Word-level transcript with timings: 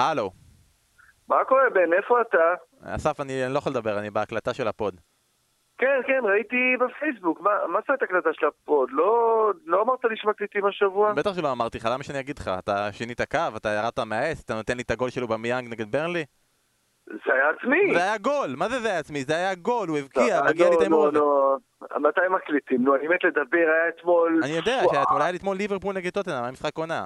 הלו. 0.00 0.30
מה 1.28 1.44
קורה, 1.48 1.62
בן? 1.74 1.92
איפה 1.92 2.20
אתה? 2.20 2.54
אסף, 2.84 3.20
אני 3.20 3.44
אני 3.44 3.54
לא 3.54 3.58
יכול 3.58 3.72
לדבר, 3.72 3.98
אני 3.98 4.10
בהקלטה 4.10 4.54
של 4.54 4.68
הפוד. 4.68 5.00
כן, 5.78 6.00
כן, 6.06 6.20
ראיתי 6.24 6.76
בפייסבוק. 6.80 7.40
מה 7.40 7.50
מה 7.68 7.78
זאת 7.88 8.02
הקלטה 8.02 8.28
של 8.32 8.46
הפוד? 8.46 8.88
לא 8.92 9.52
לא 9.66 9.82
אמרת 9.82 10.04
לי 10.04 10.16
שמקליטים 10.16 10.66
השבוע? 10.66 11.12
בטח 11.12 11.34
שלא 11.34 11.52
אמרתי 11.52 11.78
לך, 11.78 11.88
למה 11.92 12.02
שאני 12.02 12.20
אגיד 12.20 12.38
לך? 12.38 12.50
אתה 12.58 12.92
שינית 12.92 13.20
קו, 13.20 13.38
אתה 13.56 13.68
ירדת 13.68 13.98
מהעץ, 13.98 14.42
אתה 14.44 14.54
נותן 14.54 14.76
לי 14.76 14.82
את 14.82 14.90
הגול 14.90 15.10
שלו 15.10 15.28
במיאנג 15.28 15.68
נגד 15.68 15.92
ברנלי? 15.92 16.24
זה 17.06 17.32
היה 17.34 17.50
עצמי. 17.50 17.94
זה 17.94 18.02
היה 18.02 18.18
גול, 18.18 18.54
מה 18.56 18.68
זה 18.68 18.80
זה 18.80 18.88
היה 18.88 18.98
עצמי? 18.98 19.24
זה 19.24 19.36
היה 19.36 19.54
גול, 19.54 19.88
הוא 19.88 19.98
הבקיע, 19.98 20.40
לא, 20.40 20.46
מגיע 20.50 20.68
לי 20.68 20.74
את 20.74 20.76
לא, 20.76 20.80
ההימור 20.80 21.06
הזה. 21.08 21.18
לא, 21.18 21.56
לא. 21.90 22.00
מתי 22.08 22.20
מקליטים? 22.30 22.84
נו, 22.84 22.94
אני 22.96 23.08
מת 23.08 23.24
לדבר, 23.24 23.58
היה 23.58 23.88
אתמול... 23.88 24.40
אני 24.42 24.52
יודע, 24.52 24.80
וואו. 24.82 24.94
שאתמול 24.94 25.22
היה 25.22 25.30
לי 25.30 25.36
אתמול 25.36 25.56
ליברפול 25.56 25.94
נגד 25.94 26.10
טוטנאם, 26.10 26.42
היה 26.42 26.52
משחק 26.52 26.78
עונה. 26.78 27.04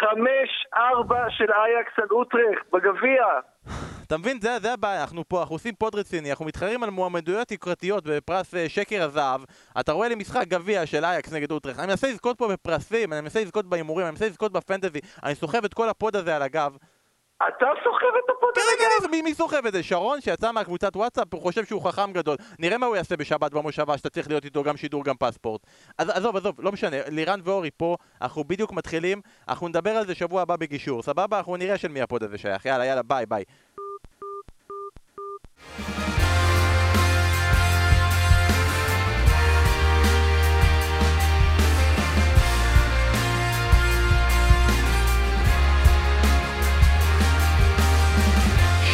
חמש, 0.00 0.66
ארבע 0.74 1.30
של 1.30 1.52
אייקס 1.52 1.92
על 1.96 2.08
אוטרחט 2.10 2.72
בגביע. 2.72 3.24
אתה 4.06 4.16
מבין, 4.16 4.40
זה, 4.40 4.58
זה 4.58 4.72
הבעיה, 4.72 5.02
אנחנו 5.02 5.28
פה, 5.28 5.40
אנחנו 5.40 5.54
עושים 5.54 5.74
פוד 5.74 5.94
רציני, 5.94 6.30
אנחנו 6.30 6.44
מתחרים 6.44 6.82
על 6.82 6.90
מועמדויות 6.90 7.50
יוקרתיות 7.50 8.04
בפרס 8.06 8.54
אה, 8.54 8.68
שקר 8.68 9.02
הזהב. 9.02 9.40
אתה 9.80 9.92
רואה 9.92 10.08
לי 10.08 10.14
משחק 10.14 10.48
גביע 10.48 10.86
של 10.86 11.04
אייקס 11.04 11.32
נגד 11.32 11.50
אוטרחט, 11.50 11.78
אני 11.78 11.86
מנסה 11.86 12.08
לזכות 12.08 12.38
פה 12.38 12.48
בפרסים, 12.48 13.12
אני 13.12 13.20
מנסה 13.20 13.40
לזכות 13.40 13.66
בהימורים, 13.66 14.06
אני 14.06 14.10
מנסה 14.10 14.26
לזכות 14.26 14.52
בפנטזי, 14.52 15.00
אני 15.22 15.34
סוחב 15.34 15.64
את 15.64 15.74
כל 15.74 15.88
הפוד 15.88 16.16
הזה 16.16 16.36
על 16.36 16.42
הגב. 16.42 16.76
אתה 17.48 17.66
סוחב 17.84 18.16
את 18.24 18.30
הפוד 18.36 18.54
כן, 18.54 18.60
על 18.60 19.00
כן? 19.02 19.10
מי, 19.10 19.22
מי 19.22 19.34
סוחב 19.34 19.66
את 19.66 19.72
זה? 19.72 19.82
שרון 19.82 20.20
שיצא 20.20 20.52
מהקבוצת 20.52 20.96
וואטסאפ, 20.96 21.34
הוא 21.34 21.42
חושב 21.42 21.64
שהוא 21.64 21.82
חכם 21.82 22.12
גדול. 22.12 22.36
נראה 22.58 22.78
מה 22.78 22.86
הוא 22.86 22.96
יעשה 22.96 23.16
בשבת 23.16 23.52
במושבה, 23.52 23.98
שאתה 23.98 24.10
צריך 24.10 24.28
להיות 24.28 24.44
איתו 24.44 24.62
גם 24.62 24.76
שידור 24.76 25.04
גם 25.04 25.14
פספורט. 25.18 25.60
אז 25.98 26.08
עזוב, 26.08 26.36
עזוב, 26.36 26.60
לא 26.60 26.72
משנה, 26.72 26.96
לירן 27.08 27.40
ואורי 27.44 27.70
פה, 27.76 27.96
אנחנו 28.22 28.44
בדיוק 28.44 28.72
מתחילים, 28.72 29.20
אנחנו 29.48 29.68
נדבר 29.68 29.90
על 29.90 30.06
זה 30.06 30.14
שבוע 30.14 30.42
הבא 30.42 30.56
בגישור, 30.56 31.02
סבבה? 31.02 31.38
אנחנו 31.38 31.56
נראה 31.56 31.78
של 31.78 31.88
מי 31.88 32.02
הפוד 32.02 32.22
הזה 32.22 32.38
שייך. 32.38 32.66
יאללה, 32.66 32.86
יאללה, 32.86 33.02
ביי, 33.02 33.26
ביי. 33.26 33.44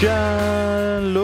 שלום 0.00 1.20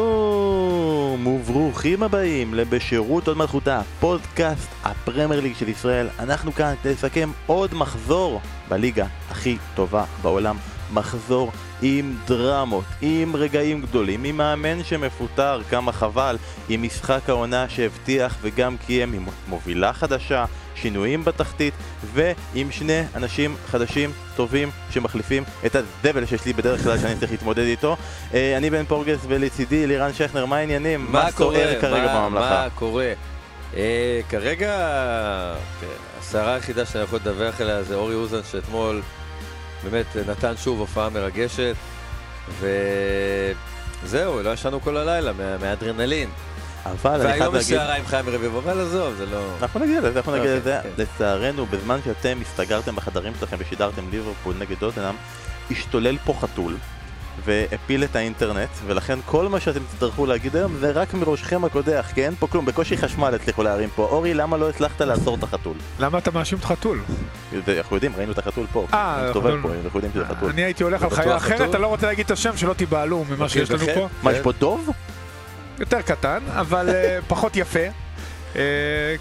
וברוכים 1.27 2.03
הבאים 2.03 2.55
לבשירות 2.55 3.29
עוד 3.29 3.37
מלכותה, 3.37 3.81
פודקאסט 4.01 4.69
הפרמייר 4.85 5.41
ליג 5.41 5.55
של 5.55 5.69
ישראל. 5.69 6.09
אנחנו 6.19 6.53
כאן 6.53 6.75
כדי 6.83 6.93
לסכם 6.93 7.31
עוד 7.47 7.75
מחזור 7.75 8.41
בליגה 8.69 9.07
הכי 9.31 9.57
טובה 9.75 10.05
בעולם. 10.23 10.57
מחזור 10.93 11.53
עם 11.83 12.17
דרמות, 12.27 12.85
עם 13.03 13.37
רגעים 13.37 13.83
גדולים, 13.83 14.25
עם 14.25 14.37
מאמן 14.37 14.85
שמפוטר, 14.85 15.61
כמה 15.71 15.93
חבל, 15.93 16.37
עם 16.69 16.83
משחק 16.83 17.29
העונה 17.29 17.69
שהבטיח 17.69 18.37
וגם 18.43 18.77
קיים, 18.87 19.13
עם 19.13 19.27
מובילה 19.49 19.93
חדשה, 19.93 20.45
שינויים 20.77 21.25
בתחתית, 21.25 21.75
ועם 22.15 22.71
שני 22.71 23.03
אנשים 23.15 23.57
חדשים 23.71 24.13
טובים 24.37 24.71
שמחליפים 24.91 25.45
את 25.67 25.77
הזבל 25.77 26.27
שיש 26.27 26.45
לי 26.45 26.53
בדרך 26.53 26.83
כלל 26.83 26.99
שאני 26.99 27.17
צריך 27.21 27.31
להתמודד 27.33 27.63
איתו. 27.65 27.97
אה, 28.35 28.57
אני 28.57 28.71
בן 28.71 28.85
פורגס 28.85 29.19
ולצידי 29.29 29.87
לירן 29.87 30.13
שכנר, 30.13 30.47
מה 30.47 30.57
העניינים? 30.57 31.07
מה 31.13 31.33
קורה? 31.33 31.55
סוער 31.57 31.81
כרגע 31.81 32.07
מה- 32.07 32.27
בממלכה? 32.27 32.51
מה 32.65 32.69
קורה? 32.75 33.13
אה, 33.77 34.21
כרגע, 34.29 34.71
כן, 35.81 35.87
הסערה 36.21 36.55
היחידה 36.55 36.87
שאני 36.87 37.05
יכול 37.05 37.19
לדווח 37.19 37.61
עליה 37.61 37.83
זה 37.83 37.95
אורי 37.95 38.15
אוזן 38.15 38.41
שאתמול 38.51 39.03
באמת 39.85 40.07
נתן 40.29 40.55
שוב 40.57 40.81
הופעה 40.81 41.09
מרגשת 41.11 41.75
וזהו, 42.61 44.43
לא 44.43 44.51
ישנו 44.53 44.81
כל 44.81 44.97
הלילה 44.97 45.33
מה- 45.33 45.59
מהאדרנלין. 45.59 46.29
אבל 46.93 47.21
אני 47.21 47.29
חייב 47.29 47.41
והיום 47.41 47.57
יש 47.57 47.63
להגיד... 47.63 47.79
סערה 47.79 47.97
עם 47.97 48.07
חיים 48.07 48.29
רביבו, 48.29 48.59
אבל 48.59 48.81
עזוב, 48.81 49.15
זה 49.15 49.27
לא... 49.27 49.39
אנחנו 49.63 49.81
נגיע 49.81 50.01
לזה, 50.01 50.13
אנחנו 50.17 50.33
נגיע 50.33 50.45
אוקיי, 50.45 50.57
לזה. 50.61 50.79
כן. 50.83 50.89
לצערנו, 51.03 51.67
בזמן 51.67 51.99
שאתם 52.05 52.39
הסתגרתם 52.43 52.97
בחדרים 52.97 53.33
שלכם 53.41 53.57
ושידרתם 53.61 54.03
ליברפול 54.11 54.55
נגד 54.59 54.77
טוטנאם, 54.79 55.15
השתולל 55.71 56.19
פה 56.25 56.35
חתול. 56.41 56.77
והפיל 57.45 58.05
את 58.05 58.17
האינטרנט, 58.17 58.69
ולכן 58.87 59.19
כל 59.27 59.49
מה 59.49 59.61
שאתם 59.61 59.81
תצטרכו 59.93 60.27
להגיד 60.27 60.57
היום 60.57 60.77
זה 60.77 60.91
רק 60.91 61.15
מראשכם 61.15 61.65
הקודח, 61.65 62.11
כי 62.15 62.25
אין 62.25 62.35
פה 62.39 62.47
כלום, 62.47 62.65
בקושי 62.67 62.97
חשמל 62.97 63.35
הצליחו 63.35 63.63
להרים 63.63 63.89
פה. 63.95 64.03
אורי, 64.11 64.35
למה 64.35 64.57
לא 64.57 64.69
הצלחת 64.69 65.01
לעצור 65.01 65.35
את 65.37 65.43
החתול? 65.43 65.77
למה 65.99 66.19
אתה 66.19 66.31
מאשים 66.31 66.59
את 66.59 66.65
חתול? 66.65 67.01
זה- 67.67 67.79
אנחנו 67.79 67.97
יודעים, 67.97 68.13
ראינו 68.17 68.33
את 68.33 68.39
החתול 68.39 68.67
פה. 68.73 68.87
אה, 68.95 69.19
הוא 69.19 69.27
מסתובב 69.29 69.49
חתול. 69.59 69.63
פה, 69.63 69.69
אנחנו 69.85 69.99
יודעים 69.99 70.13
שזה 70.15 70.25
חתול. 70.35 70.51
אני 70.51 70.65
הייתי 70.65 70.83
הולך 70.83 71.03
על 71.03 71.11
חיה? 71.11 71.37
אחרת, 71.37 71.75
אני 71.75 71.83
לא 71.83 71.87
רוצה 71.87 72.07
להגיד 72.07 72.25
את 72.25 72.31
השם, 72.31 72.57
שלא 72.57 72.75
תיבהלו 72.75 73.25
ממה 73.31 73.49
שיש 73.49 73.71
לנו? 73.71 73.85
פה. 73.95 74.09
מה, 74.23 74.33
יש. 74.33 74.39
פה 74.43 74.53
דוב? 74.53 74.91
יותר 75.79 76.03
קטן, 76.03 76.39
אבל 76.49 76.89
אה, 76.89 77.19
פחות 77.29 77.57
יפה. 77.57 77.87
אה, 78.57 78.63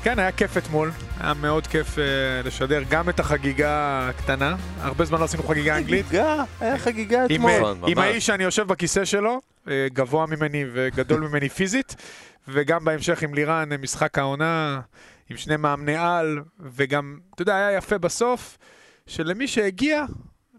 כן, 0.04 0.20
היה 0.20 0.32
כיף 0.32 0.58
אתמול, 0.58 0.92
היה 1.20 1.34
מאוד 1.34 1.68
כיף 1.68 2.00
אה, 2.00 2.04
לשדר 2.44 2.84
גם 2.90 3.10
את 3.10 3.20
החגיגה 3.20 4.08
הקטנה. 4.10 4.56
הרבה 4.82 5.06
זמן 5.06 5.20
לא 5.20 5.24
עשינו 5.24 5.44
חגיגה 5.44 5.78
אנגלית. 5.78 6.06
חגיגה, 6.06 6.44
היה 6.60 6.78
חגיגה 6.78 7.26
אתמול. 7.26 7.52
נכון, 7.58 7.78
עם 7.88 7.98
ממש. 7.98 8.08
האיש 8.08 8.26
שאני 8.26 8.44
יושב 8.44 8.68
בכיסא 8.68 9.06
שלו, 9.06 9.42
גבוה 9.70 10.26
ממני 10.26 10.66
וגדול 10.74 11.22
ממני 11.28 11.50
פיזית, 11.50 11.96
וגם 12.48 12.86
בהמשך 12.86 13.22
עם 13.22 13.34
לירן, 13.34 13.70
משחק 13.82 14.18
העונה, 14.18 14.80
עם 15.30 15.38
שני 15.38 15.58
מאמני 15.58 15.96
על, 15.98 16.40
וגם, 16.60 17.18
אתה 17.36 17.42
יודע, 17.42 17.56
היה 17.56 17.78
יפה 17.78 17.98
בסוף, 17.98 18.58
שלמי 19.08 19.48
שהגיע, 19.48 20.06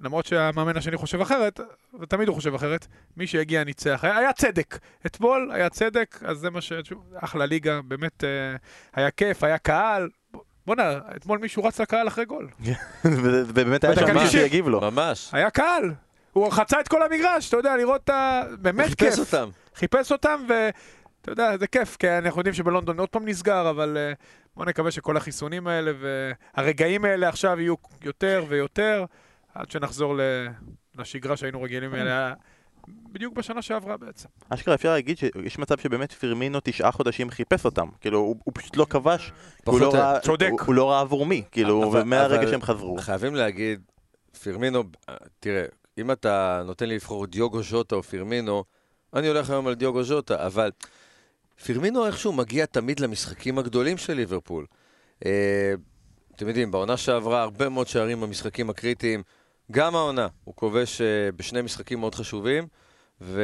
למרות 0.00 0.26
שהמאמן 0.26 0.76
השני 0.76 0.96
חושב 0.96 1.20
אחרת, 1.20 1.60
ותמיד 2.00 2.28
הוא 2.28 2.34
חושב 2.34 2.54
אחרת, 2.54 2.86
מי 3.16 3.26
שהגיע 3.26 3.64
ניצח. 3.64 4.00
היה, 4.02 4.18
היה 4.18 4.32
צדק. 4.32 4.78
אתמול 5.06 5.50
היה 5.54 5.68
צדק, 5.68 6.20
אז 6.24 6.38
זה 6.38 6.50
מה 6.50 6.60
ש... 6.60 6.72
אחלה 7.14 7.46
ליגה, 7.46 7.80
באמת 7.82 8.24
אה, 8.24 8.28
היה 8.94 9.10
כיף, 9.10 9.44
היה 9.44 9.58
קהל. 9.58 10.08
בואנה, 10.66 10.98
אתמול 11.16 11.38
מישהו 11.38 11.64
רץ 11.64 11.80
לקהל 11.80 12.08
אחרי 12.08 12.24
גול. 12.24 12.48
ובאמת 13.04 13.84
היה 13.84 13.96
שם 13.96 14.14
מישהו. 14.14 14.30
שיגיב 14.30 14.68
לו. 14.68 14.80
ממש. 14.80 15.28
היה 15.32 15.50
קהל. 15.50 15.94
הוא 16.32 16.50
חצה 16.50 16.80
את 16.80 16.88
כל 16.88 17.02
המגרש, 17.02 17.48
אתה 17.48 17.56
יודע, 17.56 17.76
לראות 17.76 18.00
את 18.04 18.10
ה... 18.10 18.42
באמת 18.58 18.94
כיף. 18.94 19.14
חיפש 19.14 19.18
אותם. 19.18 19.48
חיפש 19.74 20.12
אותם, 20.12 20.46
ואתה 20.48 21.32
יודע, 21.32 21.56
זה 21.56 21.66
כיף, 21.66 21.96
כי 21.96 22.08
אנחנו 22.08 22.40
יודעים 22.40 22.54
שבלונדון 22.54 22.98
עוד 22.98 23.08
פעם 23.08 23.28
נסגר, 23.28 23.70
אבל 23.70 23.96
uh, 23.96 24.16
בוא 24.56 24.64
נקווה 24.64 24.90
שכל 24.90 25.16
החיסונים 25.16 25.66
האלה 25.66 25.92
והרגעים 26.56 27.04
האלה 27.04 27.28
עכשיו 27.28 27.60
יהיו 27.60 27.74
יותר 28.04 28.44
ויותר, 28.48 29.04
עד 29.58 29.70
שנחזור. 29.70 30.14
לשגרה 30.98 31.36
שהיינו 31.36 31.62
רגילים 31.62 31.94
אליה 31.94 32.34
בדיוק 32.88 33.34
בשנה 33.34 33.62
שעברה 33.62 33.96
בעצם. 33.96 34.28
אשכרה 34.48 34.74
אפשר 34.74 34.88
להגיד 34.92 35.18
שיש 35.18 35.58
מצב 35.58 35.78
שבאמת 35.78 36.12
פירמינו 36.12 36.58
תשעה 36.64 36.92
חודשים 36.92 37.30
חיפש 37.30 37.64
אותם. 37.64 37.88
כאילו, 38.00 38.18
הוא, 38.18 38.36
הוא 38.44 38.52
פשוט 38.56 38.76
לא 38.76 38.86
כבש, 38.90 39.32
כי 39.64 39.70
הוא 39.70 39.80
לא. 39.80 39.94
ראה, 39.94 40.20
צודק. 40.20 40.48
הוא, 40.50 40.60
הוא 40.66 40.74
לא 40.74 40.90
ראה 40.90 41.00
עבור 41.00 41.26
מי, 41.26 41.42
כאילו, 41.52 41.90
אבל- 41.90 42.00
ומהרגע 42.02 42.36
אבל- 42.42 42.50
שהם 42.50 42.62
חזרו. 42.62 42.96
חייבים 43.00 43.34
להגיד, 43.34 43.80
פירמינו, 44.42 44.82
תראה, 45.40 45.64
אם 45.98 46.10
אתה 46.10 46.62
נותן 46.66 46.88
לי 46.88 46.94
לבחור 46.94 47.26
דיוגו 47.26 47.62
ז'וטה 47.62 47.96
או 47.96 48.02
פירמינו, 48.02 48.64
אני 49.14 49.28
הולך 49.28 49.50
היום 49.50 49.66
על 49.66 49.74
דיוגו 49.74 50.02
ז'וטה, 50.04 50.46
אבל 50.46 50.70
פירמינו 51.64 52.06
איכשהו 52.06 52.32
מגיע 52.32 52.66
תמיד 52.66 53.00
למשחקים 53.00 53.58
הגדולים 53.58 53.96
של 53.96 54.12
ליברפול. 54.14 54.66
אה, 55.26 55.74
אתם 56.36 56.48
יודעים, 56.48 56.70
בעונה 56.70 56.96
שעברה 56.96 57.42
הרבה 57.42 57.68
מאוד 57.68 57.86
שערים 57.86 58.20
במשחקים 58.20 58.70
הקריטיים, 58.70 59.22
גם 59.72 59.96
העונה, 59.96 60.28
הוא 60.44 60.54
כובש 60.54 61.00
אה, 61.00 61.32
בשני 61.36 61.62
משחקים 61.62 62.00
מאוד 62.00 62.14
חשובים, 62.14 62.66
ו... 63.20 63.42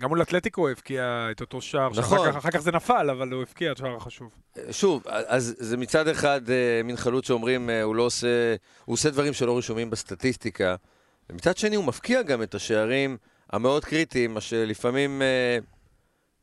גם 0.00 0.08
מול 0.08 0.22
אתלטיקו 0.22 0.60
הוא 0.60 0.70
הבקיע 0.70 1.28
את 1.30 1.40
אותו 1.40 1.60
שער, 1.60 1.90
נכון. 1.90 2.18
שאחר 2.18 2.32
כך, 2.32 2.36
אחר 2.36 2.50
כך 2.50 2.58
זה 2.58 2.72
נפל, 2.72 3.10
אבל 3.10 3.32
הוא 3.32 3.42
הבקיע 3.42 3.72
את 3.72 3.76
שער 3.76 3.96
החשוב. 3.96 4.30
שוב, 4.70 5.02
אז 5.06 5.54
זה 5.58 5.76
מצד 5.76 6.08
אחד 6.08 6.50
אה, 6.50 6.80
מין 6.84 6.96
חלוץ 6.96 7.26
שאומרים, 7.26 7.70
אה, 7.70 7.82
הוא 7.82 7.94
לא 7.94 8.02
עושה, 8.02 8.54
הוא 8.84 8.94
עושה 8.94 9.10
דברים 9.10 9.32
שלא 9.32 9.58
רשומים 9.58 9.90
בסטטיסטיקה, 9.90 10.76
ומצד 11.30 11.56
שני 11.56 11.76
הוא 11.76 11.84
מפקיע 11.84 12.22
גם 12.22 12.42
את 12.42 12.54
השערים 12.54 13.16
המאוד 13.52 13.84
קריטיים, 13.84 14.34
מה 14.34 14.40
שלפעמים 14.40 15.22
אה, 15.22 15.58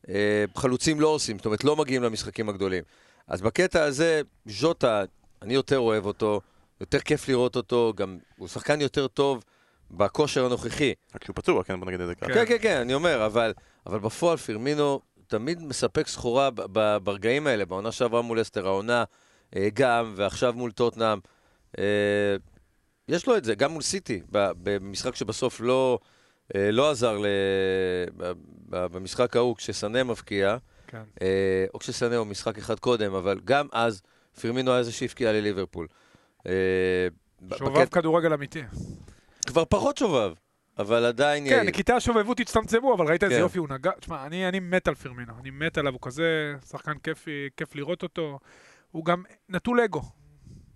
אה, 0.09 0.45
חלוצים 0.55 0.99
לא 0.99 1.07
עושים, 1.07 1.37
זאת 1.37 1.45
אומרת 1.45 1.63
לא 1.63 1.75
מגיעים 1.75 2.03
למשחקים 2.03 2.49
הגדולים. 2.49 2.83
אז 3.27 3.41
בקטע 3.41 3.83
הזה, 3.83 4.21
ז'וטה, 4.45 5.03
אני 5.41 5.53
יותר 5.53 5.79
אוהב 5.79 6.05
אותו, 6.05 6.41
יותר 6.81 6.99
כיף 6.99 7.27
לראות 7.29 7.55
אותו, 7.55 7.93
גם 7.95 8.17
הוא 8.37 8.47
שחקן 8.47 8.81
יותר 8.81 9.07
טוב 9.07 9.43
בכושר 9.91 10.45
הנוכחי. 10.45 10.93
רק 11.15 11.23
שהוא 11.23 11.35
פצוע, 11.35 11.63
כן, 11.63 11.79
בוא 11.79 11.87
נגיד 11.87 12.01
את 12.01 12.07
זה 12.07 12.15
ככה. 12.15 12.33
כן. 12.33 12.45
כן, 12.45 12.57
כן, 12.61 12.77
אני 12.77 12.93
אומר, 12.93 13.25
אבל, 13.25 13.53
אבל 13.85 13.99
בפועל 13.99 14.37
פירמינו 14.37 14.99
תמיד 15.27 15.61
מספק 15.63 16.07
סחורה 16.07 16.51
ב- 16.51 16.61
ב- 16.71 16.97
ברגעים 17.03 17.47
האלה, 17.47 17.65
בעונה 17.65 17.91
שעברה 17.91 18.21
מול 18.21 18.41
אסטר, 18.41 18.67
העונה 18.67 19.03
אה, 19.55 19.67
גם, 19.73 20.13
ועכשיו 20.17 20.53
מול 20.53 20.71
טוטנאם. 20.71 21.19
אה, 21.79 22.35
יש 23.07 23.27
לו 23.27 23.37
את 23.37 23.43
זה, 23.43 23.55
גם 23.55 23.71
מול 23.71 23.81
סיטי, 23.81 24.21
במשחק 24.31 25.15
שבסוף 25.15 25.61
לא, 25.61 25.99
אה, 26.55 26.71
לא 26.71 26.91
עזר 26.91 27.17
ל... 27.17 27.25
ב- 28.17 28.31
ב- 28.69 28.85
במשחק 28.85 29.35
ההוא, 29.35 29.55
כשסנה 29.55 30.03
מבקיע, 30.03 30.57
כן. 30.87 31.01
אה, 31.21 31.65
או 31.73 31.79
כשסנה 31.79 32.15
הוא 32.15 32.27
משחק 32.27 32.57
אחד 32.57 32.79
קודם, 32.79 33.13
אבל 33.13 33.39
גם 33.45 33.67
אז 33.71 34.01
פירמינו 34.41 34.71
היה 34.73 34.83
זה 34.83 34.91
שהבקיע 34.91 35.31
לליברפול. 35.33 35.87
ב- 35.87 36.04
שובב 37.57 37.79
בקטע- 37.81 37.99
כדורגל 37.99 38.33
אמיתי. 38.33 38.61
כבר 39.47 39.65
פחות 39.65 39.97
שובב. 39.97 40.33
אבל 40.79 41.05
עדיין 41.05 41.49
כן. 41.49 41.71
קטעי 41.71 41.95
השובבות 41.95 42.39
הצטמצמו, 42.39 42.93
אבל 42.93 43.07
ראית 43.07 43.23
איזה 43.23 43.35
כן. 43.35 43.41
יופי 43.41 43.57
הוא 43.59 43.67
נגע. 43.69 43.91
תשמע, 43.99 44.25
אני, 44.25 44.47
אני 44.49 44.59
מת 44.59 44.87
על 44.87 44.95
פירמינו, 44.95 45.33
אני 45.41 45.49
מת 45.49 45.77
עליו, 45.77 45.93
הוא 45.93 45.99
כזה 46.01 46.53
שחקן 46.69 46.93
כיפי, 47.03 47.49
כיף 47.57 47.75
לראות 47.75 48.03
אותו. 48.03 48.39
הוא 48.91 49.05
גם 49.05 49.23
נטול 49.49 49.79
אגו. 49.81 50.01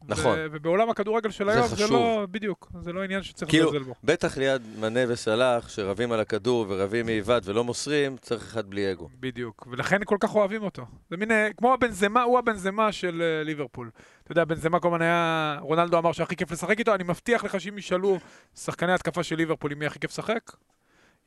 נכון. 0.07 0.37
ו- 0.39 0.45
ובעולם 0.51 0.89
הכדורגל 0.89 1.31
של 1.31 1.45
זה 1.45 1.51
היום, 1.53 1.67
זה. 1.67 1.87
לא, 1.89 2.27
בדיוק, 2.31 2.71
זה 2.81 2.93
לא 2.93 3.03
עניין 3.03 3.23
שצריך 3.23 3.49
כאילו, 3.51 3.65
לזלזל 3.69 3.83
בו. 3.83 3.93
בטח 4.03 4.37
ליד 4.37 4.61
מנה 4.79 4.99
וסלאח, 5.07 5.69
שרבים 5.69 6.11
על 6.11 6.19
הכדור 6.19 6.65
ורבים 6.69 7.05
מעיוות 7.05 7.47
ולא 7.47 7.63
מוסרים, 7.63 8.17
צריך 8.17 8.43
אחד 8.43 8.69
בלי 8.69 8.91
אגו. 8.91 9.09
בדיוק, 9.19 9.67
ולכן 9.71 9.99
כל 10.05 10.17
כך 10.19 10.35
אוהבים 10.35 10.63
אותו. 10.63 10.85
זה 11.09 11.17
מין, 11.17 11.31
אה, 11.31 11.47
כמו 11.57 11.73
הבנזמה, 11.73 12.23
הוא 12.23 12.39
הבנזמה 12.39 12.91
של 12.91 13.21
אה, 13.21 13.43
ליברפול. 13.43 13.89
אתה 14.29 14.39
יודע, 14.39 14.45
בנזמה 14.45 14.79
כל 14.79 14.87
הזמן 14.87 15.01
היה, 15.01 15.57
רונלדו 15.61 15.97
אמר 15.97 16.11
שהכי 16.11 16.35
כיף 16.35 16.51
לשחק 16.51 16.79
איתו, 16.79 16.95
אני 16.95 17.03
מבטיח 17.03 17.43
לך 17.43 17.61
שאם 17.61 17.77
ישאלו 17.77 18.17
שחקני 18.55 18.93
התקפה 18.93 19.23
של 19.23 19.35
ליברפול 19.35 19.71
עם 19.71 19.79
מי 19.79 19.85
הכי 19.85 19.99
כיף 19.99 20.11
לשחק, 20.11 20.51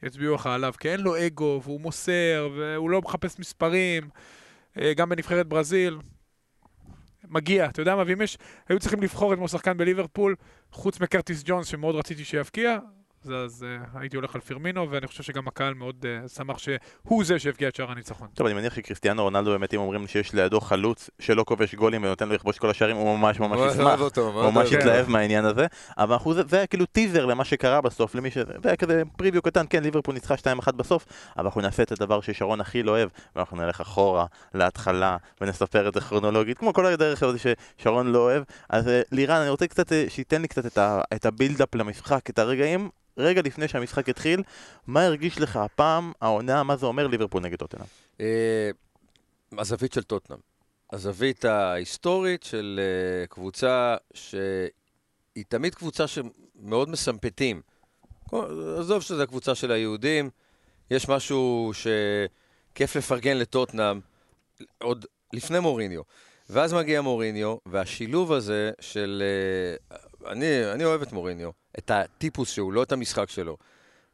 יצביעו 0.02 0.34
לך 0.34 0.46
עליו, 0.46 0.72
כי 0.80 0.88
אין 0.90 1.00
לו 1.00 1.26
אגו, 1.26 1.60
והוא 1.64 1.80
מוסר, 1.80 2.48
והוא 2.56 2.90
לא 2.90 3.00
מחפש 3.00 3.38
מספרים, 3.38 4.08
אה, 4.80 4.94
גם 4.94 5.08
בנבחרת 5.08 5.46
ברזיל. 5.46 5.98
מגיע, 7.24 7.66
אתה 7.66 7.82
יודע 7.82 7.96
מה, 7.96 8.02
ואם 8.06 8.22
יש, 8.22 8.38
היו 8.68 8.78
צריכים 8.78 9.02
לבחור 9.02 9.32
אתמול 9.32 9.48
שחקן 9.48 9.76
בליברפול, 9.76 10.34
חוץ 10.72 11.00
מקרטיס 11.00 11.42
ג'ונס, 11.46 11.66
שמאוד 11.66 11.94
רציתי 11.94 12.24
שיבקיע, 12.24 12.78
אז, 13.24 13.32
אז 13.44 13.62
uh, 13.62 13.98
הייתי 13.98 14.16
הולך 14.16 14.34
על 14.34 14.40
פירמינו, 14.40 14.90
ואני 14.90 15.06
חושב 15.06 15.22
שגם 15.22 15.48
הקהל 15.48 15.74
מאוד 15.74 16.04
uh, 16.24 16.28
שמח 16.28 16.58
שהוא 16.58 17.24
זה 17.24 17.38
שהבקיע 17.38 17.68
את 17.68 17.74
שער 17.74 17.90
הניצחון. 17.90 18.28
טוב, 18.34 18.46
אני 18.46 18.54
מניח 18.54 18.74
שקריסטיאנו 18.74 19.22
רונלדו 19.22 19.50
באמת, 19.50 19.74
אם 19.74 19.80
אומרים 19.80 20.06
שיש 20.06 20.32
לידו 20.32 20.60
חלוץ 20.60 21.10
שלא 21.18 21.44
כובש 21.44 21.74
גולים 21.74 22.04
ונותן 22.04 22.28
לו 22.28 22.34
לכבוש 22.34 22.58
כל 22.58 22.70
השערים, 22.70 22.96
הוא 22.96 23.18
ממש 23.18 23.40
ממש 23.40 23.60
ישמח. 23.72 23.86
אוהב 23.86 24.00
אותו, 24.00 24.20
הוא 24.20 24.50
ממש. 24.50 24.72
התלהב 24.72 25.08
מהעניין 25.08 25.44
הזה, 25.44 25.66
אבל 25.98 26.12
אנחנו, 26.12 26.34
זה, 26.34 26.42
זה 26.48 26.56
היה 26.56 26.66
כאילו 26.66 26.86
טיזר 26.86 27.26
למה 27.26 27.44
שקרה 27.44 27.80
בסוף, 27.80 28.14
למי 28.14 28.30
ש... 28.30 28.38
זה 28.38 28.68
היה 28.68 28.76
כזה 28.76 29.02
פריוויו 29.16 29.42
קטן, 29.42 29.64
כן, 29.70 29.82
ליברפול 29.82 30.14
ניצחה 30.14 30.34
2-1 30.34 30.72
בסוף, 30.72 31.06
אבל 31.36 31.44
אנחנו 31.44 31.60
נעשה 31.60 31.82
את 31.82 31.92
הדבר 31.92 32.20
ששרון 32.20 32.60
הכי 32.60 32.82
לא 32.82 32.90
אוהב, 32.90 33.08
ואנחנו 33.36 33.56
נלך 33.56 33.80
אחורה, 33.80 34.26
להתחלה, 34.54 35.16
ונספר 35.40 35.88
את 35.88 35.94
זה 35.94 36.00
כרונולוגית, 36.00 36.58
כמו 36.58 36.72
כל 36.72 36.86
הדרך 36.86 37.22
הזאת 37.22 37.40
ששרון 37.78 38.12
לא 38.12 38.18
אוהב. 38.18 38.42
אז 38.70 38.88
אה, 38.88 39.02
לירן, 39.12 39.40
אני 39.40 39.50
רוצה 39.50 39.66
קצת, 39.66 39.92
שייתן 40.08 40.42
לי 40.42 40.48
קצת 40.48 40.66
את, 40.66 40.78
ה... 40.78 41.00
את 41.14 41.26
הבילדאפ 41.26 41.74
למשחק, 41.74 42.30
את 42.30 42.38
הרגעים, 42.38 42.88
רגע 43.16 43.42
לפני 43.44 43.68
שהמשחק 43.68 44.08
התחיל, 44.08 44.42
מה 44.86 45.04
הרגיש 45.04 45.40
לך 45.40 45.56
הפעם, 45.56 46.12
העונה, 46.20 46.62
מה 46.62 46.76
זה 46.76 46.86
אומר 46.86 47.06
ליברפול 47.06 47.42
נגד 47.42 47.58
טוטנאם? 47.58 47.86
אה, 48.20 48.70
הזווית 49.58 49.92
של 49.92 50.02
טוטנאם. 50.02 50.38
הזווית 50.92 51.44
ההיסטורית 51.44 52.42
של 52.42 52.80
אה, 52.82 53.26
קבוצה 53.26 53.96
שהיא 54.14 55.44
תמיד 55.48 55.74
קבוצה 55.74 56.04
שמאוד 56.06 56.88
מסמפתים. 56.88 57.60
עזוב 58.78 59.02
שזו 59.02 59.22
הקבוצה 59.22 59.54
של 59.54 59.72
היהודים, 59.72 60.30
יש 60.90 61.08
משהו 61.08 61.72
שכיף 61.74 62.96
לפרגן 62.96 63.36
לטוטנאם 63.36 64.00
עוד 64.82 65.06
לפני 65.32 65.60
מוריניו. 65.60 66.02
ואז 66.50 66.74
מגיע 66.74 67.00
מוריניו, 67.00 67.56
והשילוב 67.66 68.32
הזה 68.32 68.70
של... 68.80 69.22
אני, 70.32 70.72
אני 70.72 70.84
אוהב 70.84 71.02
את 71.02 71.12
מוריניו, 71.12 71.50
את 71.78 71.90
הטיפוס 71.90 72.50
שהוא, 72.50 72.72
לא 72.72 72.82
את 72.82 72.92
המשחק 72.92 73.30
שלו. 73.30 73.56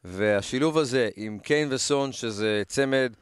והשילוב 0.05 0.79
הזה 0.79 1.09
עם 1.17 1.39
קיין 1.39 1.73
וסון, 1.73 2.13
שזה 2.13 2.63
צמד 2.67 3.13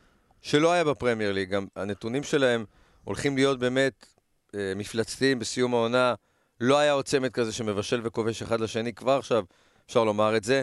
שלא 0.42 0.72
היה 0.72 0.84
בפרמייר 0.84 1.32
ליג, 1.32 1.50
גם 1.50 1.66
הנתונים 1.76 2.22
שלהם 2.22 2.64
הולכים 3.04 3.36
להיות 3.36 3.58
באמת 3.58 4.06
אה, 4.54 4.72
מפלצתיים 4.76 5.38
בסיום 5.38 5.74
העונה. 5.74 6.14
לא 6.60 6.78
היה 6.78 6.92
עוד 6.92 7.04
צמד 7.04 7.32
כזה 7.32 7.52
שמבשל 7.52 8.00
וכובש 8.04 8.42
אחד 8.42 8.60
לשני, 8.60 8.92
כבר 8.92 9.18
עכשיו 9.18 9.44
אפשר 9.86 10.04
לומר 10.04 10.36
את 10.36 10.44
זה. 10.44 10.62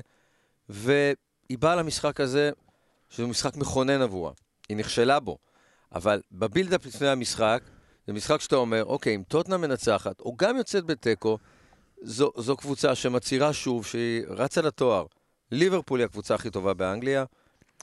והיא 0.69 1.57
באה 1.59 1.75
למשחק 1.75 2.19
הזה, 2.19 2.51
שהוא 3.09 3.29
משחק 3.29 3.55
מכונן 3.55 4.01
עבורה. 4.01 4.31
היא 4.69 4.77
נכשלה 4.77 5.19
בו. 5.19 5.37
אבל 5.95 6.21
בבילדאפ 6.31 6.85
לפני 6.85 7.07
המשחק, 7.07 7.63
זה 8.07 8.13
משחק 8.13 8.41
שאתה 8.41 8.55
אומר, 8.55 8.85
אוקיי, 8.85 9.15
אם 9.15 9.23
טוטנה 9.27 9.57
מנצחת, 9.57 10.19
או 10.19 10.35
גם 10.37 10.57
יוצאת 10.57 10.85
בתיקו, 10.85 11.37
זו, 12.03 12.31
זו 12.37 12.57
קבוצה 12.57 12.95
שמצהירה 12.95 13.53
שוב 13.53 13.85
שהיא 13.85 14.23
רצה 14.27 14.61
לתואר. 14.61 15.05
ליברפול 15.51 15.99
היא 15.99 16.05
הקבוצה 16.05 16.35
הכי 16.35 16.49
טובה 16.49 16.73
באנגליה, 16.73 17.25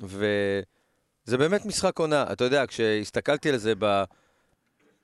וזה 0.03 1.39
באמת 1.39 1.67
משחק 1.67 1.99
עונה. 1.99 2.25
אתה 2.33 2.45
יודע, 2.45 2.67
כשהסתכלתי 2.67 3.51
על 3.51 3.57
זה 3.57 3.73
ב... 3.79 4.03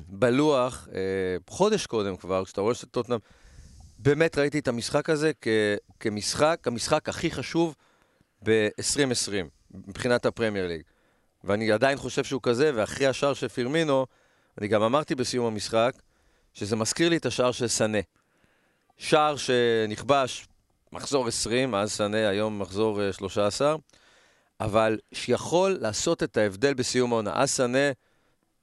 בלוח, 0.01 0.89
אה, 0.95 1.01
חודש 1.51 1.87
קודם 1.87 2.17
כבר, 2.17 2.45
כשאתה 2.45 2.61
רואה 2.61 2.75
שטוטנאם, 2.75 3.19
באמת 3.99 4.39
ראיתי 4.39 4.59
את 4.59 4.69
המשחק 4.69 5.11
הזה 5.11 5.33
כ... 5.41 5.49
כמשחק, 6.01 6.61
המשחק 6.67 7.09
הכי 7.09 7.31
חשוב 7.31 7.75
ב-2020, 8.45 9.33
מבחינת 9.71 10.27
הפרמייר 10.27 10.67
ליג. 10.67 10.83
ואני 11.45 11.73
עדיין 11.73 11.99
חושב 11.99 12.25
שהוא 12.25 12.41
כזה, 12.43 12.71
ואחרי 12.75 13.07
השער 13.07 13.35
של 13.35 13.49
פירמינו, 13.49 14.07
אני 14.59 14.69
גם 14.69 14.83
אמרתי 14.83 15.15
בסיום 15.15 15.47
המשחק, 15.47 15.93
שזה 16.55 16.77
מזכיר 16.77 17.09
לי 17.09 17.17
את 17.17 17.27
השער 17.27 17.53
של 17.53 17.69
סנה. 17.69 17.99
שער 18.99 19.37
שנכבש 19.37 20.49
מחזור 20.93 21.29
20, 21.29 21.75
אז 21.75 21.93
סנה, 21.93 22.29
היום 22.29 22.59
מחזור 22.59 23.03
אה, 23.03 23.13
13, 23.13 23.77
אבל 24.61 24.99
שיכול 25.13 25.79
לעשות 25.81 26.23
את 26.23 26.37
ההבדל 26.37 26.75
בסיום 26.75 27.13
העונה. 27.13 27.33
אז 27.35 27.51
סנה, 27.51 27.91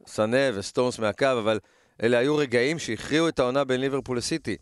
סנה 0.08 0.38
וסטונס 0.54 1.00
מהקו, 1.00 1.26
אבל 1.26 1.60
אלה 2.04 2.18
היו 2.18 2.36
רגעים 2.36 2.80
שהכריעו 2.80 3.28
את 3.28 3.40
העונה 3.40 3.64
בין 3.64 3.82
ליברפול 3.82 4.18
לסיטי. 4.18 4.58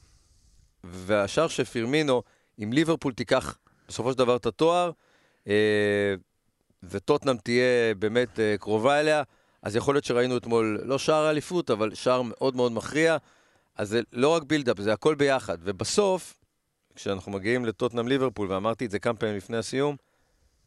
והשער 0.83 1.47
של 1.47 1.63
פירמינו, 1.63 2.23
אם 2.63 2.73
ליברפול 2.73 3.13
תיקח 3.13 3.57
בסופו 3.88 4.12
של 4.12 4.18
דבר 4.18 4.35
את 4.35 4.45
התואר, 4.45 4.91
אה, 5.47 6.15
וטוטנאם 6.83 7.38
תהיה 7.38 7.95
באמת 8.00 8.39
אה, 8.39 8.56
קרובה 8.59 9.00
אליה, 9.00 9.23
אז 9.63 9.75
יכול 9.75 9.95
להיות 9.95 10.06
שראינו 10.06 10.38
אתמול 10.38 10.81
לא 10.83 10.97
שער 11.00 11.29
אליפות, 11.29 11.71
אבל 11.71 11.95
שער 11.95 12.21
מאוד 12.21 12.56
מאוד 12.56 12.71
מכריע. 12.71 13.18
אז 13.75 13.89
זה 13.89 14.01
לא 14.13 14.29
רק 14.29 14.44
בילדאפ, 14.44 14.81
זה 14.81 14.94
הכל 14.94 15.15
ביחד. 15.15 15.57
ובסוף, 15.62 16.39
כשאנחנו 16.95 17.31
מגיעים 17.31 17.65
לטוטנאם 17.65 18.07
ליברפול, 18.07 18.51
ואמרתי 18.51 18.85
את 18.85 18.91
זה 18.91 19.00
כמה 19.00 19.13
פעמים 19.13 19.38
לפני 19.38 19.57
הסיום, 19.57 19.95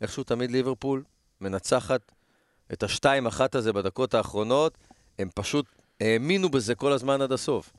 איכשהו 0.00 0.24
תמיד 0.24 0.50
ליברפול 0.50 1.02
מנצחת 1.40 2.12
את 2.72 2.82
השתיים 2.82 3.26
אחת 3.26 3.54
הזה 3.54 3.72
בדקות 3.72 4.14
האחרונות, 4.14 4.78
הם 5.18 5.28
פשוט 5.34 5.66
האמינו 6.00 6.48
בזה 6.48 6.74
כל 6.74 6.92
הזמן 6.92 7.22
עד 7.22 7.32
הסוף. 7.32 7.72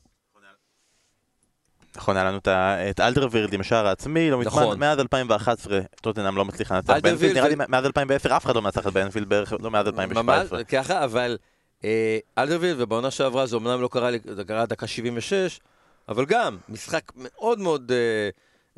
נכון, 1.96 2.16
היה 2.16 2.24
לנו 2.24 2.38
את 2.38 2.48
את 2.90 3.00
אלדרוויירלד 3.00 3.52
עם 3.52 3.60
השער 3.60 3.86
העצמי, 3.86 4.30
לא 4.30 4.38
מזמן, 4.38 4.52
נכון. 4.52 4.78
מאז 4.78 4.98
2011 4.98 5.80
טוטנאם 6.00 6.36
לא 6.36 6.44
מצליחה 6.44 6.74
לנצח 6.74 6.94
באנפילד, 7.02 7.34
נראה 7.36 7.48
לי 7.48 7.54
מאז 7.68 7.84
2010 7.84 8.36
אף 8.36 8.44
אחד 8.44 8.54
לא 8.54 8.62
מנצחת 8.62 8.92
באנפילד 8.92 9.28
בערך, 9.28 9.52
לא 9.60 9.70
מאז 9.70 9.86
ממש 9.86 9.98
2017. 9.98 10.64
ככה, 10.64 11.04
אבל 11.04 11.36
אלדרוויירלד, 12.38 12.74
ובעונה 12.78 13.10
שעברה 13.10 13.46
זה 13.46 13.56
אמנם 13.56 13.80
לא 13.80 13.88
קרה, 13.88 14.10
זה 14.34 14.44
קרה 14.44 14.66
דקה 14.66 14.86
76, 14.86 15.60
אבל 16.08 16.24
גם 16.24 16.58
משחק 16.68 17.12
מאוד 17.16 17.58
מאוד 17.58 17.92
אה, 17.92 18.28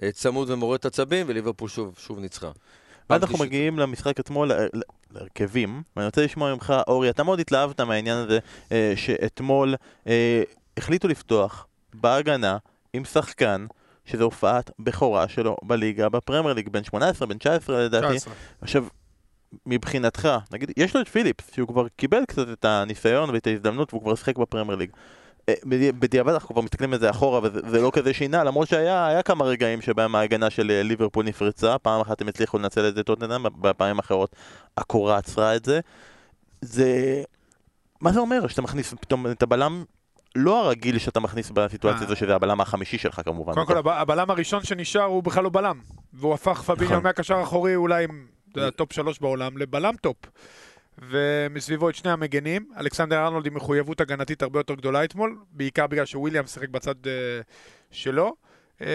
אה, 0.03 0.13
צמוד 0.13 0.51
ומורט 0.51 0.87
עצבים, 0.87 1.27
וליברפול 1.29 1.69
שוב, 1.69 1.95
שוב 1.99 2.19
ניצחה. 2.19 2.51
אנחנו. 3.11 3.39
מגיעים 3.39 3.79
למשחק 3.79 4.21
עצמו, 4.21 4.45
להרכבים, 5.11 5.83
ואני 5.97 6.07
רוצה 6.07 6.25
לשמוע 6.25 6.55
ממך, 6.55 6.75
אורי, 6.89 7.11
אתה 7.11 7.23
מאוד 7.23 7.41
התלהבת 7.41 7.81
מהעניין 7.81 8.17
הזה, 8.17 8.39
אה, 8.73 8.93
שאתמול 8.97 9.75
אה, 10.07 10.43
החליטו 10.77 11.09
לפתוח 11.09 11.67
בהגנה 11.95 12.59
עם 12.93 13.05
שחקן, 13.05 13.67
שזו 14.05 14.25
הופעת 14.25 14.71
בכורה 14.79 15.29
שלו 15.29 15.57
בליגה, 15.63 16.09
בפרמייר 16.09 16.55
ליג, 16.55 16.69
בן 16.69 16.85
18, 16.85 17.29
בן 17.29 17.39
19 17.39 17.85
לדעתי. 17.85 18.17
19. 18.17 18.35
עכשיו, 18.61 18.85
מבחינתך, 19.67 20.29
נגיד, 20.53 20.71
יש 20.77 20.95
לו 20.97 21.01
את 21.01 21.09
פיליפס, 21.09 21.51
שהוא 21.55 21.69
כבר 21.69 21.87
קיבל 21.97 22.25
קצת 22.29 22.49
את 22.53 22.65
הניסיון 22.65 23.31
ואת 23.31 23.47
ההזדמנות 23.47 23.93
והוא 23.95 24.03
כבר 24.03 24.15
שיחק 24.15 24.39
בפרמייר 24.39 24.79
ליג. 24.79 24.91
אה, 25.49 25.55
בדי- 25.65 25.93
בדיעבד 25.93 26.33
אנחנו 26.33 26.49
כבר 26.55 26.63
מסתכלים 26.63 26.93
על 26.93 26.99
זה 26.99 27.11
אחורה 27.11 27.41
וזה 27.43 27.61
זה 27.69 27.81
לא 27.81 27.91
כזה 27.95 28.15
שינה, 28.15 28.45
למרות 28.45 28.69
שהיה 28.69 29.07
היה 29.07 29.23
כמה 29.23 29.45
רגעים 29.45 29.81
שבהם 29.81 30.15
ההגנה 30.15 30.51
של 30.51 30.71
אה, 30.71 30.83
ליברפול 30.83 31.25
נפרצה, 31.25 31.79
פעם 31.79 32.01
אחת 32.01 32.21
הם 32.21 32.29
הצליחו 32.29 32.59
לנצל 32.59 32.89
את 32.89 32.95
זה 32.95 33.03
טוטנאם, 33.03 33.43
בפעמים 33.61 33.99
אחרות 33.99 34.37
הקורה 34.77 35.17
עצרה 35.17 35.57
את 35.57 35.65
זה. 35.65 35.81
זה... 36.61 37.23
מה 38.01 38.13
זה 38.13 38.21
אומר 38.21 38.47
שאתה 38.47 38.63
מכניס 38.63 38.95
פתאום 39.01 39.27
את 39.27 39.43
הבלם 39.43 39.85
לא 40.37 40.65
הרגיל 40.65 40.99
שאתה 40.99 41.21
מכניס 41.21 41.51
בסיטואציה 41.51 42.01
אה. 42.01 42.07
הזו, 42.07 42.17
שזה 42.17 42.35
הבלם 42.35 42.61
החמישי 42.61 42.99
שלך 42.99 43.21
כמובן. 43.25 43.55
קודם 43.55 43.67
כל, 43.67 43.77
הב- 43.77 43.89
הבלם 43.89 44.31
הראשון 44.31 44.63
שנשאר 44.65 45.03
הוא 45.03 45.23
בכלל 45.23 45.45
לא 45.45 45.51
בלם. 45.51 45.81
והוא 46.13 46.35
הפך, 46.35 46.63
פביניו 46.63 46.91
נכון. 46.93 47.03
מהקשר 47.03 47.35
האחורי 47.35 47.77
אולי 47.77 48.07
אתה 48.59 48.67
יודע, 48.67 48.77
טופ 48.77 48.93
שלוש 48.93 49.19
בעולם 49.19 49.59
לבלם 49.59 49.95
טופ. 50.01 50.17
ומסביבו 50.99 51.91
את 51.91 51.95
שני 51.95 52.11
המגנים. 52.11 52.71
אלכסנדר 52.81 53.25
ארנולד 53.25 53.47
עם 53.47 53.55
מחויבות 53.55 54.01
הגנתית 54.01 54.43
הרבה 54.43 54.59
יותר 54.61 54.75
גדולה 54.75 55.05
אתמול, 55.05 55.39
בעיקר 55.51 55.87
בגלל 55.87 56.05
שוויליאם 56.05 56.47
שיחק 56.47 56.69
בצד 56.69 57.07
אה, 57.07 57.41
שלו. 57.91 58.35
אה, 58.81 58.87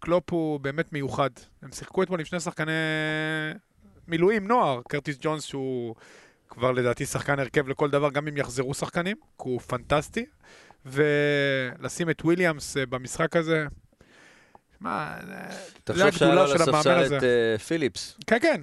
קלופ 0.00 0.30
הוא 0.30 0.60
באמת 0.60 0.92
מיוחד. 0.92 1.30
הם 1.62 1.72
שיחקו 1.72 2.02
אתמול 2.02 2.20
עם 2.20 2.26
שני 2.26 2.40
שחקני 2.40 2.72
מילואים, 4.08 4.48
נוער. 4.48 4.80
קרטיס 4.88 5.16
ג'ונס 5.20 5.44
שהוא 5.44 5.94
כבר 6.48 6.72
לדעתי 6.72 7.06
שחקן 7.06 7.38
הרכב 7.38 7.68
לכל 7.68 7.90
דבר, 7.90 8.10
גם 8.10 8.28
אם 8.28 8.36
יחזרו 8.36 8.74
שחקנים, 8.74 9.16
כי 9.16 9.48
הוא 9.48 9.60
פנטסטי. 9.60 10.26
ולשים 10.86 12.10
את 12.10 12.24
וויליאמס 12.24 12.76
אה, 12.76 12.86
במשחק 12.86 13.36
הזה, 13.36 13.66
מה, 14.80 15.16
זה- 15.26 15.26
זה 15.26 15.58
תחשוב 15.84 16.10
שהיה 16.10 16.30
הגדולה 16.32 16.34
לו 16.34 16.40
על 16.40 16.58
של 16.58 16.62
המאמן 16.62 16.76
הספסל 16.78 16.98
הזה. 16.98 17.16
את 17.18 17.22
אה, 17.22 17.58
פיליפס. 17.58 18.18
כן, 18.26 18.38
כן, 18.42 18.60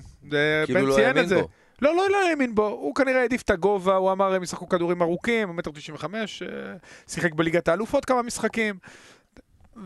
כאילו 0.65 0.79
בן 0.79 0.85
לא 0.85 0.95
ציין 0.95 1.17
את 1.17 1.27
זה. 1.29 1.35
בו. 1.41 1.47
לא, 1.81 1.95
לא, 1.95 2.09
לא 2.09 2.29
האמין 2.29 2.55
בו, 2.55 2.67
הוא 2.67 2.95
כנראה 2.95 3.21
העדיף 3.21 3.41
את 3.41 3.49
הגובה, 3.49 3.95
הוא 3.95 4.11
אמר 4.11 4.33
הם 4.33 4.43
ישחקו 4.43 4.69
כדורים 4.69 5.01
ארוכים, 5.01 5.47
הוא 5.47 5.55
מטר 5.55 5.71
95, 5.71 6.41
אה, 6.43 6.47
שיחק 7.07 7.33
בליגת 7.33 7.67
האלופות 7.67 8.05
כמה 8.05 8.21
משחקים, 8.21 8.75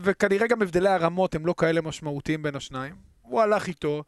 וכנראה 0.00 0.46
גם 0.46 0.62
הבדלי 0.62 0.88
הרמות 0.88 1.34
הם 1.34 1.46
לא 1.46 1.54
כאלה 1.58 1.80
משמעותיים 1.80 2.42
בין 2.42 2.56
השניים. 2.56 2.94
הוא 3.22 3.40
הלך 3.40 3.66
איתו, 3.68 4.02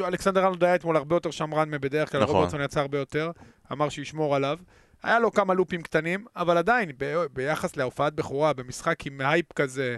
אלכסנדר 0.00 0.40
ארנולד 0.44 0.64
היה 0.64 0.74
אתמול 0.74 0.96
הרבה 0.96 1.16
יותר 1.16 1.30
שמרן 1.30 1.70
מבדרך 1.70 2.12
כלל, 2.12 2.22
נכון. 2.22 2.34
רוברטסון 2.34 2.60
יצא 2.60 2.80
הרבה 2.80 2.98
יותר, 2.98 3.30
אמר 3.72 3.88
שישמור 3.88 4.36
עליו. 4.36 4.58
היה 5.02 5.18
לו 5.18 5.32
כמה 5.32 5.54
לופים 5.54 5.82
קטנים, 5.82 6.24
אבל 6.36 6.58
עדיין, 6.58 6.90
ב- 6.98 7.24
ביחס 7.32 7.76
להופעת 7.76 8.14
בכורה, 8.14 8.52
במשחק 8.52 9.06
עם 9.06 9.20
הייפ 9.20 9.52
כזה, 9.52 9.96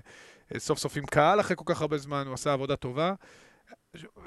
סוף 0.59 0.79
סוף 0.79 0.97
עם 0.97 1.07
קהל 1.07 1.41
אחרי 1.41 1.57
כל 1.57 1.65
כך 1.67 1.81
הרבה 1.81 1.99
זמן, 1.99 2.27
הוא 2.27 2.35
עשה 2.35 2.53
עבודה 2.53 2.77
טובה. 2.77 3.15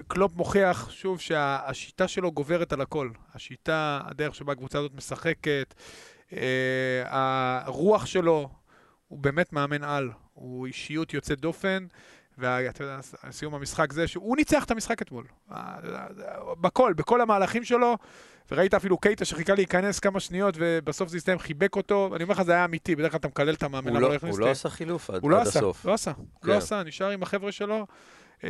קלופ 0.08 0.36
מוכיח 0.36 0.90
שוב 0.92 1.20
שהשיטה 1.20 2.08
שלו 2.08 2.32
גוברת 2.32 2.74
על 2.74 2.82
הכל. 2.82 3.10
השיטה, 3.34 4.02
הדרך 4.04 4.36
שבה 4.36 4.52
הקבוצה 4.54 4.80
הזאת 4.80 4.94
משחקת, 4.96 5.74
אה, 6.34 7.60
הרוח 7.66 8.06
שלו, 8.06 8.50
הוא 9.08 9.20
באמת 9.20 9.54
מאמן 9.54 9.84
על. 9.84 10.12
הוא 10.34 10.68
אישיות 10.68 11.14
יוצאת 11.14 11.40
דופן, 11.40 11.88
ואתה 12.38 12.84
יודע, 12.84 13.00
סיום 13.32 13.56
המשחק 13.56 13.94
זה 13.94 14.08
שהוא 14.08 14.38
ניצח 14.38 14.64
את 14.64 14.72
המשחק 14.72 15.02
אתמול. 15.02 15.26
בכל, 16.62 16.94
בכל 16.94 17.22
המהלכים 17.22 17.64
שלו, 17.64 17.98
וראית 18.52 18.74
אפילו 18.74 18.98
קייטה 18.98 19.26
שחיכה 19.26 19.54
להיכנס 19.56 20.00
כמה 20.00 20.20
שניות, 20.20 20.56
ובסוף 20.58 21.10
זה 21.10 21.18
הסתיים, 21.18 21.40
חיבק 21.40 21.76
אותו, 21.76 22.10
ואני 22.12 22.24
אומר 22.24 22.34
לך, 22.34 22.42
זה 22.42 22.52
היה 22.52 22.66
אמיתי, 22.66 22.96
בדרך 22.96 23.12
כלל 23.12 23.18
אתה 23.20 23.28
מקלל 23.28 23.54
את 23.54 23.64
המאמן, 23.64 23.90
הוא 23.96 24.00
לא- 24.02 24.14
הוא. 24.30 24.40
לא 24.40 24.50
עשה 24.50 24.70
חילוף 24.70 25.10
עד 25.10 25.22
הוא 25.24 25.32
לא 25.32 25.42
עד 25.42 25.48
עשה, 25.48 25.60
הסוף. 25.60 25.86
לא 25.86 25.94
עשה, 25.94 26.12
כן. 26.14 26.24
לא 26.50 26.54
עשה, 26.58 26.84
נשאר 26.84 27.10
עם 27.10 27.24
החבר'ה 27.24 27.52
שלו. 27.52 27.86
אה, 28.44 28.50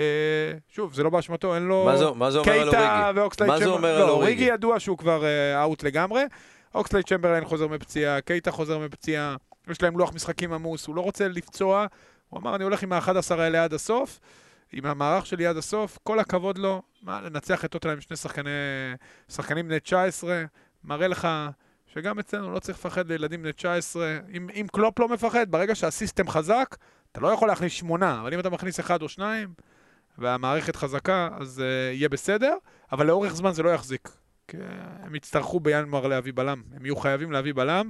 שוב, 0.69 0.93
זה 0.93 1.03
לא 1.03 1.09
באשמתו, 1.09 1.55
אין 1.55 1.63
לו... 1.63 1.85
מה 1.85 1.97
זה- 1.97 2.05
אומר 2.05 2.25
על 2.39 2.43
קייטה 2.43 3.01
אוריגי? 3.05 3.19
ואוקסלייד 3.19 3.51
מה 3.51 3.59
זה 3.59 3.65
אומר 3.65 3.89
על 3.95 3.99
לא, 3.99 4.09
אוריגי? 4.09 4.21
אוריגי 4.21 4.43
ידוע 4.43 4.79
שהוא 4.79 4.97
כבר 4.97 5.23
out 5.61 5.83
לגמרי. 5.83 6.23
אוקסלייד 6.75 7.05
צ'מברליין 7.05 7.45
חוזר 7.45 7.67
מפציעה, 7.67 8.21
קייטה 8.21 8.51
חוזר 8.51 8.77
מפציעה, 8.79 9.35
יש 9.69 9.81
להם 9.81 9.97
לוח 9.97 10.13
משחקים 10.13 10.53
עמוס, 10.53 10.87
הוא 10.87 10.95
לא 10.95 11.01
רוצה 11.01 11.27
לפצוע. 11.27 11.85
הוא 12.29 12.39
אמר, 12.39 12.55
אני 12.55 12.63
הולך 12.63 12.83
עם 12.83 12.93
ה-11 12.93 13.11
האלה 13.37 13.63
עד 13.63 13.73
הסוף, 13.73 14.19
עם 14.71 14.85
המערך 14.85 15.25
שלי 15.25 15.47
עד 15.47 15.57
הסוף, 15.57 15.97
כל 16.03 16.19
הכבוד 16.19 16.57
לו. 16.57 16.81
מה, 17.01 17.21
לנצח 17.21 17.65
את 17.65 17.71
טוטנאם 17.71 17.93
עם 17.93 18.01
שני 18.01 18.17
שחקני, 18.17 18.49
שחקנים 19.29 19.67
בני 19.67 19.79
19, 19.79 20.43
מראה 20.83 21.07
לך 21.07 21.27
שגם 21.93 22.19
אצלנו 22.19 22.51
לא 22.51 22.59
צריך 22.59 22.77
לפחד 22.77 23.07
לילדים 23.07 23.41
בני 23.41 23.53
19. 23.53 24.19
אם, 24.33 24.49
אם 24.53 24.65
קלופ 24.71 24.99
לא 24.99 25.09
מפחד, 25.09 25.51
ברגע 25.51 25.75
שה 25.75 25.93
system 25.93 26.29
חזק, 26.29 26.75
אתה 27.11 27.19
לא 27.19 27.27
יכול 27.27 27.47
להכניס 27.47 27.73
שמונה, 27.73 28.21
אבל 28.21 28.33
אם 28.33 28.39
אתה 28.39 28.49
מכניס 28.49 28.79
אחד 28.79 29.01
או 29.01 29.09
שניים, 29.09 29.53
והמערכת 30.17 30.75
חזקה, 30.75 31.29
אז 31.39 31.59
uh, 31.59 31.95
יהיה 31.95 32.09
בסדר, 32.09 32.53
אבל 32.91 33.05
לאורך 33.05 33.35
זמן 33.35 33.51
זה 33.51 33.63
לא 33.63 33.69
יחזיק. 33.69 34.09
כי 34.47 34.57
הם 35.03 35.15
יצטרכו 35.15 35.59
בינואר 35.59 36.07
להביא 36.07 36.33
בלם. 36.35 36.61
הם 36.75 36.85
יהיו 36.85 36.95
חייבים 36.95 37.31
להביא 37.31 37.53
בלם, 37.53 37.89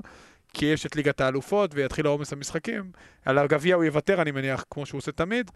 כי 0.54 0.66
יש 0.66 0.86
את 0.86 0.96
ליגת 0.96 1.22
האלופות 1.22 1.72
ויתחיל 1.74 2.06
העומס 2.06 2.34
המשחקים. 2.34 2.92
על 3.26 3.38
הגביע 3.38 3.76
הוא 3.76 3.84
יוותר, 3.84 4.22
אני 4.22 4.32
מניח, 4.32 4.66
כמו 4.70 4.86
שהוא 4.86 4.98
עושה 4.98 5.12
תמיד, 5.12 5.52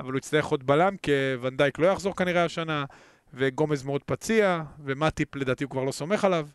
אבל 0.00 0.12
הוא 0.12 0.18
יצטרך 0.18 0.46
עוד 0.46 0.66
בלם, 0.66 0.96
כי 0.96 1.12
ונדייק 1.40 1.78
לא 1.78 1.86
יחזור 1.86 2.16
כנראה 2.16 2.44
השנה, 2.44 2.84
וגומז 3.34 3.82
מאוד 3.82 4.02
פציע, 4.06 4.62
ומטיפ 4.84 5.36
לדעתי 5.36 5.64
הוא 5.64 5.70
כבר 5.70 5.84
לא 5.84 5.92
סומך 5.92 6.24
עליו, 6.24 6.46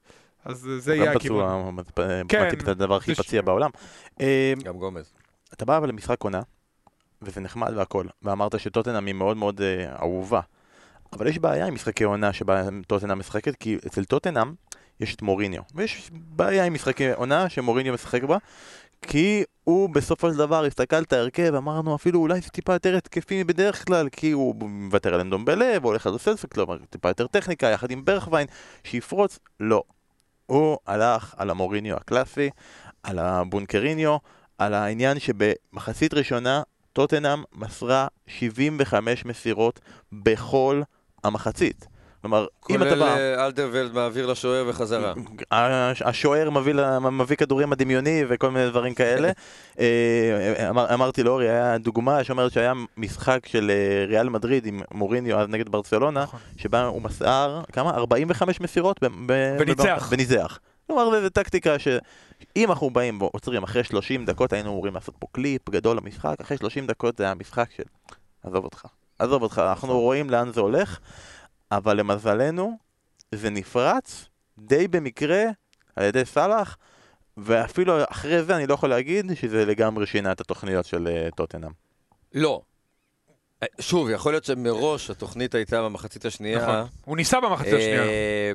אז 0.46 0.68
אה, 0.68 0.80
זה 0.80 0.96
יהיה 0.96 1.12
גם 1.12 1.18
הכיוון. 1.18 1.82
פצוע, 1.86 2.06
כן, 2.28 2.48
מטיפ 2.48 2.66
זה 2.66 2.72
הדבר 2.72 2.96
הכי 2.96 3.16
פציע 3.16 3.42
בעולם. 3.42 3.70
אה, 4.22 4.54
גם 4.64 4.78
גומז. 4.78 5.14
אתה 5.54 5.66
בא 5.66 5.78
אבל 5.78 5.90
למשחק 5.90 6.24
עונה, 6.24 6.42
וזה 7.22 7.42
נחמד 7.42 7.74
והכל, 7.76 8.06
ואמרת 8.22 8.60
שטוטנאם 8.60 9.06
היא 9.06 9.16
מאוד 9.16 9.38
מאוד 9.38 9.62
אה, 9.62 9.96
אהובה. 10.02 10.42
אבל 11.14 11.28
יש 11.28 11.40
בעיה 11.40 11.66
עם 11.66 11.74
משחקי 11.74 12.04
עונה 12.04 12.34
שבה 12.34 12.64
טוטנאם 12.88 13.20
משחקת, 13.20 13.56
כי 13.56 13.78
אצל 13.88 14.04
טוטנאם 14.04 14.54
יש 15.00 15.16
את 15.16 15.22
מוריניו. 15.22 15.62
ויש 15.76 16.12
בעיה 16.12 16.66
עם 16.66 16.74
משחקי 16.74 17.12
עונה 17.12 17.50
שמוריניו 17.50 17.94
משחק 17.94 18.24
בה, 18.24 18.38
כי 19.08 19.44
הוא 19.64 19.90
בסופו 19.90 20.32
של 20.32 20.38
דבר 20.38 20.66
הסתכל 20.66 21.02
את 21.02 21.14
ההרכב, 21.14 21.56
אמרנו 21.56 21.96
אפילו 21.96 22.20
אולי 22.20 22.42
זה 22.42 22.50
טיפה 22.50 22.74
יותר 22.74 22.96
התקפי 22.98 23.44
מבדרך 23.44 23.86
כלל, 23.86 24.10
כי 24.10 24.32
הוא 24.32 24.56
מוותר 24.56 25.14
על 25.14 25.20
אנדומבלה, 25.20 25.74
והולך 25.82 26.08
על 26.08 26.18
סלסק, 26.18 26.54
כלומר 26.54 26.78
טיפה 26.90 27.10
יותר 27.10 27.28
טכניקה, 27.28 27.68
יחד 27.68 27.92
עם 27.92 28.06
ברכווין, 28.06 28.48
שיפרוץ, 28.84 29.40
לא. 29.60 29.84
הוא 30.46 30.78
הלך 30.88 31.36
על 31.38 31.50
המוריניו 31.50 31.98
הקלאסי, 31.98 32.50
על 33.04 33.20
הבונקריניו, 33.20 34.18
על 34.58 34.74
העניין 34.74 35.20
שבמחצית 35.20 36.14
ראשונה 36.14 36.62
טוטנאם 36.94 37.44
מסרה 37.54 38.08
75 38.28 39.26
מסירות 39.26 39.80
בכל 40.12 40.82
המחצית. 41.24 41.91
כלומר, 42.22 42.46
אם 42.70 42.76
אתה 42.76 42.90
כולל 42.90 43.00
בא... 43.00 43.18
אה, 43.18 43.46
אלדרוולד 43.46 43.94
מעביר 43.94 44.26
לשוער 44.26 44.66
וחזרה. 44.68 45.14
הש- 45.52 46.02
השוער 46.02 46.50
מביא, 46.50 47.38
כדורים 47.38 47.72
הדמיוני 47.74 48.24
וכל 48.30 48.52
מיני 48.52 48.70
דברים 48.70 48.94
כאלה. 48.94 49.32
אה, 49.80 50.70
אמר, 50.70 50.94
אמרתי 50.94 51.24
לאורי, 51.24 51.50
היה 51.50 51.78
דוגמה 51.78 52.24
שאומרת 52.24 52.52
שהיה 52.52 52.74
משחק 52.98 53.40
של 53.46 53.72
אה, 53.72 54.06
ריאל 54.08 54.30
מדריד 54.30 54.66
עם 54.66 54.82
מוריניו 54.94 55.40
אז 55.40 55.48
נגד 55.50 55.70
ברצלונה, 55.70 56.24
נכון. 56.24 56.40
שבה 56.58 56.86
הוא 56.86 57.02
מסר, 57.02 57.62
כמה? 57.72 57.90
45 57.90 58.62
מסירות 58.62 59.00
וניצח. 59.60 60.08
וניצח. 60.12 60.60
כלומר, 60.88 61.22
זו 61.22 61.30
טקטיקה 61.30 61.80
שאם 61.80 62.70
אנחנו 62.70 62.90
באים 62.90 63.22
ועוצרים 63.22 63.64
אחרי 63.64 63.84
30 63.84 64.26
דקות, 64.26 64.54
היינו 64.54 64.70
אמורים 64.70 64.94
לעשות 64.94 65.16
פה 65.20 65.28
קליפ 65.32 65.70
גדול 65.70 65.98
למשחק, 65.98 66.36
אחרי 66.42 66.58
30 66.58 66.88
דקות 66.88 67.18
זה 67.18 67.24
היה 67.24 67.34
משחק 67.34 67.68
של... 67.76 67.84
עזוב 68.44 68.64
אותך. 68.64 68.86
עזוב 69.20 69.44
אותך, 69.44 69.62
אנחנו 69.70 70.00
רואים 70.00 70.30
לאן 70.30 70.52
זה 70.52 70.62
הולך, 70.62 71.00
אבל 71.72 71.98
למזלנו, 71.98 72.78
זה 73.32 73.50
נפרץ 73.50 74.26
די 74.58 74.88
במקרה 74.88 75.44
על 75.96 76.06
ידי 76.06 76.26
סאלח, 76.26 76.78
ואפילו 77.38 77.94
אחרי 78.10 78.44
זה 78.44 78.56
אני 78.56 78.68
לא 78.68 78.74
יכול 78.74 78.90
להגיד 78.90 79.36
שזה 79.36 79.66
לגמרי 79.66 80.06
שינה 80.06 80.32
את 80.32 80.42
התוכניות 80.42 80.86
של 80.86 81.08
אה, 81.08 81.30
טוטנאם. 81.36 81.72
לא. 82.34 82.62
אה, 83.64 83.68
שוב, 83.80 84.10
יכול 84.10 84.34
להיות 84.34 84.44
שמראש 84.44 85.10
התוכנית 85.10 85.56
הייתה 85.56 85.82
במחצית 85.82 86.26
השנייה. 86.26 86.62
נכון. 86.62 86.88
הוא 87.06 87.18
ניסה 87.18 87.40
במחצית 87.40 87.74
השנייה. 87.74 88.04
אה, 88.04 88.52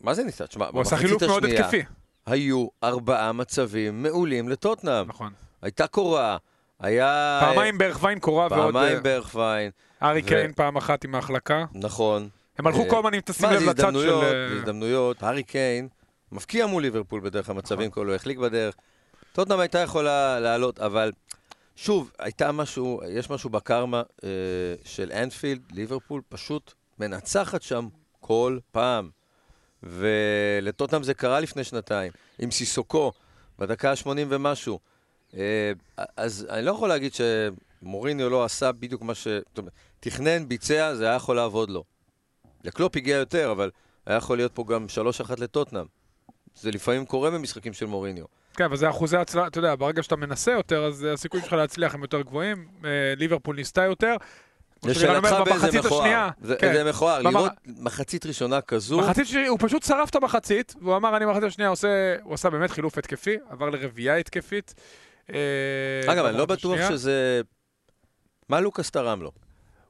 מה 0.00 0.14
זה 0.14 0.24
ניסה? 0.24 0.46
תשמע, 0.46 0.66
הוא 0.66 0.80
עשה 0.80 0.90
במחצית 0.90 1.08
חילוף 1.08 1.22
מאוד 1.22 1.44
השנייה 1.44 1.60
התקפי. 1.60 1.82
היו 2.26 2.66
ארבעה 2.84 3.32
מצבים 3.32 4.02
מעולים 4.02 4.48
לטוטנאם. 4.48 5.08
נכון. 5.08 5.32
הייתה 5.62 5.86
קורה, 5.86 6.36
היה... 6.80 7.38
פעמיים 7.40 7.78
בערך 7.78 8.02
ויין 8.02 8.18
קורה 8.18 8.48
ועוד... 8.50 8.74
פעמיים 8.74 8.96
אה, 8.96 9.00
ברכווין, 9.00 9.70
ארי 10.02 10.22
קיין 10.22 10.52
פעם 10.52 10.76
אחת 10.76 11.04
עם 11.04 11.14
ההחלקה. 11.14 11.64
נכון. 11.74 12.28
הם 12.58 12.66
הלכו 12.66 12.82
אה, 12.82 12.90
כל 12.90 12.96
הזמן, 12.96 13.14
אם 13.14 13.20
תשים 13.20 13.48
מה, 13.48 13.54
לב 13.54 13.62
לצד 13.62 13.76
של... 13.76 13.86
הזדמנויות, 13.86 14.22
אה, 14.22 14.48
זה 14.48 14.56
הזדמנויות. 14.56 15.22
הארי 15.22 15.42
קיין 15.42 15.88
מפקיע 16.32 16.66
מול 16.66 16.82
ליברפול 16.82 17.20
בדרך 17.20 17.44
נכון. 17.44 17.56
המצבים, 17.56 17.90
כל 17.90 18.06
הוא 18.06 18.14
החליק 18.14 18.38
בדרך. 18.38 18.74
טוטנאם 19.32 19.60
הייתה 19.60 19.78
יכולה 19.78 20.40
לעלות, 20.40 20.78
אבל 20.80 21.12
שוב, 21.76 22.10
הייתה 22.18 22.52
משהו, 22.52 23.00
יש 23.08 23.30
משהו 23.30 23.50
בקרמה 23.50 24.02
אה, 24.24 24.28
של 24.84 25.12
אנפילד, 25.12 25.62
ליברפול 25.72 26.22
פשוט 26.28 26.72
מנצחת 26.98 27.62
שם 27.62 27.88
כל 28.20 28.58
פעם. 28.72 29.10
ולטוטנאם 29.82 31.02
זה 31.02 31.14
קרה 31.14 31.40
לפני 31.40 31.64
שנתיים, 31.64 32.12
עם 32.38 32.50
סיסוקו, 32.50 33.12
בדקה 33.58 33.90
ה-80 33.90 34.08
ומשהו. 34.28 34.78
אה, 35.36 35.72
אז 36.16 36.46
אני 36.50 36.64
לא 36.64 36.70
יכול 36.70 36.88
להגיד 36.88 37.12
שמוריניו 37.14 38.30
לא 38.30 38.44
עשה 38.44 38.72
בדיוק 38.72 39.02
מה 39.02 39.14
ש... 39.14 39.28
תכנן, 40.00 40.48
ביצע, 40.48 40.94
זה 40.94 41.06
היה 41.06 41.14
יכול 41.14 41.36
לעבוד 41.36 41.70
לו. 41.70 41.84
לקלופ 42.64 42.96
הגיע 42.96 43.16
יותר, 43.16 43.50
אבל 43.52 43.70
היה 44.06 44.16
יכול 44.16 44.36
להיות 44.36 44.52
פה 44.54 44.64
גם 44.68 44.86
3-1 45.28 45.40
לטוטנאם. 45.40 45.84
זה 46.54 46.70
לפעמים 46.70 47.06
קורה 47.06 47.30
במשחקים 47.30 47.72
של 47.72 47.86
מוריניו. 47.86 48.24
כן, 48.56 48.64
אבל 48.64 48.76
זה 48.76 48.90
אחוזי 48.90 49.16
הצלחה, 49.16 49.46
אתה 49.46 49.58
יודע, 49.58 49.74
ברגע 49.74 50.02
שאתה 50.02 50.16
מנסה 50.16 50.52
יותר, 50.52 50.84
אז 50.84 51.06
הסיכויים 51.14 51.44
שלך 51.44 51.52
להצליח 51.52 51.94
הם 51.94 52.02
יותר 52.02 52.20
גבוהים. 52.22 52.68
אה, 52.84 52.90
ליברפול 53.16 53.56
ניסתה 53.56 53.82
יותר. 53.82 54.16
לשאלתך 54.84 55.34
באיזה 55.44 55.78
מכוער. 55.78 56.00
השנייה, 56.00 56.30
זה 56.42 56.56
כן. 56.56 56.72
זה 56.74 56.84
מכוער, 56.84 57.20
במח- 57.22 57.26
לראות 57.30 57.52
מחצית 57.66 58.26
ראשונה 58.26 58.60
כזו, 58.60 58.98
מחצית 58.98 59.26
שנייה, 59.26 59.48
הוא 59.48 59.58
פשוט 59.62 59.82
שרף 59.82 60.10
את 60.10 60.14
המחצית, 60.14 60.74
והוא 60.82 60.96
אמר, 60.96 61.16
אני 61.16 61.24
מחצית 61.26 61.42
השנייה 61.44 61.70
עושה, 61.70 61.88
הוא 62.22 62.34
עשה 62.34 62.50
באמת 62.50 62.70
חילוף 62.70 62.98
התקפי, 62.98 63.36
עבר 63.50 63.70
לרביעייה 63.70 64.16
התקפית. 64.16 64.74
אה, 65.30 65.36
אגב, 66.06 66.24
אני 66.24 66.38
לא 66.38 66.46
בטוח. 66.46 66.78
שזה... 66.88 67.40
מה 68.48 68.60
לוקאס 68.60 68.90
תרם 68.90 69.22
לו? 69.22 69.32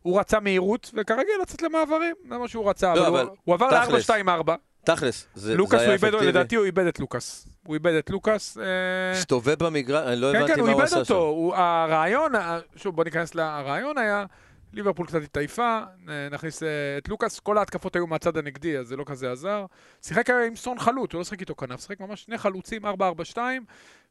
הוא 0.05 0.21
רצה 0.21 0.41
מהירות, 0.41 0.91
וכרגיל 0.95 1.35
לצאת 1.43 1.63
למעברים, 1.63 2.15
זה 2.29 2.39
מה 2.39 2.49
שהוא 2.49 2.71
רצה, 2.71 2.95
לא, 2.95 3.01
אבל 3.01 3.07
אבל 3.19 3.27
הוא- 3.27 3.37
הוא 3.45 3.55
עבר 3.55 3.85
תכלס, 3.85 4.11
ל-4-2-4. 4.11 4.53
תכלס, 4.85 5.27
זה 5.35 5.41
זה 5.47 5.55
לוקאס, 5.57 5.81
היה 5.81 5.89
הוא 5.89 5.93
איבד, 5.93 6.09
אפקטיבי. 6.09 6.29
לדעתי 6.33 6.57
הוא 6.57 6.65
איבד 6.65 6.87
את 6.87 7.01
לוקאס. 7.01 7.47
הוא 7.67 7.75
איבד 7.75 7.93
את 7.95 8.11
לוקאס. 8.11 8.59
אה, 8.59 9.13
הסתובב 9.13 9.65
במגרש, 9.65 10.07
אני 10.07 10.17
לא 10.21 10.33
כן, 10.33 10.39
הבנתי 10.39 10.53
כן, 10.55 10.61
מה 10.61 10.67
הוא 10.67 10.73
הוא 10.73 10.81
איבד 10.81 10.85
עשה 10.93 10.97
אותו. 10.99 11.07
שם. 11.15 11.21
הוא- 11.21 11.55
הרעיון, 11.57 12.35
ה- 12.35 12.59
שוב, 12.77 12.97
בוא 12.97 13.05
ניכנס 13.05 13.35
ל... 13.35 13.41
הרעיון 13.41 13.99
היה 13.99 14.25
ליברפול 14.75 15.07
קצת 15.07 15.23
התעייפה, 15.23 15.81
אה, 16.09 16.29
נכניס 16.31 16.63
אה, 16.63 16.69
את 16.99 17.09
לוקאס, 17.09 17.41
כל 17.41 17.59
ההתקפות 17.59 17.97
היו 17.97 18.07
מהצד 18.07 18.37
הנגדי, 18.37 18.79
אז 18.79 18.89
זה 18.89 18.97
לא 18.97 19.05
כזה 19.07 19.33
עזר. 19.33 19.67
שיחק 20.03 20.31
עם 20.31 20.57
סון 20.57 20.79
חלוץ, 20.79 21.13
הוא 21.13 21.19
לא 21.19 21.25
שיחק 21.25 21.41
איתו 21.41 21.55
כנף, 21.55 21.81
שיחק 21.81 22.01
ממש 22.01 22.23
שני 22.23 22.39
חלוצים, 22.39 22.85
4-4-2, 22.87 23.39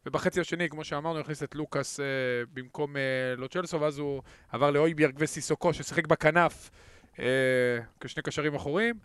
ובחצי 0.06 0.42
השני, 0.42 0.70
כמו 0.70 0.84
שאמרנו, 0.84 1.20
הכניס 1.20 1.44
את 1.44 1.56
לוקאס 1.56 2.00
אה, 2.00 2.06
במקום 2.54 2.98
אה, 2.98 3.02
לוצ'לסו, 3.38 3.82
ואז 3.82 4.00
הוא 4.00 4.22
עבר 4.52 4.72
לאויביארג 4.72 5.16
וסיסוקו, 5.18 5.74
ששיחק 5.74 6.08
בכנף 6.08 6.70
אה, 7.20 7.26
כשני 8.00 8.24
קשרים 8.24 8.56
אחוריים. 8.56 8.96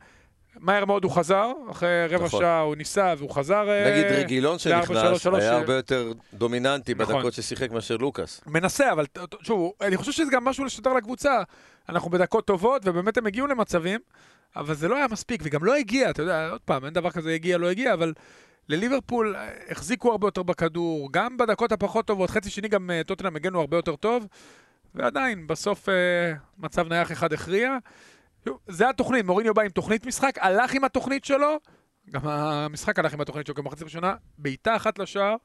מהר 0.56 0.84
מאוד 0.84 1.04
הוא 1.04 1.12
חזר, 1.12 1.52
אחרי 1.70 2.06
רבע 2.10 2.24
נכון. 2.24 2.40
שעה 2.40 2.60
הוא 2.60 2.76
ניסה 2.76 3.14
והוא 3.18 3.30
חזר. 3.30 3.68
אה, 3.68 3.90
נגיד 3.90 4.04
רגילון 4.12 4.58
שנכנס 4.58 4.96
4-3-3, 4.96 5.00
היה 5.36 5.50
ש- 5.52 5.54
הרבה 5.54 5.74
יותר 5.74 6.12
דומיננטי 6.34 6.94
נכון. 6.94 7.14
בדקות 7.16 7.32
ששיחק 7.32 7.70
מאשר 7.70 7.96
לוקאס. 7.96 8.40
מנסה, 8.46 8.92
אבל 8.92 9.04
שוב, 9.42 9.72
אני 9.80 9.96
חושב 9.96 10.12
שזה 10.12 10.30
גם 10.32 10.44
משהו 10.44 10.64
לשדר 10.64 10.92
לקבוצה. 10.92 11.42
אנחנו 11.88 12.10
בדקות 12.10 12.46
טובות, 12.46 12.82
ובאמת 12.84 13.16
הם 13.18 13.26
הגיעו 13.26 13.46
למצבים, 13.46 14.00
אבל 14.56 14.74
זה 14.74 14.88
לא 14.88 14.96
היה 14.96 15.06
מספיק, 15.10 15.40
וגם 15.44 15.64
לא 15.64 15.74
הגיע, 15.76 16.10
אתה 16.10 16.22
יודע, 16.22 16.48
עוד 16.50 16.60
פעם, 16.60 16.84
אין 16.84 16.92
דבר 16.92 17.10
כזה 17.10 17.30
הגיע, 17.34 17.58
לא 17.58 17.70
הגיע, 17.70 17.94
אבל 17.94 18.12
לליברפול 18.68 19.36
אה, 19.36 19.48
החזיקו 19.70 20.10
הרבה 20.10 20.26
יותר 20.26 20.42
בכדור, 20.42 21.08
גם 21.12 21.36
בדקות 21.36 21.72
הפחות 21.72 22.06
טובות, 22.06 22.30
חצי 22.30 22.50
שני 22.50 22.68
גם 22.68 22.90
אה, 22.90 23.00
טוטנאם 23.06 23.36
הגנו 23.36 23.60
הרבה 23.60 23.76
יותר 23.76 23.96
טוב, 23.96 24.26
ועדיין, 24.94 25.46
בסוף 25.46 25.88
אה, 25.88 25.94
מצב 26.58 26.88
נייח 26.88 27.12
אחד 27.12 27.32
הכריע. 27.32 27.76
זה 28.66 28.88
התוכנית, 28.88 29.24
מוריניו 29.24 29.54
בא 29.54 29.62
עם 29.62 29.68
תוכנית 29.68 30.06
משחק, 30.06 30.38
הלך 30.40 30.74
עם 30.74 30.84
התוכנית 30.84 31.24
שלו, 31.24 31.58
גם 32.10 32.28
המשחק 32.28 32.98
הלך 32.98 33.14
עם 33.14 33.20
התוכנית 33.20 33.46
שלו, 33.46 33.54
גם 33.54 33.64
מחצית 33.64 33.82
ראשונה, 33.82 34.14
בעיטה 34.38 34.76
אחת 34.76 34.98
לשער, 34.98 35.36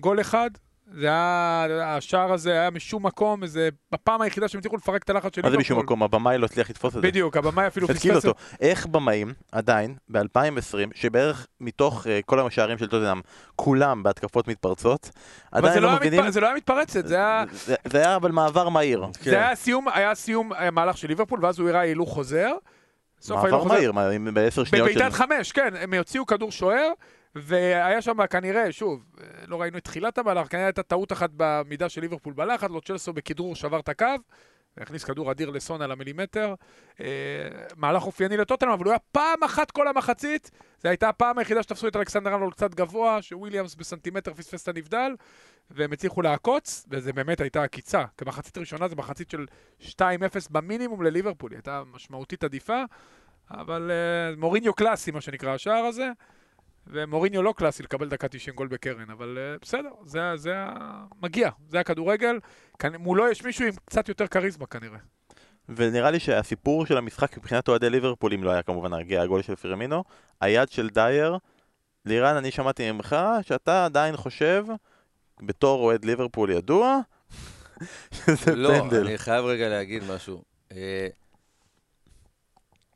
גול 0.00 0.20
אחד, 0.20 0.50
זה 0.92 1.06
היה, 1.06 1.66
השער 1.96 2.32
הזה 2.32 2.50
היה 2.52 2.70
משום 2.70 3.06
מקום, 3.06 3.46
זה 3.46 3.68
בפעם 3.92 4.20
היחידה 4.22 4.48
שהם 4.48 4.58
הצליחו 4.58 4.76
לפרק 4.76 5.02
את 5.02 5.10
הלחץ 5.10 5.34
של 5.36 5.42
מה 5.42 5.50
זה 5.50 5.56
ליברפול. 5.56 5.60
משום 5.76 5.84
מקום? 5.84 6.02
הבמאי 6.02 6.38
לא 6.38 6.46
הצליח 6.46 6.70
לתפוס 6.70 6.96
את 6.96 7.02
זה. 7.02 7.08
בדיוק, 7.08 7.36
הבמאי 7.36 7.66
אפילו 7.66 7.88
פספס 7.88 8.26
אותו. 8.26 8.38
איך 8.60 8.86
במאים, 8.86 9.32
עדיין, 9.52 9.94
ב-2020, 10.08 10.76
שבערך 10.94 11.46
מתוך 11.60 12.06
אה, 12.06 12.20
כל 12.26 12.40
השערים 12.40 12.78
של 12.78 12.86
טוטנאם, 12.86 13.20
כולם 13.56 14.02
בהתקפות 14.02 14.48
מתפרצות, 14.48 15.10
עדיין 15.52 15.82
לא, 15.82 15.90
לא 15.90 15.96
מבינים... 15.96 16.20
מתפ... 16.20 16.30
זה 16.30 16.40
לא 16.40 16.46
היה 16.46 16.56
מתפרצת, 16.56 17.06
זה 17.06 17.14
היה, 17.16 17.44
זה- 17.52 17.74
זה 17.84 17.98
היה 17.98 18.16
אבל 18.16 18.30
מעבר 18.30 18.68
מהיר. 18.68 19.04
כן. 19.22 19.30
זה 19.30 19.36
היה 19.36 19.54
סיום, 19.54 19.86
היה 19.94 20.14
סיום 20.14 20.52
אה, 20.52 20.70
מהלך 20.70 20.98
של 20.98 21.08
ליברפול, 21.08 21.44
ואז 21.44 21.58
הוא 21.58 21.68
הראה 21.68 21.80
הילוך 21.80 22.10
חוזר. 22.14 22.50
מעבר. 23.30 23.64
מהיר, 23.64 23.92
בעשר 24.34 24.64
שניות. 24.64 24.88
בבעיטת 24.88 25.12
חמש, 25.12 25.52
כן, 25.52 25.68
הם 25.80 25.94
הוציאו 25.94 26.26
כדור 26.26 26.52
שוער, 26.52 26.90
והיה 27.34 28.02
שם 28.02 28.26
כנראה, 28.26 28.72
שוב, 28.72 29.04
אה, 29.20 29.26
לא 29.46 29.60
ראינו 29.60 29.78
את 29.78 29.84
תחילת 29.84 30.18
המהלך, 30.18 30.50
כנראה 30.50 30.66
הייתה 30.66 30.82
טעות 30.82 31.12
אחת 31.12 31.30
במידה 31.36 31.88
של 31.88 32.00
ליברפול 32.00 32.32
בלחץ, 32.32 32.70
לוצ'לסו 32.70 33.12
בכדרור 33.12 33.56
שבר 33.56 33.80
את 33.80 33.88
הקו, 33.88 34.06
הכניס 34.78 35.04
כדור 35.04 35.30
אדיר 35.30 35.50
לסון 35.50 35.82
על 35.82 35.92
המילימטר. 35.92 36.54
אה, 37.00 37.06
מהלך 37.76 38.06
אופייני 38.06 38.36
לטוטנאם, 38.36 38.72
אבל 38.72 38.84
הוא 38.84 38.90
היה 38.90 38.98
פעם 39.12 39.42
אחת 39.44 39.70
כל 39.70 39.88
המחצית, 39.88 40.50
זו 40.82 40.88
הייתה 40.88 41.08
הפעם 41.08 41.38
היחידה 41.38 41.62
שתפסו 41.62 41.88
את 41.88 41.96
אלכסנדר 41.96 42.32
ארנולד 42.32 42.52
קצת 42.52 42.74
גבוה, 42.74 43.22
שוויליאמס 43.22 43.74
בסנטימטר 43.74 44.34
פספס 44.34 44.62
את 44.62 44.68
הנבדל, 44.68 45.12
והם 45.70 45.92
הצליחו 45.92 46.22
לעקוץ, 46.22 46.86
וזה 46.90 47.12
באמת 47.12 47.40
הייתה 47.40 47.62
עקיצה. 47.62 48.04
כמחצית 48.18 48.58
ראשונה 48.58 48.88
זה 48.88 48.96
מחצית 48.96 49.30
של 49.30 49.46
2-0 49.80 49.92
במינימום 50.50 51.02
לליברפול, 51.02 51.50
היא 51.50 51.56
הייתה 51.56 51.82
משמעותית 51.92 52.44
עדיפה. 52.44 52.82
אבל 53.50 53.90
uh, 53.90 54.40
מוריניו 54.40 54.74
קלאסי, 54.74 55.10
מה 55.10 55.20
שנקרא, 55.20 55.54
השער 55.54 55.84
הזה, 55.84 56.10
ומוריניו 56.86 57.42
לא 57.42 57.54
קלאסי 57.56 57.82
לקבל 57.82 58.08
דקה 58.08 58.28
90 58.28 58.56
גול 58.56 58.68
בקרן, 58.68 59.10
אבל 59.10 59.38
uh, 59.38 59.62
בסדר, 59.62 59.90
זה, 60.04 60.20
זה 60.36 60.52
ה- 60.56 61.04
מגיע, 61.22 61.50
זה 61.68 61.80
הכדורגל. 61.80 62.38
כאן, 62.78 62.96
מולו 62.96 63.28
יש 63.28 63.44
מישהו 63.44 63.64
עם 63.66 63.72
קצת 63.84 64.08
יותר 64.08 64.26
כריזמה 64.26 64.66
כנראה. 64.66 64.98
ונראה 65.68 66.10
לי 66.10 66.20
שהסיפור 66.20 66.86
של 66.86 66.96
המשחק 66.96 67.38
מבחינת 67.38 67.68
אוהדי 67.68 67.90
ליברפול, 67.90 68.32
אם 68.34 68.44
לא 68.44 68.50
היה 68.50 68.62
כמובן 68.62 68.92
הרגיע 68.92 69.22
הגול 69.22 69.42
של 69.42 69.56
פירמינו, 69.56 70.04
היד 70.40 70.70
של 70.70 70.88
דייר, 70.88 71.38
לירן, 72.04 72.36
אני 72.36 72.50
שמעתי 72.50 72.92
ממך 72.92 73.16
שאתה 73.42 73.84
עדיין 73.84 74.16
חושב, 74.16 74.64
בתור 75.42 75.80
אוהד 75.80 76.04
ליברפול 76.04 76.50
ידוע, 76.50 77.00
שזה 78.12 78.56
לא, 78.56 78.78
פנדל. 78.78 79.06
אני 79.06 79.18
חייב 79.18 79.44
רגע 79.44 79.68
להגיד 79.68 80.02
משהו. 80.14 80.42
אה, 80.72 81.08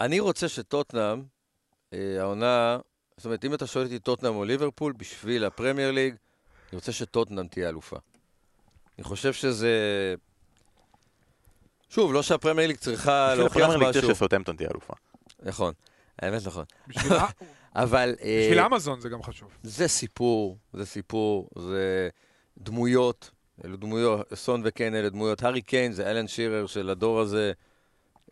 אני 0.00 0.21
רוצה 0.21 0.49
שטוטנאם, 0.49 1.23
אה, 1.92 2.16
העונה, 2.21 2.78
זאת 3.19 3.25
אומרת, 3.25 3.45
אם 3.45 3.54
אתה 3.54 3.67
שואל 3.67 3.85
אותי 3.85 3.99
טוטנאם 3.99 4.35
או 4.35 4.45
ליברפול, 4.45 4.93
בשביל 4.93 5.45
הפרמייר 5.45 5.91
ליג, 5.91 6.15
אני 6.71 6.76
רוצה 6.76 6.93
שטוטנאם 6.93 7.47
תהיה 7.47 7.69
אלופה. 7.69 7.97
אני 8.99 9.04
חושב 9.04 9.33
שזה... 9.33 9.75
שוב, 11.89 12.13
לא 12.13 12.23
שהפרמייר 12.23 12.69
ליג 12.69 12.76
צריכה 12.76 13.26
בשביל 13.26 13.45
להוכיח 13.45 13.63
הפרמייר 13.63 13.78
ליג 13.78 13.93
צריך 13.93 14.04
משהו. 14.04 14.15
שסוטמפטון 14.15 14.57
תהיה 14.57 14.69
אלופה. 14.71 14.95
נכון, 15.43 15.73
האמת 16.19 16.47
נכון. 16.47 16.65
בשביל, 16.89 17.13
אבל... 17.75 18.15
אה, 18.23 18.41
בשביל 18.43 18.61
אמזון 18.61 19.00
זה 19.00 19.09
גם 19.09 19.23
חשוב. 19.23 19.49
זה 19.63 19.89
סיפור, 19.89 20.59
זה 20.73 20.87
סיפור, 20.87 21.49
זה 21.59 22.09
דמויות, 22.59 23.31
אלו 23.65 23.76
דמויות, 23.76 24.33
סון 24.35 24.63
וקן 24.65 24.95
אלה 24.95 25.09
דמויות, 25.09 25.43
הארי 25.43 25.63
קיין 25.63 25.93
זה 25.93 26.11
אלן 26.11 26.28
שירר 26.28 26.67
של 26.67 26.91
הדור 26.91 27.21
הזה, 27.21 27.52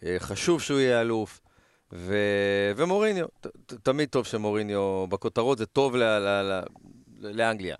אה, 0.04 0.16
חשוב 0.18 0.62
שהוא 0.62 0.80
יהיה 0.80 1.00
אלוף, 1.00 1.40
ו... 1.92 2.16
ומוריניו, 2.76 3.26
ת, 3.40 3.46
ת, 3.46 3.72
תמיד 3.72 4.08
טוב 4.08 4.26
שמוריניו 4.26 5.06
בכותרות, 5.06 5.58
זה 5.58 5.66
טוב 5.66 5.96
ל... 5.96 6.02
ל... 6.02 6.28
ל... 6.28 6.62
לאנגליה. 7.20 7.76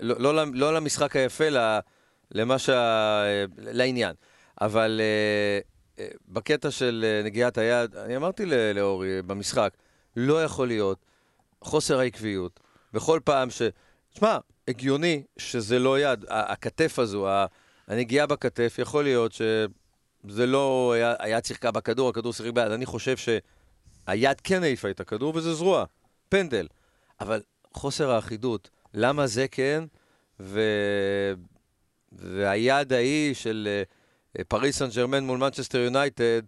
לא, 0.00 0.34
לא, 0.34 0.44
לא 0.54 0.74
למשחק 0.74 1.16
היפה, 1.16 1.48
ל... 1.48 1.78
למה 2.30 2.58
שה... 2.58 3.22
לעניין. 3.58 4.14
אבל 4.60 5.00
אה, 5.98 6.08
בקטע 6.28 6.70
של 6.70 7.04
אה, 7.08 7.22
נגיעת 7.24 7.58
היד, 7.58 7.96
אני 7.96 8.16
אמרתי 8.16 8.44
לאורי 8.74 9.22
במשחק, 9.22 9.72
לא 10.16 10.44
יכול 10.44 10.66
להיות 10.66 10.98
חוסר 11.62 11.98
העקביות. 11.98 12.60
בכל 12.92 13.20
פעם 13.24 13.50
ש... 13.50 13.62
תשמע, 14.12 14.38
הגיוני 14.68 15.22
שזה 15.36 15.78
לא 15.78 16.00
יד. 16.00 16.24
הכתף 16.28 16.98
הזו, 16.98 17.28
הנגיעה 17.88 18.26
בכתף, 18.26 18.76
יכול 18.78 19.04
להיות 19.04 19.32
שזה 20.28 20.46
לא... 20.46 20.94
היד 21.18 21.44
שיחקה 21.44 21.70
בכדור, 21.70 22.08
הכדור 22.08 22.32
שיחק 22.32 22.50
ביד. 22.50 22.72
אני 22.72 22.86
חושב 22.86 23.16
שהיד 23.16 24.40
כן 24.40 24.62
העיפה 24.62 24.90
את 24.90 25.00
הכדור, 25.00 25.32
וזה 25.36 25.54
זרוע. 25.54 25.84
פנדל. 26.28 26.66
אבל 27.20 27.42
חוסר 27.74 28.10
האחידות, 28.10 28.70
למה 28.94 29.26
זה 29.26 29.48
כן, 29.48 29.84
ו... 30.40 30.60
והיד 32.12 32.92
ההיא 32.92 33.34
של 33.34 33.68
אה, 34.38 34.44
פריז 34.44 34.78
סן 34.78 34.88
ז'רמן 34.96 35.24
מול 35.24 35.38
מנצ'סטר 35.38 35.78
יונייטד, 35.78 36.42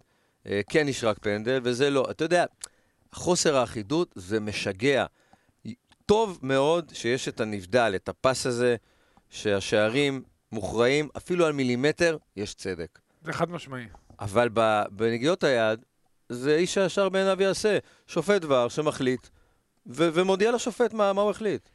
אה, 0.47 0.61
כן 0.69 0.87
נשרק 0.87 1.17
פנדל, 1.19 1.59
וזה 1.63 1.89
לא. 1.89 2.07
אתה 2.11 2.23
יודע, 2.23 2.45
חוסר 3.13 3.57
האחידות 3.57 4.11
זה 4.15 4.39
משגע. 4.39 5.05
טוב 6.05 6.39
מאוד 6.41 6.91
שיש 6.93 7.27
את 7.27 7.41
הנבדל, 7.41 7.93
את 7.95 8.09
הפס 8.09 8.45
הזה, 8.45 8.75
שהשערים 9.29 10.23
מוכרעים, 10.51 11.09
אפילו 11.17 11.45
על 11.45 11.53
מילימטר, 11.53 12.17
יש 12.35 12.53
צדק. 12.53 12.99
זה 13.29 13.33
חד 13.33 13.51
משמעי. 13.51 13.85
אבל 14.19 14.49
בנגיעות 14.91 15.43
היד, 15.43 15.85
זה 16.29 16.55
איש 16.55 16.77
הישר 16.77 17.09
בעיניו 17.09 17.41
יעשה. 17.41 17.77
שופט 18.07 18.41
דבר 18.41 18.69
שמחליט, 18.69 19.27
ו- 19.87 20.09
ומודיע 20.13 20.51
לשופט 20.51 20.93
מה, 20.93 21.13
מה 21.13 21.21
הוא 21.21 21.31
החליט. 21.31 21.69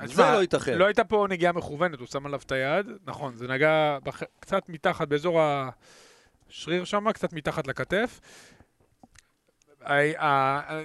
זה 0.00 0.06
תשמע, 0.06 0.32
לא 0.34 0.40
ייתכן. 0.40 0.78
לא 0.78 0.84
הייתה 0.84 1.04
פה 1.04 1.26
נגיעה 1.30 1.52
מכוונת, 1.52 1.98
הוא 1.98 2.06
שם 2.06 2.26
עליו 2.26 2.40
את 2.46 2.52
היד, 2.52 2.86
נכון, 3.06 3.34
זה 3.34 3.48
נגע 3.48 3.98
בח... 4.04 4.22
קצת 4.40 4.68
מתחת, 4.68 5.08
באזור 5.08 5.40
השריר 6.50 6.84
שם, 6.84 7.12
קצת 7.12 7.32
מתחת 7.32 7.66
לכתף. 7.66 8.20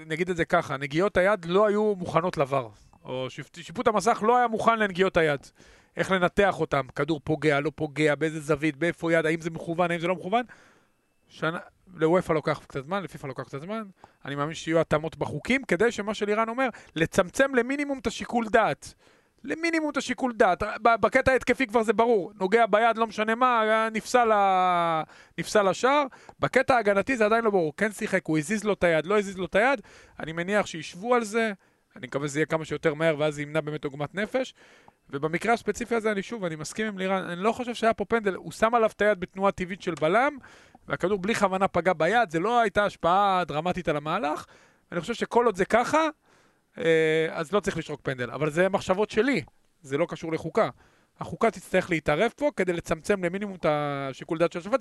נגיד 0.05 0.29
את 0.29 0.37
זה 0.37 0.45
ככה, 0.45 0.77
נגיעות 0.77 1.17
היד 1.17 1.45
לא 1.45 1.67
היו 1.67 1.95
מוכנות 1.95 2.37
לבר, 2.37 2.69
או 3.03 3.27
שיפ- 3.29 3.61
שיפוט 3.61 3.87
המסך 3.87 4.23
לא 4.27 4.37
היה 4.37 4.47
מוכן 4.47 4.79
לנגיעות 4.79 5.17
היד. 5.17 5.39
איך 5.97 6.11
לנתח 6.11 6.59
אותם, 6.59 6.87
כדור 6.95 7.21
פוגע, 7.23 7.59
לא 7.59 7.71
פוגע, 7.75 8.15
באיזה 8.15 8.39
זווית, 8.39 8.75
באיפה 8.75 9.13
יד, 9.13 9.25
האם 9.25 9.41
זה 9.41 9.49
מכוון, 9.49 9.91
האם 9.91 9.99
זה 9.99 10.07
לא 10.07 10.15
מכוון. 10.15 10.43
שנה, 11.27 11.59
לוופא 11.93 12.33
לוקח 12.33 12.61
קצת 12.67 12.83
זמן, 12.83 13.03
לפיפ"א 13.03 13.27
לוקח 13.27 13.43
קצת 13.43 13.61
זמן. 13.61 13.83
אני 14.25 14.35
מאמין 14.35 14.53
שיהיו 14.53 14.79
התאמות 14.79 15.17
בחוקים, 15.17 15.63
כדי 15.63 15.91
שמה 15.91 16.13
שלירן 16.13 16.49
אומר, 16.49 16.69
לצמצם 16.95 17.55
למינימום 17.55 17.99
את 17.99 18.07
השיקול 18.07 18.45
דעת. 18.49 18.93
למינימום 19.43 19.89
את 19.89 19.97
השיקול 19.97 20.33
דעת. 20.33 20.63
בקטע 20.81 21.31
ההתקפי 21.31 21.67
כבר 21.67 21.83
זה 21.83 21.93
ברור. 21.93 22.31
נוגע 22.39 22.65
ביד, 22.65 22.97
לא 22.97 23.07
משנה 23.07 23.35
מה, 23.35 23.61
היה 23.61 23.89
נפסל, 23.93 24.31
ה... 24.31 25.03
נפסל 25.37 25.67
השער. 25.67 26.03
בקטע 26.39 26.75
ההגנתי 26.75 27.17
זה 27.17 27.25
עדיין 27.25 27.43
לא 27.43 27.51
ברור. 27.51 27.73
כן 27.77 27.91
שיחק, 27.91 28.25
הוא 28.25 28.37
הזיז 28.37 28.63
לו 28.63 28.73
את 28.73 28.83
היד, 28.83 29.05
לא 29.05 29.19
הזיז 29.19 29.37
לו 29.37 29.45
את 29.45 29.55
היד. 29.55 29.81
אני 30.19 30.31
מניח 30.31 30.65
שישבו 30.65 31.15
על 31.15 31.23
זה. 31.23 31.53
אני 31.99 32.07
מקווה 32.07 32.27
שזה 32.27 32.39
יהיה 32.39 32.45
כמה 32.45 32.65
שיותר 32.65 32.93
מהר, 32.93 33.15
ואז 33.19 33.35
זה 33.35 33.41
ימנע 33.41 33.61
באמת 33.61 33.85
עוגמת 33.85 34.15
נפש. 34.15 34.53
ובמקרה 35.09 35.53
הספציפי 35.53 35.95
הזה, 35.95 36.11
אני 36.11 36.23
שוב, 36.23 36.45
אני 36.45 36.55
מסכים 36.55 36.87
עם 36.87 36.97
לירן, 36.97 37.23
אני 37.23 37.41
לא 37.41 37.51
חושב 37.51 37.73
שהיה 37.73 37.93
פה 37.93 38.05
פנדל. 38.05 38.35
הוא 38.35 38.51
שם 38.51 38.75
עליו 38.75 38.89
את 38.95 39.01
היד 39.01 39.19
בתנועה 39.19 39.51
טבעית 39.51 39.81
של 39.81 39.93
בלם, 40.01 40.37
והכדור 40.87 41.17
בלי 41.17 41.35
כוונה 41.35 41.67
פגע 41.67 41.93
ביד, 41.93 42.29
זה 42.29 42.39
לא 42.39 42.59
הייתה 42.59 42.85
השפעה 42.85 43.43
דרמטית 43.47 43.87
על 43.87 43.97
המהלך. 43.97 44.45
אני 44.91 45.01
חושב 45.01 45.13
שכל 45.13 45.45
עוד 45.45 45.55
זה 45.55 45.65
ככה, 45.65 46.07
אה, 46.77 47.27
אז 47.31 47.51
לא 47.51 47.59
צריך 47.59 47.77
לשרוק 47.77 48.01
פנדל. 48.03 48.31
אבל 48.31 48.49
זה 48.49 48.69
מחשבות 48.69 49.09
שלי, 49.09 49.41
זה 49.81 49.97
לא 49.97 50.05
קשור 50.09 50.31
לחוקה. 50.31 50.69
החוקה 51.19 51.51
תצטרך 51.51 51.89
להתערב 51.89 52.31
פה 52.35 52.49
כדי 52.55 52.73
לצמצם 52.73 53.23
למינימום 53.23 53.55
את 53.55 53.65
השיקול 53.69 54.37
דעת 54.37 54.51
של 54.51 54.59
השופט 54.59 54.79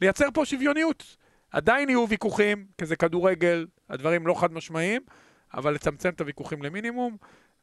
ולייצר 0.00 0.26
פה 0.34 0.44
שוויוניות. 0.44 1.16
עדיין 1.50 1.88
יהיו 1.88 2.08
ויכוחים, 2.08 2.66
כי 2.78 2.86
זה 2.86 2.96
כדורגל, 2.96 3.66
הדברים 3.88 4.26
לא 4.26 4.40
חד 4.40 4.52
משמעיים, 4.52 5.02
אבל 5.54 5.74
לצמצם 5.74 6.08
את 6.08 6.20
הוויכוחים 6.20 6.62
למינימום. 6.62 7.16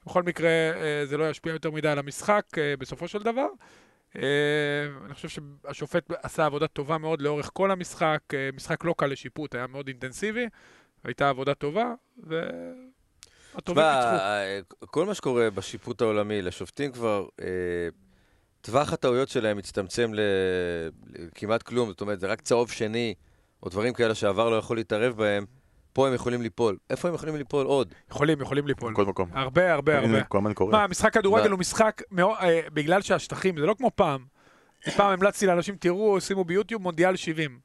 בכל 0.06 0.24
מקרה, 0.24 0.50
אה, 0.50 1.06
זה 1.06 1.18
לא 1.18 1.30
ישפיע 1.30 1.54
יותר 1.54 1.72
מדי 1.72 1.88
על 1.88 2.00
המשחק 2.00 2.46
אה, 2.58 2.74
בסופו 2.80 3.08
של 3.08 3.24
דבר. 3.24 3.48
אה, 4.16 4.22
אני 5.06 5.14
חושב 5.14 5.30
שהשופט 5.30 6.12
עשה 6.24 6.46
עבודה 6.46 6.68
טובה 6.68 6.98
מאוד 6.98 7.22
לאורך 7.22 7.50
כל 7.54 7.72
המשחק, 7.72 8.20
משחק 8.54 8.84
לא 8.84 8.96
קל 8.98 9.08
לשיפוט, 9.08 9.56
היה 9.56 9.68
מאוד 9.68 9.88
אינטנסיבי, 9.88 10.48
הייתה 11.04 11.30
עבודה 11.30 11.54
טובה, 11.54 11.94
ו... 12.28 12.42
ניצחו. 13.96 14.86
כל 14.92 15.06
מה 15.06 15.14
שקורה 15.14 15.50
בשיפוט 15.50 16.02
העולמי, 16.02 16.42
לשופטים 16.42 16.92
כבר, 16.92 17.28
אה, 17.42 17.48
טווח 18.62 18.94
הטעויות 18.94 19.30
שלהם 19.30 19.58
מצטמצם 19.58 20.12
לכמעט 20.14 21.64
כלום, 21.64 21.90
זאת 21.90 22.02
אומרת, 22.02 22.20
זה 22.20 22.28
רק 22.28 22.42
צהוב 22.42 22.72
שני, 22.72 23.14
או 23.64 23.70
דברים 23.70 23.94
כאלה 23.94 24.16
שעבר 24.16 24.50
לא 24.50 24.56
יכול 24.56 24.78
להתערב 24.78 25.18
בהם. 25.18 25.46
פה 25.96 26.08
הם 26.08 26.14
יכולים 26.14 26.42
ליפול. 26.42 26.78
איפה 26.90 27.08
הם 27.08 27.14
יכולים 27.14 27.36
ליפול 27.36 27.66
עוד? 27.66 27.94
יכולים, 28.12 28.42
יכולים 28.42 28.68
ליפול. 28.68 28.94
בכל 28.94 29.06
מקום. 29.06 29.30
הרבה, 29.34 29.74
הרבה, 29.74 30.00
הרבה. 30.00 30.24
כל 30.24 30.38
הזמן 30.38 30.54
קורה. 30.54 30.72
מה, 30.72 30.88
משחק 30.88 31.14
כדורגל 31.14 31.52
הוא 31.52 31.60
משחק, 31.60 32.02
אה, 32.20 32.62
בגלל 32.74 33.02
שהשטחים, 33.02 33.58
זה 33.58 33.66
לא 33.66 33.76
כמו 33.78 33.92
פעם. 33.96 34.26
פעם 34.96 35.12
המלצתי 35.12 35.46
לאנשים, 35.46 35.76
תראו, 35.76 36.22
שימו 36.22 36.44
ביוטיוב 36.44 36.82
מונדיאל 36.82 37.16
70. 37.16 37.60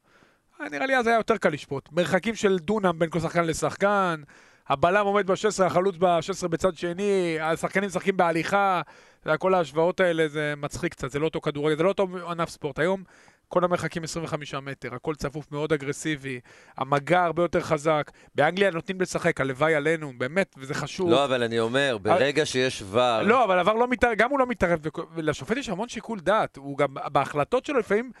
אה, 0.61 0.69
נראה 0.69 0.85
לי 0.85 0.97
אז 0.97 1.07
היה 1.07 1.15
יותר 1.15 1.37
קל 1.37 1.49
לשפוט. 1.49 1.89
מרחקים 1.91 2.35
של 2.35 2.59
דונם 2.59 2.99
בין 2.99 3.09
כל 3.09 3.19
שחקן 3.19 3.43
לשחקן, 3.43 4.21
הבלם 4.69 5.05
עומד 5.05 5.27
ב-16, 5.27 5.63
החלוץ 5.65 5.95
ב-16 5.99 6.47
בצד 6.47 6.75
שני, 6.75 7.37
השחקנים 7.41 7.87
משחקים 7.87 8.17
בהליכה, 8.17 8.81
כל 9.39 9.53
ההשוואות 9.53 9.99
האלה 9.99 10.27
זה 10.27 10.53
מצחיק 10.57 10.91
קצת, 10.91 11.11
זה 11.11 11.19
לא 11.19 11.25
אותו 11.25 11.41
כדורגל, 11.41 11.77
זה 11.77 11.83
לא 11.83 11.89
אותו 11.89 12.07
ענף 12.29 12.49
ספורט. 12.49 12.79
היום 12.79 13.03
כל 13.51 13.63
המרחקים 13.63 14.03
25 14.03 14.53
מטר, 14.53 14.95
הכל 14.95 15.15
צפוף 15.15 15.51
מאוד 15.51 15.73
אגרסיבי, 15.73 16.39
המגע 16.77 17.23
הרבה 17.23 17.43
יותר 17.43 17.61
חזק. 17.61 18.11
באנגליה 18.35 18.71
נותנים 18.71 19.01
לשחק, 19.01 19.41
הלוואי 19.41 19.75
עלינו, 19.75 20.13
באמת, 20.17 20.55
וזה 20.57 20.73
חשוב. 20.73 21.09
לא, 21.09 21.25
אבל 21.25 21.43
אני 21.43 21.59
אומר, 21.59 21.97
ברגע 22.01 22.45
שיש 22.45 22.83
ור... 22.89 23.21
לא, 23.21 23.43
אבל 23.43 23.59
הוואר 23.59 23.73
לא 23.73 23.87
מתערב, 23.87 24.13
גם 24.17 24.29
הוא 24.29 24.39
לא 24.39 24.47
מתערב, 24.47 24.79
ולשופט 25.15 25.57
יש 25.57 25.69
המון 25.69 25.89
שיקול 25.89 26.19
דעת, 26.19 26.57
הוא 26.57 26.77
גם, 26.77 26.93
בהחלטות 27.11 27.65
שלו 27.65 27.79
לפעמים... 27.79 28.11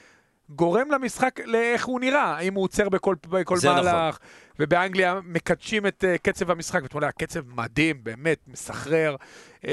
גורם 0.55 0.91
למשחק 0.91 1.39
לאיך 1.45 1.85
הוא 1.85 1.99
נראה, 1.99 2.23
האם 2.23 2.53
הוא 2.53 2.63
עוצר 2.63 2.89
בכל, 2.89 3.15
בכל 3.29 3.57
מהלך. 3.63 3.87
נכון. 3.87 4.27
ובאנגליה 4.59 5.19
מקדשים 5.25 5.87
את 5.87 6.03
uh, 6.03 6.17
קצב 6.17 6.51
המשחק, 6.51 6.83
ואתה 6.83 6.97
אומר, 6.97 7.07
הקצב 7.07 7.39
מדהים, 7.55 8.03
באמת, 8.03 8.37
מסחרר. 8.47 9.15
Uh, 9.61 9.67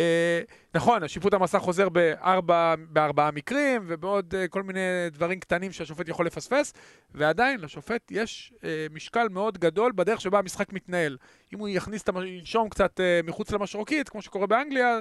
נכון, 0.75 1.03
השיפוט 1.03 1.35
המסך 1.35 1.59
חוזר 1.59 1.89
בארבע, 1.89 2.75
בארבעה 2.89 3.31
מקרים, 3.31 3.85
ובעוד 3.87 4.35
uh, 4.35 4.49
כל 4.49 4.63
מיני 4.63 4.81
דברים 5.13 5.41
קטנים 5.41 5.73
שהשופט 5.73 6.09
יכול 6.09 6.27
לפספס, 6.27 6.73
ועדיין 7.15 7.61
לשופט 7.61 8.11
יש 8.11 8.53
uh, 8.57 8.63
משקל 8.95 9.29
מאוד 9.31 9.59
גדול 9.59 9.93
בדרך 9.95 10.21
שבה 10.21 10.39
המשחק 10.39 10.73
מתנהל. 10.73 11.17
אם 11.55 11.59
הוא 11.59 11.69
יכניס 11.69 12.03
את 12.03 12.09
הנשום 12.09 12.69
קצת 12.69 13.01
uh, 13.01 13.27
מחוץ 13.27 13.51
למשרוקית, 13.51 14.09
כמו 14.09 14.23
שקורה 14.23 14.47
באנגליה, 14.47 14.99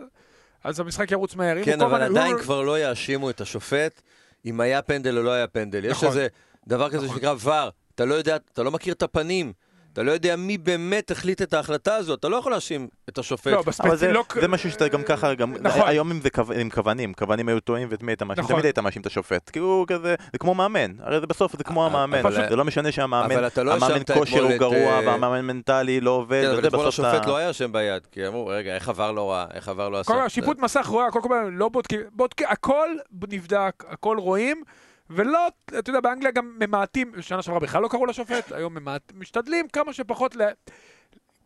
אז 0.64 0.80
המשחק 0.80 1.12
ירוץ 1.12 1.36
מהר. 1.36 1.64
כן, 1.66 1.82
אבל 1.82 2.02
עדיין 2.02 2.34
הוא... 2.34 2.42
כבר 2.42 2.62
לא 2.62 2.80
יאשימו 2.80 3.30
את 3.30 3.42
השופט. 3.42 4.02
אם 4.46 4.62
היה 4.62 4.82
פנדל 4.82 5.18
או 5.18 5.24
לא 5.24 5.32
היה 5.32 5.48
פנדל. 5.48 5.90
נכון. 5.90 6.10
יש 6.10 6.16
איזה 6.16 6.28
דבר 6.68 6.90
כזה 6.90 7.06
נכון. 7.06 7.18
שנקרא 7.18 7.34
ור, 7.44 7.70
אתה 7.96 8.06
לא 8.06 8.16
יודע, 8.16 8.36
אתה 8.36 8.64
לא 8.64 8.72
מכיר 8.72 8.94
את 8.94 9.04
הפנים. 9.04 9.54
אתה 9.98 10.06
לא 10.06 10.12
יודע 10.12 10.36
מי 10.36 10.58
באמת 10.58 11.12
החליט 11.12 11.42
את 11.42 11.54
ההחלטה 11.54 11.96
הזאת, 11.96 12.20
אתה 12.20 12.30
לא 12.30 12.36
יכול 12.36 12.52
להאשים 12.52 12.88
את 13.10 13.18
השופט. 13.18 13.52
לא, 13.52 13.64
אבל 13.80 13.96
זה, 13.96 14.12
לא... 14.12 14.24
זה 14.42 14.48
משהו 14.48 14.72
שאתה 14.72 14.88
גם 14.88 15.04
ככה, 15.04 15.34
גם 15.34 15.54
נכון. 15.62 15.82
היום 15.86 16.12
אם 16.12 16.22
זה 16.22 16.30
כו... 16.30 16.42
עם 16.56 16.70
כוונים, 16.70 17.14
כוונים 17.14 17.50
היו 17.50 17.60
טועים 17.60 17.88
ואת 17.92 18.04
מי 18.04 18.12
היית 18.12 18.24
מאשים, 18.24 18.44
נכון. 18.44 18.56
תמיד 18.56 18.66
היית 18.66 18.80
מאשים 18.80 19.02
את 19.02 19.06
השופט. 19.06 19.50
כי 19.50 19.60
הוא 19.60 19.88
כזה, 19.88 20.16
זה 20.32 20.38
כמו 20.38 20.56
מאמן, 20.56 20.92
הרי 21.00 21.20
זה 21.20 21.28
בסוף 21.28 21.58
זה 21.58 21.64
כמו 21.64 21.82
אה, 21.82 21.86
המאמן, 21.86 22.20
אבל... 22.20 22.50
זה 22.50 22.56
לא 22.56 22.66
משנה 22.66 22.92
שהמאמן, 22.92 23.36
לא 23.64 23.74
המאמן 23.74 24.02
כושר 24.14 24.42
הוא 24.42 24.58
גרוע 24.58 24.76
אה, 24.76 25.02
והמאמן 25.06 25.42
מנטלי 25.42 26.02
לא 26.02 26.12
עובד, 26.12 26.44
כן, 26.44 26.52
אבל 26.52 26.68
אתמול 26.68 26.88
השופט 26.88 27.26
לא 27.26 27.38
היה 27.38 27.54
שם 27.54 27.72
ביד, 27.72 28.08
כי 28.12 28.28
אמרו, 28.28 28.48
רגע, 28.48 28.76
איך 28.76 28.90
עבר 28.90 29.12
לא 29.12 29.32
רע, 29.32 29.46
איך 29.54 29.70
עבר 29.70 29.90
לא 29.90 30.00
עשה. 30.00 30.30
שיפוט 30.30 30.60
מסך 30.60 30.86
רואה, 30.86 31.08
הכל 31.08 31.20
לא 31.52 31.70
בודקים, 31.70 32.00
הכל 32.48 32.90
נבדק, 33.32 33.84
הכל 33.88 34.18
רואים. 34.18 34.64
ולא, 35.10 35.48
אתה 35.80 35.90
יודע, 35.90 36.00
באנגליה 36.00 36.32
גם 36.32 36.56
ממעטים, 36.60 37.22
שנה 37.22 37.42
שעברה 37.42 37.60
בכלל 37.60 37.82
לא 37.82 37.88
קראו 37.88 38.06
לשופט, 38.06 38.52
היום 38.52 38.74
ממעט, 38.74 39.12
משתדלים 39.16 39.68
כמה 39.68 39.94
שפחות 39.94 40.36
ל... 40.36 40.42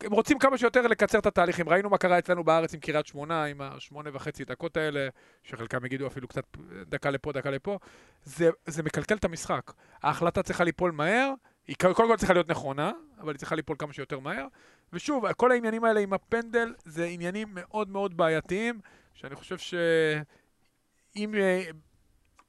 הם 0.03 0.11
רוצים 0.11 0.39
כמה 0.39 0.57
שיותר 0.57 0.81
לקצר 0.81 1.19
את 1.19 1.25
התהליכים. 1.25 1.69
ראינו 1.69 1.89
מה 1.89 1.97
קרה 1.97 2.19
אצלנו 2.19 2.43
בארץ 2.43 2.73
עם 2.73 2.79
קריית 2.79 3.05
שמונה, 3.05 3.43
עם 3.43 3.61
השמונה 3.61 4.09
וחצי 4.13 4.45
דקות 4.45 4.77
האלה, 4.77 5.07
שחלקם 5.43 5.85
יגידו 5.85 6.07
אפילו 6.07 6.27
קצת 6.27 6.43
דקה 6.89 7.09
לפה, 7.09 7.31
דקה 7.31 7.49
לפה. 7.49 7.77
זה, 8.23 8.49
זה 8.65 8.83
מקלקל 8.83 9.15
את 9.15 9.25
המשחק. 9.25 9.71
ההחלטה 10.03 10.43
צריכה 10.43 10.63
ליפול 10.63 10.91
מהר, 10.91 11.33
היא 11.67 11.75
קודם 11.79 11.93
כל 11.93 12.17
צריכה 12.17 12.33
להיות 12.33 12.49
נכונה, 12.49 12.91
אבל 13.19 13.31
היא 13.31 13.37
צריכה 13.37 13.55
ליפול 13.55 13.75
כמה 13.79 13.93
שיותר 13.93 14.19
מהר. 14.19 14.47
ושוב, 14.93 15.33
כל 15.33 15.51
העניינים 15.51 15.83
האלה 15.83 15.99
עם 15.99 16.13
הפנדל 16.13 16.73
זה 16.85 17.05
עניינים 17.05 17.47
מאוד 17.51 17.89
מאוד 17.89 18.17
בעייתיים, 18.17 18.79
שאני 19.13 19.35
חושב 19.35 19.57
שאם 19.57 21.33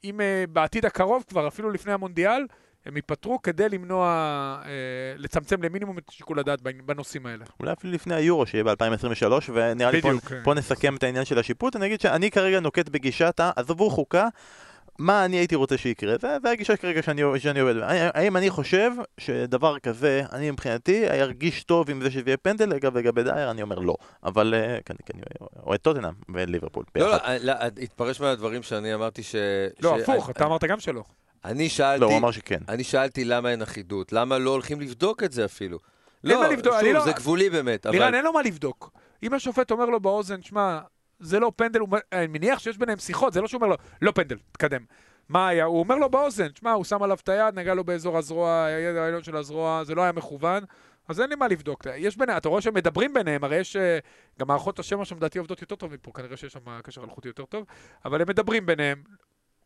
אם 0.04 0.20
uh, 0.20 0.50
בעתיד 0.50 0.86
הקרוב 0.86 1.24
כבר, 1.28 1.48
אפילו 1.48 1.70
לפני 1.70 1.92
המונדיאל, 1.92 2.46
הם 2.86 2.96
ייפטרו 2.96 3.42
כדי 3.42 3.68
למנוע, 3.68 4.58
uh, 4.62 4.66
לצמצם 5.16 5.62
למינימום 5.62 5.98
את 5.98 6.04
שיקול 6.10 6.38
הדעת 6.38 6.60
בנושאים 6.62 7.26
האלה. 7.26 7.44
אולי 7.60 7.72
אפילו 7.72 7.92
לפני 7.92 8.14
היורו 8.14 8.46
שיהיה 8.46 8.64
ב-2023, 8.64 9.32
ונראה 9.54 9.90
לי 9.90 10.00
פה, 10.00 10.10
כן. 10.28 10.40
פה 10.44 10.54
נסכם 10.54 10.96
את 10.96 11.02
העניין 11.02 11.24
של 11.24 11.38
השיפוט. 11.38 11.76
אני 11.76 11.86
אגיד 11.86 12.00
שאני 12.00 12.30
כרגע 12.30 12.60
נוקט 12.60 12.88
בגישת. 12.88 13.40
עזבו 13.56 13.90
חוקה. 13.90 14.28
מה 14.98 15.24
אני 15.24 15.36
הייתי 15.36 15.54
רוצה 15.54 15.78
שיקרה, 15.78 16.14
זה, 16.20 16.36
זה 16.42 16.50
הגישה 16.50 16.76
כרגע 16.76 17.02
שאני, 17.02 17.22
שאני 17.38 17.60
עובד 17.60 17.76
בה. 17.76 17.86
האם 17.88 18.36
אני 18.36 18.50
חושב 18.50 18.90
שדבר 19.18 19.78
כזה, 19.78 20.22
אני 20.32 20.50
מבחינתי 20.50 21.08
ארגיש 21.08 21.64
טוב 21.64 21.90
עם 21.90 22.02
זה 22.02 22.10
שזה 22.10 22.22
יהיה 22.26 22.36
פנדל, 22.36 22.72
אגב 22.72 22.98
לגבי 22.98 23.22
דייר 23.22 23.50
אני 23.50 23.62
אומר 23.62 23.78
לא, 23.78 23.94
אבל 24.24 24.54
uh, 24.54 24.82
כן, 24.84 24.94
כן, 25.06 25.18
אוהד 25.66 25.80
טוטנאם 25.80 26.12
וליברפול. 26.34 26.84
לא, 26.96 27.10
לא, 27.10 27.16
לא, 27.40 27.52
התפרש 27.82 28.20
מהדברים 28.20 28.62
שאני 28.62 28.94
אמרתי 28.94 29.22
ש... 29.22 29.34
לא, 29.80 29.96
ש... 29.98 30.02
הפוך, 30.02 30.28
I, 30.28 30.30
אתה 30.30 30.44
I... 30.44 30.46
אמרת 30.46 30.64
גם 30.64 30.80
שלא. 30.80 31.04
אני 31.44 31.68
שאלתי... 31.68 32.00
לא, 32.00 32.06
הוא 32.06 32.18
אמר 32.18 32.30
שכן. 32.30 32.60
אני 32.68 32.84
שאלתי 32.84 33.24
למה 33.24 33.50
אין 33.50 33.62
אחידות, 33.62 34.12
למה 34.12 34.38
לא 34.38 34.50
הולכים 34.50 34.80
לבדוק 34.80 35.22
את 35.22 35.32
זה 35.32 35.44
אפילו. 35.44 35.78
לא, 36.24 36.42
שוב, 36.64 36.72
לא... 36.92 37.04
זה 37.04 37.12
גבולי 37.12 37.50
באמת, 37.50 37.86
אבל... 37.86 37.98
לירן, 37.98 38.14
אין 38.14 38.24
לו 38.24 38.32
מה 38.32 38.42
לבדוק. 38.42 38.90
אם 39.22 39.34
השופט 39.34 39.70
אומר 39.70 39.84
לו 39.86 40.00
באוזן, 40.00 40.42
שמע, 40.42 40.80
זה 41.22 41.40
לא 41.40 41.52
פנדל, 41.56 41.80
הוא... 41.80 41.88
אני 42.12 42.26
מניח 42.26 42.58
שיש 42.58 42.78
ביניהם 42.78 42.98
שיחות, 42.98 43.32
זה 43.32 43.40
לא 43.40 43.48
שהוא 43.48 43.58
אומר 43.58 43.68
לו, 43.68 43.76
לא 44.02 44.12
פנדל, 44.12 44.36
תקדם. 44.52 44.84
מה 45.28 45.48
היה? 45.48 45.64
הוא 45.64 45.78
אומר 45.78 45.96
לו 45.96 46.08
באוזן, 46.08 46.48
שמע, 46.58 46.72
הוא 46.72 46.84
שם 46.84 47.02
עליו 47.02 47.18
את 47.22 47.28
היד, 47.28 47.54
נגע 47.54 47.74
לו 47.74 47.84
באזור 47.84 48.18
הזרוע, 48.18 48.64
היד 48.64 48.96
העליון 48.96 49.22
של 49.22 49.36
הזרוע, 49.36 49.84
זה 49.84 49.94
לא 49.94 50.02
היה 50.02 50.12
מכוון, 50.12 50.64
אז 51.08 51.20
אין 51.20 51.30
לי 51.30 51.36
מה 51.36 51.48
לבדוק. 51.48 51.86
יש 51.96 52.16
ביניהם, 52.16 52.38
אתה 52.38 52.48
רואה 52.48 52.60
שהם 52.60 52.74
מדברים 52.74 53.14
ביניהם, 53.14 53.44
הרי 53.44 53.56
יש, 53.56 53.76
אה, 53.76 53.98
גם 54.38 54.48
מערכות 54.48 54.78
השמע 54.78 55.04
שם 55.04 55.16
לדעתי 55.16 55.38
עובדות 55.38 55.60
יותר 55.60 55.74
טוב 55.74 55.92
מפה, 55.92 56.10
כנראה 56.14 56.36
שיש 56.36 56.52
שם 56.52 56.80
קשר 56.82 57.04
אלחוטי 57.04 57.28
יותר 57.28 57.44
טוב, 57.44 57.64
אבל 58.04 58.22
הם 58.22 58.28
מדברים 58.28 58.66
ביניהם. 58.66 59.02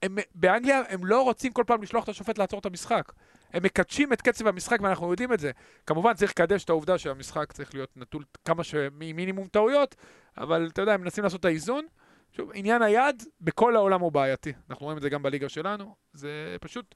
הם, 0.03 0.19
באנגליה 0.35 0.83
הם 0.88 1.07
לא 1.07 1.23
רוצים 1.23 1.53
כל 1.53 1.64
פעם 1.66 1.83
לשלוח 1.83 2.05
את 2.05 2.09
השופט 2.09 2.38
לעצור 2.38 2.61
את 2.61 2.66
המשחק. 2.66 3.12
הם 3.53 3.62
מקדשים 3.62 4.12
את 4.12 4.23
קצב 4.23 4.47
המשחק 4.47 4.79
ואנחנו 4.83 5.11
יודעים 5.11 5.33
את 5.33 5.40
זה. 5.40 5.51
כמובן 5.87 6.14
צריך 6.14 6.31
לקדש 6.31 6.64
את 6.64 6.71
העובדה 6.71 6.99
שהמשחק 6.99 7.53
צריך 7.53 7.75
להיות 7.75 7.90
נטול 7.97 8.25
כמה 8.45 8.64
שמינימום 8.64 9.47
טעויות, 9.47 9.97
אבל 10.38 10.68
אתה 10.72 10.83
יודע, 10.83 10.92
הם 10.92 11.01
מנסים 11.01 11.25
לעשות 11.25 11.40
את 11.40 11.44
האיזון. 11.44 11.87
שוב, 12.33 12.51
עניין 12.55 12.83
היד 12.83 13.22
בכל 13.40 13.77
העולם 13.77 14.01
הוא 14.01 14.12
בעייתי. 14.12 14.53
אנחנו 14.70 14.85
רואים 14.85 14.96
את 14.99 15.03
זה 15.03 15.09
גם 15.09 15.22
בליגה 15.22 15.49
שלנו. 15.49 15.94
זה 16.12 16.57
פשוט, 16.61 16.94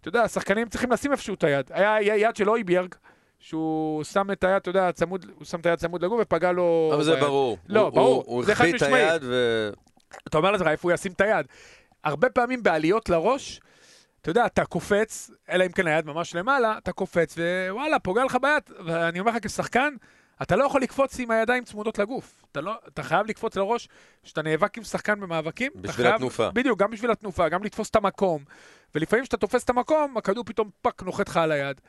אתה 0.00 0.08
יודע, 0.08 0.22
השחקנים 0.22 0.68
צריכים 0.68 0.92
לשים 0.92 1.12
איפשהו 1.12 1.34
את 1.34 1.44
היד. 1.44 1.70
היה 1.70 2.16
יד 2.16 2.36
של 2.36 2.50
אויברג, 2.50 2.94
שהוא 3.38 4.04
שם 4.04 4.30
את 4.30 4.44
היד, 4.44 4.56
אתה 4.56 4.70
יודע, 4.70 4.92
צמוד, 4.92 5.26
הוא 5.34 5.44
שם 5.44 5.60
את 5.60 5.66
היד 5.66 5.78
צמוד 5.78 6.04
לגוף 6.04 6.20
ופגע 6.22 6.52
לו... 6.52 6.90
אבל 6.94 7.04
זה 7.04 7.16
ברור. 7.16 7.58
לא, 7.68 7.80
הוא, 7.80 7.90
ברור. 7.90 8.24
הוא 8.26 8.44
החביא 8.52 8.76
את 8.76 8.82
היד 8.82 9.22
ו... 9.24 9.70
אתה 10.28 10.38
אומר 10.38 10.50
לעצמך, 10.50 10.66
איפה 10.66 10.88
הוא 10.88 10.94
ישים 10.94 11.12
את 11.12 11.20
היד? 11.20 11.46
הרבה 12.04 12.30
פעמים 12.30 12.62
בעליות 12.62 13.08
לראש, 13.08 13.60
אתה 14.20 14.30
יודע, 14.30 14.46
אתה 14.46 14.64
קופץ, 14.64 15.30
אלא 15.50 15.66
אם 15.66 15.72
כן 15.72 15.86
היד 15.86 16.06
ממש 16.06 16.34
למעלה, 16.34 16.78
אתה 16.78 16.92
קופץ, 16.92 17.34
ווואלה, 17.68 17.98
פוגע 17.98 18.24
לך 18.24 18.36
ביד. 18.42 18.86
ואני 18.86 19.20
אומר 19.20 19.30
לך 19.30 19.46
כשחקן, 19.46 19.94
אתה 20.42 20.56
לא 20.56 20.64
יכול 20.64 20.82
לקפוץ 20.82 21.20
עם 21.20 21.30
הידיים 21.30 21.64
צמודות 21.64 21.98
לגוף. 21.98 22.44
אתה, 22.52 22.60
לא, 22.60 22.74
אתה 22.88 23.02
חייב 23.02 23.26
לקפוץ 23.26 23.56
לראש 23.56 23.88
כשאתה 24.22 24.42
נאבק 24.42 24.78
עם 24.78 24.84
שחקן 24.84 25.20
במאבקים. 25.20 25.72
בשביל 25.74 26.06
חייב, 26.06 26.14
התנופה. 26.14 26.50
בדיוק, 26.50 26.78
גם 26.78 26.90
בשביל 26.90 27.10
התנופה, 27.10 27.48
גם 27.48 27.64
לתפוס 27.64 27.90
את 27.90 27.96
המקום. 27.96 28.44
ולפעמים 28.94 29.22
כשאתה 29.22 29.36
תופס 29.36 29.64
את 29.64 29.70
המקום, 29.70 30.16
הכדור 30.16 30.44
פתאום 30.44 30.70
fuck 30.82 31.02
נוחת 31.02 31.28
לך 31.28 31.36
על 31.36 31.52
היד. 31.52 31.80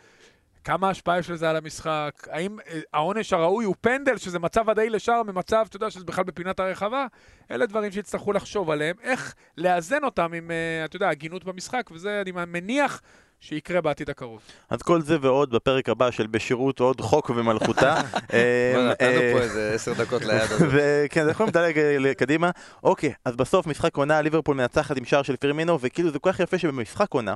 כמה 0.64 0.90
השפעה 0.90 1.20
יש 1.20 1.30
לזה 1.30 1.50
על 1.50 1.56
המשחק? 1.56 2.28
האם 2.32 2.60
אה, 2.68 2.80
העונש 2.94 3.34
הראוי 3.34 3.66
הוא 3.66 3.76
פנדל, 3.82 4.18
שזה 4.18 4.40
מצב 4.40 4.68
ודאי 4.68 4.90
לשער 4.90 5.24
ממצב, 5.24 5.66
אתה 5.70 5.76
יודע, 5.76 5.90
שזה 5.90 6.06
בכלל 6.06 6.24
בפינת 6.24 6.60
הרחבה? 6.60 7.06
אלה 7.52 7.66
דברים 7.66 7.92
שיצטרכו 7.92 8.34
לחשוב 8.34 8.70
עליהם, 8.70 8.96
איך 9.02 9.36
לאזן 9.58 10.04
אותם 10.04 10.34
עם, 10.34 10.52
אה, 10.52 10.86
אתה 10.86 10.96
יודע, 10.96 11.10
הגינות 11.10 11.44
במשחק, 11.44 11.90
וזה, 11.92 12.22
אני 12.22 12.32
מניח 12.32 13.02
שיקרה 13.46 13.82
בעתיד 13.82 14.10
הקרוב. 14.10 14.42
אז 14.70 14.82
כל 14.82 15.02
זה 15.02 15.18
ועוד 15.22 15.50
בפרק 15.52 15.90
הבא 15.90 16.12
של 16.12 16.28
בשירות 16.28 16.80
הוד 16.80 17.02
חוק 17.02 17.30
ומלכותה. 17.30 17.96
אה, 18.34 18.74
בוא, 18.76 18.84
נתנו 18.84 19.08
אה, 19.08 19.32
פה 19.34 19.40
איזה 19.40 19.72
עשר 19.76 19.94
דקות 19.94 20.22
ליד 20.28 20.42
הזה. 20.42 20.68
וכן, 20.72 21.30
יכולים 21.30 21.50
לדלג 21.50 21.80
אה, 21.80 22.14
קדימה. 22.14 22.50
אוקיי, 22.84 23.14
אז 23.26 23.36
בסוף 23.36 23.68
משחק 23.68 23.98
עונה, 23.98 24.22
ליברפול 24.22 24.56
מנצחת 24.56 24.98
עם 24.98 25.06
שער 25.06 25.22
של 25.22 25.36
פרמינו, 25.36 25.78
וכאילו 25.82 26.12
זה 26.12 26.20
כל 26.20 26.32
כך 26.32 26.40
יפה 26.40 26.58
שבמשחק 26.58 27.14
עונה, 27.14 27.34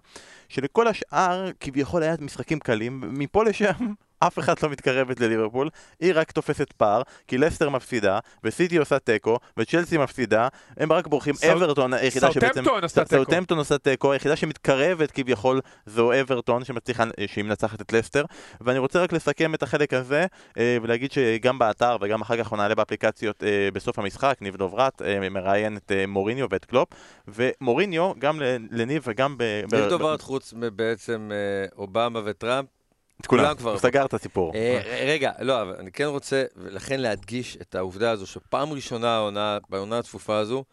שלכל 0.50 0.88
השאר 0.88 1.50
כביכול 1.60 2.04
היה 2.04 2.16
משחקים 2.22 2.60
קלים, 2.60 3.04
מפה 3.08 3.44
לשם 3.44 3.94
אף 4.20 4.40
אחד 4.40 4.54
לא 4.64 4.70
מתקרבת 4.70 5.20
לליברפול, 5.20 5.70
היא 6.00 6.12
רק 6.16 6.32
תופסת 6.32 6.72
פער, 6.72 7.02
כי 7.28 7.38
לסטר 7.38 7.70
מפסידה, 7.70 8.20
וסיטי 8.44 8.78
עושה 8.78 9.00
תיקו, 9.00 9.38
וצ'לסי 9.58 9.98
מפסידה, 9.98 10.48
הם 10.78 10.92
רק 10.92 11.08
בורחים, 11.08 11.34
סאוט- 11.36 11.52
אברטון 11.52 11.94
היחידה 11.94 12.32
שבעצם... 12.32 12.64
סאוטהמפטון 13.06 13.58
עושה 13.58 13.78
תיקו, 13.78 14.12
היחידה 14.12 14.36
שמתקרבת 14.36 15.12
כביכול 15.12 15.62
זו 15.86 16.12
אברטון, 16.22 16.64
שמצליחה, 16.64 17.04
שהיא 17.28 17.44
מנצחת 17.44 17.82
את 17.82 17.94
לסטר, 17.94 18.26
ואני 18.62 18.80
רוצה 18.80 19.04
רק 19.04 19.14
לסכם 19.14 19.54
את 19.54 19.64
החלק 19.64 19.94
הזה, 19.94 20.26
אה, 20.58 20.78
ולהגיד 20.82 21.12
שגם 21.12 21.60
באתר 21.60 21.98
וגם 22.02 22.22
אחר 22.22 22.34
כך 22.34 22.40
אנחנו 22.40 22.58
נעלה 22.58 22.76
באפליקציות 22.76 23.44
אה, 23.44 23.70
בסוף 23.74 24.00
המשחק, 24.00 24.38
ניב 24.42 24.56
דוברת 24.56 25.02
אה, 25.02 25.30
מראיין 25.30 25.78
את 25.78 25.92
מוריניו 26.08 26.48
ואת 26.50 26.66
קלופ, 26.66 26.90
ומוריניו, 27.28 28.12
גם 28.20 28.42
לניב 28.72 29.04
וגם 29.06 29.38
ב... 29.38 29.44
ניב 29.72 29.86
ב- 29.86 29.90
דוברת 29.90 30.22
חוץ 30.22 30.54
מבעצם 30.54 31.32
אובמה 31.78 32.20
וטראמפ. 32.26 32.77
את 33.22 33.26
כולם, 33.26 33.44
כולם 33.44 33.56
כבר. 33.58 33.78
סגר 33.78 34.06
את 34.06 34.14
הסיפור. 34.14 34.56
אה, 34.56 34.82
רגע, 35.06 35.32
לא, 35.40 35.62
אבל 35.62 35.76
אני 35.80 35.92
כן 35.92 36.06
רוצה, 36.06 36.44
ולכן 36.56 37.00
להדגיש 37.00 37.58
את 37.62 37.76
העובדה 37.76 38.12
הזו, 38.12 38.28
שפעם 38.28 38.74
ראשונה 38.74 39.16
העונה, 39.16 39.58
בעונה 39.70 40.00
הצפופה 40.00 40.38
הזו, 40.38 40.64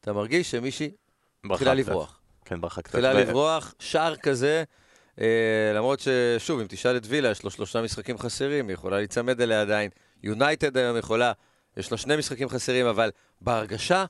אתה 0.00 0.12
מרגיש 0.12 0.50
שמישהי 0.50 0.90
קצת. 1.54 1.66
לברוח. 1.66 2.20
כן, 2.44 2.60
ברחה 2.60 2.82
קצת. 2.82 2.94
מתחילה 2.94 3.14
ו- 3.14 3.20
לברוח, 3.20 3.74
שער 3.78 4.16
כזה, 4.16 4.64
אה, 5.20 5.72
למרות 5.74 6.00
ששוב, 6.00 6.60
אם 6.60 6.66
תשאל 6.68 6.96
את 6.96 7.02
וילה, 7.08 7.28
יש 7.30 7.44
לו 7.44 7.50
שלושה 7.50 7.82
משחקים 7.82 8.18
חסרים, 8.18 8.68
היא 8.68 8.74
יכולה 8.74 8.96
להיצמד 8.96 9.40
אליה 9.40 9.60
עדיין. 9.60 9.90
יונייטד 10.22 10.76
היום 10.76 10.96
יכולה, 10.96 11.32
יש 11.76 11.92
לה 11.92 11.98
שני 11.98 12.16
משחקים 12.16 12.48
חסרים, 12.48 12.86
אבל 12.86 13.10
בהרגשה 13.40 14.04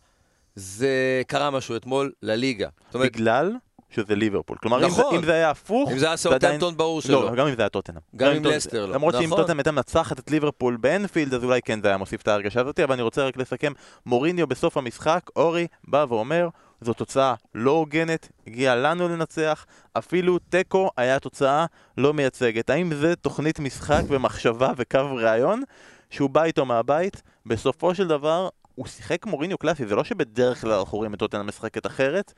זה 0.55 1.23
קרה 1.27 1.51
משהו 1.51 1.77
אתמול 1.77 2.13
לליגה. 2.23 2.69
אומרת, 2.95 3.13
בגלל 3.13 3.53
שזה 3.95 4.15
ליברפול. 4.15 4.57
כלומר, 4.59 4.85
אם 4.85 4.91
זה- 4.91 5.01
נכון. 5.01 5.15
אם 5.17 5.25
זה 5.25 5.33
היה 5.33 5.51
הפוך, 5.51 5.91
אם 5.93 5.99
זה 5.99 6.07
היה 6.07 6.17
סאוטהמפטון, 6.17 6.77
ברור 6.77 7.01
שלא. 7.01 7.25
לא, 7.25 7.35
גם 7.35 7.47
אם 7.47 7.55
זה 7.57 7.63
היה 7.63 7.69
טוטנאם. 7.69 8.01
גם 8.17 8.33
טוט- 8.43 8.53
לסטר 8.53 8.87
לא. 8.87 8.95
למרות 8.95 9.15
שאם 9.15 9.25
נכון. 9.25 9.39
טוטנאם 9.39 9.59
הייתה 9.59 9.71
מנצחת 9.73 10.19
את 10.19 10.31
ליברפול 10.31 10.77
באנפילד, 10.77 11.35
אז 11.35 11.45
אולי 11.45 11.61
כן 11.63 11.83
זה 11.83 11.89
היה 11.89 11.97
מוסיף 11.97 12.23
את 12.23 12.29
ההרגשה 12.29 12.61
הזאת, 12.61 12.81
אבל 12.81 12.93
אני 12.93 13.03
רוצה 13.03 13.25
רק 13.27 13.37
לסכם, 13.37 13.73
מוריניו 14.07 14.47
בסוף 14.47 14.77
המשחק, 14.77 15.21
אורי 15.37 15.67
בא 15.89 16.07
ואומר, 16.09 16.49
זו 16.81 16.93
תוצאה 16.93 17.35
לא 17.55 17.71
הוגנת, 17.71 18.29
הגיע 18.47 18.75
לנו 18.77 19.09
לנצח, 19.09 19.67
אפילו 19.99 20.39
תיקו 20.39 20.91
היה 20.97 21.19
תוצאה 21.19 21.67
לא 21.99 22.15
מייצגת. 22.15 22.71
האם 22.71 22.95
זה 22.95 23.17
תוכנית 23.17 23.61
משחק 23.61 24.03
ומחשבה 24.09 24.73
וקו 24.77 25.01
ראיון 25.17 25.63
שהוא 26.11 26.31
בא 26.31 26.43
איתו 26.45 26.65
מהבית? 26.65 27.23
בסופו 27.47 27.95
של 27.95 28.09
דבר, 28.09 28.49
הוא 28.75 28.87
שיחק 28.87 29.27
מוריניו 29.27 29.59
קלאסי, 29.59 29.87
זה 29.87 29.95
לא 29.97 30.05
שבדרך 30.05 30.61
כלל 30.61 30.73
אנחנו 30.73 30.99
רואים 30.99 31.15
את 31.15 31.19
טוטנאם 31.19 31.47
משחקת 31.47 31.87
אחרת, 31.87 32.33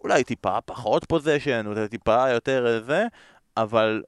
אולי 0.00 0.24
טיפה 0.24 0.60
פחות 0.60 1.04
פוזיישן, 1.04 1.66
אולי 1.66 1.88
טיפה 1.88 2.28
יותר 2.30 2.66
אה, 2.66 2.80
זה, 2.80 3.06
אבל 3.56 4.02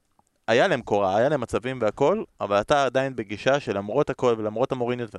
היה 0.47 0.67
להם 0.67 0.81
קורה, 0.81 1.17
היה 1.17 1.29
להם 1.29 1.41
מצבים 1.41 1.79
והכל, 1.81 2.23
אבל 2.41 2.61
אתה 2.61 2.85
עדיין 2.85 3.15
בגישה 3.15 3.59
שלמרות 3.59 4.09
הכל 4.09 4.35
ולמרות 4.37 4.71
המוריניות, 4.71 5.15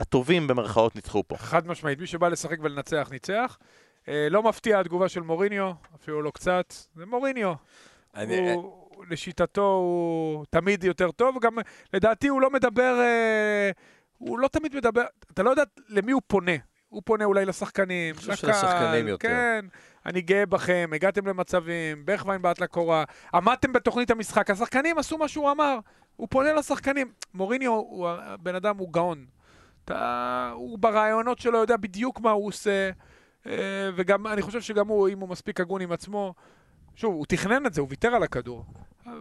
הטובים 0.00 0.46
במרכאות 0.46 0.96
ניצחו 0.96 1.22
פה. 1.26 1.36
חד 1.36 1.66
משמעית, 1.66 1.98
מי 1.98 2.06
שבא 2.06 2.28
לשחק 2.28 2.56
ולנצח, 2.62 3.08
ניצח. 3.10 3.58
אה, 4.08 4.26
לא 4.30 4.42
מפתיע 4.42 4.80
התגובה 4.80 5.08
של 5.08 5.20
מוריניו, 5.20 5.70
אפילו 5.94 6.22
לא 6.22 6.30
קצת. 6.30 6.74
זה 6.94 7.06
מוריניו. 7.06 7.52
אני- 8.14 8.52
הוא, 8.52 8.84
לשיטתו 9.10 9.62
הוא 9.62 10.44
תמיד 10.50 10.84
יותר 10.84 11.10
טוב, 11.10 11.38
גם 11.40 11.58
לדעתי 11.94 12.28
הוא 12.28 12.40
לא 12.40 12.50
מדבר, 12.50 13.00
אה, 13.00 13.70
הוא 14.18 14.38
לא 14.38 14.48
תמיד 14.48 14.76
מדבר, 14.76 15.02
אתה 15.32 15.42
לא 15.42 15.50
יודע 15.50 15.62
למי 15.88 16.12
הוא 16.12 16.22
פונה. 16.26 16.52
הוא 16.94 17.02
פונה 17.04 17.24
אולי 17.24 17.44
לשחקנים, 17.44 18.14
חושב 18.14 18.34
שלשחקנים 18.34 19.08
יותר. 19.08 19.28
כן, 19.28 19.64
אני 20.06 20.20
גאה 20.20 20.46
בכם, 20.46 20.90
הגעתם 20.94 21.26
למצבים, 21.26 22.06
ברכווין 22.06 22.42
בעט 22.42 22.60
לקורה, 22.60 23.04
עמדתם 23.34 23.72
בתוכנית 23.72 24.10
המשחק, 24.10 24.50
השחקנים 24.50 24.98
עשו 24.98 25.18
מה 25.18 25.28
שהוא 25.28 25.50
אמר, 25.50 25.78
הוא 26.16 26.28
פונה 26.30 26.52
לשחקנים. 26.52 27.12
מוריניו, 27.34 27.72
הוא, 27.72 28.08
הבן 28.08 28.54
אדם 28.54 28.76
הוא 28.76 28.92
גאון. 28.92 29.24
אתה, 29.84 30.50
הוא 30.54 30.78
ברעיונות 30.78 31.38
שלו 31.38 31.58
יודע 31.58 31.76
בדיוק 31.76 32.20
מה 32.20 32.30
הוא 32.30 32.46
עושה, 32.46 32.90
אה, 33.46 33.90
וגם, 33.96 34.26
אני 34.26 34.42
חושב 34.42 34.60
שגם 34.60 34.88
הוא, 34.88 35.08
אם 35.08 35.20
הוא 35.20 35.28
מספיק 35.28 35.60
הגון 35.60 35.80
עם 35.80 35.92
עצמו, 35.92 36.34
שוב, 36.96 37.14
הוא 37.14 37.26
תכנן 37.28 37.66
את 37.66 37.74
זה, 37.74 37.80
הוא 37.80 37.88
ויתר 37.90 38.14
על 38.14 38.22
הכדור. 38.22 38.64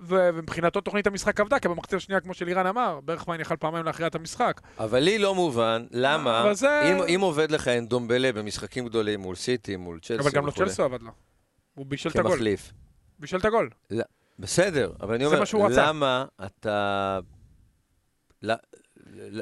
ומבחינתו 0.08 0.82
תוכנית 0.82 1.08
המשחק 1.08 1.39
עבדה, 1.39 1.60
כי 1.60 1.67
במחצית 1.67 1.93
השנייה, 1.93 2.22
כמו 2.22 2.34
שלירן 2.34 2.65
אמר, 2.65 3.00
ברכווין 3.06 3.41
יכל 3.41 3.56
פעמיים 3.56 3.86
להכריע 3.86 4.08
את 4.08 4.15
המשחק. 4.15 4.62
אבל 4.80 5.00
לי 5.00 5.17
לא 5.17 5.36
מובן 5.36 5.86
למה, 5.91 6.54
זה- 6.54 6.82
אם, 6.91 7.15
אם 7.15 7.22
עובד 7.22 7.52
לך 7.52 7.67
אין 7.67 7.88
דומבלה 7.88 8.32
במשחקים 8.32 8.86
גדולים 8.86 9.19
מול 9.19 9.36
סיטי, 9.36 9.76
מול 9.76 10.00
צ'לסי 10.00 10.22
אבל 10.22 10.32
גם 10.32 10.46
לא 10.46 10.52
צ'לסו 10.52 10.84
עבד 10.84 11.02
לו. 11.02 11.12
הוא 11.76 11.86
בישל 11.86 12.10
את 12.10 12.15
הגול. 12.15 12.32
כמחליף. 12.32 12.72
בישל 13.19 13.38
את 13.38 13.46
הגול. 13.46 13.69
בסדר, 14.39 14.91
אבל 15.02 15.15
אני 15.15 15.26
אומר. 15.26 15.43
למה 15.69 16.26
אתה... 16.46 17.19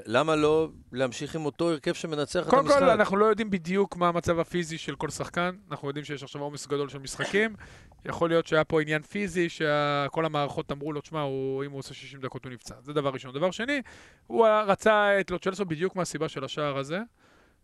למה 0.06 0.36
לא 0.36 0.70
להמשיך 0.92 1.36
עם 1.36 1.46
אותו 1.46 1.70
הרכב 1.70 1.94
שמנצח 1.94 2.44
את 2.44 2.50
קודם 2.50 2.62
המשחק? 2.66 2.80
כל, 2.80 2.90
אנחנו 2.90 3.18
לא 3.18 3.26
יודעים 3.26 3.50
בדיוק 3.50 3.98
מה 3.98 4.08
המצב 4.08 4.40
הפיזי 4.40 4.78
של 4.78 4.96
כל 4.96 5.10
שחקן. 5.10 5.56
אנחנו 5.72 5.88
יודעים 5.88 6.06
שיש 6.06 6.24
עכשיו 6.24 6.42
עומס 6.42 6.68
גדול 6.68 6.90
של 6.90 7.00
משחקים. 7.00 7.56
יכול 8.06 8.30
להיות 8.30 8.48
שהיה 8.48 8.64
פה 8.64 8.82
עניין 8.82 9.02
פיזי, 9.02 9.50
שכל 9.50 10.26
המערכות 10.26 10.72
אמרו 10.72 10.94
לו, 10.94 11.02
תשמע, 11.02 11.24
אם 11.66 11.72
הוא 11.72 11.80
עושה 11.80 11.94
60 11.94 12.22
דקות 12.22 12.46
הוא 12.46 12.52
נפצע. 12.54 12.76
זה 12.82 12.94
דבר 12.94 13.10
ראשון. 13.10 13.34
דבר 13.34 13.52
שני, 13.52 13.82
הוא 14.28 14.48
רצה 14.48 15.20
את 15.20 15.32
לוצ'לסו 15.32 15.66
בדיוק 15.66 15.96
מהסיבה 15.96 16.30
של 16.30 16.44
השער 16.44 16.78
הזה. 16.78 17.00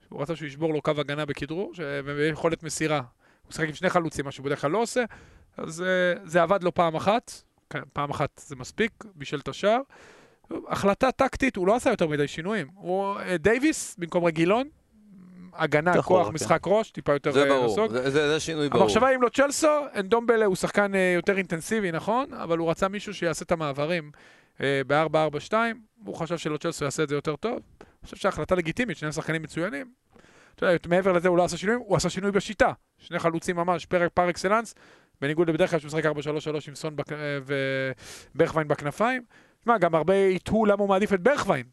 הוא 0.10 0.22
רצה 0.22 0.36
שהוא 0.36 0.48
ישבור 0.48 0.74
לו 0.74 0.82
קו 0.82 0.92
הגנה 0.98 1.26
בכדרור, 1.26 1.74
ש- 1.76 1.80
ויכולת 2.06 2.64
מסירה. 2.64 2.98
הוא 2.98 3.06
משחק 3.50 3.68
עם 3.68 3.74
שני 3.74 3.90
חלוצים, 3.90 4.26
מה 4.26 4.32
שהוא 4.32 4.46
בדרך 4.46 4.62
כלל 4.62 4.72
לא 4.72 4.78
עושה. 4.82 5.04
אז 5.58 5.82
אה, 5.82 5.88
זה 6.26 6.42
עבד 6.42 6.64
לו 6.64 6.74
פעם 6.74 6.96
אחת. 6.96 7.32
פעם 7.94 8.10
אחת 8.10 8.42
זה 8.46 8.56
מספיק, 8.56 8.92
בישל 9.16 9.40
את 9.40 9.48
השער. 9.48 9.80
החלטה 10.68 11.12
טקטית, 11.12 11.56
הוא 11.56 11.68
לא 11.68 11.76
עשה 11.76 11.90
יותר 11.90 12.08
מדי 12.08 12.28
שינויים. 12.28 12.68
הוא, 12.74 13.20
אה, 13.20 13.38
דייוויס 13.38 13.96
במקום 13.98 14.26
רגילון, 14.26 14.68
הגנה, 15.58 15.94
ככה 15.94 16.02
כוח, 16.02 16.26
הוא, 16.26 16.34
משחק 16.34 16.62
ראש, 16.66 16.92
טיפה 16.92 17.14
יותר 17.14 17.32
זה 17.32 17.44
אה, 17.44 17.50
ברור, 17.50 17.66
נסוג. 17.66 17.92
זה, 17.92 18.10
זה, 18.10 18.34
זה 18.34 18.40
שינוי 18.40 18.70
ברור. 18.70 18.84
המחשבה 18.84 19.16
אם 19.16 19.22
לא 19.22 19.30
צ'לסו, 19.30 19.68
אנדומבלה 19.96 20.46
הוא 20.46 20.56
שחקן 20.56 20.96
אה, 20.96 21.14
יותר 21.16 21.38
אינטנסיבי, 21.38 21.92
נכון? 21.92 22.34
אבל 22.34 22.58
הוא 22.58 22.70
רצה 22.70 22.88
מישהו 22.88 23.14
שיעשה 23.14 23.46
את 23.46 23.52
המעברים 23.52 24.12
אה, 24.62 24.82
ב-4-4-2, 24.88 25.54
הוא 26.06 26.16
חשב 26.16 26.38
שלא 26.38 26.58
צ'לסו 26.58 26.86
יעשה 26.86 27.04
את 27.04 27.10
זה 27.10 27.16
יותר 27.16 27.36
טוב. 27.36 27.54
אני 27.82 28.04
חושב 28.04 28.18
שההחלטה 28.18 28.56
לגיטימית, 28.56 28.98
שני 28.98 29.12
שחקנים 29.12 29.42
מצוינים. 29.42 29.92
אתה 30.56 30.66
יודע, 30.66 30.78
מעבר 30.88 31.12
לזה 31.12 31.28
הוא 31.28 31.38
לא 31.38 31.44
עשה 31.44 31.58
שינויים, 31.58 31.82
הוא 31.86 31.98
עשה 31.98 32.10
שינוי 32.10 32.32
בשיטה. 32.32 32.72
שני 32.98 33.20
חלוצים 33.20 33.56
ממש, 33.56 33.86
פרק 33.86 34.12
פר 34.14 34.30
אקסלנס, 34.30 34.76
בניגוד 35.22 35.50
לבדרך 35.50 35.70
כלל 35.70 35.80
שהוא 35.80 35.88
משחק 35.88 36.06
4-3-3 36.06 36.10
עם 36.68 36.76
סון 36.76 36.96
בק... 36.96 37.06
וברכווין 38.36 38.68
בכנפיים. 38.68 39.24
תשמע, 39.68 39.78
גם 39.78 39.96
הרבה 39.96 40.16
יתהו 40.16 40.66
למה 40.66 40.82
הוא 40.82 40.90
מעדיף 40.90 41.14
את 41.14 41.22
ברכווין. 41.22 41.64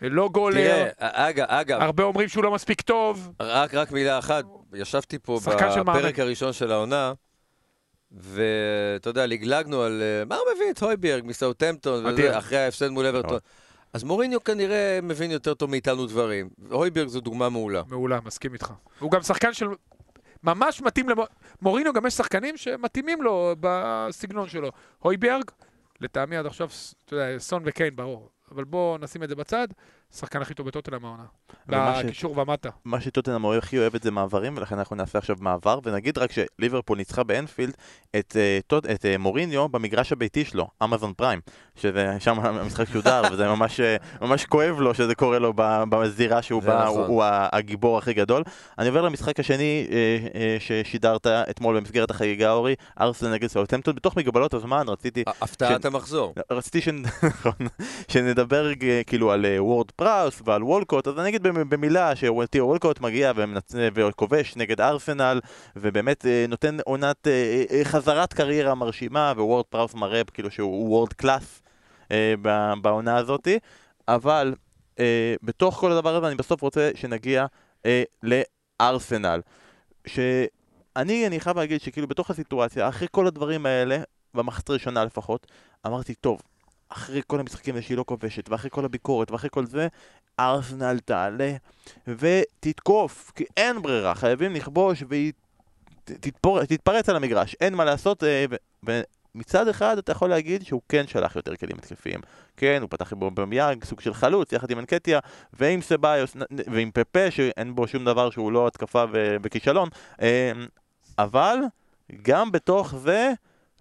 לא 0.00 0.28
גולר, 0.28 0.54
תראה, 0.54 1.28
אגב, 1.28 1.46
אגב, 1.48 1.80
הרבה 1.80 2.02
אומרים 2.02 2.28
שהוא 2.28 2.44
לא 2.44 2.50
מספיק 2.50 2.80
טוב. 2.80 3.32
רק, 3.40 3.74
רק 3.74 3.92
מילה 3.92 4.18
אחת, 4.18 4.44
ישבתי 4.74 5.18
פה. 5.18 5.40
בפרק 5.44 6.18
הראשון 6.18 6.52
של 6.52 6.72
העונה, 6.72 7.12
ואתה 8.12 9.10
יודע, 9.10 9.26
לגלגנו 9.26 9.82
על 9.82 10.02
אה, 10.02 10.24
מה 10.24 10.36
הוא 10.36 10.44
מביא 10.54 10.70
את 10.70 10.82
אדיר. 10.82 11.22
וזה, 12.26 12.38
אחרי 12.38 12.58
ההפסד 12.58 12.88
מול 12.88 13.06
אברטון. 13.06 13.38
אז 13.92 14.04
מוריניו 14.04 14.44
כנראה 14.44 14.98
מבין 15.02 15.30
יותר 15.30 15.54
טוב 15.54 15.70
מאיתנו 15.70 16.06
דברים. 16.06 16.48
הויברג 16.70 17.08
זו 17.08 17.20
דוגמה 17.20 17.48
מעולה. 17.48 17.82
מעולה, 17.88 18.18
מסכים 18.24 18.54
איתך. 18.54 18.72
הוא 18.98 19.10
גם 19.10 19.22
שחקן 19.22 19.52
של... 19.52 19.66
ממש 20.42 20.82
מתאים 20.82 21.08
למ... 21.08 21.18
מורינו 21.62 21.92
גם 21.92 22.06
יש 22.06 22.14
שחקנים 22.14 22.56
שמתאימים 22.56 23.22
לו 23.22 23.54
בסגנון 23.60 24.48
שלו. 24.48 24.70
הויברג, 24.98 25.44
לטעמי 26.00 26.36
עד 26.36 26.46
עכשיו, 26.46 26.68
אתה 27.04 27.14
יודע, 27.14 27.38
סון 27.38 27.62
וקיין, 27.66 27.96
ברור. 27.96 28.30
אבל 28.50 28.64
בואו 28.64 28.98
נשים 28.98 29.22
את 29.22 29.28
זה 29.28 29.34
בצד, 29.34 29.68
שחקן 30.16 30.42
הכי 30.42 30.54
טוב 30.54 30.66
בטוטנאם 30.66 31.04
העונה. 31.04 31.22
ומה 31.68 31.94
ש- 32.00 32.04
בקישור 32.04 32.38
ומטה. 32.38 32.68
מה 32.84 33.00
שטוטנאם 33.00 33.44
הכי 33.46 33.78
אוהבת 33.78 34.02
זה 34.02 34.10
מעברים, 34.10 34.56
ולכן 34.56 34.78
אנחנו 34.78 34.96
נעשה 34.96 35.18
עכשיו 35.18 35.36
מעבר, 35.40 35.78
ונגיד 35.84 36.18
רק 36.18 36.30
שליברפול 36.32 36.98
ניצחה 36.98 37.22
באנפילד 37.24 37.74
את, 38.18 38.36
אה, 38.36 38.58
טוט- 38.66 38.86
את 38.86 39.06
אה, 39.06 39.18
מוריניו 39.18 39.68
במגרש 39.68 40.12
הביתי 40.12 40.44
שלו, 40.44 40.68
אמזון 40.84 41.12
פריים, 41.16 41.40
שזה 41.76 42.16
שם 42.18 42.40
המשחק 42.40 42.88
שודר, 42.92 43.22
וזה 43.32 43.48
ממש, 43.48 43.80
אה, 43.80 43.96
ממש 44.20 44.44
כואב 44.44 44.80
לו 44.80 44.94
שזה 44.94 45.14
קורה 45.14 45.38
לו 45.38 45.52
בזירה 45.90 46.42
שהוא 46.42 46.62
בא, 46.62 46.84
נכון. 46.84 46.96
הוא, 46.98 47.06
הוא 47.06 47.22
הגיבור 47.52 47.98
הכי 47.98 48.14
גדול. 48.14 48.42
אני 48.78 48.88
עובר 48.88 49.02
למשחק 49.02 49.40
השני 49.40 49.86
ששידרת 50.58 51.26
אתמול 51.26 51.76
במסגרת 51.80 52.10
החגיגה, 52.10 52.52
אורי, 52.52 52.74
ארסנל 53.00 53.32
נגד 53.32 53.46
סאוטהמפטון, 53.48 53.94
בתוך 53.94 54.16
מגבלות 54.16 54.54
הזמן 54.54 54.88
רציתי 54.88 55.22
הפתעת 55.26 55.84
המחזור. 55.84 56.34
רציתי 56.50 56.80
שנ- 56.80 57.08
נכון, 57.26 57.52
שנדבר 58.08 58.70
כאילו 59.06 59.32
על 59.32 59.46
וורד 59.58 59.90
פראוס 59.98 60.42
ועל 60.44 60.64
וולקוט, 60.64 61.08
אז 61.08 61.18
אני 61.18 61.28
אגיד 61.28 61.42
במילה 61.42 62.16
שתיאו 62.16 62.66
וולקוט 62.66 63.00
מגיע. 63.00 63.32
וכובש 63.94 64.56
נגד 64.56 64.80
ארסנל, 64.80 65.40
ובאמת 65.76 66.26
אה, 66.26 66.44
נותן 66.48 66.76
עונת 66.84 67.26
אה, 67.26 67.64
אה, 67.70 67.84
חזרת 67.84 68.32
קריירה 68.32 68.74
מרשימה, 68.74 69.32
וורד 69.36 69.64
פראוס 69.64 69.94
מראה 69.94 70.22
כאילו 70.24 70.50
שהוא 70.50 70.88
world 70.88 71.12
class 71.12 71.62
בעונה 72.82 73.16
הזאתי, 73.16 73.58
אבל 74.08 74.54
בתוך 75.42 75.74
כל 75.74 75.92
הדבר 75.92 76.16
הזה 76.16 76.28
אני 76.28 76.34
בסוף 76.34 76.62
רוצה 76.62 76.90
שנגיע 76.94 77.46
לארסנל. 78.22 79.40
שאני, 80.06 81.26
אני 81.26 81.40
חייב 81.40 81.58
להגיד 81.58 81.80
שכאילו 81.80 82.08
בתוך 82.08 82.30
הסיטואציה, 82.30 82.88
אחרי 82.88 83.08
כל 83.10 83.26
הדברים 83.26 83.66
האלה, 83.66 83.98
במחצית 84.34 84.70
הראשונה 84.70 85.04
לפחות, 85.04 85.46
אמרתי, 85.86 86.14
טוב, 86.14 86.40
אחרי 86.88 87.20
כל 87.26 87.40
המשחקים 87.40 87.82
שהיא 87.82 87.96
לא 87.96 88.04
כובשת, 88.04 88.48
ואחרי 88.48 88.70
כל 88.70 88.84
הביקורת, 88.84 89.30
ואחרי 89.30 89.50
כל 89.52 89.66
זה, 89.66 89.88
ארסנל 90.40 90.98
תעלה 90.98 91.52
ותתקוף, 92.06 93.32
כי 93.34 93.44
אין 93.56 93.82
ברירה, 93.82 94.14
חייבים 94.14 94.54
לכבוש 94.54 95.02
והיא 95.08 95.32
תתפור, 96.04 96.64
תתפרץ 96.64 97.08
על 97.08 97.16
המגרש, 97.16 97.56
אין 97.60 97.74
מה 97.74 97.84
לעשות, 97.84 98.24
אה, 98.24 98.44
ומצד 98.82 99.68
אחד 99.68 99.98
אתה 99.98 100.12
יכול 100.12 100.30
להגיד 100.30 100.64
שהוא 100.64 100.82
כן 100.88 101.06
שלח 101.06 101.36
יותר 101.36 101.56
כלים 101.56 101.76
התקפיים. 101.78 102.20
כן, 102.56 102.78
הוא 102.82 102.90
פתח 102.90 103.12
עם 103.12 103.34
במיאג, 103.34 103.84
סוג 103.84 104.00
של 104.00 104.14
חלוץ, 104.14 104.52
יחד 104.52 104.70
עם 104.70 104.78
אנקטיה, 104.78 105.18
ועם 105.52 105.82
סביוס, 105.82 106.36
ועם 106.50 106.90
פפה, 106.90 107.30
שאין 107.30 107.74
בו 107.74 107.88
שום 107.88 108.04
דבר 108.04 108.30
שהוא 108.30 108.52
לא 108.52 108.66
התקפה 108.66 109.04
וכישלון, 109.42 109.88
אה, 110.22 110.52
אבל 111.18 111.56
גם 112.22 112.52
בתוך 112.52 112.94
זה... 112.94 113.32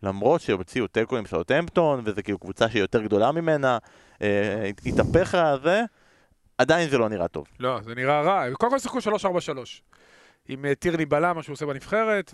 למרות 0.04 0.42
שהוציאו 0.42 0.88
תיקו 0.88 1.18
עם 1.18 1.26
סאוטהמפטון, 1.26 2.02
וזו 2.04 2.22
כאילו 2.24 2.40
קבוצה 2.40 2.70
שהיא 2.70 2.82
יותר 2.82 3.02
גדולה 3.02 3.32
ממנה, 3.32 3.78
אה, 4.22 4.70
התהפך 4.86 5.36
הזה, 5.36 5.84
עדיין 6.58 6.90
זה 6.90 6.98
לא 6.98 7.10
נראה 7.10 7.28
טוב. 7.28 7.48
לא, 7.60 7.80
זה 7.84 7.96
נראה 7.96 8.22
רע. 8.22 8.54
קודם 8.54 8.72
כל 8.72 8.80
שיחקו 8.80 8.98
3-4-3. 9.00 9.00
עם 10.48 10.66
אה, 10.66 10.76
טירני 10.76 11.06
בלם, 11.06 11.36
מה 11.36 11.44
שהוא 11.44 11.54
עושה 11.54 11.66
בנבחרת, 11.66 12.34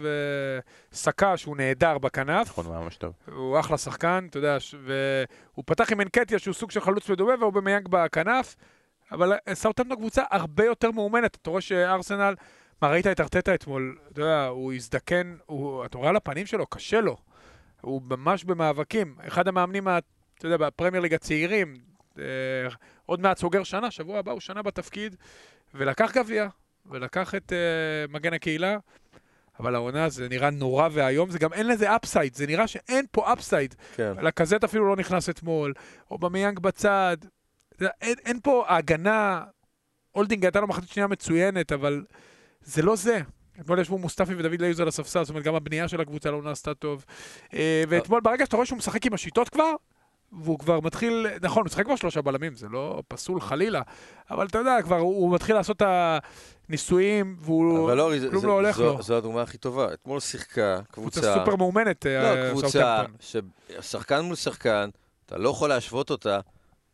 וסקה, 0.91 1.37
שהוא 1.37 1.57
נהדר 1.57 1.97
בכנף. 1.97 2.47
נכון, 2.49 2.65
הוא 2.65 2.75
ממש 2.75 2.97
טוב. 2.97 3.13
הוא 3.35 3.59
אחלה 3.59 3.77
שחקן, 3.77 4.27
אתה 4.29 4.37
יודע, 4.37 4.57
והוא 4.83 5.63
פתח 5.65 5.91
עם 5.91 6.01
אנקטיה, 6.01 6.39
שהוא 6.39 6.53
סוג 6.53 6.71
של 6.71 6.79
חלוץ 6.79 7.09
מדומה, 7.09 7.33
והוא 7.39 7.53
במייג 7.53 7.87
בכנף. 7.87 8.55
אבל 9.11 9.33
סאוטהמפטון 9.53 9.97
קבוצה 9.97 10.23
הרבה 10.31 10.65
יותר 10.65 10.91
מאומנת. 10.91 11.37
אתה 11.41 11.49
רואה 11.49 11.61
שארסנל, 11.61 12.35
מה, 12.81 12.89
ראית 12.89 13.07
את 13.07 13.19
ארטטה 13.19 13.55
אתמול, 13.55 13.97
אתה 14.11 14.21
יודע, 14.21 14.45
הוא 14.45 14.73
הזדקן, 14.73 15.35
הוא, 15.45 15.85
אתה 15.85 15.97
רואה 15.97 16.09
על 16.09 16.15
הפנים 16.15 16.45
שלו, 16.45 16.67
קשה 16.67 17.01
לו. 17.01 17.17
הוא 17.83 18.01
ממש 18.05 18.43
במאבקים. 18.43 19.15
אחד 19.27 19.47
המאמנים, 19.47 19.87
אתה 19.87 20.47
יודע, 20.47 20.57
בפרמייר 20.57 21.01
ליג 21.01 21.13
הצעירים, 21.13 21.75
אה, 22.19 22.23
עוד 23.05 23.21
מעט 23.21 23.37
סוגר 23.37 23.63
שנה, 23.63 23.91
שבוע 23.91 24.19
הבא 24.19 24.31
הוא 24.31 24.39
שנה 24.39 24.61
בתפקיד, 24.61 25.15
ולקח 25.73 26.11
גביע, 26.11 26.47
ולקח 26.85 27.35
את 27.35 27.53
אה, 27.53 28.13
מגן 28.13 28.33
הקהילה. 28.33 28.77
אבל 29.59 29.75
העונה 29.75 30.09
זה 30.09 30.29
נראה 30.29 30.49
נורא 30.49 30.89
ואיום, 30.91 31.29
זה 31.29 31.39
גם 31.39 31.53
אין 31.53 31.67
לזה 31.67 31.95
upside, 31.95 32.35
זה 32.35 32.47
נראה 32.47 32.67
שאין 32.67 33.05
פה 33.11 33.33
upside. 33.33 33.75
כן. 33.95 34.13
לקזט 34.21 34.63
אפילו 34.63 34.87
לא 34.87 34.95
נכנס 34.95 35.29
אתמול, 35.29 35.73
אובמיאנג 36.11 36.59
בצד. 36.59 37.17
אין, 37.81 38.15
אין 38.25 38.39
פה 38.43 38.65
ההגנה, 38.67 39.43
הולדינג 40.15 40.45
הייתה 40.45 40.59
לו 40.61 40.67
מחצית 40.67 40.89
שנייה 40.89 41.07
מצוינת, 41.07 41.71
אבל 41.71 42.05
זה 42.61 42.81
לא 42.81 42.95
זה. 42.95 43.19
אתמול 43.61 43.79
ישבו 43.79 43.97
מוסטפי 43.97 44.35
ודוד 44.35 44.61
ליוז 44.61 44.79
על 44.79 44.87
הספסל, 44.87 45.23
זאת 45.23 45.29
אומרת, 45.29 45.43
גם 45.43 45.55
הבנייה 45.55 45.87
של 45.87 46.01
הקבוצה 46.01 46.31
לא 46.31 46.41
נעשתה 46.41 46.73
טוב. 46.73 47.05
אה, 47.53 47.83
ואתמול, 47.89 48.21
ברגע 48.21 48.45
שאתה 48.45 48.55
רואה 48.55 48.65
שהוא 48.65 48.77
משחק 48.77 49.05
עם 49.05 49.13
השיטות 49.13 49.49
כבר, 49.49 49.73
והוא 50.41 50.59
כבר 50.59 50.79
מתחיל, 50.79 51.27
נכון, 51.41 51.61
הוא 51.61 51.65
משחק 51.65 51.85
כבר 51.85 51.95
שלושה 51.95 52.21
בלמים, 52.21 52.55
זה 52.55 52.67
לא 52.71 53.03
פסול 53.07 53.41
חלילה, 53.41 53.81
אבל 54.31 54.47
אתה 54.47 54.57
יודע, 54.57 54.81
כבר 54.83 54.97
הוא 54.97 55.35
מתחיל 55.35 55.55
לעשות 55.55 55.81
את 55.81 55.87
הניסויים, 56.69 57.35
והוא, 57.39 57.85
אבל 57.85 57.97
לא, 57.97 58.11
כלום 58.29 58.41
זה, 58.41 58.47
לא 58.47 58.53
הולך 58.53 58.75
זו, 58.75 58.83
לו. 58.83 59.01
זו 59.01 59.17
הדוגמה 59.17 59.41
הכי 59.41 59.57
טובה. 59.57 59.93
אתמול 59.93 60.19
שיחקה 60.19 60.79
קבוצה... 60.91 61.21
קבוצה 61.21 61.35
סופר 61.39 61.55
מאומנת, 61.55 62.05
אה, 62.05 62.35
לא, 62.35 62.51
קבוצה 62.51 63.03
ששחקן 63.19 64.21
מול 64.21 64.35
שחקן, 64.35 64.89
אתה 65.25 65.37
לא 65.37 65.49
יכול 65.49 65.69
להשוות 65.69 66.09
אותה, 66.09 66.39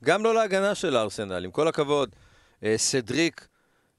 גם 0.04 0.24
לא 0.24 0.34
להגנה 0.34 0.76
של 0.76 0.96
הארסנל, 0.96 1.46
עם 1.46 1.52
כל 1.52 1.68
הכבוד. 1.68 2.10
אה, 2.64 2.74
סדריק 2.78 3.48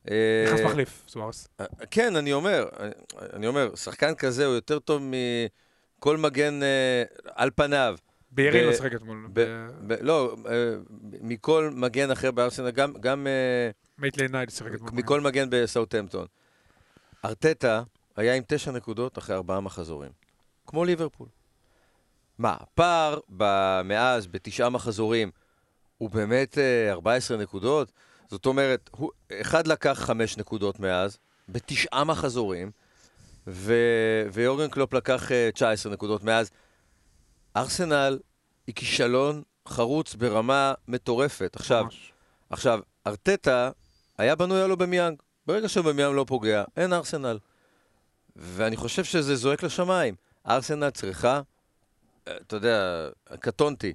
נכנס 0.05 0.61
מחליף, 0.65 1.05
סוארס. 1.09 1.49
אה, 1.61 1.67
כן, 1.91 2.17
אני 2.17 2.33
אומר, 2.33 2.69
אני 3.33 3.47
אומר, 3.47 3.75
שחקן 3.75 4.15
כזה 4.15 4.47
הוא 4.47 4.55
יותר 4.55 4.79
טוב 4.79 5.03
מכל 5.99 6.17
מגן 6.17 6.63
אה, 6.63 7.03
על 7.35 7.51
פניו. 7.55 7.97
ביירין 8.31 8.67
לא 8.67 8.73
שיחק 8.73 8.95
אתמול. 8.95 9.29
לא, 10.01 10.37
אה, 10.51 10.75
מכל 11.21 11.71
מגן 11.75 12.11
אחר 12.11 12.31
בארסנל, 12.31 12.71
גם... 13.01 13.27
מייטלנד 13.99 14.29
ניילס 14.29 14.51
שיחק 14.51 14.75
אתמול. 14.75 14.91
מכל 14.93 15.21
מגן 15.21 15.49
בסאוטהמפטון. 15.51 16.27
ארטטה 17.25 17.83
היה 18.17 18.35
עם 18.35 18.43
תשע 18.47 18.71
נקודות 18.71 19.19
אחרי 19.19 19.37
ארבעה 19.37 19.61
מחזורים. 19.61 20.11
כמו 20.67 20.85
ליברפול. 20.85 21.29
מה, 22.39 22.57
הפער 22.61 23.19
מאז, 23.85 24.27
בתשעה 24.27 24.71
מחזורים, 24.71 25.31
הוא 25.99 26.11
באמת 26.11 26.59
14 26.91 27.37
נקודות? 27.37 27.93
זאת 28.31 28.47
אומרת, 28.47 28.91
הוא, 28.93 29.11
אחד 29.33 29.67
לקח 29.67 30.01
חמש 30.05 30.37
נקודות 30.37 30.81
מאז, 30.81 31.19
בתשעה 31.49 32.05
מחזורים, 32.05 32.71
ו, 33.47 33.75
ויורגן 34.33 34.69
קלופ 34.69 34.95
לקח 34.95 35.29
uh, 35.29 35.33
אה, 35.33 35.51
19 35.55 35.93
נקודות 35.93 36.25
מאז. 36.25 36.51
ארסנל 37.57 38.19
היא 38.67 38.75
כישלון 38.75 39.43
חרוץ 39.69 40.15
ברמה 40.15 40.75
מטורפת. 40.89 41.57
עכשיו, 41.57 41.85
עכשיו, 42.51 42.81
ארטטה 43.07 43.71
היה 44.19 44.35
בנוי 44.35 44.63
על 44.63 44.71
אובמיאנג. 44.71 45.23
ברגע 45.47 45.69
שאובמיאנג 45.69 46.17
לא 46.17 46.25
פוגע, 46.29 46.65
אין 46.77 46.93
ארסנל. 46.93 47.39
ואני 48.37 48.77
חושב 48.77 49.05
שזה 49.05 49.37
זועק 49.37 49.63
לשמיים. 49.63 50.15
ארסנל 50.49 50.91
צריכה, 50.91 51.41
אה, 52.29 52.37
אתה 52.37 52.57
יודע, 52.57 53.09
קטונתי, 53.41 53.95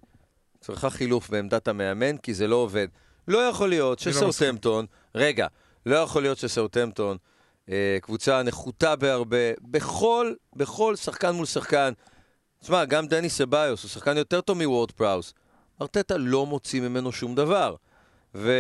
צריכה 0.60 0.90
חילוף 0.90 1.30
בעמדת 1.30 1.68
המאמן, 1.68 2.18
כי 2.18 2.34
זה 2.34 2.48
לא 2.48 2.56
עובד. 2.56 2.88
לא 3.28 3.38
יכול 3.38 3.70
להיות 3.70 4.06
לא 4.06 4.12
שסאוטהמפטון, 4.14 4.86
רגע, 5.16 5.48
לא 5.86 5.96
יכול 5.96 6.22
להיות 6.22 6.38
שסאוטהמפטון, 6.38 7.18
אה, 7.70 7.98
קבוצה 8.02 8.44
נחותה 8.44 8.96
בהרבה, 8.96 9.38
בכל, 9.62 10.34
בכל 10.56 10.96
שחקן 10.96 11.32
מול 11.32 11.46
שחקן. 11.46 11.94
תשמע, 12.62 12.86
גם 12.86 13.08
דני 13.08 13.30
סבאיוס 13.30 13.84
הוא 13.84 13.90
שחקן 13.90 14.18
יותר 14.18 14.42
טוב 14.42 14.64
מוורד 14.64 14.92
פראוס. 14.92 15.34
ארטטה 15.82 16.18
לא 16.18 16.46
מוציא 16.46 16.82
ממנו 16.82 17.12
שום 17.12 17.36
דבר. 17.36 17.76
ו... 18.36 18.52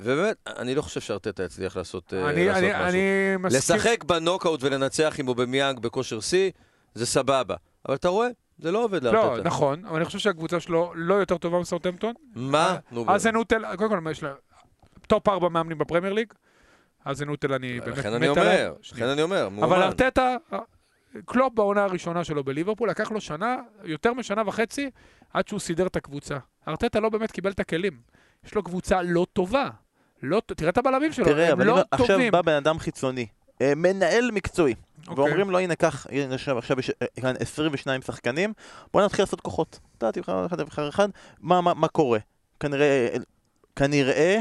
ובאמת, 0.00 0.36
אני 0.46 0.74
לא 0.74 0.82
חושב 0.82 1.00
שארטטה 1.00 1.42
יצליח 1.42 1.76
לעשות, 1.76 2.14
אה, 2.14 2.30
אני, 2.30 2.46
לעשות 2.46 2.62
אני, 2.62 2.72
משהו. 2.72 2.88
אני 2.88 3.36
מסכים. 3.36 3.76
לשחק 3.76 4.04
בנוקאוט 4.04 4.62
ולנצח 4.62 5.14
עם 5.18 5.28
אובמיאנג 5.28 5.78
בכושר 5.78 6.20
שיא, 6.20 6.50
זה 6.94 7.06
סבבה. 7.06 7.54
אבל 7.88 7.94
אתה 7.94 8.08
רואה, 8.08 8.28
זה 8.62 8.72
לא 8.72 8.84
עובד 8.84 9.04
לארטטה. 9.04 9.36
לא, 9.36 9.42
נכון, 9.42 9.84
אבל 9.84 9.96
אני 9.96 10.04
חושב 10.04 10.18
שהקבוצה 10.18 10.60
שלו 10.60 10.92
לא 10.94 11.14
יותר 11.14 11.38
טובה 11.38 11.60
מסאוטהמפטון. 11.60 12.14
מה? 12.34 12.76
נו, 12.92 13.04
אז 13.08 13.26
נוטל, 13.26 13.76
קודם 13.76 13.90
כל, 14.04 14.10
יש 14.10 14.22
לה 14.22 14.32
טופ 15.06 15.28
ארבע 15.28 15.48
מאמנים 15.48 15.78
בפרמייר 15.78 16.12
ליג. 16.12 16.32
האזנהוטל 17.04 17.52
אני 17.52 17.80
באמת 17.80 18.06
מת 18.06 18.36
עליהם. 18.36 18.72
לכן 18.92 19.06
אני 19.06 19.22
אומר, 19.22 19.48
מאמן. 19.48 19.72
אבל 19.72 19.82
ארטטה, 19.82 20.36
קלופ 21.24 21.54
בעונה 21.54 21.84
הראשונה 21.84 22.24
שלו 22.24 22.44
בליברפול, 22.44 22.90
לקח 22.90 23.10
לו 23.10 23.20
שנה, 23.20 23.56
יותר 23.84 24.14
משנה 24.14 24.42
וחצי, 24.46 24.90
עד 25.32 25.48
שהוא 25.48 25.60
סידר 25.60 25.86
את 25.86 25.96
הקבוצה. 25.96 26.36
ארטטה 26.68 27.00
לא 27.00 27.08
באמת 27.08 27.30
קיבל 27.30 27.50
את 27.50 27.60
הכלים. 27.60 28.00
יש 28.44 28.54
לו 28.54 28.62
קבוצה 28.62 29.02
לא 29.02 29.26
טובה. 29.32 29.68
לא, 30.22 30.42
תראה 30.46 30.70
את 30.70 30.78
הבלמים 30.78 31.12
שלו, 31.12 31.24
תראה, 31.24 31.52
הם 31.52 31.60
לא 31.60 31.64
טובים. 31.64 31.84
תראה, 32.06 32.16
עכשיו 32.16 32.32
בא 32.32 32.42
בן 32.42 32.52
אדם 32.52 32.78
חיצוני, 32.78 33.20
אה, 33.22 33.26
מנהל 33.76 34.30
מקצועי. 34.30 34.74
Okay. 34.74 35.10
אוקיי. 35.10 35.24
ואומרים 35.24 35.50
לו, 35.50 35.58
הנה, 35.58 35.74
קח, 35.74 36.06
הנה, 36.10 36.34
עכשיו, 36.34 36.78
יש 36.78 36.90
אה, 36.90 37.06
כאן 37.20 37.34
22 37.40 38.02
שחקנים, 38.02 38.52
בוא 38.92 39.02
נתחיל 39.02 39.22
לעשות 39.22 39.40
כוחות. 39.40 39.78
אתה 39.98 40.12
תבחר 40.12 40.46
אחד, 40.46 40.62
תבחר 40.62 40.88
אחד, 40.88 41.08
מה, 41.40 41.60
מה, 41.60 41.74
מה 41.74 41.88
קורה? 41.88 42.18
כנראה, 42.60 43.08
כנראה, 43.76 44.40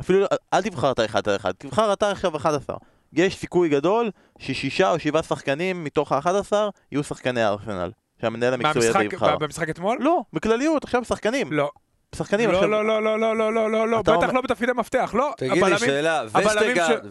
אפילו 0.00 0.26
אל 0.54 0.62
תבחר 0.62 0.92
אתה 0.92 1.04
אחד 1.04 1.28
על 1.28 1.36
אחד, 1.36 1.52
תבחר 1.58 1.92
אתה 1.92 2.10
עכשיו 2.10 2.36
11. 2.36 2.76
יש 3.12 3.36
סיכוי 3.36 3.68
גדול 3.68 4.10
ששישה 4.38 4.90
או 4.90 4.98
שבעה 4.98 5.22
שחקנים 5.22 5.84
מתוך 5.84 6.12
ה-11 6.12 6.52
יהיו 6.92 7.04
שחקני 7.04 7.44
ארסנל. 7.46 7.90
שהמנהל 8.20 8.54
המקצועי 8.54 8.88
הזה 8.88 9.04
יבחר. 9.04 9.36
במשחק 9.36 9.70
אתמול? 9.70 9.98
לא, 10.00 10.20
בכלליות, 10.32 10.84
עכשיו 10.84 11.04
שחקנים. 11.04 11.52
לא. 11.52 11.70
שחקנים 12.14 12.50
לא, 12.50 12.54
עכשיו... 12.54 12.70
לא, 12.70 12.84
לא, 12.86 13.02
לא, 13.02 13.20
לא, 13.20 13.36
לא, 13.36 13.54
לא, 13.54 13.70
לא, 13.70 13.88
לא, 13.88 14.02
בטח 14.02 14.32
לא 14.32 14.40
בתפקידי 14.40 14.72
מפתח, 14.72 15.14
לא. 15.14 15.34
תגיד 15.36 15.64
לי 15.64 15.78
שאלה, 15.78 16.24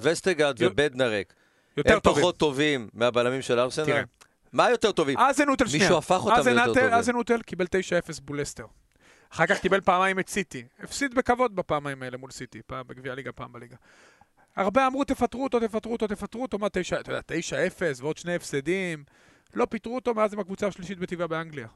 וסטרגארד 0.01 0.55
ובדנרק, 0.59 1.33
הם 1.85 1.99
פחות 2.03 2.37
טובים 2.37 2.89
מהבלמים 2.93 3.41
של 3.41 3.59
ארסנל? 3.59 4.03
מה 4.53 4.69
יותר 4.69 4.91
טובים? 4.91 5.17
האזנהוטל 5.17 5.67
שנייה. 5.67 5.83
מישהו 5.83 5.97
הפך 5.97 6.25
אותם 6.25 6.47
ליותר 6.47 6.73
טובים. 6.73 6.93
האזנהוטל 6.93 7.41
קיבל 7.41 7.65
9-0 7.65 8.21
מלסטר. 8.21 8.65
אחר 9.33 9.45
כך 9.45 9.59
קיבל 9.59 9.81
פעמיים 9.81 10.19
את 10.19 10.29
סיטי. 10.29 10.63
הפסיד 10.79 11.15
בכבוד 11.15 11.55
בפעמיים 11.55 12.03
האלה 12.03 12.17
מול 12.17 12.31
סיטי, 12.31 12.61
פעם 12.67 12.87
בגביע 12.87 13.11
הליגה, 13.11 13.31
פעם 13.31 13.53
בליגה. 13.53 13.75
הרבה 14.55 14.87
אמרו 14.87 15.03
תפטרו 15.03 15.43
אותו, 15.43 15.59
תפטרו 15.59 15.93
אותו, 15.93 16.07
תפטרו 16.07 16.41
אותו, 16.41 16.57
מה 16.57 16.67
9, 16.71 16.99
אתה 16.99 17.11
יודע, 17.11 17.21
9-0 17.99 18.01
ועוד 18.01 18.17
שני 18.17 18.35
הפסדים. 18.35 19.03
לא 19.53 19.67
פיטרו 19.69 19.95
אותו 19.95 20.13
מאז 20.13 20.33
עם 20.33 20.39
הקבוצה 20.39 20.67
השלישית 20.67 20.99
בטיבה 20.99 21.27
באנגליה. 21.27 21.67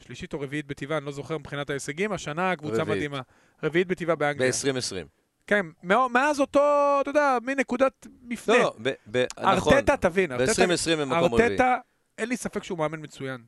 שלישית 0.00 0.32
או 0.34 0.40
רביעית 0.40 0.66
בטיבה, 0.66 0.98
אני 0.98 1.06
לא 1.06 1.12
זוכר 1.12 1.38
מבחינת 1.38 1.70
ההישגים, 1.70 2.12
השנה 2.12 2.56
קבוצה 2.56 2.82
רביעית. 2.82 2.96
מדהימה. 2.98 3.20
רביעית 3.62 3.86
בטבעה 3.88 4.16
באנגליה. 4.16 4.50
ב-2020. 4.50 5.06
כן, 5.46 5.66
מאז 5.82 6.40
אותו, 6.40 6.60
אתה 7.00 7.10
יודע, 7.10 7.38
מין 7.44 7.58
נקודת 7.60 8.06
מפנה. 8.22 8.54
לא, 8.56 8.62
לא, 8.62 8.74
ב- 8.82 8.92
ב- 9.10 9.24
נכון. 9.54 9.74
ארטטה, 9.74 9.96
תבין, 9.96 10.32
ארטטה, 10.32 10.66
ב-2020 10.66 10.96
במקום 11.00 11.34
רביעי. 11.34 11.48
ארטטה, 11.48 11.76
אין 12.18 12.28
לי 12.28 12.36
ספק 12.36 12.64
שהוא 12.64 12.78
מאמן 12.78 13.02
מצוין. 13.02 13.40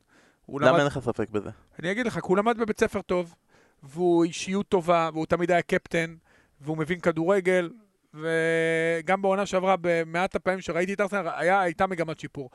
למה 0.49 0.66
למד- 0.70 0.78
אין 0.78 0.86
לך 0.86 0.99
ספק 0.99 1.30
בזה? 1.30 1.51
אני 1.78 1.92
אגיד 1.92 2.07
לך, 2.07 2.14
כי 2.14 2.20
הוא 2.22 2.36
למד 2.36 2.59
בבית 2.59 2.80
ספר 2.80 3.03
טוב, 3.03 3.34
והוא 3.82 4.24
אישיות 4.24 4.68
טובה, 4.68 5.11
והוא 5.12 5.26
תמיד 5.26 5.51
היה 5.51 5.62
קפטן, 5.62 6.14
והוא 6.61 6.78
מבין 6.78 7.01
כדורגל, 7.01 7.70
וגם 8.14 9.22
בעונה 9.22 9.47
שעברה, 9.47 9.74
במעט 9.80 10.36
הפעמים 10.36 10.61
שראיתי 10.61 10.92
את 10.94 11.01
ארסנל, 11.01 11.28
הייתה 11.36 11.86
מגמת 11.86 12.20
שיפור. 12.20 12.51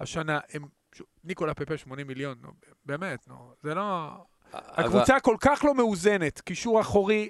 השנה, 0.00 0.38
הם... 0.52 0.62
ניקולה 1.24 1.54
פפה 1.54 1.76
80 1.76 2.06
מיליון, 2.06 2.38
נו, 2.42 2.48
באמת, 2.86 3.28
נו, 3.28 3.52
זה 3.62 3.74
לא... 3.74 4.08
הקבוצה 4.52 5.20
כל 5.20 5.36
כך 5.40 5.64
לא 5.64 5.74
מאוזנת, 5.74 6.40
קישור 6.40 6.80
אחורי 6.80 7.28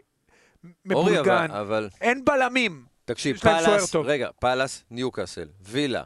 אבל- 0.65 0.73
מבולגן, 0.85 1.51
אבל 1.51 1.89
אין 2.01 2.25
בלמים, 2.25 2.85
תקשיב, 3.05 3.37
פאלאס. 3.37 3.95
רגע, 3.95 4.29
פאלאס, 4.41 4.85
ניוקאסל, 4.91 5.49
וילה. 5.61 6.03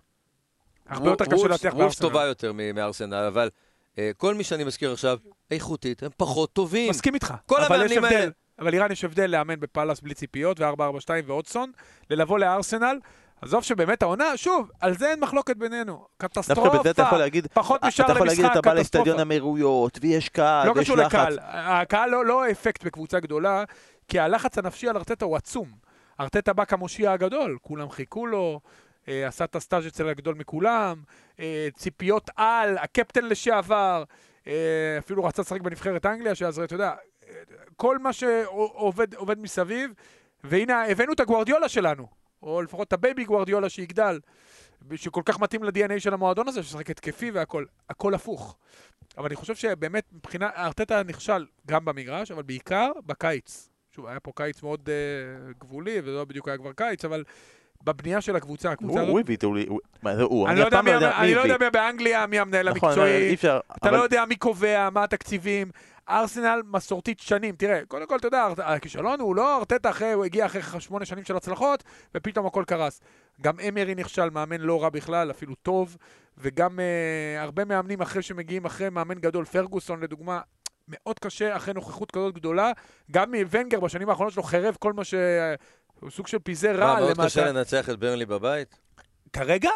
הרבה 0.88 1.10
יותר 1.10 1.24
קשה 1.24 1.48
להצליח 1.48 1.74
בארסנל. 1.74 2.08
טובה 2.08 2.24
יותר 2.24 2.52
מארסנל, 2.74 3.14
אבל 3.14 3.50
אה, 3.98 4.10
כל 4.16 4.34
מי 4.34 4.44
שאני 4.44 4.64
מזכיר 4.64 4.92
עכשיו, 4.92 5.18
איכותית, 5.50 6.02
הם 6.02 6.10
פחות 6.16 6.52
טובים. 6.52 6.90
מסכים 6.90 7.14
איתך. 7.14 7.34
כל 7.46 7.62
אבל 7.64 7.76
המאמנים. 7.76 8.04
האלה. 8.04 8.30
אבל 8.58 8.74
ערן 8.74 8.92
יש 8.92 9.04
הבדל 9.04 9.30
לאמן 9.30 9.60
בפאלאס 9.60 10.00
בלי 10.00 10.14
ציפיות, 10.14 10.60
ו-442 10.60 11.08
והודג'סון, 11.26 11.72
ללבוא 12.10 12.38
לארסנל. 12.38 12.98
עזוב 13.42 13.62
שבאמת 13.62 14.02
העונה, 14.02 14.36
שוב, 14.36 14.70
על 14.80 14.96
זה 14.96 15.10
אין 15.10 15.20
מחלוקת 15.20 15.56
בינינו. 15.56 16.06
קטסטרופה. 16.16 16.62
דווקא 16.62 16.78
בזה 16.78 16.90
אתה 16.90 17.02
יכול 17.02 17.18
להגיד, 17.18 17.46
פחות 17.46 17.84
משער 17.84 18.06
אתה 18.06 18.12
יכול 18.12 18.26
להגיד 18.26 18.44
למשחק, 18.44 18.58
אתה 18.58 18.70
בא 18.70 18.74
לאצטדיון 18.74 19.04
קטסטרופה. 19.04 19.22
המהירויות, 19.22 19.98
ויש 20.02 20.28
קהל, 20.28 20.66
לא 20.66 20.72
ויש 20.76 20.84
קשור 20.84 20.96
לחץ. 20.96 21.14
לקהל. 21.14 21.38
הקהל 21.42 22.10
לא, 22.10 22.24
לא 22.24 22.50
אפקט 22.50 22.84
בקבוצה 22.84 23.20
גדולה, 23.20 23.64
כי 24.08 24.18
הלחץ 24.18 24.58
הנפשי 24.58 24.88
על 24.88 24.96
ארטטה 24.96 25.24
הוא 25.24 25.36
עצום. 25.36 25.68
ארטטה 26.20 26.52
בא 26.52 26.64
כמושיע 26.64 27.12
הגדול, 27.12 27.58
כולם 27.62 27.90
חיכו 27.90 28.26
לו, 28.26 28.60
אה, 29.08 29.26
עשה 29.26 29.44
את 29.44 29.56
הסטאז' 29.56 29.86
אצל 29.86 30.08
הגדול 30.08 30.34
מכולם, 30.34 31.02
אה, 31.40 31.68
ציפיות 31.74 32.30
על, 32.36 32.78
הקפטן 32.78 33.24
לשעבר, 33.24 34.04
אה, 34.46 34.52
אפילו 34.98 35.24
רצה 35.24 35.42
לשחק 35.42 35.60
בנבחרת 35.60 36.06
אנגליה, 36.06 36.34
שאז, 36.34 36.60
אתה 36.60 36.74
יודע, 36.74 36.92
כל 37.76 37.98
מה 37.98 38.12
שעובד 38.12 39.14
עובד 39.14 39.38
מסביב, 39.38 39.90
והנה, 40.44 40.84
הבאנו 40.86 41.12
את 41.12 41.20
הגוורדיולה 41.20 41.68
שלנו, 41.68 42.19
או 42.42 42.62
לפחות 42.62 42.88
את 42.88 42.92
ה 42.92 42.99
baby 42.99 43.24
גוורדיולה 43.24 43.68
שיגדל, 43.68 44.20
שכל 44.94 45.22
כך 45.24 45.40
מתאים 45.40 45.64
ל-DNA 45.64 45.98
של 45.98 46.14
המועדון 46.14 46.48
הזה, 46.48 46.62
ששחק 46.62 46.90
התקפי 46.90 47.30
והכל, 47.30 47.64
הכל 47.90 48.14
הפוך. 48.14 48.56
אבל 49.18 49.26
אני 49.26 49.36
חושב 49.36 49.54
שבאמת, 49.54 50.04
מבחינה, 50.12 50.50
ארטטה 50.56 51.02
נכשל 51.02 51.46
גם 51.66 51.84
במגרש, 51.84 52.30
אבל 52.30 52.42
בעיקר 52.42 52.90
בקיץ. 53.06 53.68
שוב, 53.90 54.06
היה 54.06 54.20
פה 54.20 54.32
קיץ 54.36 54.62
מאוד 54.62 54.88
uh, 54.88 55.58
גבולי, 55.58 56.00
וזה 56.00 56.10
לא 56.10 56.24
בדיוק 56.24 56.48
היה 56.48 56.58
כבר 56.58 56.72
קיץ, 56.72 57.04
אבל 57.04 57.24
בבנייה 57.84 58.20
של 58.20 58.36
הקבוצה, 58.36 58.70
הקבוצה 58.70 58.92
הוא 58.92 59.00
הזאת... 59.00 59.10
הוא 59.10 59.20
הביא 59.20 59.36
את 59.36 59.44
אולי, 59.44 59.66
מה 60.02 60.16
זה 60.16 60.22
הוא? 60.22 60.48
אני 60.48 60.60
לא 60.60 60.64
יודע 60.64 60.82
מי 60.82 61.34
לא 61.34 61.70
באנגליה, 61.70 62.26
מי 62.26 62.38
המנהל 62.38 62.70
נכון, 62.70 62.88
המקצועי. 62.88 63.36
אתה 63.76 63.90
לא 63.90 64.02
יודע 64.02 64.24
מי 64.24 64.36
קובע, 64.36 64.88
מה 64.90 65.04
התקציבים. 65.04 65.70
ארסנל 66.10 66.62
מסורתית 66.66 67.20
שנים. 67.20 67.54
תראה, 67.56 67.80
קודם 67.88 68.06
כל, 68.06 68.16
אתה 68.16 68.26
יודע, 68.26 68.48
הכישלון 68.58 69.20
הוא 69.20 69.36
לא 69.36 69.56
ארטטה 69.56 69.90
אחרי, 69.90 70.12
הוא 70.12 70.24
הגיע 70.24 70.46
אחרי 70.46 70.80
שמונה 70.80 71.04
שנים 71.04 71.24
של 71.24 71.36
הצלחות, 71.36 71.84
ופתאום 72.14 72.46
הכל 72.46 72.64
קרס. 72.66 73.00
גם 73.40 73.60
אמרי 73.68 73.94
נכשל, 73.94 74.30
מאמן 74.30 74.60
לא 74.60 74.82
רע 74.82 74.88
בכלל, 74.88 75.30
אפילו 75.30 75.54
טוב, 75.54 75.96
וגם 76.38 76.78
uh, 76.78 77.40
הרבה 77.40 77.64
מאמנים 77.64 78.00
אחרי 78.00 78.22
שמגיעים 78.22 78.64
אחרי 78.64 78.90
מאמן 78.90 79.18
גדול, 79.18 79.44
פרגוסון 79.44 80.00
לדוגמה, 80.00 80.40
מאוד 80.88 81.18
קשה 81.18 81.56
אחרי 81.56 81.74
נוכחות 81.74 82.10
כזאת 82.10 82.34
גדולה. 82.34 82.72
גם 83.10 83.34
ונגר 83.50 83.80
בשנים 83.80 84.08
האחרונות 84.08 84.32
שלו 84.32 84.42
חירב 84.42 84.76
כל 84.78 84.92
מה 84.92 85.04
ש... 85.04 85.14
הוא 86.00 86.10
סוג 86.10 86.26
של 86.26 86.38
פיזר 86.38 86.72
מה, 86.72 86.84
רע 86.84 86.94
מאוד 86.94 87.10
למטה. 87.10 87.24
קשה 87.24 87.52
לנצח 87.52 87.90
את 87.90 87.98
ברנלי 87.98 88.26
בבית? 88.26 88.78
כרגע, 89.32 89.70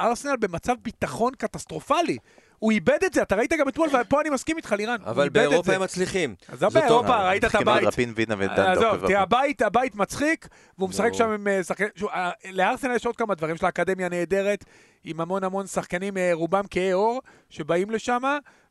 ארסנל 0.00 0.36
במצב 0.36 0.74
ביטחון 0.82 1.32
קטסטרופלי. 1.34 2.18
הוא 2.58 2.72
איבד 2.72 2.98
את 3.06 3.12
זה, 3.12 3.22
אתה 3.22 3.36
ראית 3.36 3.52
גם 3.52 3.68
אתמול, 3.68 3.88
ופה 3.88 4.20
אני 4.20 4.30
מסכים 4.30 4.56
איתך, 4.56 4.72
לירן. 4.72 4.96
אבל 5.04 5.28
באירופה. 5.28 5.74
הם 5.74 5.82
מצליחים. 5.82 6.34
עזוב 6.48 6.72
באירופה, 6.72 7.28
ראית 7.28 7.44
את 7.44 7.54
הבית. 7.54 7.84
רפין 7.84 8.12
וינה 8.16 8.34
ודנדו. 8.38 8.62
עזוב, 8.62 9.06
תראה, 9.06 9.20
הבית, 9.20 9.62
הבית 9.62 9.94
מצחיק, 9.94 10.48
והוא 10.78 10.88
משחק. 10.88 11.12
שם 11.12 11.30
עם 11.30 11.48
אה, 11.48 11.64
שחקנים... 11.64 11.90
אה, 12.14 12.30
לארסנל 12.50 12.94
יש 12.94 13.06
עוד 13.06 13.16
כמה 13.16 13.34
דברים, 13.34 13.54
יש 13.54 13.62
לה 13.62 13.68
אקדמיה 13.68 14.08
נהדרת, 14.08 14.64
עם 15.04 15.20
המון 15.20 15.44
המון 15.44 15.66
שחקנים, 15.66 16.16
אה, 16.16 16.30
רובם 16.32 16.64
כהי 16.70 16.90
עור, 16.90 17.20
שבאים 17.50 17.90
לשם, 17.90 18.22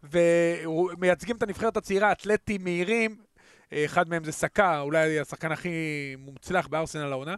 ומייצגים 0.03 1.35
את 1.35 1.43
הנבחרת 1.43 1.77
הצעירה, 1.77 2.11
אתלטים 2.11 2.63
מהירים, 2.63 3.11
אה, 3.11 3.25
אחד 3.73 4.09
מהם 4.09 4.23
זה 4.23 4.31
סקה, 4.31 4.79
אולי 4.79 5.19
השחקן 5.19 5.51
הכי 5.51 5.69
מוצלח 6.17 6.67
בארסנל 6.67 7.11
העונה. 7.11 7.35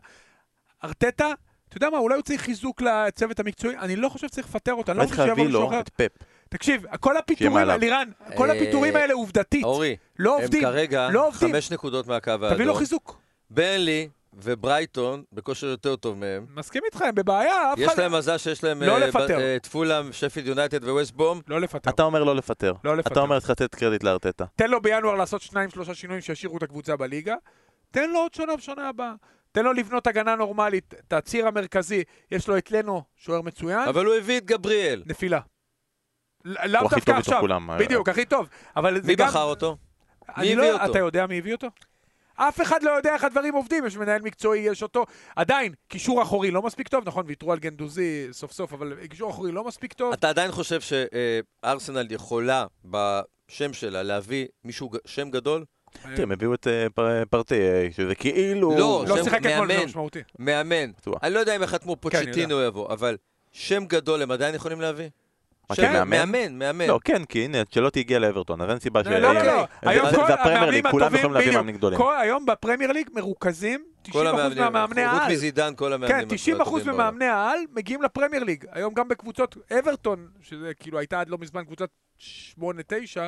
ארטטה, 0.83 1.33
אתה 1.69 1.77
יודע 1.77 1.89
מה, 1.89 1.97
אולי 1.97 2.15
הוא 2.15 2.23
צריך 2.23 2.41
חיזוק 2.41 2.81
לצוות 2.81 3.39
המקצועי, 3.39 3.77
אני 3.77 3.95
לא 3.95 4.09
חושב 4.09 4.27
שצריך 4.27 4.47
לפטר 4.47 4.73
אותו, 4.73 4.91
אני 4.91 4.97
לא 4.97 5.03
לא 5.03 5.09
חושב 5.09 5.17
צריך 5.17 5.27
שיבוא 5.27 5.37
להביא 5.37 5.45
מישהו 5.45 5.61
לו 5.61 5.69
אחר. 5.69 5.79
את 5.79 5.89
פפ. 5.89 6.11
תקשיב, 6.49 6.85
כל 6.99 7.17
הפיטורים. 7.17 7.69
לירן, 7.79 8.09
כל 8.35 8.49
אה, 8.49 8.55
הפיטורים 8.55 8.95
האלה 8.95 9.13
עובדתית, 9.13 9.63
אורי, 9.63 9.95
לא 10.19 10.35
הם 10.35 10.41
עובדים, 10.41 10.61
כרגע 10.61 11.09
לא 11.09 11.27
עובדים. 11.27 11.53
חמש 11.53 11.71
נקודות 11.71 12.07
מהקו 12.07 12.37
תביא 12.37 12.47
לו 12.49 12.59
האדום. 12.59 12.77
חיזוק. 12.77 13.21
ברנלי 13.49 14.09
וברייטון 14.33 15.23
בכושר 15.33 15.67
יותר 15.67 15.95
טוב 15.95 16.17
מהם. 16.17 16.45
מסכים 16.55 16.81
איתך, 16.85 17.01
הם 17.01 17.15
בבעיה, 17.15 17.73
יש. 17.77 17.97
להם 17.97 18.11
מזל 18.15 18.37
שיש 18.37 18.63
להם 18.63 18.83
לא 18.83 18.93
אה, 18.93 19.07
לפטר. 19.07 19.37
ב- 19.37 19.39
אה, 19.41 19.55
את 19.55 19.65
פולאם, 19.65 20.13
שפילד 20.13 20.47
יונייטד 20.47 20.83
וווסט 20.83 21.11
ברום. 21.11 21.41
לא 21.47 21.61
לפטר. 21.61 21.89
אתה 21.89 22.03
אומר 22.03 22.23
לא 22.23 22.35
לפטר. 22.35 22.73
לא 22.83 22.97
לפטר. 22.97 23.11
אתה 23.11 23.19
אומר 23.19 23.39
צריך 23.39 23.49
לתת 23.49 23.75
קרדיט 23.75 24.03
לארטטה. 24.03 24.45
תן 24.55 24.69
לו 24.69 24.81
בינואר 24.81 25.15
לעשות 25.15 25.41
שניים, 25.41 25.69
שלושה 25.69 25.93
שינויים 25.95 26.21
שישאירו 26.21 26.57
את 26.57 26.63
הקבוצה 26.63 26.95
בליגה. 26.95 27.35
תן 27.91 28.09
לו 28.09 28.19
עוד 28.19 28.33
שנה 28.33 28.55
בשנה 28.55 28.89
הבאה. 28.89 29.13
תן 29.51 29.63
לו 29.63 29.73
לבנות 29.73 30.07
הגנה 30.07 30.35
נורמלית. 30.35 30.93
את 31.07 31.13
הציר 31.13 31.47
המרכזי, 31.47 32.03
יש 32.31 32.47
לו 32.47 32.57
את 32.57 32.71
לנו, 32.71 33.03
שוער 33.15 33.41
מצוין, 33.41 33.87
אבל 33.87 34.05
הוא 34.05 34.15
הביא 34.15 34.37
את 34.37 34.45
גבריאל. 34.45 35.03
נפילה. 35.05 35.39
לאו 36.45 36.55
הוא 36.79 36.87
הכי 36.87 36.95
דווקא 36.95 36.99
טוב 37.05 37.15
מתוך 37.15 37.27
עכשיו. 37.27 37.39
כולם. 37.39 37.69
בדיוק, 37.79 38.09
הכי 38.09 38.25
טוב. 38.25 38.47
מי. 39.03 39.15
בחר 39.15 39.43
אותו? 39.43 39.77
מי 40.37 40.55
לא- 40.55 40.63
הביא 40.63 40.73
אותו? 40.73 40.91
אתה 40.91 40.99
יודע 40.99 41.27
מי 41.27 41.37
הביא 41.37 41.53
אותו? 41.53 41.67
אף 42.35 42.61
אחד 42.61 42.83
לא 42.83 42.91
יודע 42.91 43.13
איך 43.13 43.23
הדברים 43.23 43.53
עובדים, 43.53 43.85
יש 43.85 43.97
מנהל 43.97 44.21
מקצועי, 44.21 44.59
יש 44.59 44.83
אותו. 44.83 45.05
עדיין, 45.35 45.73
קישור 45.87 46.21
אחורי 46.21 46.51
לא 46.51 46.61
מספיק 46.61 46.87
טוב, 46.87 47.03
נכון, 47.07 47.25
ויתרו 47.27 47.51
על 47.51 47.59
גנדוזי 47.59 48.27
סוף 48.31 48.51
סוף, 48.51 48.73
אבל 48.73 48.93
קישור 49.09 49.29
אחורי 49.31 49.51
לא 49.51 49.63
מספיק 49.63 49.93
טוב. 49.93 50.13
אתה 50.13 50.29
עדיין 50.29 50.51
חושב 50.51 50.79
שארסנל 50.81 52.07
יכולה 52.11 52.65
בשם 52.85 53.73
שלה 53.73 54.03
להביא 54.03 54.45
מישהו, 54.63 54.89
שם 55.05 55.29
גדול? 55.29 55.65
תראה, 56.01 56.23
הם 56.23 56.31
הביאו 56.31 56.53
את 56.53 56.67
אה, 56.67 56.87
פר- 56.95 57.25
פרטי, 57.29 57.61
אה, 57.61 57.87
שזה 57.91 58.15
כאילו... 58.15 58.71
לא, 58.77 59.05
לא 59.07 59.17
שם 59.17 59.23
שיחק 59.23 59.45
אתמול, 59.45 59.67
זה 59.67 59.73
מאמן. 59.73 59.85
משמעותי. 59.85 60.19
מאמן. 60.39 60.91
אני 61.23 61.33
לא 61.33 61.39
יודע 61.39 61.55
אם 61.55 61.63
יחתמו 61.63 61.95
כן, 61.95 62.01
פוצ'טינו 62.01 62.61
יבוא, 62.61 62.93
אבל 62.93 63.17
שם 63.51 63.85
גדול 63.85 64.21
הם 64.21 64.31
עדיין 64.31 64.55
יכולים 64.55 64.81
להביא? 64.81 65.09
מה, 65.71 65.75
שם- 65.75 65.87
כמאמן? 65.87 66.09
מאמן, 66.31 66.59
מאמן. 66.59 66.87
לא, 66.87 66.99
כן, 67.03 67.25
כי 67.25 67.45
הנה, 67.45 67.65
אנצ'לוטי 67.65 67.99
הגיע 67.99 68.19
לאברטון, 68.19 68.61
אז 68.61 68.69
אין 68.69 68.79
סיבה 68.79 69.03
ש... 69.03 69.07
לא, 69.07 69.19
לא, 69.19 69.33
לא. 69.33 69.65
זה- 70.11 70.33
הפרמייר 70.33 70.69
ליג, 70.69 70.87
כולם 70.91 71.15
יכולים 71.15 71.33
להביא. 71.33 71.51
מאמנים 71.55 71.75
גדולים. 71.75 71.99
היום 72.19 72.45
בפרמייר 72.45 72.91
ליג 72.91 73.09
מרוכזים 73.13 73.83
90% 74.07 74.11
כל 74.11 74.27
המאמנים, 74.27 74.57
מהמאמני 74.63 75.09
חוץ 75.09 75.19
העל. 75.21 75.31
מזידן, 75.31 75.73
כל 75.75 75.93
המאמנים. 75.93 76.27
כן, 76.29 76.35
90% 76.35 76.61
הטובים 76.61 76.85
בעולם. 76.85 76.95
ממאמני 76.97 77.25
העל 77.25 77.59
מגיעים 77.75 78.01
לפרמייר 78.01 78.43
ליג. 78.43 78.65
היום 78.71 78.93
גם 78.93 79.07
בקבוצות 79.07 79.57
אברטון, 79.79 80.27
שזה 80.41 80.71
כאילו 80.79 80.97
הייתה 80.99 81.19
עד 81.19 81.29
לא 81.29 81.37
מזמן 81.37 81.63
קבוצת 81.63 81.89
8-9, 82.59 82.61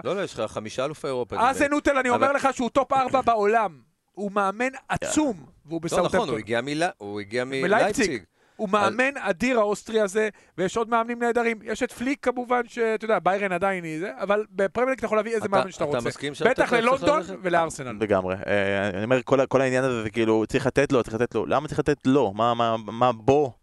לא, 0.04 0.16
לא, 0.16 0.22
יש 0.24 0.34
לך 0.40 0.52
חמישה 0.52 0.86
אלופי 0.86 1.08
אירופה. 1.08 1.36
לי. 1.36 1.52
האזנהוטל, 1.52 1.98
אני 1.98 2.10
אומר 2.10 2.32
לך 2.32 2.48
שהוא 2.52 2.70
טופ 2.70 2.94
4 2.94 3.22
בעולם. 3.22 3.80
הוא 4.12 4.32
מאמן 4.32 4.70
עצום, 4.90 5.26
והוא 5.26 5.36
לא, 5.36 5.46
נכון, 5.46 5.70
הוא 5.70 5.80
בסאוטהמפטון. 5.82 6.38
הגיע 6.38 6.62
מלה- 6.62 6.90
הוא 6.98 7.20
הגיע 7.20 7.44
מלייפציג. 7.46 8.24
הוא 8.64 8.70
מאמן 8.70 9.18
אדיר 9.20 9.60
האוסטרי 9.60 10.00
הזה, 10.02 10.30
ויש 10.58 10.78
עוד 10.78 10.90
מאמנים 10.90 11.20
נהדרים. 11.20 11.60
יש 11.64 11.84
את 11.84 11.92
פליק 11.92 12.20
כמובן, 12.26 12.62
שאתה 12.68 13.06
יודע, 13.06 13.20
ביירן 13.20 13.52
עדיין 13.52 13.84
היא 13.84 14.00
זה, 14.00 14.12
אבל 14.20 14.46
בפרמייר 14.52 14.90
ליג 14.90 14.98
אתה 14.98 15.06
יכול 15.06 15.18
להביא 15.18 15.32
איזה 15.36 15.46
אתה- 15.46 15.58
מאמן 15.58 15.72
שאתה 15.72 15.84
אתה 15.84 15.98
רוצה. 15.98 16.10
בטח 16.50 16.74
ללונדון? 16.74 17.22
ולארסנל. 17.42 17.96
לגמרי. 18.00 18.36
אה, 18.48 18.90
אני 18.90 19.04
אומר, 19.04 19.22
כל 19.26 19.46
כל 19.46 19.62
העניין 19.62 19.84
הזה 19.84 20.04
זה 20.04 20.10
כאילו, 20.10 20.44
צריך 20.48 20.68
לתת 20.68 20.92
לו, 20.92 21.04
צריך 21.04 21.16
לתת 21.16 21.36
לו. 21.36 21.46
למה 21.46 21.68
צריך 21.68 21.80
לתת 21.80 22.08
לו? 22.08 22.34
מה- 22.34 22.54
מה- 22.54 22.76
מה 22.78 23.12
בו? 23.12 23.54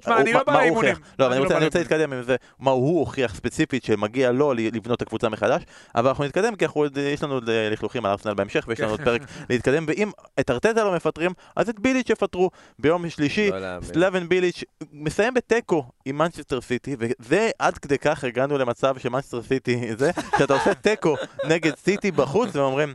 תשמע, 0.00 0.20
אני 0.20 0.32
מה- 0.32 0.38
לא 0.38 0.44
בא 0.44 0.52
לאימונים. 0.60 0.94
לא, 1.18 1.26
אבל 1.26 1.34
אני 1.34 1.44
אני 1.44 1.50
לא 1.60 1.64
רוצה-. 1.64 1.78
להתקדם 1.78 2.12
עם 2.12 2.22
זה, 2.22 2.36
מה 2.58 2.70
הוא 2.70 3.00
הוכיח 3.00 3.34
ספציפית 3.34 3.84
שמגיע 3.84 4.32
לו 4.32 4.52
לבנות 4.54 4.96
את 4.96 5.02
הקבוצה 5.02 5.28
מחדש, 5.28 5.62
אבל 5.94 6.08
אנחנו 6.08 6.24
נתקדם 6.24 6.56
כי 6.56 6.64
אנחנו 6.64 6.80
עוד- 6.80 6.98
יש 6.98 7.22
לנו 7.22 7.34
עוד 7.34 7.48
אה, 7.48 7.68
לכלוכים 7.70 8.04
על 8.04 8.10
ארסנל 8.10 8.34
בהמשך 8.34 8.64
ויש 8.68 8.80
לנו 8.80 8.90
עוד 8.90 9.00
פרק 9.00 9.20
להתקדם, 9.50 9.84
ואם 9.88 10.10
את 10.40 10.50
ארטטה 10.50 10.84
לא 10.84 10.94
מפטרים, 10.94 11.30
אז 11.56 11.68
את 11.68 11.80
ביליץ' 11.80 12.10
יפטרו. 12.10 12.50
ביום 12.78 13.10
שלישי, 13.10 13.50
לא. 13.50 13.56
סלאבן 13.82 14.28
ביליץ' 14.28 14.64
מסיים 14.92 15.34
בתיקו 15.34 15.84
עם 16.04 16.18
מנצ'סטר 16.18 16.60
סיטי, 16.60 16.96
וזה 16.98 17.50
עד 17.58 17.78
כדי 17.78 17.98
כך 17.98 18.24
הגענו 18.24 18.58
למצב 18.58 18.98
שמנצ'סטר 18.98 19.42
סיטי 19.42 19.96
זה, 19.98 20.10
שאתה 20.38 20.54
עושה 20.54 20.74
תיקו 20.74 21.16
נגד 21.50 21.72
סיטי 21.76 22.10
בחוץ, 22.10 22.56
ואומרים, 22.56 22.94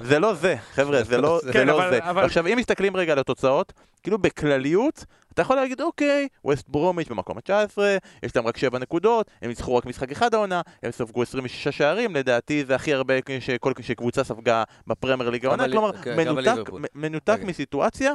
זה 0.00 0.18
לא 0.18 0.34
זה, 0.34 0.54
חבר'ה, 0.74 1.02
זה 1.02 1.18
לא 1.18 1.40
כן, 1.52 1.52
זה. 1.52 1.64
לא 1.64 1.72
אבל- 1.78 1.90
זה. 1.90 2.10
אבל- 2.10 2.24
עכשיו, 2.24 2.46
אם 2.46 2.56
מסתכלים 2.58 2.96
רגע 2.96 3.12
על 3.12 3.18
התוצאות, 3.18 3.72
כאילו 4.02 4.18
בכלליות, 4.18 5.04
אתה 5.32 5.42
יכול 5.42 5.56
להגיד, 5.56 5.80
אוקיי, 5.80 6.28
ווסט 6.44 6.68
ברומיץ' 6.68 7.08
במקום 7.08 7.36
ה-19, 7.38 7.78
יש 8.22 8.36
להם 8.36 8.46
רק 8.46 8.56
7 8.56 8.78
נקודות, 8.78 9.30
הם 9.42 9.48
ניצחו 9.48 9.76
רק 9.76 9.86
משחק 9.86 10.10
אחד 10.12 10.34
העונה, 10.34 10.60
הם 10.82 10.90
ספגו 10.90 11.22
26 11.22 11.68
שערים, 11.68 12.14
לדעתי 12.16 12.64
זה 12.66 12.74
הכי 12.74 12.94
הרבה 12.94 13.14
שכל 13.40 13.72
שקבוצה 13.82 14.24
ספגה 14.24 14.62
בפרמייר 14.86 15.30
ליג 15.30 15.46
העונה, 15.46 15.68
כלומר, 15.68 15.92
כן, 15.92 16.16
גם 16.24 16.36
מנותק- 16.36 16.70
מנותק 16.94 17.30
רגע. 17.38 17.44
מסיטואציה 17.46 18.14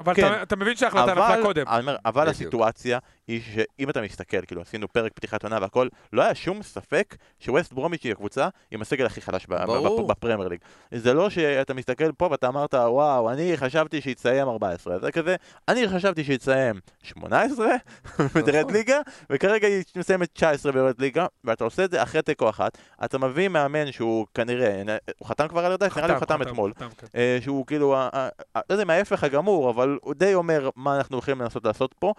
אבל 0.00 0.14
כן. 0.14 0.26
אתה- 0.26 0.42
אתה 0.42 0.56
מבין 0.56 0.76
שההחלטה 0.76 1.12
נפלה 1.12 1.42
קודם. 1.42 1.64
אומר, 1.68 1.96
אבל 2.04 2.20
בדיוק. 2.22 2.34
הסיטואציה 2.36 2.98
היא 3.28 3.40
שאם 3.54 3.90
אתה 3.90 4.00
מסתכל, 4.02 4.40
כאילו 4.46 4.62
עשינו 4.62 4.88
פרק 4.88 5.12
פתיחת 5.14 5.42
עונה 5.44 5.58
והכל, 5.60 5.88
לא 6.12 6.22
היה 6.22 6.34
שום 6.34 6.62
ספק 6.62 7.16
שווסט 7.40 7.72
ברומיץ' 7.72 8.04
היא 8.04 8.12
הקבוצה 8.12 8.48
עם 8.70 8.82
הסגל 8.82 9.06
הכי 9.06 9.20
חלש. 9.20 9.46
ב- 9.48 9.54
בפרמייר 10.08 10.48
ליג. 10.48 10.60
זה 10.94 11.14
לא 11.14 11.30
שאתה 11.30 11.74
מסתכל 11.74 12.12
פה 12.12 12.28
ואתה 12.30 12.48
אמרת, 12.48 12.74
וואו, 12.74 13.30
אני 13.30 13.56
חשבתי 13.56 14.00
שיתסיים 14.00 14.48
14. 14.48 14.98
זה 14.98 15.12
כזה, 15.12 15.36
אני 15.68 15.88
חשבתי 15.88 16.24
שיתסיים 16.24 16.80
18 17.02 17.66
ותרד 18.34 18.56
נכון. 18.60 18.72
ליגה, 18.72 18.98
וכרגע 19.30 19.66
היא 19.68 19.82
מסיימת 19.96 20.28
19 20.34 20.72
ויורדת 20.74 21.00
ליגה, 21.00 21.26
ואתה 21.44 21.64
עושה 21.64 21.84
את 21.84 21.90
זה 21.90 22.02
אחרי 22.02 22.22
תיקו 22.22 22.48
אחת. 22.50 22.78
אתה 23.04 23.18
מביא 23.18 23.48
מאמן 23.48 23.92
שהוא 23.92 24.26
כנראה, 24.34 24.82
הוא 25.18 25.28
חתם 25.28 25.48
כבר 25.48 25.64
על 25.64 25.70
ירדש? 25.72 25.96
נראה 25.96 26.06
לי 26.06 26.12
הוא 26.12 26.20
חתם 26.20 26.42
אתמול. 26.42 26.72
כן. 26.78 26.86
אה, 27.14 27.38
שהוא 27.40 27.66
כאילו, 27.66 27.94
לא 28.56 28.60
יודע 28.70 28.82
אם 28.82 28.90
ההפך 28.90 29.24
הגמור, 29.24 29.70
אבל 29.70 29.89
הוא 30.02 30.14
די 30.14 30.34
אומר 30.34 30.70
מה 30.76 30.96
אנחנו 30.96 31.16
הולכים 31.16 31.40
לנסות 31.40 31.64
לעשות 31.64 31.94
פה. 31.98 32.12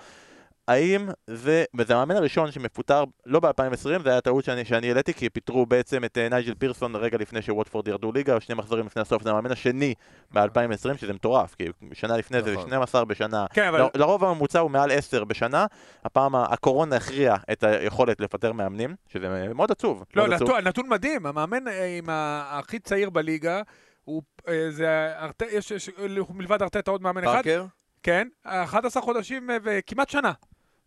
האם 0.67 1.09
זה, 1.27 1.63
וזה 1.75 1.93
המאמן 1.95 2.15
הראשון 2.15 2.51
שמפוטר 2.51 3.03
לא 3.25 3.39
ב-2020, 3.39 4.03
זה 4.03 4.09
היה 4.09 4.21
טעות 4.21 4.43
שאני, 4.43 4.65
שאני 4.65 4.87
העליתי, 4.87 5.13
כי 5.13 5.29
פיטרו 5.29 5.65
בעצם 5.65 6.03
את 6.03 6.17
אה, 6.17 6.29
נייג'ל 6.29 6.53
פירסון 6.53 6.95
רגע 6.95 7.17
לפני 7.17 7.41
שווטפורד 7.41 7.87
ירדו 7.87 8.11
ליגה, 8.11 8.39
שני 8.39 8.55
מחזורים 8.55 8.85
לפני 8.85 9.01
הסוף, 9.01 9.23
זה 9.23 9.29
המאמן 9.29 9.51
השני 9.51 9.93
ב-2020, 10.33 10.97
שזה 10.97 11.13
מטורף, 11.13 11.55
כי 11.55 11.65
שנה 11.93 12.17
לפני 12.17 12.41
זה 12.43 12.51
נכון. 12.53 12.67
12 12.67 13.05
בשנה. 13.05 13.45
כן, 13.53 13.67
אבל 13.67 13.81
ל- 13.81 13.87
לרוב 13.95 14.23
הממוצע 14.23 14.59
הוא 14.59 14.71
מעל 14.71 14.91
10 14.91 15.23
בשנה, 15.23 15.65
הפעם 16.05 16.35
הקורונה 16.35 16.95
הכריעה 16.95 17.37
את 17.51 17.63
היכולת 17.63 18.21
לפטר 18.21 18.51
מאמנים, 18.51 18.95
שזה 19.07 19.49
מאוד 19.55 19.71
עצוב. 19.71 20.03
לא, 20.15 20.23
מאוד 20.23 20.33
עצוב. 20.35 20.49
נתון, 20.49 20.67
נתון 20.67 20.89
מדהים, 20.89 21.25
המאמן 21.25 21.67
אה, 21.67 21.85
עם 21.97 22.05
הכי 22.09 22.79
צעיר 22.79 23.09
בליגה, 23.09 23.61
הוא, 24.05 24.21
אה, 24.47 24.67
זה, 24.71 25.13
ארט- 25.19 25.41
יש, 25.51 25.71
יש, 25.71 25.89
מלבד 26.33 26.61
ארטטה 26.61 26.91
עוד 26.91 27.01
מאמן 27.01 27.23
אחד, 27.23 27.33
פארקר? 27.33 27.65
כן, 28.03 28.27
11 28.43 29.03
חודשים 29.03 29.49
אה, 29.49 29.57
וכמעט 29.63 30.09
שנה. 30.09 30.31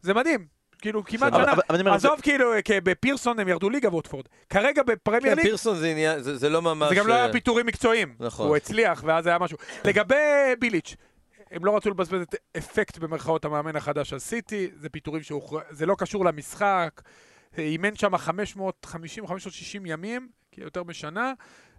זה 0.01 0.15
מדהים. 0.15 0.47
כאילו, 0.79 1.05
כמעט 1.05 1.33
שנה. 1.35 1.53
אבל- 1.53 1.63
אבל 1.69 1.89
עזוב, 1.91 2.21
כאילו, 2.21 2.53
אה, 2.55 2.63
כי 2.63 2.81
בפירסון 2.81 3.39
הם 3.39 3.49
ירדו 3.49 3.71
ליגה 3.71 3.89
ווטפורד. 3.89 4.25
כרגע 4.49 4.83
בפרמייר 4.83 5.23
כן, 5.25 5.37
ליג, 5.37 5.47
פירסון 5.47 5.77
זה 5.77 5.91
עניין, 5.91 6.21
זה 6.23 6.37
זה 6.37 6.49
לא 6.49 6.63
ממש... 6.63 6.89
זה 6.89 6.95
גם 6.95 7.07
לא 7.07 7.15
אה, 7.15 7.23
היה 7.25 7.33
פיטורים 7.33 7.67
מקצועיים. 7.67 8.15
נכון. 8.21 8.47
הוא 8.49 8.57
הצליח, 8.57 9.03
ואז 9.07 9.27
היה 9.27 9.39
משהו. 9.39 9.59
לגבי 9.85 10.15
ביליץ', 10.59 10.97
הם 11.51 11.65
לא 11.65 11.77
רצו 11.77 11.91
לבזבז 11.91 12.21
את 12.21 12.35
אפקט 12.57 12.99
במרכאות 12.99 13.45
המאמן 13.45 13.77
החדש 13.77 14.13
על 14.13 14.19
סיטי, 14.19 14.71
זה 14.77 14.89
פיטורים 14.89 15.23
שהוכר... 15.23 15.59
זה 15.71 15.87
לא 15.87 15.95
קשור 15.99 16.25
למשחק. 16.25 17.01
אימן 17.59 17.95
שם 17.97 18.17
550 18.17 19.27
560 19.27 19.87
ימים, 19.87 20.29
כי 20.53 20.61
יותר 20.61 20.83
משנה, 20.85 21.33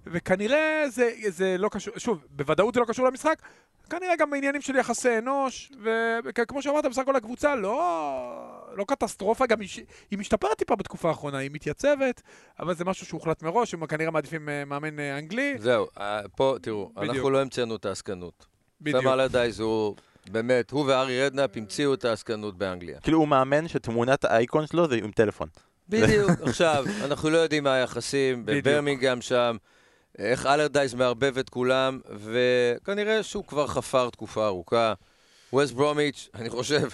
וכנראה 0.07 0.85
זה, 0.89 1.11
זה 1.27 1.55
לא 1.59 1.69
קשור, 1.69 1.93
שוב, 1.97 2.25
בוודאות 2.29 2.73
זה 2.73 2.79
לא 2.79 2.85
קשור 2.85 3.05
למשחק, 3.05 3.41
כנראה 3.89 4.15
גם 4.15 4.29
בעניינים 4.29 4.61
של 4.61 4.75
יחסי 4.75 5.17
אנוש, 5.17 5.71
וכמו 6.25 6.61
שאמרת, 6.61 6.85
בסך 6.85 7.01
הכל 7.01 7.15
הקבוצה 7.15 7.55
לא, 7.55 8.71
לא 8.75 8.85
קטסטרופה, 8.87 9.45
גם 9.45 9.59
היא, 9.59 9.69
היא 10.11 10.19
משתפרת 10.19 10.57
טיפה 10.57 10.75
בתקופה 10.75 11.09
האחרונה, 11.09 11.37
היא 11.37 11.49
מתייצבת, 11.53 12.21
אבל 12.59 12.75
זה 12.75 12.85
משהו 12.85 13.05
שהוחלט 13.05 13.43
מראש, 13.43 13.73
הם 13.73 13.85
כנראה 13.85 14.11
מעדיפים 14.11 14.49
אה, 14.49 14.65
מאמן 14.65 14.99
אה, 14.99 15.17
אנגלי. 15.17 15.55
זהו, 15.59 15.87
אה, 15.99 16.21
פה, 16.35 16.55
תראו, 16.61 16.91
בדיוק. 16.95 17.15
אנחנו 17.15 17.29
לא 17.29 17.41
המצאנו 17.41 17.75
את 17.75 17.85
העסקנות. 17.85 18.45
בדיוק. 18.81 19.03
סם 19.03 19.09
אלרדייס 19.09 19.59
הוא, 19.59 19.95
באמת, 20.31 20.71
הוא 20.71 20.85
וארי 20.87 21.25
רדנאפ 21.25 21.57
המציאו 21.57 21.93
את 21.93 22.05
העסקנות 22.05 22.57
באנגליה. 22.57 22.99
כאילו 22.99 23.17
הוא 23.17 23.27
מאמן 23.27 23.67
שתמונת 23.67 24.25
האייקון 24.25 24.67
שלו 24.67 24.87
זה 24.87 24.95
עם 24.95 25.11
טלפון. 25.11 25.47
בדיוק. 25.89 26.29
עכשיו, 26.41 26.85
אנחנו 27.03 27.29
לא 27.29 27.37
יודעים 27.37 27.63
מה 27.63 27.73
היחסים. 27.73 28.45
בברמינגהם 28.45 29.21
שם, 29.21 29.57
איך 30.19 30.45
אלרדייס 30.45 30.93
מערבב 30.93 31.37
את 31.37 31.49
כולם, 31.49 31.99
וכנראה 32.15 33.23
שהוא 33.23 33.43
כבר 33.45 33.67
חפר 33.67 34.09
תקופה 34.09 34.45
ארוכה. 34.45 34.93
ווסט 35.53 35.73
ברומיץ', 35.73 36.29
אני 36.33 36.49
חושב, 36.49 36.87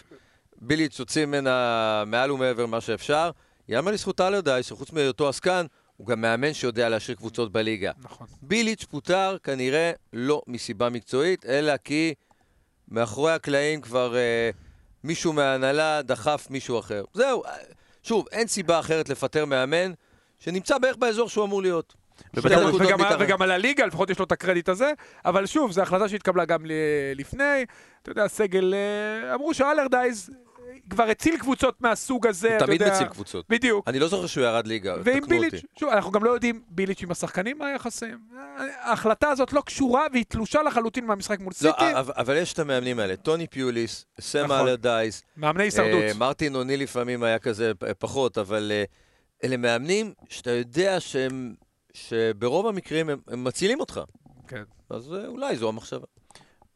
ביליץ' 0.61 0.99
הוציא 0.99 1.25
ממנה 1.25 2.03
מעל 2.07 2.31
ומעבר 2.31 2.65
מה 2.65 2.81
שאפשר. 2.81 3.31
יאמר 3.69 3.91
לזכות 3.91 4.21
אלרדייס, 4.21 4.65
שחוץ 4.65 4.91
מהיותו 4.91 5.29
עסקן, 5.29 5.65
הוא 5.97 6.07
גם 6.07 6.21
מאמן 6.21 6.53
שיודע 6.53 6.89
להשאיר 6.89 7.17
קבוצות 7.17 7.51
בליגה. 7.51 7.91
נכון. 8.01 8.27
ביליץ' 8.41 8.83
פוטר 8.83 9.37
כנראה 9.43 9.91
לא 10.13 10.41
מסיבה 10.47 10.89
מקצועית, 10.89 11.45
אלא 11.45 11.77
כי 11.77 12.13
מאחורי 12.87 13.31
הקלעים 13.31 13.81
כבר 13.81 14.15
אה, 14.15 14.49
מישהו 15.03 15.33
מההנהלה 15.33 16.01
דחף 16.01 16.47
מישהו 16.49 16.79
אחר. 16.79 17.03
זהו, 17.13 17.45
אה, 17.45 17.51
שוב, 18.03 18.25
אין 18.31 18.47
סיבה 18.47 18.79
אחרת 18.79 19.09
לפטר 19.09 19.45
מאמן 19.45 19.91
שנמצא 20.39 20.77
בערך 20.77 20.95
באזור 20.97 21.29
שהוא 21.29 21.45
אמור 21.45 21.61
להיות. 21.61 22.00
וגם. 22.33 22.99
וגם 23.19 23.41
על 23.41 23.51
הליגה, 23.51 23.85
לפחות 23.85 24.09
יש 24.09 24.19
לו 24.19 24.25
את 24.25 24.31
הקרדיט 24.31 24.69
הזה, 24.69 24.91
אבל 25.25 25.45
שוב, 25.45 25.71
זו 25.71 25.81
החלטה 25.81 26.09
שהתקבלה 26.09 26.45
גם 26.45 26.65
לפני. 27.15 27.65
אתה 28.01 28.11
יודע, 28.11 28.27
סגל, 28.27 28.73
אה, 28.73 29.35
אמרו 29.35 29.53
שאלרדייז 29.53 30.29
אה, 30.29 30.73
כבר 30.89 31.03
הציל 31.03 31.37
קבוצות 31.37 31.81
מהסוג 31.81 32.27
הזה, 32.27 32.47
הוא 32.47 32.57
אתה 32.57 32.65
תמיד 32.65 32.81
יודע. 32.81 32.93
מציל 32.93 33.07
קבוצות. 33.07 33.45
בדיוק. 33.49 33.87
אני 33.87 33.99
לא 33.99 34.07
זוכר 34.07 34.27
שהוא 34.27 34.43
ירד 34.43 34.67
ליגה, 34.67 34.95
ועם 35.03 35.17
תקנו 35.17 35.27
ביליץ', 35.27 35.53
אותי. 35.53 35.67
שוב, 35.79 35.89
אנחנו 35.89 36.11
גם 36.11 36.23
לא 36.23 36.29
יודעים 36.29 36.61
ביליץ' 36.67 37.03
עם 37.03 37.11
השחקנים 37.11 37.57
מה 37.57 37.67
היחסים. 37.67 38.17
ההחלטה 38.81 39.29
הזאת 39.29 39.53
לא 39.53 39.61
קשורה 39.61 40.05
והיא 40.11 40.25
תלושה 40.27 40.63
לחלוטין 40.63 41.05
מהמשחק 41.05 41.39
מול 41.39 41.53
לא, 41.61 41.71
סיטי. 41.71 41.85
אבל, 41.93 42.37
יש 42.37 42.53
את 42.53 42.59
המאמנים 42.59 42.99
האלה, 42.99 43.15
טוני 43.15 43.47
פיוליס, 43.47 44.05
סם 44.21 44.45
נכון. 44.45 44.59
אלרדייס, 44.59 45.23
מאמני 45.37 45.63
הישרדות. 45.63 46.01
אה, 46.01 46.11
מרטין 46.13 46.55
אוני 46.55 46.77
לפעמים 46.77 47.23
היה 47.23 47.39
כזה 47.39 47.71
פחות, 47.99 48.37
אבל 48.37 48.71
אלה 49.43 49.57
מאמנים 49.57 50.13
שאתה 50.29 50.51
יודע 50.51 50.99
שהם, 50.99 51.53
שברוב 51.93 52.67
המקרים 52.67 53.09
הם, 53.09 53.19
הם 53.27 53.43
מצילים 53.43 53.79
אותך. 53.79 54.01
כן. 54.47 54.63
אז 54.89 55.13
אה, 55.13 55.27
אולי 55.27 55.55
זו 55.57 55.69
המחשבה. 55.69 56.05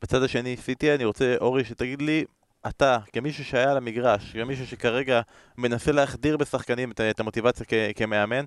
בצד 0.02 0.24
השני, 0.24 0.58
סיטי, 0.58 0.96
אני 0.96 1.06
רוצה, 1.06 1.36
אורי, 1.42 1.66
שתגיד 1.66 2.02
לי, 2.02 2.26
אתה, 2.68 2.98
כמישהו 3.14 3.46
שהיה 3.46 3.72
על 3.72 3.78
המגרש, 3.78 4.34
כמישהו 4.34 4.68
שכרגע 4.68 5.22
מנסה 5.58 5.92
להחדיר 5.92 6.38
בשחקנים 6.38 6.92
את, 6.92 7.02
את 7.02 7.20
המוטיבציה 7.20 7.66
כ, 7.70 7.74
כמאמן, 7.96 8.46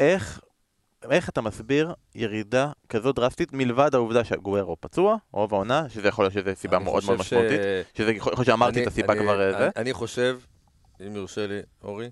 איך, 0.00 0.40
איך 1.10 1.28
אתה 1.28 1.40
מסביר 1.40 1.94
ירידה 2.14 2.72
כזו 2.88 3.12
דרסטית 3.12 3.52
מלבד 3.52 3.94
העובדה 3.94 4.24
שגוארו 4.24 4.76
פצוע, 4.80 5.16
רוב 5.32 5.54
העונה, 5.54 5.88
שזה 5.88 6.08
יכול 6.08 6.24
להיות 6.24 6.32
שזו 6.34 6.50
סיבה 6.54 6.78
מאוד 6.78 7.02
מאוד 7.06 7.18
משמעותית, 7.18 7.60
שזה 7.94 8.12
יכול 8.12 8.32
להיות 8.32 8.46
שאמרתי 8.46 8.76
אני- 8.78 8.82
את 8.86 8.92
הסיבה 8.92 9.12
אני- 9.12 9.22
כבר, 9.22 9.40
אה, 9.40 9.52
זה. 9.52 9.58
אני, 9.64 9.70
אני 9.76 9.92
חושב, 9.92 10.38
אם 11.06 11.16
יורשה 11.16 11.46
לי, 11.46 11.60
אורי, 11.84 12.10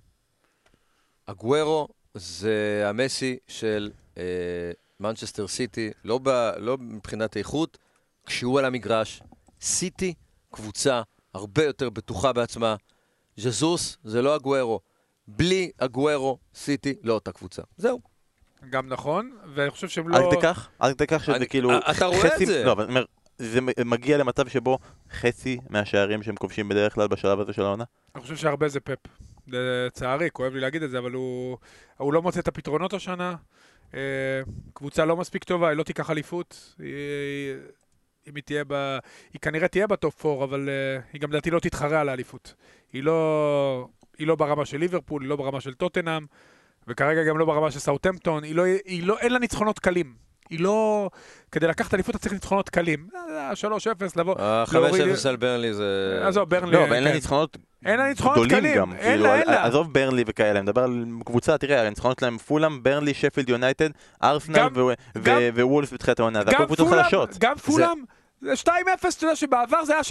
הגוורו 1.29 1.89
זה 2.17 2.83
המסי 2.87 3.37
של 3.49 3.91
מנצ'סטר 5.01 5.49
סיטי, 5.49 5.91
לא, 6.05 6.19
ב, 6.23 6.29
לא 6.59 6.77
מבחינת 6.81 7.37
איכות, 7.37 7.79
כשהוא 8.27 8.59
על 8.59 8.65
המגרש. 8.65 9.23
סיטי, 9.61 10.15
קבוצה 10.51 11.03
הרבה 11.35 11.65
יותר 11.65 11.91
בטוחה 11.91 12.33
בעצמה. 12.33 12.77
ז'זוס 13.37 13.99
זה 14.05 14.23
לא 14.23 14.35
הגוורו. 14.35 14.81
בלי 15.29 15.71
הגוורו, 15.81 16.39
סיטי 16.55 16.95
לא 17.03 17.13
אותה 17.15 17.33
קבוצה. 17.33 17.63
זהו. 17.77 18.01
גם 18.71 18.89
נכון, 18.89 19.31
ואני 19.55 19.71
חושב 19.71 19.89
שהם 19.89 20.09
לא... 20.09 20.17
עד 20.17 20.23
כדי 20.33 20.43
כך, 20.43 20.69
עד 20.79 20.95
כדי 20.95 21.07
כך 21.07 21.25
שזה 21.25 21.37
אני- 21.37 21.47
כאילו... 21.49 21.71
אה, 21.71 21.79
אתה 21.91 22.07
רואה 22.07 22.27
את 22.27 22.33
חצי- 22.33 22.47
זה. 22.47 22.65
לא, 22.65 22.73
אבל 22.73 22.83
אני 22.85 22.91
אומר, 22.91 23.05
זה 23.39 23.61
מגיע 23.85 24.19
למצב 24.19 24.49
שבו 24.49 24.79
חצי 25.13 25.59
מהשערים 25.71 26.23
שהם 26.23 26.37
כובשים 26.37 26.69
בדרך 26.69 26.95
כלל 26.95 27.09
בשלב 27.09 27.41
הזה 27.41 27.53
של 27.53 27.63
העונה? 27.63 27.85
אני 28.15 28.23
חושב 28.23 28.37
שהרבה 28.37 28.69
זה 28.69 28.81
פפ. 28.81 28.97
לצערי, 29.47 30.31
כואב 30.33 30.55
לי 30.55 30.61
להגיד 30.61 30.83
את 30.83 30.91
זה, 30.91 30.99
אבל 30.99 31.13
הוא, 31.13 31.59
הוא 31.97 32.13
לא 32.13 32.23
מוצא 32.23 32.41
את 32.41 32.49
הפתרונות 32.49 32.93
השנה. 32.93 33.35
אה, 33.95 34.01
קבוצה 34.75 35.05
לא 35.05 35.17
מספיק 35.17 35.45
טובה, 35.45 35.69
היא 35.69 35.77
לא 35.77 35.83
תיקח 35.83 36.11
אליפות. 36.11 36.75
היא, 36.79 36.89
אם 38.29 38.35
היא 38.35 38.43
תהיה 38.43 38.65
ב... 38.67 38.99
היא 39.33 39.41
כנראה 39.41 39.69
תהיה 39.69 39.87
בטופ 39.87 40.27
4, 40.27 40.45
אבל 40.45 40.69
אה, 40.69 41.03
היא 41.13 41.21
גם 41.21 41.31
לדעתי 41.31 41.51
לא 41.51 41.61
תתחרה 41.61 42.01
על 42.01 42.09
האליפות. 42.09 42.55
היא 42.93 43.03
לא, 43.03 43.89
היא 44.19 44.27
לא 44.27 44.37
ברמה 44.37 44.65
של 44.65 44.79
ליברפול, 44.79 45.23
היא 45.23 45.29
לא 45.29 45.37
ברמה 45.37 45.61
של 45.61 45.75
טוטנאם, 45.75 46.27
וכרגע 46.89 47.25
גם 47.25 47.39
לא 47.39 47.45
ברמה 47.45 47.71
של 47.71 47.79
סאוטהמפטון. 47.79 48.45
היא 48.45 48.55
לא, 48.55 48.65
היא 48.65 49.07
לא, 49.07 49.19
אין 49.19 49.33
לה 49.33 49.39
ניצחונות 49.39 49.79
קלים. 49.79 50.26
היא 50.51 50.61
לא... 50.61 51.11
כדי 51.53 51.67
לקחת 51.67 51.95
אליפות 51.95 52.11
אתה 52.15 52.23
צריך 52.23 52.33
ניצחונות 52.33 52.69
קלים. 52.71 53.07
אה, 53.31 53.53
3-0, 53.53 53.67
לבוא... 54.17 54.35
להוריד- 54.73 55.03
ה-5-0 55.03 55.29
על 55.29 55.37
ברנלי 55.37 55.75
זה... 55.75 56.19
עזוב, 56.23 56.51
ברנלי... 56.51 56.73
לא, 56.73 56.85
אבל 56.85 56.93
אין 56.93 57.03
לה 57.05 57.09
כן. 57.11 57.15
ניצחונות 57.15 57.57
אין 57.87 57.99
לה 57.99 58.09
ניצחונות 58.09 58.35
גדולים 58.37 58.61
קלים. 58.61 58.77
גם. 58.77 58.93
אין 58.93 59.01
כאילו, 59.03 59.25
לה, 59.25 59.35
אין 59.41 59.47
לה. 59.49 59.65
עזוב 59.67 59.93
ברנלי 59.93 60.25
וכאלה, 60.27 60.51
אני 60.51 60.61
מדבר 60.61 60.83
על 60.83 61.05
קבוצה, 61.25 61.59
תראה, 61.59 61.87
הניצחונות 61.87 62.19
שלהם 62.19 62.39
פולאם, 62.39 62.83
ברנלי, 62.83 63.15
שפילד 63.15 63.49
יונייטד, 63.49 63.91
ארסנל 64.23 64.69
ו- 64.75 64.93
ווולף 65.55 65.93
בתחילת 65.93 66.21
העונה, 66.21 66.39
זה 66.45 66.51
הכל 66.51 66.59
גם 66.59 66.67
קבוצות 66.67 66.89
פולאם, 66.89 67.03
חלשות. 67.03 67.37
גם 67.41 67.57
פולאם, 67.57 67.99
זה 68.47 68.53
2-0, 68.65 68.69
אתה 69.09 69.25
יודע 69.25 69.37
שבעבר 69.37 69.85
זה 69.85 69.93
היה 69.93 70.03
6-0. 70.03 70.05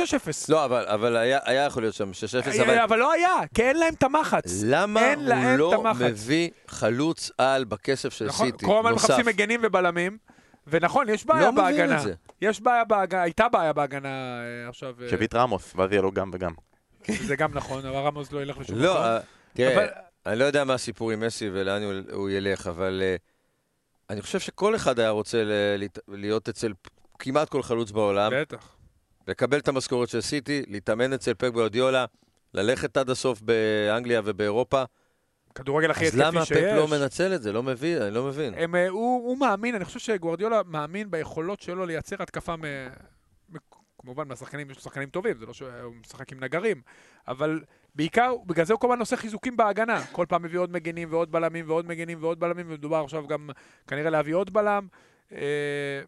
לא, 0.50 0.66
אבל, 0.66 0.86
אבל 0.88 1.18
היה, 1.18 1.40
היה 1.44 1.66
יכול 1.66 1.84
להיות 1.84 1.96
שם 1.96 2.12
6-0, 2.12 2.16
אבל... 2.62 2.70
אה, 2.70 2.84
אבל 2.84 3.00
לא 3.00 3.12
היה, 3.12 3.30
כי 3.54 3.62
אין 3.64 3.78
להם 3.78 3.94
את 3.94 4.04
המחץ. 4.04 4.62
למה 4.66 5.14
הוא 5.14 5.24
את 5.24 5.58
לא 5.58 5.74
המחץ. 5.76 6.02
מביא 6.02 6.50
חלוץ 6.68 7.32
על 7.38 7.64
בכסף 7.64 8.14
של 8.14 8.26
נכון, 8.26 8.46
סיטי? 8.52 8.66
כל 8.66 8.78
הזמן? 8.80 8.92
מחפשים 8.92 9.26
מגנים 9.26 9.60
ובלמים, 9.64 10.18
ונכון, 10.68 11.10
יש 11.10 11.26
בעיה 11.26 11.42
לא 11.42 11.52
מבין 11.52 11.64
בהגנה. 11.64 11.98
את 11.98 12.02
זה. 12.04 12.14
יש 12.42 12.62
בעיה 12.62 12.84
בהגנה, 12.84 13.22
הייתה 13.22 13.50
בעיה 13.50 13.74
בהגנה 13.74 14.08
אה, 14.64 14.70
עכשיו. 14.70 14.94
אה, 15.04 15.10
שביט 15.10 15.36
רמוס, 15.36 15.72
ואז 15.76 15.92
יהיה 15.92 16.02
לו 16.02 16.12
גם 16.12 16.32
וגם. 16.34 16.52
זה 17.28 17.36
גם 17.36 17.50
נכון, 17.54 17.86
אבל 17.86 17.98
רמוס 17.98 18.32
לא 18.32 18.42
ילך 18.42 18.58
לשום 18.58 18.78
לא, 18.78 18.92
מקום. 18.94 19.04
אה, 19.06 19.20
תראה, 19.54 19.74
אבל- 19.76 19.88
אני 20.26 20.40
לא 20.40 20.46
יודע 20.46 20.64
מה 20.64 20.74
הסיפור 20.74 21.12
עם 21.12 21.20
מסי 21.20 21.50
ולאן 21.54 21.84
הוא- 21.84 21.94
הוא 22.12 22.30
ילך, 22.30 22.68
אבל 22.68 23.02
אה, 23.04 23.16
אני 24.10 24.22
חושב 24.22 24.40
שכל 24.40 24.76
אחד 24.76 25.00
היה 25.00 25.10
רוצה 25.10 25.44
להיות 26.08 26.50
אצל 26.50 26.72
כמעט 27.20 27.50
כל 27.50 27.64
חלוץ 27.64 27.92
בעולם, 27.92 28.32
בטח. 28.36 28.76
לקבל 29.28 29.58
את 29.58 29.68
המשכורת 29.68 30.10
של 30.10 30.22
סיטי, 30.22 30.64
להתאמן 30.68 31.14
אצל 31.14 31.34
פק 31.34 31.50
גוארדיולה, 31.54 32.06
ללכת 32.54 32.98
עד 32.98 33.10
הסוף 33.10 33.42
באנגליה 33.42 34.22
ובאירופה. 34.26 34.84
כדורגל 35.56 35.92
הכי 35.92 36.06
אז 36.06 36.16
התקפי 36.16 36.28
למה 36.28 36.46
שיש. 36.46 36.58
פפ 36.58 36.76
לא 36.76 36.88
מנצל 36.88 37.36
את 37.36 37.42
זה? 37.42 37.54
לא 37.54 37.64
מבין, 37.64 38.02
אני 38.02 38.14
לא 38.14 38.24
מבין. 38.28 38.54
הם, 38.58 38.76
אה, 38.76 38.90
הוא, 38.90 39.28
הוא 39.30 39.38
מאמין, 39.38 39.76
אני 39.76 39.86
חושב 39.86 40.00
שגוארדיולה 40.00 40.62
מאמין 40.66 41.12
ביכולות 41.12 41.62
שלו 41.62 41.86
לייצר 41.86 42.16
התקפה 42.20 42.56
מ... 42.56 42.62
מ... 43.50 43.58
כמובן 44.02 44.28
מהשחקנים, 44.28 44.70
יש 44.70 44.78
לו 44.78 44.84
שחקנים 44.84 45.10
טובים, 45.10 45.38
זה 45.38 45.46
לא 45.46 45.54
שהוא 45.54 45.94
משחק 46.02 46.32
עם 46.32 46.44
נגרים, 46.44 46.82
אבל 47.28 47.62
בעיקר, 47.96 48.34
בגלל 48.46 48.66
זה 48.66 48.74
הוא 48.74 48.80
כל 48.80 48.88
הזמן 48.88 49.00
עושה 49.00 49.18
חיזוקים 49.18 49.58
בהגנה. 49.58 50.06
כל 50.12 50.26
פעם 50.30 50.44
מביא 50.44 50.60
עוד 50.60 50.72
מגנים 50.72 51.08
ועוד 51.12 51.32
בלמים 51.32 51.66
ועוד 51.70 51.88
מגנים 51.88 52.18
ועוד 52.22 52.40
בלמים, 52.40 52.66
ומדובר 52.70 53.04
עכשיו 53.04 53.28
גם 53.28 53.50
כנראה 53.88 54.10
להביא 54.10 54.36
עוד 54.36 54.54
בלם. 54.54 54.88
אה, 55.32 56.02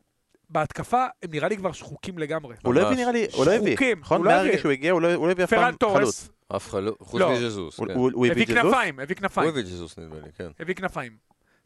בהתקפה 0.50 1.06
הם 1.24 1.30
נראה 1.32 1.48
לי 1.50 1.58
כבר 1.58 1.72
שחוקים 1.72 2.18
לגמרי. 2.18 2.56
הוא 2.64 2.74
לא. 2.74 2.82
הביא 2.88 2.98
נראה 2.98 3.12
לי, 3.12 3.28
הוא 3.34 3.46
לא 3.46 3.52
הביא. 3.52 3.72
שחוקים, 3.76 4.00
נכון? 4.00 4.18
הוא 4.18 4.26
לא 4.26 4.32
מהרגע. 4.32 4.58
שהוא 4.58 4.72
הגיע, 4.72 4.92
הוא 4.92 5.02
לא 5.02 5.14
הוא 5.14 5.28
לא 5.28 5.32
הביא 5.32 5.44
אף 5.44 5.50
פעם 5.50 5.64
חלוץ. 5.66 5.78
תורס 5.80 6.30
אף 6.56 6.70
חלוץ, 6.70 6.96
חוץ 7.02 7.22
לא. 7.22 7.32
מז'זוס. 7.34 7.78
הוא- 7.78 7.88
כן. 7.88 7.94
הוא 7.94 8.12
הוא 8.14 8.26
הביא? 8.28 8.46
כנפיים, 8.46 9.00
הביא 9.00 9.16
הוא 9.16 9.22
כנפיים, 9.22 9.50
הביא 9.50 9.62
ג'זוס 9.64 9.98
נדמה 10.00 10.16
לי, 10.16 10.32
כן. 10.38 10.48
הביא 10.60 10.76
כנפיים. 10.76 11.12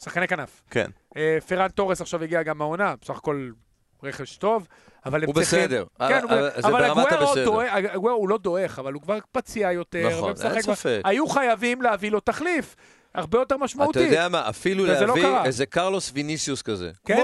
שחקני 0.03 0.27
כנף. 0.27 0.61
כן. 0.71 0.85
אה, 1.17 1.37
פרן 1.47 1.67
תורס 1.67 2.01
עכשיו 2.01 2.23
הגיע 2.23 2.43
גם 2.43 2.57
מהעונה, 2.57 2.93
בסך 3.01 3.17
הכל 3.17 3.49
רכש 4.03 4.37
טוב, 4.37 4.67
אבל 5.05 5.23
הם 5.23 5.27
הוא 5.29 5.35
צריכים... 5.35 5.59
בסדר. 5.59 5.85
כן, 6.07 6.19
אבל- 6.23 6.39
הוא- 6.39 6.61
זה 6.61 6.67
אבל 6.67 6.81
ברמת 6.87 7.05
הגוארו 7.11 7.29
הבסדר. 7.31 7.45
דועך- 7.45 7.73
הגוארו 7.93 8.17
הוא 8.17 8.29
לא 8.29 8.37
דועך, 8.37 8.79
אבל 8.79 8.93
הוא 8.93 9.01
כבר 9.01 9.17
פציע 9.31 9.71
יותר. 9.71 10.09
נכון, 10.17 10.33
אין 10.53 10.61
ספק. 10.61 11.01
היו 11.03 11.27
חייבים 11.27 11.81
להביא 11.81 12.11
לו 12.11 12.19
תחליף, 12.19 12.75
הרבה 13.15 13.37
יותר 13.39 13.55
אתה 13.55 13.63
משמעותי. 13.63 13.99
יודע 13.99 14.29
מה, 14.29 14.49
אפילו 14.49 14.85
לא 14.85 14.93
להביא 14.93 15.21
קרה. 15.23 15.45
איזה 15.45 15.65
קרלוס 15.65 16.11
ויניסיוס 16.13 16.61
כזה. 16.61 16.91
כן. 17.05 17.21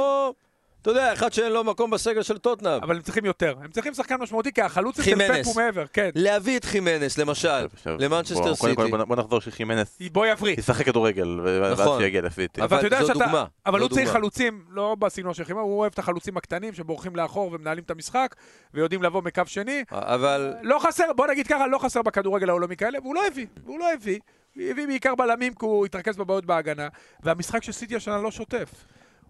אתה 0.82 0.90
יודע, 0.92 1.14
אחד 1.14 1.34
שאין 1.34 1.52
לו 1.52 1.64
מקום 1.64 1.92
בסגל 1.92 2.22
של 2.24 2.38
טוטנאם. 2.38 2.80
אבל 2.84 2.96
הם 2.96 3.02
צריכים 3.02 3.26
יותר. 3.26 3.56
הם 3.64 3.72
צריכים 3.72 3.94
שחקן 3.94 4.16
משמעותי, 4.16 4.54
כי 4.54 4.62
החלוץ 4.62 5.00
אצל 5.00 5.04
חימנס. 5.04 5.40
פפ 5.42 5.48
הוא 5.48 5.56
מעבר, 5.56 5.86
כן. 5.94 6.10
להביא 6.16 6.58
את 6.58 6.66
חימנס, 6.66 7.18
למשל, 7.18 7.68
למנצ'סטר 7.86 8.42
בוא, 8.42 8.56
קודם 8.58 8.76
כל 8.76 8.86
סיטי. 8.86 8.98
בוא 9.06 9.16
נחזור 9.16 9.42
שחימנס 9.42 10.00
בוא 10.12 10.26
יבריא. 10.26 10.56
ישחק 10.58 10.86
כדורגל, 10.86 11.40
ואז 11.44 11.80
נכון. 11.82 12.02
שיגיע 12.02 12.22
לסיטי. 12.22 12.62
אבל 12.62 12.76
ואתה 12.78 12.88
יודע 12.88 13.06
שאתה- 13.06 13.44
אבל 13.66 13.80
הוא 13.82 13.90
צריך. 13.90 14.10
חלוצים, 14.10 14.64
לא 14.70 14.96
בסגנון 15.00 15.34
של 15.34 15.44
חימה, 15.44 15.62
הוא 15.62 15.80
אוהב 15.80 15.92
את 15.94 16.00
החלוצים 16.00 16.38
הקטנים 16.38 16.74
שבורחים 16.74 17.16
לאחור 17.16 17.52
ומנהלים 17.54 17.84
את 17.84 17.92
המשחק, 17.92 18.36
ויודעים 18.74 19.04
לבוא 19.04 19.22
מקו 19.22 19.42
שני. 19.46 19.84
אבל 19.92 20.54
לא 20.62 20.80
חסר, 20.80 21.14
בוא 21.16 21.28
נגיד 21.28 21.48
ככה, 21.48 21.68
לא 21.68 21.78
חסר 21.78 22.02
בכדורגל 22.02 22.50
העולמי 22.50 22.76
כאלה, 22.76 23.00
והוא 23.02 23.16
לא 23.16 23.28
הביא, 23.28 23.46
והוא 23.66 23.80
לא 23.80 23.94
הביא. 23.94 24.20
הביא 24.56 24.88
בעיקר 24.88 25.16
בלמים 25.16 25.54
כי 25.54 25.66
הוא 25.66 25.86
התרכז 25.86 26.18
בבעיות 26.18 26.46
בהגנה, 26.46 26.88
והמשחק 27.24 27.64
של 27.64 27.72
סיטי 27.72 27.96
השנה 27.96 28.18
לא 28.18 28.32
שוטף. 28.32 28.70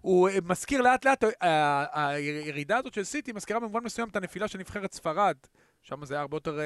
הוא 0.00 0.28
אה, 0.28 0.38
מזכיר 0.44 0.80
לאט 0.80 1.04
לאט, 1.04 1.24
ה- 1.40 1.84
הירידה 2.12 2.76
הזאת 2.76 2.94
של 2.94 3.04
סיטי 3.04 3.32
מזכירה 3.32 3.60
במובן 3.60 3.80
מסוים 3.84 4.08
את 4.08 4.16
הנפילה 4.16 4.48
של 4.48 4.58
נבחרת 4.58 4.92
ספרד. 4.92 5.34
שם 5.82 6.04
זה 6.04 6.14
היה 6.14 6.20
הרבה 6.20 6.36
יותר, 6.36 6.60
אה, 6.60 6.64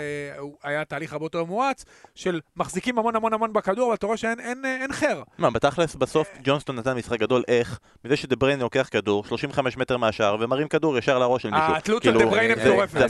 היה 0.62 0.85
תהליך 0.85 1.12
הרבה 1.12 1.24
יותר 1.24 1.45
מואץ, 1.45 1.85
של 2.14 2.41
מחזיקים 2.57 2.99
המון 2.99 3.16
המון 3.16 3.33
המון 3.33 3.53
בכדור, 3.53 3.87
אבל 3.87 3.95
אתה 3.95 4.07
רואה 4.07 4.16
שאין 4.16 4.41
אין, 4.41 4.64
אה, 4.64 4.76
אין 4.83 4.93
חר. 4.93 5.22
מה, 5.39 5.51
בתכלס 5.51 5.95
בסוף 5.95 6.28
ג'ונסטון 6.45 6.76
נתן 6.76 6.97
משחק 6.97 7.18
גדול, 7.20 7.43
איך? 7.49 7.78
מזה 8.05 8.16
שדבריין 8.16 8.61
לוקח 8.61 8.89
כדור, 8.91 9.24
35 9.24 9.76
מטר 9.76 9.97
מהשער, 9.97 10.37
ומרים 10.41 10.68
כדור 10.68 10.99
ישר 10.99 11.18
לראש 11.18 11.43
של 11.43 11.51
מישהו. 11.51 11.74
התלות 11.76 12.03
של 12.03 12.12
כאילו, 12.12 12.26
דבריינה 12.30 12.55
זה- 12.55 12.70
מטורפת. 12.70 13.09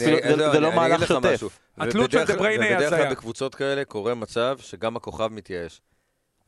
זה 0.52 0.60
לא 0.60 0.72
מהלך 0.74 1.06
שוטף. 1.06 1.58
התלות 1.78 2.10
של 2.10 2.24
דבריינה 2.24 2.64
היא 2.64 2.74
ובדרך 2.74 2.92
הזיה. 2.92 3.04
כלל 3.06 3.14
בקבוצות 3.14 3.54
כאלה 3.54 3.84
קורה 3.84 4.14
מצב 4.14 4.56
שגם 4.60 4.96
הכוכב 4.96 5.26
מתייאש. 5.28 5.80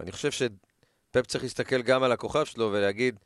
ואני 0.01 0.12
חושב 0.12 0.31
שפפ 0.31 1.27
צריך 1.27 1.45
להסתכל 1.45 1.83
גם 1.83 2.03
על 2.03 2.12
הכוכב 2.12 2.45
שלו 2.45 2.70
ולהגיד, 2.72 3.20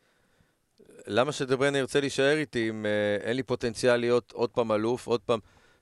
למה 1.08 1.32
שדבריינה 1.32 1.78
ירצה 1.78 2.00
להישאר 2.00 2.36
איתי 2.36 2.68
אם 2.68 2.86
אה, 2.86 2.90
אין 3.28 3.36
לי 3.36 3.42
פוטנציאל 3.42 3.96
להיות 3.96 4.32
עוד 4.32 4.50
פעם 4.50 4.72
אלוף, 4.72 5.06
עוד 5.06 5.20
פעם... 5.20 5.38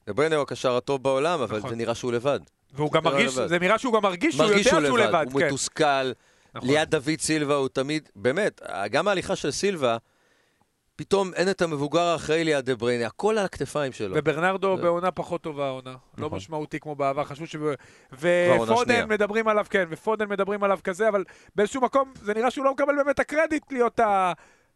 דבריינה 0.09 0.37
הוא 0.37 0.43
הקשר 0.43 0.77
הטוב 0.77 1.03
בעולם, 1.03 1.41
אבל 1.41 1.59
נכון. 1.59 1.71
זה 1.71 1.77
נראה 1.77 1.95
שהוא 1.95 2.13
לבד. 2.13 2.41
והוא 2.75 2.93
גם 2.93 3.05
לא 3.05 3.11
מרגיש, 3.11 3.37
לבד. 3.39 3.47
זה 3.47 3.59
נראה 3.59 3.79
שהוא 3.79 3.93
גם 3.95 4.03
מרגיש 4.03 4.35
שהוא 4.37 4.47
יודע 4.47 4.63
שהוא 4.63 4.99
לבד. 4.99 5.27
הוא 5.33 5.41
כן. 5.41 5.47
מתוסכל, 5.47 6.13
נכון. 6.55 6.71
ליד 6.71 6.91
דוד 6.91 7.21
סילבה 7.21 7.55
הוא 7.55 7.69
תמיד, 7.69 8.09
באמת, 8.17 8.61
גם 8.91 9.09
ההליכה 9.09 9.37
של 9.37 9.51
סילבה, 9.51 9.97
פתאום 10.97 11.35
אין 11.35 11.51
את 11.51 11.63
המבוגר 11.63 12.01
האחראי 12.01 12.45
ליד 12.45 12.65
דה 12.65 12.75
בריינה, 12.77 13.07
הכל 13.07 13.39
על 13.39 13.45
הכתפיים 13.45 13.93
שלו. 13.93 14.15
וברנרדו 14.19 14.77
זה- 14.77 14.83
בעונה 14.83 15.11
פחות 15.11 15.41
טובה 15.43 15.67
העונה. 15.67 15.91
לא 16.19 16.27
נכון. 16.27 16.37
משמעותי 16.37 16.81
כמו 16.81 16.95
בעבר, 16.95 17.25
חשבו 17.25 17.47
ש... 17.47 17.57
ופודן 18.13 19.09
מדברים 19.09 19.49
עליו, 19.49 19.67
כן, 19.71 19.85
ופודן 19.91 20.29
מדברים 20.29 20.65
עליו 20.65 20.79
כזה, 20.85 21.09
אבל 21.09 21.25
באיזשהו 21.55 21.81
מקום 21.81 22.13
זה 22.23 22.35
נראה 22.35 22.51
שהוא 22.51 22.65
לא 22.65 22.73
מקבל 22.73 22.97
באמת 22.97 23.19
הקרדיט 23.19 23.73
להיות 23.73 24.01
ה... 24.01 24.33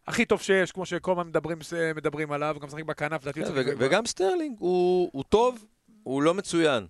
הכי 0.07 0.25
טוב 0.25 0.41
שיש, 0.41 0.71
כמו 0.71 0.85
שכל 0.85 1.11
הזמן 1.11 1.27
מדברים, 1.27 1.57
מדברים 1.95 2.31
עליו, 2.31 2.55
גם 2.61 2.67
משחק 2.67 2.83
בכנף, 2.83 3.21
לדעתי 3.21 3.39
כן, 3.41 3.47
הוא 3.47 3.55
צריך- 3.55 3.67
ו- 3.67 3.73
וגם 3.79 4.05
סטרלינג, 4.05 4.55
הוא 4.59 5.09
הוא 5.13 5.23
טוב, 5.29 5.65
הוא 6.03 6.21
לא 6.23 6.33
מצוין. 6.33 6.87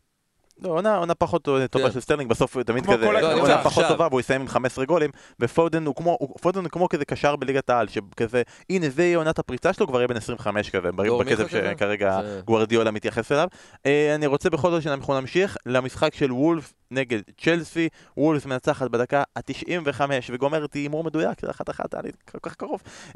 לא, 0.64 0.70
עונה, 0.70 0.96
עונה 0.98 1.16
פחות 1.16 1.44
טובה 1.44 1.68
כן. 1.68 1.92
של 1.92 2.00
סטרלינג, 2.00 2.30
בסוף 2.30 2.56
הוא 2.56 2.64
תמיד 2.64 2.86
כזה, 2.86 3.06
כל 3.06 3.18
לא, 3.22 3.34
עונה 3.42 3.58
פחות 3.64 3.84
עכשיו. 3.84 3.90
טובה 3.90 4.08
והוא 4.08 4.20
יסיים 4.20 4.42
עם 4.42 4.48
15 4.48 4.86
גולים, 4.86 5.10
ופודן 5.40 5.86
הוא 5.86 5.96
כמו, 5.96 6.18
הוא- 6.20 6.36
פודן 6.42 6.60
הוא 6.62 6.70
כמו 6.70 6.90
כזה 6.90 7.06
קשר 7.06 7.36
בליגת 7.36 7.70
העל, 7.70 7.88
שכזה, 7.88 8.42
הנה 8.70 8.90
זה 8.90 9.04
יהיה 9.04 9.18
עונת 9.18 9.40
הפריצה 9.40 9.74
שלו, 9.74 9.88
כבר 9.88 9.98
יהיה 10.00 10.08
בן 10.08 10.18
25 10.18 10.70
כזה, 10.70 10.90
דור 11.06 11.24
בקצב? 11.24 11.48
שכרגע 11.48 12.20
זה- 12.22 12.42
גוורדיולה 12.46 12.92
מתייחס 12.92 13.32
אליו. 13.32 13.48
אה, 13.86 14.16
אני 14.16 14.26
רוצה 14.28 14.50
בכל 14.50 14.72
זאת 14.72 14.82
שאנחנו 14.84 15.20
נמשיך 15.20 15.58
למשחק 15.66 16.14
של 16.16 16.32
וולבס 16.32 16.74
נגד 16.92 17.20
צ'לסי, 17.42 17.90
וולבס 18.18 18.46
מנצחת 18.46 18.90
בדקה 18.92 19.24
ה-95 19.36 20.02
וגומרת 20.32 20.74
הימור 20.74 21.04
מדויק, 21.04 21.42
זה 21.42 21.50
אחת 21.52 21.70
אחת, 21.70 21.94
היה 21.94 22.04
לי 22.04 22.10
כל 22.32 22.38
כך 22.42 22.56
קרוב. 22.56 22.82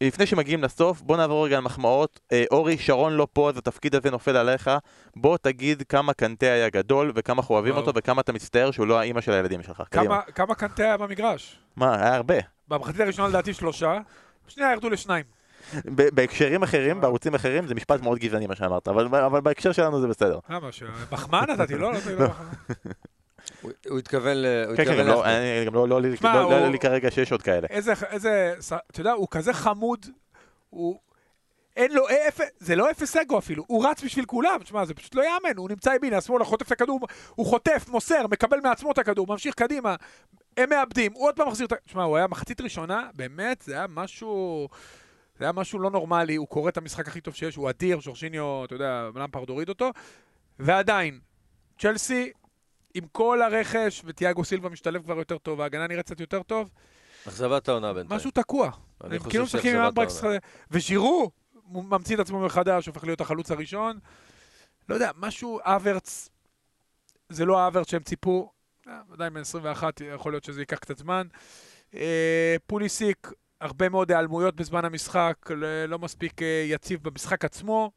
לפני 0.00 0.26
שמגיעים 0.26 0.62
לסוף, 0.62 1.00
בוא 1.00 1.16
נעבור 1.16 1.46
רגע 1.46 1.56
על 1.56 1.62
מחמאות. 1.62 2.20
אה, 2.32 2.44
אורי, 2.50 2.78
שרון 2.78 3.12
לא 3.12 3.26
פה, 3.32 3.48
אז 3.48 3.56
התפקיד 3.56 3.94
הזה 3.94 4.10
נופל 4.10 4.36
עליך. 4.36 4.70
בוא 5.16 5.36
תגיד 5.42 5.82
כמה 5.88 6.12
קנטה 6.12 6.46
היה 6.46 6.68
גדול, 6.68 7.12
וכמה 7.14 7.40
אנחנו 7.40 7.54
אוהבים. 7.54 7.76
אותו, 7.76 7.92
וכמה 7.94 8.20
אתה 8.20 8.32
מצטער 8.32 8.70
שהוא 8.70 8.86
לא 8.86 8.98
האימא 9.00 9.20
של 9.20 9.32
הילדים 9.32 9.62
שלך. 9.62 9.82
קדימה. 9.90 10.04
כמה- 10.22 10.32
כמה 10.34 10.54
קנטה 10.54 10.82
היה 10.82 10.96
במגרש? 10.96 11.58
מה, 11.76 11.94
היה 12.02 12.14
הרבה. 12.14 12.34
במחצית 12.68 13.00
הראשונה 13.00 13.28
לדעתי 13.28 13.54
שלושה, 13.54 13.98
שנייה 14.48 14.72
ירדו 14.72 14.90
לשניים. 14.90 15.24
ב- 15.84 16.08
בהקשרים 16.14 16.62
אחרים, 16.62 17.00
בערוצים 17.00 17.34
אחרים, 17.34 17.66
זה 17.66 17.74
משפט 17.74 18.02
מאוד 18.02 18.18
גזעני 18.18 18.46
מה 18.46 18.56
שאמרת, 18.56 18.88
אבל 18.88 19.06
אבל 19.16 19.40
בהקשר 19.40 19.72
שלנו 19.72 20.00
זה 20.00 20.06
בסדר. 20.08 20.38
למה, 20.50 20.72
ש- 20.72 20.82
מחמאה 21.12 21.46
נתתי, 21.46 21.74
לא? 21.74 21.92
נתתי 21.92 22.12
לו 22.14 22.28
מחמאה. 22.28 22.46
הוא- 23.62 23.98
התכוון 23.98 24.36
ל... 24.36 24.46
כן, 24.76 24.84
כן, 24.84 24.90
גם 24.98 25.06
לא- 25.06 25.14
לאחמד. 25.14 25.26
אני- 25.26 25.64
גם 25.66 25.74
לא 25.74 25.88
לא 25.88 25.94
עולה 25.94 26.08
לי- 26.08 26.16
לא- 26.22 26.50
לא 26.50 26.68
לי 26.68 26.78
כרגע 26.78 27.10
שיש 27.10 27.32
עוד 27.32 27.42
כאלה. 27.42 27.66
איזה, 27.70 27.92
אתה 28.90 29.00
יודע, 29.00 29.12
הוא 29.12 29.28
כזה 29.30 29.52
חמוד, 29.52 30.06
הוא... 30.70 30.98
אין 31.76 31.92
לו 31.92 32.04
אפס, 32.28 32.44
זה 32.58 32.76
לא 32.76 32.90
אפס 32.90 33.16
אגו 33.16 33.38
אפילו, 33.38 33.64
הוא 33.66 33.86
רץ 33.88 34.04
בשביל 34.04 34.24
כולם, 34.24 34.56
תשמע, 34.62 34.84
זה 34.84 34.94
פשוט 34.94 35.14
לא 35.14 35.22
יאמן, 35.22 35.56
הוא 35.56 35.68
נמצא 35.68 35.90
ימינה, 35.90 36.20
שמאלה, 36.20 36.44
חוטף 36.44 36.66
את 36.66 36.72
הכדור, 36.72 37.00
הוא 37.34 37.46
חוטף, 37.46 37.84
מוסר, 37.88 38.26
מקבל 38.26 38.60
מעצמו 38.60 38.92
את 38.92 38.98
הכדור, 38.98 39.26
ממשיך 39.26 39.54
קדימה, 39.54 39.94
הם 40.56 40.70
מאבדים, 40.70 41.12
הוא 41.14 41.26
עוד 41.26 41.36
פעם 41.36 41.48
מחזיר 41.48 41.66
את 41.66 41.72
ה... 41.72 41.76
תשמע, 41.86 42.02
הוא 42.02 42.16
היה 42.16 42.26
מחצית 42.26 42.60
ראשונה, 42.60 43.08
באמת, 43.14 43.62
זה 43.62 43.74
היה 43.74 43.86
משהו... 43.88 44.68
זה 45.38 45.44
היה 45.44 45.52
משהו 45.52 45.78
לא 45.78 45.90
נורמלי, 45.90 46.36
הוא 46.36 46.46
קורא 46.48 46.68
את 46.68 46.76
המשחק 46.76 47.08
הכי 47.08 47.20
טוב 47.20 47.34
שיש, 47.34 47.56
הוא 47.56 47.70
אדיר, 47.70 48.00
שורשיניו, 48.00 48.64
אתה 48.64 48.74
יודע, 48.74 49.08
למפרד 49.14 49.48
הוריד 49.48 49.68
אותו, 49.68 49.90
ועדיין, 50.58 51.18
צ'לסי, 51.78 52.30
עם 52.94 53.04
כל 53.12 53.42
הרכש, 53.42 54.02
וטיאגו 54.04 54.44
סילבה 54.44 54.68
משתלב 54.68 55.02
כבר 55.02 55.18
יותר 55.18 55.38
טוב, 55.38 55.60
ההגנה 55.60 55.86
נראית 55.86 56.06
קצת 56.06 56.20
יותר 56.20 56.42
טוב, 56.42 56.70
אכזבת 57.28 57.68
העונה 57.68 57.92
בינתיים. 57.92 58.16
משהו 58.16 58.30
תקוע. 58.30 58.70
אני 59.04 59.18
חושב 59.18 59.30
כאילו 59.30 59.44
משחקים 59.44 59.76
עם 59.76 59.76
שאכזבת 59.76 59.98
אמברקס, 59.98 60.24
העונה. 60.24 60.38
וז'ירו 60.70 61.30
ממציא 61.72 62.14
את 62.14 62.20
עצמו 62.20 62.40
מחדש, 62.40 62.86
הופך 62.86 63.04
להיות 63.04 63.20
החלוץ 63.20 63.50
הראשון. 63.50 63.98
לא 64.88 64.94
יודע, 64.94 65.10
משהו, 65.16 65.60
אברץ, 65.62 66.28
זה 67.28 67.44
לא 67.44 67.60
האברץ 67.60 67.90
שהם 67.90 68.02
ציפו, 68.02 68.50
אה, 68.88 69.00
עדיין 69.12 69.34
בן 69.34 69.40
21, 69.40 70.00
יכול 70.00 70.32
להיות 70.32 70.44
שזה 70.44 70.60
ייקח 70.60 70.78
קצת 70.78 70.98
זמן. 70.98 71.26
אה, 71.94 72.56
פוליסיק, 72.66 73.32
הרבה 73.60 73.88
מאוד 73.88 74.10
היעלמויות 74.10 74.56
בזמן 74.56 74.84
המשחק, 74.84 75.36
לא 75.88 75.98
מספיק 75.98 76.42
אה, 76.42 76.64
יציב 76.66 77.00
במשחק 77.02 77.44
עצמו. 77.44 77.90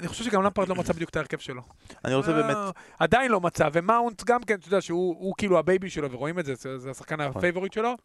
אני 0.00 0.08
חושב 0.08 0.24
שגם 0.24 0.42
למפרד 0.42 0.68
לא 0.68 0.74
מצא 0.74 0.92
בדיוק 0.92 1.10
את 1.10 1.16
ההרכב 1.16 1.38
שלו. 1.38 1.62
אני 2.04 2.14
רוצה 2.14 2.30
אה, 2.30 2.42
באמת... 2.42 2.56
עדיין 2.98 3.30
לא 3.30 3.40
מצא, 3.40 3.68
ומאונט 3.72 4.22
גם 4.24 4.42
כן, 4.42 4.54
אתה 4.54 4.68
יודע 4.68 4.80
שהוא 4.80 5.16
הוא 5.18 5.34
כאילו 5.38 5.58
ה 5.58 5.64
baby 5.64 5.90
שלו, 5.90 6.12
ורואים 6.12 6.38
את 6.38 6.44
זה, 6.44 6.54
זה, 6.54 6.78
זה 6.78 6.90
השחקן 6.90 7.20
ה 7.20 7.26
favorite 7.26 7.72
שלו. 7.72 7.96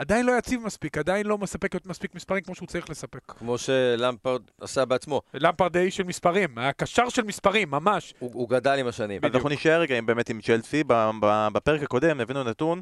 עדיין 0.00 0.26
לא 0.26 0.32
יציב 0.38 0.64
מספיק, 0.64 0.98
עדיין 0.98 1.26
לא 1.26 1.38
מספק 1.38 1.86
מספיק 1.86 2.14
מספרים 2.14 2.42
כמו 2.42 2.54
שהוא 2.54 2.68
צריך 2.68 2.90
לספק. 2.90 3.20
כמו 3.26 3.58
שלמפרד 3.58 4.42
עשה 4.60 4.84
בעצמו. 4.84 5.22
למפרד 5.34 5.72
די 5.72 5.90
של 5.90 6.02
מספרים, 6.02 6.58
היה 6.58 6.72
קשר 6.72 7.08
של 7.08 7.22
מספרים, 7.22 7.70
ממש. 7.70 8.14
הוא, 8.18 8.30
הוא 8.34 8.48
גדל 8.48 8.78
עם 8.78 8.86
השנים. 8.86 9.20
אז 9.24 9.34
אנחנו 9.34 9.48
נשאר 9.48 9.80
רגע 9.80 9.98
עם- 9.98 10.06
באמת 10.06 10.30
עם 10.30 10.40
צ'לסי. 10.40 10.84
ב- 10.86 11.10
ב- 11.20 11.48
בפרק 11.52 11.82
הקודם 11.82 12.20
הבאנו 12.20 12.44
נתון 12.44 12.80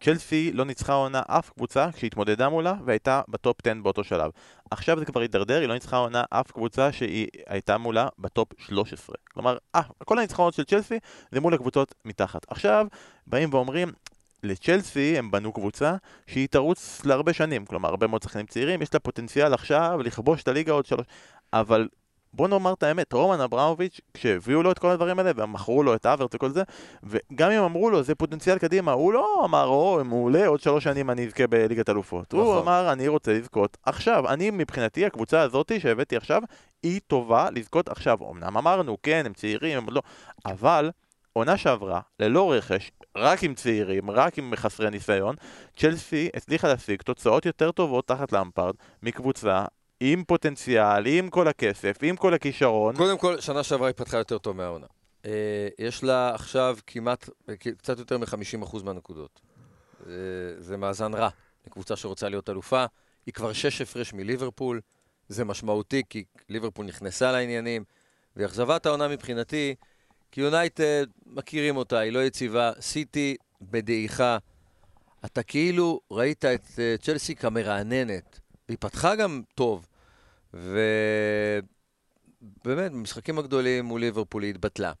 שצ'לסי 0.00 0.50
לא 0.52 0.64
ניצחה 0.64 0.92
עונה 0.92 1.22
אף 1.26 1.50
קבוצה 1.50 1.88
כשהתמודדה 1.92 2.48
מולה 2.48 2.74
והייתה 2.84 3.22
בטופ 3.28 3.56
10 3.66 3.74
באותו 3.82 4.04
שלב. 4.04 4.30
עכשיו 4.70 4.98
זה 4.98 5.04
כבר 5.04 5.20
הידרדר, 5.20 5.60
היא 5.60 5.68
לא 5.68 5.74
ניצחה 5.74 5.96
עונה 5.96 6.24
אף 6.30 6.50
קבוצה 6.52 6.92
שהיא 6.92 7.26
הייתה 7.46 7.78
מולה 7.78 8.08
בטופ 8.18 8.48
13. 8.58 9.16
כלומר, 9.34 9.56
אה, 9.74 9.80
כל 10.04 10.18
הניצחונות 10.18 10.54
של 10.54 10.64
צ'לסי 10.64 10.98
זה 11.32 11.40
מול 11.40 11.54
הקבוצות 11.54 11.94
מתחת. 12.04 12.42
עכשיו 12.50 12.86
באים 13.26 13.54
ואומרים, 13.54 13.92
לצ'לסי 14.42 15.18
הם 15.18 15.30
בנו 15.30 15.52
קבוצה 15.52 15.94
שהיא 16.26 16.48
תרוץ 16.48 17.04
להרבה 17.04 17.32
שנים, 17.32 17.66
כלומר 17.66 17.88
הרבה 17.88 18.06
מאוד 18.06 18.22
שחקנים 18.22 18.46
צעירים, 18.46 18.82
יש 18.82 18.94
לה 18.94 19.00
פוטנציאל 19.00 19.54
עכשיו 19.54 19.98
לכבוש 20.04 20.42
את 20.42 20.48
הליגה 20.48 20.72
עוד 20.72 20.86
שלוש, 20.86 21.06
אבל 21.52 21.88
בוא 22.34 22.48
נאמר 22.48 22.72
את 22.72 22.82
האמת, 22.82 23.12
רומן 23.12 23.40
אברמוביץ', 23.40 24.00
כשהביאו 24.14 24.62
לו 24.62 24.72
את 24.72 24.78
כל 24.78 24.90
הדברים 24.90 25.18
האלה 25.18 25.30
ומכרו 25.36 25.82
לו 25.82 25.94
את 25.94 26.06
האברץ 26.06 26.34
וכל 26.34 26.50
זה, 26.50 26.62
וגם 27.02 27.50
אם 27.50 27.62
אמרו 27.62 27.90
לו 27.90 28.02
זה 28.02 28.14
פוטנציאל 28.14 28.58
קדימה, 28.58 28.92
הוא 28.92 29.12
לא 29.12 29.42
אמר, 29.44 29.66
או, 29.66 30.00
מעולה, 30.04 30.46
עוד 30.46 30.60
שלוש 30.60 30.84
שנים 30.84 31.10
אני 31.10 31.26
אזכה 31.26 31.46
בליגת 31.46 31.90
אלופות. 31.90 32.32
הוא 32.32 32.42
נכון. 32.42 32.58
אמר, 32.58 32.92
אני 32.92 33.08
רוצה 33.08 33.32
לזכות 33.32 33.76
עכשיו. 33.82 34.28
אני 34.28 34.50
מבחינתי, 34.50 35.06
הקבוצה 35.06 35.40
הזאתי 35.40 35.80
שהבאתי 35.80 36.16
עכשיו, 36.16 36.42
היא 36.82 37.00
טובה 37.06 37.48
לזכות 37.50 37.88
עכשיו. 37.88 38.18
אמנם 38.30 38.56
אמרנו, 38.56 38.96
כן, 39.02 39.22
הם 39.26 39.32
צעירים, 39.32 39.78
הם 39.78 39.86
לא... 39.90 40.02
אבל... 40.46 40.90
עונה 41.32 41.56
שעברה, 41.56 42.00
ללא 42.20 42.52
רכש, 42.52 42.90
רק 43.16 43.42
עם 43.44 43.54
צעירים, 43.54 44.10
רק 44.10 44.38
עם 44.38 44.56
חסרי 44.56 44.90
ניסיון, 44.90 45.36
צ'לסי 45.76 46.28
הצליחה 46.36 46.68
להשיג 46.68 47.02
תוצאות 47.02 47.46
יותר 47.46 47.72
טובות 47.72 48.08
תחת 48.08 48.32
למפרד 48.32 48.74
מקבוצה 49.02 49.64
עם 50.00 50.24
פוטנציאל, 50.24 51.06
עם 51.06 51.30
כל 51.30 51.48
הכסף, 51.48 51.96
עם 52.02 52.16
כל 52.16 52.34
הכישרון. 52.34 52.96
קודם 52.96 53.18
כל, 53.18 53.40
שנה 53.40 53.62
שעברה 53.62 53.86
היא 53.86 53.94
פתחה 53.94 54.16
יותר 54.16 54.38
טוב 54.38 54.56
מהעונה. 54.56 54.86
אה, 55.26 55.68
יש 55.78 56.04
לה 56.04 56.34
עכשיו 56.34 56.76
כמעט, 56.86 57.28
קצת 57.78 57.98
יותר 57.98 58.18
מ-50% 58.18 58.82
מהנקודות. 58.84 59.40
אה, 60.06 60.12
זה 60.58 60.76
מאזן 60.76 61.14
רע 61.14 61.28
לקבוצה 61.66 61.96
שרוצה 61.96 62.28
להיות 62.28 62.50
אלופה. 62.50 62.84
היא 63.26 63.34
כבר 63.34 63.52
שש 63.52 63.80
הפרש 63.80 64.12
מליברפול, 64.12 64.80
זה 65.28 65.44
משמעותי 65.44 66.02
כי 66.10 66.24
ליברפול 66.48 66.86
נכנסה 66.86 67.32
לעניינים, 67.32 67.84
ואכזבת 68.36 68.86
העונה 68.86 69.08
מבחינתי, 69.08 69.74
כי 70.32 70.40
יונייטד, 70.40 71.06
מכירים 71.26 71.76
אותה, 71.76 71.98
היא 71.98 72.12
לא 72.12 72.24
יציבה, 72.24 72.72
סיטי 72.80 73.36
בדעיכה. 73.62 74.38
אתה 75.24 75.42
כאילו 75.42 76.00
ראית 76.10 76.44
את 76.44 76.66
אה, 76.78 76.94
צ'לסי 77.02 77.34
כמרעננת, 77.34 78.40
והיא 78.68 78.78
פתחה 78.80 79.16
גם 79.16 79.42
טוב, 79.54 79.86
ובאמת, 80.54 80.82
במשחקים 82.64 83.38
הגדולים 83.38 83.84
מול 83.84 84.00
ליברפול 84.00 84.42
היא 84.42 84.50
התבטלה. 84.50 84.92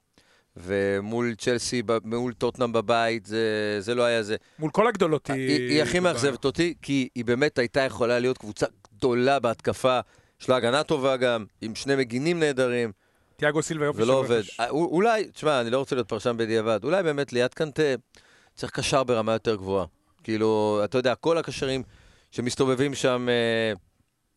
ומול 0.56 1.34
צ'לסי, 1.34 1.82
מול 2.04 2.32
טוטנאם 2.32 2.72
בבית, 2.72 3.26
זה, 3.26 3.76
זה 3.80 3.94
לא 3.94 4.02
היה 4.02 4.22
זה. 4.22 4.36
מול 4.58 4.70
כל 4.70 4.86
הגדולות 4.86 5.30
היא... 5.30 5.48
היא, 5.48 5.70
היא 5.70 5.82
הכי 5.82 6.00
מאכזבת 6.00 6.44
אותי, 6.44 6.74
כי 6.82 7.08
היא 7.14 7.24
באמת 7.24 7.58
הייתה 7.58 7.80
יכולה 7.80 8.18
להיות 8.18 8.38
קבוצה 8.38 8.66
גדולה 8.96 9.38
בהתקפה. 9.38 10.00
יש 10.40 10.48
לה 10.48 10.56
הגנה 10.56 10.82
טובה 10.82 11.16
גם, 11.16 11.44
עם 11.60 11.74
שני 11.74 11.96
מגינים 11.96 12.40
נהדרים, 12.40 12.92
תיאגו 13.36 13.62
סילבה 13.62 13.84
יופי 13.84 14.02
ולא 14.02 14.06
של 14.06 14.12
עובד. 14.12 14.38
רכש. 14.38 14.60
אה, 14.60 14.70
אולי, 14.70 15.24
תשמע, 15.24 15.60
אני 15.60 15.70
לא 15.70 15.78
רוצה 15.78 15.94
להיות 15.94 16.08
פרשן 16.08 16.36
בדיעבד, 16.36 16.84
אולי 16.84 17.02
באמת 17.02 17.32
ליד 17.32 17.54
קנטה 17.54 17.82
צריך 18.54 18.72
קשר 18.72 19.04
ברמה 19.04 19.32
יותר 19.32 19.54
גבוהה. 19.54 19.86
כאילו, 20.24 20.80
אתה 20.84 20.98
יודע, 20.98 21.14
כל 21.14 21.38
הקשרים 21.38 21.82
שמסתובבים 22.30 22.94
שם, 22.94 23.28
אה, 23.28 23.72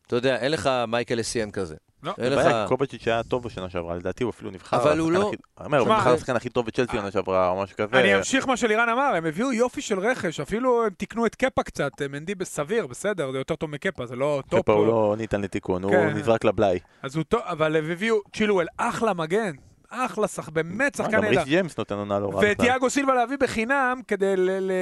אתה 0.06 0.16
יודע, 0.16 0.36
אין 0.36 0.52
לך 0.52 0.70
מייקל 0.88 1.20
אסיאן 1.20 1.50
כזה. 1.50 1.74
לא. 2.02 2.14
הבעיה, 2.18 2.64
קובצ'יץ' 2.68 3.08
היה 3.08 3.22
טוב 3.22 3.42
בשנה 3.42 3.70
שעברה, 3.70 3.96
לדעתי 3.96 4.24
הוא 4.24 4.30
אפילו 4.30 4.50
נבחר. 4.50 4.76
אבל 4.76 4.98
הוא 4.98 5.12
לא- 5.12 5.30
אני 5.58 5.66
אומר, 5.66 5.78
הוא 5.78 5.88
נבחר 5.88 6.10
אה, 6.10 6.14
לשחקן 6.14 6.36
הכי 6.36 6.48
טוב 6.48 6.66
בצ'לסי 6.66 6.96
עונה 6.96 7.10
שעברה, 7.10 7.48
או 7.48 7.62
משהו 7.62 7.76
כזה. 7.76 8.00
אני 8.00 8.16
אמשיך 8.16 8.48
מה 8.48 8.56
שלירן 8.56 8.88
אמר, 8.88 9.14
הם 9.16 9.26
הביאו 9.26 9.52
יופי 9.52 9.80
של 9.80 9.98
רכש, 9.98 10.40
אפילו 10.40 10.84
הם 10.84 10.90
תיקנו 10.90 11.26
את 11.26 11.34
קפה 11.34 11.62
קצת, 11.62 11.92
מנדי 12.10 12.34
בסביר, 12.34 12.86
בסדר, 12.86 13.32
זה 13.32 13.38
יותר 13.38 13.56
טוב 13.56 13.70
מקפה, 13.70 14.06
זה 14.06 14.16
לא 14.16 14.42
טופ. 14.48 14.60
קפה 14.62 14.72
הוא 14.72 14.86
לא 14.86 15.14
ניתן 15.18 15.40
לתיקון, 15.40 15.82
הוא 15.82 15.92
כן. 15.92 16.08
נזרק 16.08 16.44
לבלאי. 16.44 16.78
אז 17.02 17.16
הוא 17.16 17.24
טוב, 17.24 17.40
אבל 17.44 17.76
הם 17.76 17.90
הביאו 17.90 18.16
צ'ילואל, 18.36 18.66
אחלה 18.76 19.14
מגן, 19.14 19.52
אחלה 19.88 20.28
שחקן, 20.28 20.48
באמת 20.48 20.94
שחקן 20.94 21.12
גם 21.12 21.22
נהדר. 21.22 21.38
ריס 21.38 21.48
ג'יימס 21.48 21.78
נותן 21.78 21.94
עונה 21.94 22.18
לא 22.18 22.26
רעה. 22.28 22.36
בכלל. 22.36 22.52
וטיאגו 22.52 22.90
סילבה 22.90 23.14
להביא 23.14 23.36
בחינם 23.40 24.00
כדי, 24.08 24.34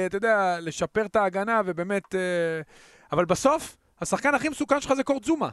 אתה 0.05 0.17
יודע, 0.17 0.57
לשפר 0.61 1.05
את 1.05 1.15
ההגנה, 1.15 1.61
ובאמת... 1.65 2.15
אה, 2.15 2.19
אבל 3.11 3.25
בסוף, 3.25 3.77
השחקן 4.01 4.35
הכי 4.35 4.49
מסוכן 4.49 4.81
שלך 4.81 4.93
זה 4.93 5.03
קורט 5.03 5.23
זומה. 5.23 5.49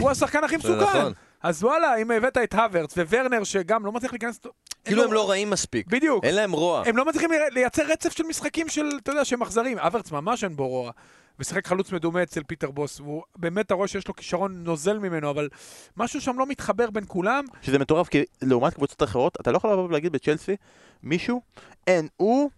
הוא 0.00 0.10
השחקן 0.10 0.44
הכי 0.44 0.56
מסוכן. 0.56 0.74
נכון. 0.98 1.12
אז 1.42 1.64
וואלה, 1.64 1.96
אם 1.96 2.10
הבאת 2.10 2.38
את 2.38 2.54
הוורץ 2.54 2.98
וורנר, 2.98 3.44
שגם 3.44 3.86
לא 3.86 3.92
מצליח 3.92 4.12
להיכנס... 4.12 4.40
כאילו 4.84 5.02
לו- 5.02 5.08
הם 5.08 5.14
לא 5.14 5.30
רעים 5.30 5.50
מספיק. 5.50 5.86
בדיוק. 5.86 6.24
אין 6.24 6.34
להם 6.34 6.52
רוע. 6.52 6.82
הם 6.86 6.96
לא 6.96 7.04
מצליחים 7.04 7.30
לייצר 7.50 7.82
רצף 7.86 8.12
של 8.12 8.24
משחקים 8.24 8.68
של, 8.68 8.86
אתה 9.02 9.10
יודע, 9.10 9.24
שהם 9.24 9.42
אכזריים. 9.42 9.78
אברץ 9.78 10.10
ממש 10.12 10.44
אין 10.44 10.56
בו 10.56 10.68
רוע. 10.68 10.90
ושיחק 11.38 11.66
חלוץ 11.66 11.92
מדומה 11.92 12.22
אצל 12.22 12.42
פיטר 12.42 12.70
בוס, 12.70 13.00
והוא 13.00 13.22
באמת, 13.36 13.66
אתה 13.66 13.74
רואה 13.74 13.88
שיש 13.88 14.08
לו 14.08 14.16
כישרון 14.16 14.64
נוזל 14.64 14.98
ממנו, 14.98 15.30
אבל 15.30 15.48
משהו 15.96 16.20
שם 16.20 16.38
לא 16.38 16.46
מתחבר 16.46 16.90
בין 16.90 17.04
כולם. 17.08 17.44
שזה 17.62 17.78
מטורף, 17.78 18.08
כי 18.08 18.24
לעומת 18.42 18.74
קבוצות 18.74 19.02
אחרות, 19.02 19.36
אתה 19.40 19.52
לא 19.52 19.56
יכול 19.56 19.72
לבוא 19.72 19.84
ולהגיד 19.88 20.12
בצ'לסי, 20.12 20.56
מישהו, 21.02 21.40
אין, 21.86 22.08
הוא 22.16 22.50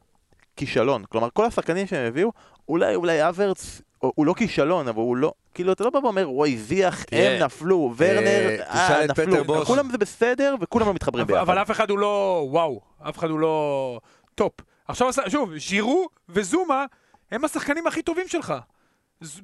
כישלון. 0.57 1.05
כלומר, 1.09 1.29
כל 1.33 1.45
השחקנים 1.45 1.87
שהם 1.87 2.07
הביאו, 2.09 2.33
אולי, 2.69 2.95
אולי 2.95 3.29
האברץ, 3.29 3.83
הוא 3.99 4.13
הוא 4.15 4.27
לא 4.27 4.35
כישלון, 4.37 4.89
אבל 4.89 4.99
הוא 4.99 5.17
לא, 5.17 5.33
כאילו, 5.55 5.73
אתה 5.73 5.85
לא 5.85 5.91
בא 5.91 5.99
ואומר, 5.99 6.31
וואי, 6.31 6.59
זיח, 6.59 7.05
תראה, 7.05 7.37
הם 7.37 7.43
נפלו, 7.43 7.95
ורנר, 7.97 8.57
תשאל 8.73 9.01
אה, 9.01 9.07
נפלו. 9.07 9.65
כולם 9.67 9.91
זה 9.91 9.99
בסדר, 9.99 10.55
וכולם 10.61 10.87
לא 10.87 10.95
מתחברים 10.95 11.25
אבל, 11.25 11.35
ביחד. 11.35 11.43
אבל 11.49 11.63
אף 11.63 11.71
אחד 11.71 11.91
הוא 11.91 11.99
לא 11.99 12.47
וואו, 12.51 12.81
אף 13.09 13.19
אחד 13.19 13.31
הוא 13.31 13.39
לא 13.39 14.01
טופ. 14.35 14.53
עכשיו, 14.89 15.09
שוב, 15.29 15.59
ז'ירו 15.59 16.09
וזומה 16.29 16.85
הם 17.31 17.45
השחקנים 17.45 17.87
הכי 17.87 18.03
טובים 18.03 18.29
שלך. 18.29 18.55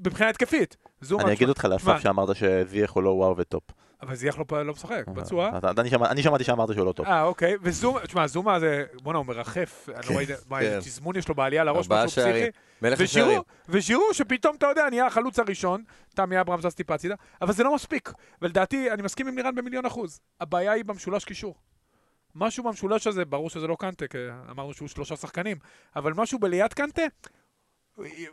מבחינה 0.07 0.31
התקפית. 0.31 0.77
זומה, 1.01 1.23
אני 1.23 1.33
אגיד 1.33 1.49
אותך 1.49 1.65
לאסף 1.65 1.99
שאמרת 1.99 2.37
שזיח 2.37 2.91
הוא 2.91 3.03
לא 3.03 3.11
וואו 3.11 3.37
וטופ. 3.37 3.63
אבל 4.03 4.15
זיח 4.15 4.39
לא, 4.39 4.65
לא 4.65 4.73
משחק, 4.73 5.05
פצוע. 5.15 5.59
אתה- 5.59 5.71
אני 5.81 5.91
שמע- 5.91 6.11
אני 6.11 6.23
שמעתי 6.23 6.45
שאמרת 6.45 6.75
שהוא 6.75 6.87
לא 6.87 6.93
טוב. 6.93 7.07
אה, 7.07 7.23
אוקיי. 7.23 7.57
וזומה, 7.63 8.01
תשמע, 8.01 8.27
זומה 8.27 8.61
זה, 8.61 8.85
בואנה, 9.03 9.19
הוא 9.19 9.27
מרחף. 9.27 9.89
אני 9.89 10.07
לא 10.11 10.17
ראיתי, 10.17 10.33
מה, 10.49 10.61
איזה 10.61 10.75
כן. 10.75 10.81
תזמון 10.81 11.17
יש 11.17 11.29
לו 11.29 11.35
בעלייה 11.35 11.65
לראש, 11.65 11.87
משהו 11.91 12.09
פסיכי. 12.23 12.47
מלך 12.83 13.01
השערים. 13.01 13.43
וז'ירו 13.69 14.03
שפתאום, 14.13 14.57
אתה 14.57 14.67
יודע, 14.67 14.91
נהיה 14.91 15.07
החלוץ 15.07 15.39
הראשון, 15.39 15.85
תמי 16.15 16.41
אברהם 16.41 16.61
זז 16.61 16.75
טיפה 16.75 16.95
הצידה, 16.95 17.15
אבל 17.43 17.53
זה 17.53 17.63
לא 17.65 17.75
מספיק. 17.75 18.13
ולדעתי, 18.43 18.91
אני 18.91 19.03
מסכים 19.03 19.29
עם 19.29 19.37
לירן 19.37 19.55
במיליון 19.55 19.87
אחוז. 19.87 20.21
הבעיה 20.41 20.73
היא 20.73 20.85
במשולש 20.85 21.25
קישור. 21.25 21.55
משהו 22.35 22.65
במשולש 22.65 23.07
הזה, 23.07 23.25
ברור 23.25 23.51
שזה 23.51 23.67
לא 23.67 23.77
קנטה, 23.81 24.07
כי 24.09 24.19
אמרנו 24.51 24.75
שהוא 24.75 24.89
שלושה 24.89 25.17
שחקנים, 25.17 25.57
אבל 25.97 26.13
משהו 26.13 26.39
בליד 26.39 26.73
קנטה, 26.73 27.03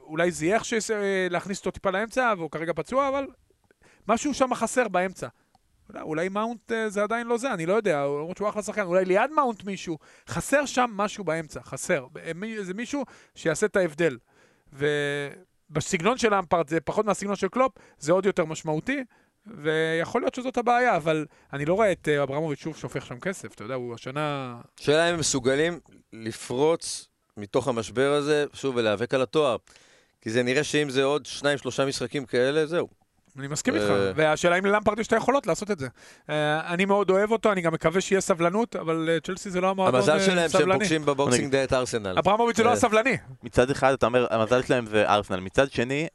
אולי 0.01 0.31
זייח 0.31 0.63
שיש- 0.63 0.91
אה, 0.91 1.27
להכניס 1.29 1.59
אותו 1.59 1.71
טיפה 1.71 1.89
לאמצע, 1.91 2.33
והוא 2.37 2.51
כרגע 2.51 2.73
פצוע, 2.75 3.09
אבל 3.09 3.27
משהו 4.07 4.33
שם 4.33 4.53
חסר 4.53 4.87
באמצע. 4.87 5.27
אולי- 6.01 6.29
מאונט 6.29 6.71
אה, 6.71 6.89
זה 6.89 7.03
עדיין 7.03 7.27
לא 7.27 7.37
זה, 7.37 7.53
אני 7.53 7.65
לא 7.65 7.73
יודע, 7.73 7.97
למרות 8.03 8.37
שהוא 8.37 8.49
אחלה 8.49 8.61
שחקן, 8.63 8.81
אולי 8.81 9.05
ליד 9.05 9.31
מאונט 9.35 9.63
מישהו, 9.63 9.97
חסר 10.29 10.65
שם 10.65 10.89
משהו 10.93 11.23
באמצע, 11.23 11.61
חסר. 11.63 12.05
אה, 12.17 12.31
זה 12.63 12.73
מישהו 12.73 13.03
שיעשה 13.35 13.65
את 13.65 13.75
ההבדל. 13.75 14.17
ובסגנון 14.73 16.17
של 16.17 16.33
למפרד 16.33 16.69
זה 16.69 16.79
פחות 16.79 17.05
מהסגנון 17.05 17.35
של 17.35 17.47
קלופ, 17.47 17.71
זה 17.99 18.11
עוד 18.11 18.25
יותר 18.25 18.45
משמעותי, 18.45 19.03
ויכול 19.45 20.21
להיות 20.21 20.35
שזאת 20.35 20.57
הבעיה, 20.57 20.95
אבל 20.95 21.25
אני 21.53 21.65
לא 21.65 21.73
רואה 21.73 21.91
את 21.91 22.07
אה, 22.07 22.23
אברמוביץ' 22.23 22.59
שוב 22.59 22.77
שופך 22.77 23.05
שם 23.05 23.19
כסף, 23.19 23.53
אתה 23.55 23.63
יודע, 23.63 23.75
הוא 23.75 23.93
השנה... 23.93 24.57
שאלה 24.79 25.09
אם 25.09 25.13
הם 25.13 25.19
מסוגלים 25.19 25.79
לפרוץ 26.13 27.07
מתוך 27.37 27.67
המשבר 27.67 28.13
הזה, 28.13 28.45
שוב, 28.53 28.75
ולהיאבק 28.75 29.13
על 29.13 29.21
התואר. 29.21 29.55
כי 30.21 30.29
זה 30.29 30.43
נראה 30.43 30.63
שאם 30.63 30.89
זה 30.89 31.03
עוד 31.03 31.25
שניים, 31.25 31.57
שלושה 31.57 31.85
משחקים 31.85 32.25
כאלה, 32.25 32.65
זהו. 32.65 32.87
אני 33.37 33.47
מסכים 33.47 33.75
איתך, 33.75 33.89
אה. 33.89 34.11
והשאלה 34.15 34.57
אם 34.57 34.65
ללמפרד 34.65 34.99
יש 34.99 35.07
את 35.07 35.13
היכולות 35.13 35.47
לעשות 35.47 35.71
את 35.71 35.79
זה. 35.79 35.87
אה, 36.29 36.73
אני 36.73 36.85
מאוד 36.85 37.09
אוהב 37.09 37.31
אותו, 37.31 37.51
אני 37.51 37.61
גם 37.61 37.73
מקווה 37.73 38.01
שיהיה 38.01 38.21
סבלנות, 38.21 38.75
אבל 38.75 39.09
אה, 39.09 39.19
צ'לסי 39.19 39.49
זה 39.49 39.61
לא 39.61 39.69
המועדון 39.69 39.95
המזל 39.95 40.13
אה, 40.13 40.19
שלהם 40.19 40.49
שהם 40.49 40.61
סבלני. 40.61 40.79
פוגשים 40.79 41.05
ב 41.05 41.12
boxing 41.12 41.51
day 41.51 41.63
את 41.63 41.73
ארסנל. 41.73 42.17
אברמוביץ' 42.19 42.57
זה 42.57 42.63
לא. 42.63 42.71
הסבלני. 42.71 43.17
מצד 43.43 43.71
אחד 43.71 43.93
אתה 43.93 44.05
אומר, 44.05 44.27
המזל 44.29 44.61
שלהם 44.63 44.85
זה 44.85 45.09
ארסנל, 45.09 45.39
מצד 45.39 45.71
שני, 45.71 46.07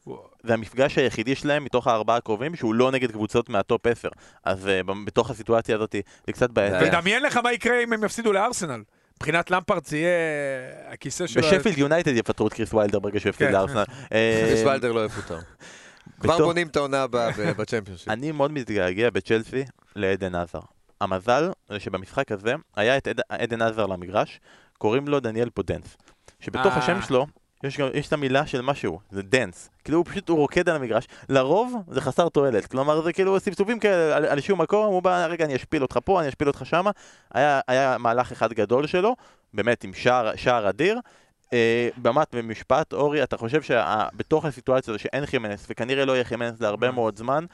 זה 0.43 0.55
המפגש 0.55 0.99
היחידי 0.99 1.35
שלהם 1.35 1.65
מתוך 1.65 1.87
הארבעה 1.87 2.17
הקרובים 2.17 2.57
שהוא 2.57 2.75
לא 2.75 2.91
נגד 2.91 3.11
קבוצות 3.11 3.49
מהטופ 3.49 3.87
10. 3.87 4.09
אז 4.45 4.69
בתוך 5.07 5.31
הסיטואציה 5.31 5.77
הזאת 5.77 5.95
זה 6.27 6.33
קצת 6.33 6.51
בעייתי. 6.51 6.79
בעיה. 6.79 6.99
ודמיין 6.99 7.23
לך 7.23 7.37
מה 7.37 7.53
יקרה 7.53 7.83
אם 7.83 7.93
הם 7.93 8.05
יפסידו 8.05 8.33
לארסנל. 8.33 8.83
מבחינת 9.17 9.51
למפרד 9.51 9.85
זה 9.85 9.99
יהיה 9.99 10.11
הכיסא 10.89 11.27
שלו... 11.27 11.43
בשפילד 11.43 11.79
יונייטד 11.79 12.17
יפטרו 12.17 12.49
את 12.49 12.53
קריס 12.53 12.75
וילדר 12.75 12.99
ברגע 12.99 13.21
שהוא 13.21 13.31
יפסיד 13.31 13.47
כן. 13.47 13.53
לארסנל. 13.53 13.85
קריס 14.09 14.63
וילדר 14.65 14.93
לא 14.93 15.05
יפוטר. 15.05 15.39
כבר 16.23 16.35
בתוך- 16.35 16.47
בונים 16.47 16.67
את 16.67 16.77
העונה 16.77 17.03
הבאה 17.03 17.31
בצ'מפיונשיפ. 17.59 18.09
אני 18.09 18.33
מאוד 18.33 18.53
מתגעגע 18.53 19.11
בצ'לסי 19.11 19.65
לעדן 19.97 20.35
הזאר. 20.35 20.61
המזל 21.01 21.51
זה 21.69 21.81
שבמשחק 21.81 22.33
הזה 22.33 22.55
היה 22.77 22.97
את 22.97 23.07
עד- 23.09 23.21
עדן 23.29 23.63
הזאר 23.63 23.87
למגרש, 23.87 24.41
קוראים 24.79 25.09
לו 25.09 25.21
דניאל 25.21 25.51
פודנס. 25.51 25.97
שבתוך 26.41 26.73
אה. 26.73 26.79
השם 26.79 27.03
שלו 27.03 27.27
יש, 27.65 27.79
גם, 27.81 27.89
יש 27.95 28.09
את 28.09 28.13
המילה 28.13 28.47
של 28.47 28.61
משהו, 28.61 29.01
זה 29.11 29.23
דנס. 29.23 29.71
כאילו 29.85 29.99
הוא 29.99 30.07
פשוט, 30.07 30.29
הוא 30.29 30.39
רוקד 30.39 30.69
על 30.69 30.77
המגרש. 30.77 31.05
לרוב 31.29 31.75
זה 31.91 32.01
חסר 32.01 32.29
תועלת. 32.29 32.67
כלומר, 32.67 33.01
זה 33.03 33.13
כאילו 33.13 33.41
סבסובים 33.41 33.79
כאלה 33.79 34.17
על, 34.17 34.25
על 34.25 34.41
שום 34.41 34.61
מקום, 34.61 34.87
הוא 34.87 35.03
בא, 35.03 35.27
רגע, 35.27 35.45
אני 35.45 35.57
אשפיל 35.57 35.83
אותך 35.83 35.99
פה, 36.05 36.21
אני 36.21 36.29
אשפיל 36.29 36.49
אותך 36.49 36.67
שמה. 36.67 36.91
היה, 37.35 37.61
היה 37.69 37.99
מהלך 37.99 38.33
אחד 38.33 38.53
גדול 38.53 38.87
שלו, 38.87 39.17
באמת 39.55 39.85
עם 39.85 39.93
שער, 39.95 40.37
שער 40.37 40.69
אדיר. 40.69 40.99
אה, 41.53 41.89
במת 41.97 42.35
במשפט, 42.35 42.93
אורי, 42.93 43.23
אתה 43.23 43.37
חושב 43.37 43.63
שבתוך 43.63 44.45
הסיטואציה 44.45 44.95
הזו 44.95 45.03
שאין 45.03 45.27
חימנס, 45.27 45.67
וכנראה 45.71 46.05
לא 46.05 46.13
יהיה 46.13 46.25
חימנס 46.25 46.61
להרבה 46.61 46.91
מאוד 46.91 47.17
זמן, 47.17 47.45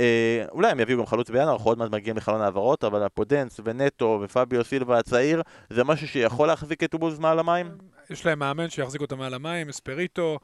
אה, 0.00 0.44
אולי 0.52 0.70
הם 0.70 0.80
יביאו 0.80 0.98
גם 0.98 1.06
חלוץ 1.06 1.30
בינואר, 1.30 1.52
אנחנו 1.52 1.70
עוד 1.70 1.78
מעט 1.78 1.90
מגיעים 1.90 2.16
לחלון 2.16 2.40
העברות, 2.40 2.84
אבל 2.84 3.02
הפודנס 3.02 3.60
ונטו 3.64 4.20
ופביו 4.22 4.64
סילבה 4.64 4.98
הצעיר, 4.98 5.42
זה 5.70 5.84
משהו 5.84 6.08
שיכול 6.08 6.48
להחזיק 6.48 6.84
את 6.84 6.90
הוולבס 6.90 7.18
מעל 7.18 7.38
המים? 7.38 7.70
יש 8.10 8.26
להם 8.26 8.38
מאמן 8.38 8.70
שיחזיק 8.70 9.00
אותם 9.00 9.18
מעל 9.18 9.34
המים, 9.34 9.68
אספריטו. 9.68 10.38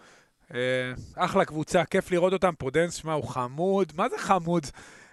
אה, 0.54 0.92
אחלה 1.16 1.44
קבוצה, 1.44 1.84
כיף 1.84 2.10
לראות 2.10 2.32
אותם. 2.32 2.52
פודנס, 2.58 2.94
שמע, 2.94 3.12
הוא 3.12 3.28
חמוד. 3.28 3.92
מה 3.96 4.08
זה 4.08 4.18
חמוד? 4.18 4.66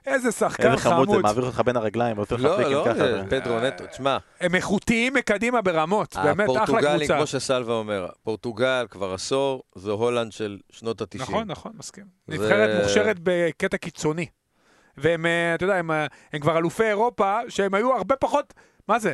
איזה 0.05 0.31
שחקן 0.31 0.71
איזה 0.71 0.77
חמוד 0.83 1.07
זה, 1.07 1.13
חמוד. 1.13 1.21
מעביר 1.23 1.43
אותך 1.45 1.61
בין 1.65 1.75
הרגליים, 1.77 2.17
ועושה 2.17 2.35
לך 2.35 2.41
לא, 2.43 2.55
פליקים 2.55 2.73
לא, 2.73 2.83
ככה. 2.85 2.93
זה 2.93 3.21
ו- 3.25 3.29
פדרו 3.29 3.59
נטו. 3.59 3.83
תשמע, 3.91 4.17
הם 4.41 4.55
איכותיים 4.55 5.13
מקדימה 5.13 5.61
ברמות, 5.61 6.15
באמת, 6.23 6.49
אחלה 6.49 6.63
הפורטוגלים, 6.63 6.97
קבוצה. 6.99 7.15
כמו 7.17 7.27
שסלווה 7.27 7.73
אומר, 7.75 8.07
פורטוגל 8.23 8.85
כבר 8.89 9.13
עשור, 9.13 9.63
זו 9.75 9.91
הולנד 9.93 10.31
של 10.31 10.57
שנות 10.71 11.01
ה-90. 11.01 11.21
נכון, 11.21 11.47
נכון, 11.47 11.71
מסכים. 11.77 12.03
זה- 12.27 12.33
נבחרת 12.37 12.79
מוכשרת 12.81 13.17
בקטע 13.23 13.77
קיצוני. 13.77 14.25
והם, 14.97 15.25
אה, 15.25 15.55
אתה 15.55 15.63
יודע, 15.63 15.73
אה, 15.75 16.05
הם 16.33 16.39
כבר 16.41 16.57
אלופי 16.57 16.83
אירופה, 16.83 17.39
שהם 17.49 17.73
היו 17.73 17.93
הרבה 17.93 18.15
פחות, 18.15 18.53
מה 18.87 18.99
זה? 18.99 19.13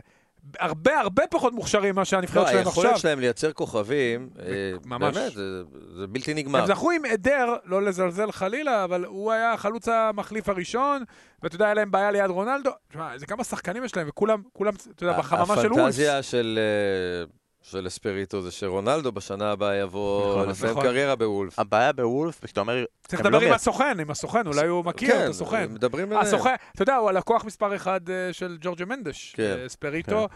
הרבה 0.59 0.99
הרבה 0.99 1.23
פחות 1.27 1.53
מוכשרים 1.53 1.91
ממה 1.95 2.01
לא, 2.01 2.05
שהנבחרת 2.05 2.47
שלהם 2.47 2.67
עכשיו. 2.67 2.83
היכולת 2.83 2.97
שלהם 3.01 3.19
לייצר 3.19 3.51
כוכבים, 3.53 4.29
אה, 4.39 4.45
ממש. 4.85 5.17
באמת, 5.17 5.33
זה- 5.33 5.63
זה 5.95 6.07
בלתי 6.07 6.33
נגמר. 6.33 6.59
הם 6.59 6.67
זכו 6.67 6.91
עם 6.91 7.05
עדר, 7.05 7.55
לא 7.65 7.81
לזלזל 7.81 8.31
חלילה, 8.31 8.83
אבל 8.83 9.05
הוא 9.05 9.31
היה 9.31 9.53
החלוץ 9.53 9.87
המחליף 9.87 10.49
הראשון, 10.49 11.03
ואתה 11.43 11.55
יודע, 11.55 11.65
היה 11.65 11.73
להם 11.73 11.91
בעיה 11.91 12.11
ליד 12.11 12.29
רונלדו. 12.29 12.69
תשמע, 12.89 13.13
איזה 13.13 13.25
כמה 13.25 13.43
שחקנים 13.43 13.83
יש 13.83 13.95
להם, 13.97 14.07
וכולם, 14.09 14.41
כולם, 14.53 14.73
אתה 14.95 15.03
יודע, 15.05 15.17
בחממה 15.19 15.45
של 15.45 15.73
וולס. 15.73 15.79
הפנטזיה 15.79 16.23
של 16.23 16.59
אה, 16.61 17.38
של 17.71 17.87
אספריטו 17.87 18.41
זה 18.41 18.51
שרונלדו 18.51 19.11
בשנה 19.11 19.51
הבאה 19.51 19.75
יבוא 19.75 20.31
נכון, 20.31 20.49
לסיים 20.49 20.71
נכון. 20.71 20.83
קריירה 20.83 21.15
בוולף. 21.15 21.59
הבעיה 21.59 21.91
בוולף, 21.93 22.45
כשאתה 22.45 22.59
אומר... 22.59 22.85
צריך 23.07 23.19
הם 23.19 23.27
לדבר 23.27 23.39
לא 23.39 23.47
עם 23.47 23.53
הסוכן, 23.53 23.99
עם 23.99 24.11
הסוכן, 24.11 24.47
אולי 24.47 24.67
הוא 24.67 24.85
מכיר 24.85 25.09
כן, 25.09 25.23
את 25.23 25.29
הסוכן. 25.29 25.71
מדברים 25.71 26.09
ביניהם. 26.09 26.25
הסוכן, 26.25 26.55
אתה 26.75 26.81
יודע, 26.81 26.95
הוא 26.95 27.09
הלקוח 27.09 27.45
מספר 27.45 27.75
אחד 27.75 28.09
אה, 28.09 28.33
של 28.33 28.57
ג'ורג'ה 28.61 28.85
מנדש, 28.85 29.33
כן, 29.37 29.55
אה, 29.63 29.69
ספריטו. 29.69 30.27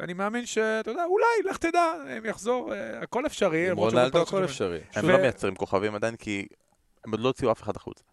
אני 0.00 0.12
מאמין 0.12 0.46
שאתה 0.46 0.90
יודע, 0.90 1.04
אולי, 1.04 1.50
לך 1.50 1.56
תדע, 1.56 1.92
הם 2.08 2.26
יחזור, 2.26 2.74
אה, 2.74 3.00
הכל 3.02 3.26
אפשרי. 3.26 3.70
עם 3.70 3.76
רונלדו 3.76 4.22
הכל 4.22 4.44
אפשרי. 4.44 4.80
הם 4.94 5.04
ו- 5.04 5.12
לא 5.12 5.18
מייצרים 5.18 5.54
כוכבים 5.54 5.94
עדיין, 5.94 6.16
כי 6.16 6.46
הם 7.04 7.10
עוד 7.10 7.20
לא 7.20 7.28
הוציאו 7.28 7.52
אף 7.52 7.62
אחד 7.62 7.76
החוצה. 7.76 8.04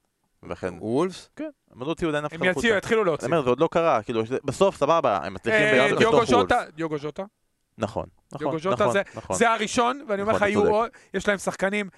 ולכן, 0.43 0.73
וולפס? 0.79 1.29
כן, 1.35 1.49
הם 1.71 1.79
עוד 1.79 1.87
לא 1.87 1.91
הוציאו 1.91 2.09
עדיין 2.09 2.25
אף 2.25 2.31
אחד 2.33 2.43
הם 2.43 2.49
החוצה. 2.49 2.67
יציעו, 2.67 2.77
יתחילו 2.77 3.01
אני 3.01 3.07
להוציא. 3.07 3.27
אומר, 3.27 3.41
זה 3.41 3.49
עוד 3.49 3.59
לא 3.59 3.69
קרה, 3.71 4.03
כאילו, 4.03 4.23
בסוף, 4.43 4.75
סבבה, 4.75 5.19
הם 5.23 5.33
מצליחים 5.33 5.61
ביחד 5.71 6.03
וולף. 6.03 6.29
ז'וטה, 6.29 6.63
דיוגו 6.75 6.97
ז'וטה. 6.97 7.23
נכון, 7.77 8.05
נכון, 8.31 8.59
ז'וטה 8.59 8.83
נכון, 8.83 8.93
זה- 8.93 9.01
נכון. 9.15 9.35
זה 9.35 9.49
הראשון, 9.49 10.05
ואני 10.07 10.21
אומר 10.21 10.33
נכון, 10.35 10.47
לך, 10.47 10.53
אתה 10.55 10.61
יהיו 10.61 10.83
יש 11.13 11.27
להם 11.27 11.37
שחקנים, 11.37 11.89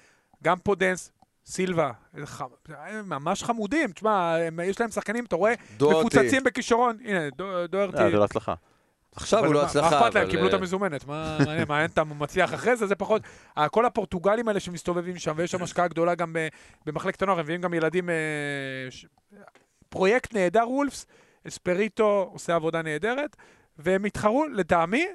גם 0.44 0.58
פודנס, 0.58 1.12
סילבה, 1.46 1.90
חמ- 2.24 2.42
הם 2.76 3.08
ממש 3.08 3.42
חמודים, 3.42 3.92
תשמע, 3.92 4.36
הם- 4.36 4.60
יש 4.64 4.80
להם 4.80 4.90
שחקנים, 4.90 5.24
אתה 5.24 5.36
רואה, 5.36 5.54
דוארטי. 5.76 6.00
מפוצצים 6.00 6.44
בכישרון, 6.44 6.96
הנה, 7.04 7.30
דו- 7.36 7.66
דוארטי. 7.66 7.98
אה, 7.98 8.10
זה 8.10 8.16
לא 8.16 8.24
הצלחה. 8.24 8.54
עכשיו 9.16 9.38
אבל 9.38 9.46
הוא 9.46 9.54
לא 9.54 9.62
הצלחה, 9.64 9.90
מה 9.90 10.00
אכפת 10.00 10.14
להם? 10.14 10.22
אבל, 10.24 10.30
קיבלו 10.32 10.48
את 10.48 10.54
אה, 10.54 10.58
המזומנת, 10.58 11.06
מה 11.06 11.38
מעניין, 11.68 11.90
הוא 12.08 12.16
מצליח 12.16 12.54
אחרי 12.54 12.76
זה, 12.76 12.86
זה 12.86 12.94
פחות. 12.94 13.22
אה, 13.58 13.68
כל 13.68 13.84
הפורטוגלים 13.86 14.48
האלה 14.48 14.60
שמסתובבים 14.60 15.18
שם, 15.18 15.32
ויש 15.36 15.50
שם 15.50 15.62
השקעה 15.64 15.88
גדולה 15.88 16.14
גם 16.14 16.36
במחלקת 16.86 17.22
הנוער, 17.22 17.38
הם 17.38 17.44
מביאים 17.44 17.60
גם 17.60 17.74
ילדים... 17.74 18.08
פרויקט 19.88 20.34
נהדר 20.34 20.70
וולבס, 20.70 21.06
אספריטו 21.48 22.28
עושה 22.32 22.54
עבודה 22.54 22.82
נהדרת, 22.82 23.36
והם 23.78 24.06
יתחרו, 24.06 24.44
לטעמי, 24.52 25.06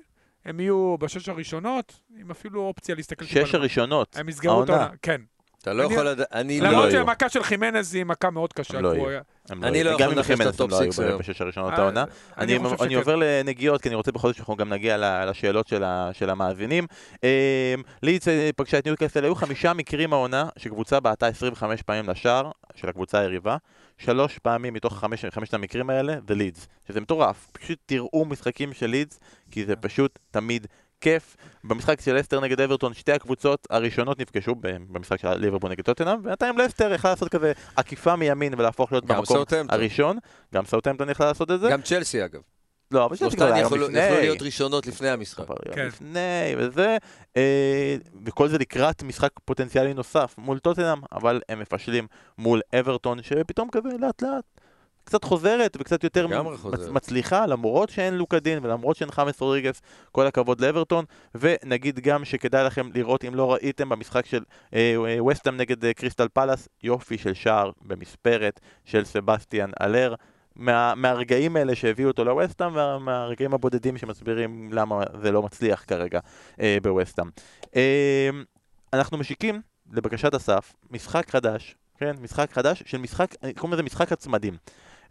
הם 0.46 0.60
יהיו 0.60 0.96
בשש 1.00 1.30
הראשונות, 1.30 2.00
עם 2.18 2.32
אפילו 2.32 2.62
אופציה 2.62 2.96
להסתכל... 2.96 3.26
שש. 3.26 3.56
הראשונות, 3.56 4.16
הם 4.18 4.30
יסגרו 4.30 4.64
את. 4.64 4.70
העונה, 4.70 4.90
כן. 5.02 5.22
אתה 5.62 5.74
לא 5.74 5.86
אני- 5.86 5.94
יכול 5.94 6.08
לדעת, 6.08 6.28
אני 6.34 6.62
לא 6.62 6.68
לא... 6.68 6.72
למרות. 6.74 6.92
שהמכה 6.92 7.30
של 7.30 7.44
חימנז 7.44 7.96
היא 7.96 8.04
מכה 8.04 8.30
מאוד 8.30 8.54
קשה. 8.54 8.82
לא 8.82 8.92
כי 8.94 9.00
הוא 9.00 9.12
יהיו. 9.12 9.22
אני 9.64 9.84
לא. 9.84 9.90
יכול 9.90 10.06
לנחש 10.06 10.42
את 10.42 10.46
ה 10.46 10.52
top 10.52 10.72
לא 10.72 10.78
six 10.78 11.00
היום. 11.00 11.20
בשש 11.20 11.42
הראשונות 11.42 11.74
אה, 11.74 11.78
העונה. 11.78 12.04
אני 12.38 12.58
אני. 12.82 12.96
עובר 12.96 13.16
לנגיעות, 13.16 13.82
כי 13.82 13.90
אני 13.90 13.96
רוצה 13.96 14.12
בכל 14.12 14.28
זאת 14.28 14.36
שאנחנו 14.36 14.56
גם 14.56 14.70
נגיע 14.70 15.26
לשאלות 15.26 15.68
של, 16.14 16.30
המאזינים. 16.30 16.88
אה, 17.24 17.76
לידס 18.04 18.28
אה, 18.28 18.50
פגשה 18.56 18.78
את 18.80 18.86
ניוקאסל, 18.86 19.24
היו 19.24 19.36
חמישה 19.36 19.74
מקרים 19.74 20.14
העונה 20.14 20.50
שקבוצה 20.58 21.00
בעטה 21.00 21.28
25 21.28 21.82
פעמים 21.82 22.10
לשער 22.10 22.52
של 22.76 22.90
הקבוצה 22.90 23.20
היריבה. 23.20 23.58
שלוש 23.98 24.40
פעמים 24.40 24.74
מתוך 24.74 25.00
חמש, 25.00 25.26
חמשת 25.26 25.54
המקרים 25.54 25.90
האלה 25.90 26.16
זה 26.28 26.36
לידס, 26.36 26.68
שזה 26.88 27.02
מטורף. 27.02 27.48
פשוט 27.52 27.80
תראו 27.86 28.26
משחקים 28.26 28.74
של 28.74 28.88
לידס, 28.88 29.20
כי 29.52 29.66
זה 29.66 29.76
פשוט 29.76 30.20
תמיד 30.32 30.68
כיף. 31.02 31.38
במשחק 31.64 32.02
של 32.02 32.16
לסטר 32.16 32.40
נגד 32.40 32.62
אברטון, 32.62 32.94
שתי 32.94 33.12
הקבוצות 33.12 33.68
הראשונות 33.70 34.20
נפגשו 34.20 34.56
ב- 34.56 34.68
במשחק 34.90 35.20
של 35.20 35.34
ליברפול 35.34 35.72
נגד 35.72 35.84
טוטנאם, 35.84 36.20
ובינתיים 36.20 36.58
לסטר 36.58 36.94
יכלה 36.94 37.12
לעשות 37.12 37.30
כזה 37.30 37.52
עקיפה 37.76 38.16
מימין 38.16 38.54
ולהפוך 38.58 38.92
להיות 38.92 39.06
גם 39.06 39.18
במקום. 39.18 39.44
הראשון. 39.70 40.18
גם 40.54 40.66
סאוטהמפטון 40.66 41.10
יכלה 41.10 41.26
לעשות 41.28 41.52
את 41.52 41.60
זה. 41.60 41.70
גם 41.70 41.82
צ'לסי 41.82 42.26
אגב. 42.26 42.42
לא, 42.92 43.06
אבל 43.06 43.16
שלושתן 43.16 43.54
היה 43.54 43.66
יכלו 43.66 43.90
להיות 43.90 44.42
ראשונות 44.42 44.88
לפני 44.88 45.10
המשחק. 45.10 45.46
כן. 45.72 45.86
לפני, 45.86 46.56
וזה, 46.58 46.98
אה, 47.38 47.96
וכל 48.26 48.48
זה 48.48 48.58
לקראת 48.58 49.04
משחק 49.04 49.30
פוטנציאלי 49.46 49.94
נוסף 49.94 50.36
מול 50.38 50.60
טוטנאם, 50.60 51.00
אבל 51.12 51.42
הם 51.50 51.60
מפשלים 51.60 52.08
מול 52.38 52.62
אברטון, 52.80 53.24
שפתאום 53.24 53.70
כזה 53.72 53.90
לאט 54.00 54.22
לאט 54.22 54.59
קצת 55.10 55.24
חוזרת 55.24 55.78
וקצת 55.80 56.04
יותר 56.04 56.28
מצ-. 56.28 56.88
מצליחה, 56.92 57.46
למרות 57.46 57.90
שאין 57.90 58.14
לוקה 58.14 58.40
דין 58.40 58.60
ולמרות 58.66 58.96
שאין 58.96 59.12
חמאס 59.12 59.42
רודריגס, 59.42 59.82
כל 60.12 60.28
הכבוד 60.28 60.62
לאברטון, 60.62 61.06
ונגיד 61.36 62.00
גם 62.00 62.26
שכדאי 62.26 62.64
לכם 62.64 62.90
לראות, 62.96 63.26
אם 63.26 63.36
לא 63.36 63.54
ראיתם 63.54 63.90
במשחק 63.90 64.26
של 64.26 64.44
אה, 64.74 65.24
וסטאם 65.28 65.58
נגד 65.58 65.86
אה, 65.86 65.94
קריסטל 65.94 66.28
פלאס, 66.28 66.68
יופי 66.84 67.18
של 67.18 67.34
שער 67.34 67.72
במספרת 67.82 68.60
של 68.86 69.06
סבסטיאן 69.06 69.70
אלר. 69.82 70.16
מה, 70.56 70.94
מהרגעים 70.96 71.56
האלה 71.56 71.76
שהביאו 71.76 72.08
אותו 72.08 72.24
לווסטאם, 72.24 72.76
ומהרגעים 72.76 73.54
הבודדים 73.54 73.98
שמסבירים 73.98 74.70
למה 74.74 75.04
זה 75.22 75.32
לא 75.32 75.42
מצליח 75.42 75.84
כרגע 75.88 76.20
אה, 76.62 76.78
בווסטאם. 76.84 77.30
אה, 77.76 78.30
אנחנו 78.94 79.18
משיקים, 79.18 79.62
לבקשת 79.92 80.36
אסף, 80.36 80.74
משחק 80.92 81.30
חדש, 81.30 81.76
כן, 82.00 82.16
משחק 82.22 82.52
חדש 82.52 82.84
של 82.86 82.98
משחק, 82.98 83.36
אה, 83.44 83.50
קוראים 83.54 83.74
לזה 83.74 83.84
משחק 83.84 84.12
הצמדים. 84.12 84.58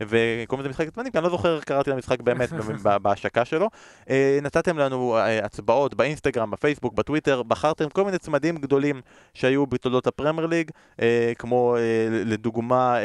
וקוראים 0.00 0.60
לזה 0.60 0.68
משחק 0.68 0.88
הצמדים, 0.88 1.12
כי 1.12 1.18
אני 1.18 1.24
לא 1.24 1.30
זוכר 1.30 1.56
איך 1.56 1.64
קראתי 1.64 1.90
למשחק 1.90 2.20
באמת 2.20 2.48
בהשקה 3.02 3.44
שלו. 3.44 3.68
אה, 4.10 4.38
נתתם 4.42 4.78
לנו 4.78 5.16
אה, 5.16 5.44
הצבעות 5.44 5.94
באינסטגרם, 5.94 6.50
בפייסבוק, 6.50 6.94
בטוויטר, 6.94 7.42
בחרתם 7.42 7.88
כל 7.88 8.04
מיני 8.04 8.18
צמדים 8.18 8.56
גדולים 8.56 9.00
שהיו 9.34 9.66
בתולדות 9.66 10.06
הפרמייר 10.06 10.46
ליג, 10.46 10.70
אה, 11.02 11.32
כמו 11.38 11.76
לדוגמה 12.10 12.96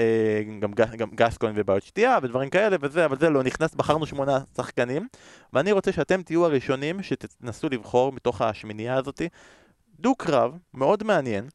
גם, 0.60 0.72
גם 0.74 1.10
גסקוין 1.16 1.54
ובעיות 1.56 1.84
שתייה 1.84 2.18
ודברים 2.24 2.50
כאלה 2.50 2.78
וזה, 2.82 3.06
אבל 3.06 3.18
זה 3.18 3.30
לא 3.30 3.44
נכנס, 3.44 3.76
בחרנו 3.76 4.06
שמונה 4.06 4.40
שחקנים, 4.58 5.08
ואני 5.54 5.72
רוצה 5.72 5.92
שאתם 5.92 6.22
תהיו 6.22 6.46
הראשונים 6.46 7.04
שתנסו 7.04 7.70
לבחור 7.70 8.12
מתוך 8.12 8.42
השמינייה 8.42 8.96
הזאתי. 8.96 9.30
דו-קרב, 10.00 10.58
מאוד 10.74 11.04
מעניין. 11.04 11.48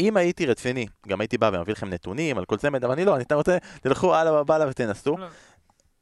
אם 0.00 0.16
הייתי 0.16 0.46
רציני, 0.46 0.86
גם 1.08 1.20
הייתי 1.20 1.38
בא 1.38 1.50
ומביא 1.52 1.72
לכם 1.72 1.88
נתונים 1.88 2.38
על 2.38 2.44
כל 2.44 2.56
צמד, 2.56 2.84
אבל 2.84 2.92
אני 2.92 3.04
לא, 3.04 3.16
אני 3.16 3.24
רוצה, 3.32 3.58
תלכו 3.82 4.14
הלאה 4.14 4.40
ובאללה 4.40 4.68
ותנסו. 4.68 5.16
לא. 5.16 5.26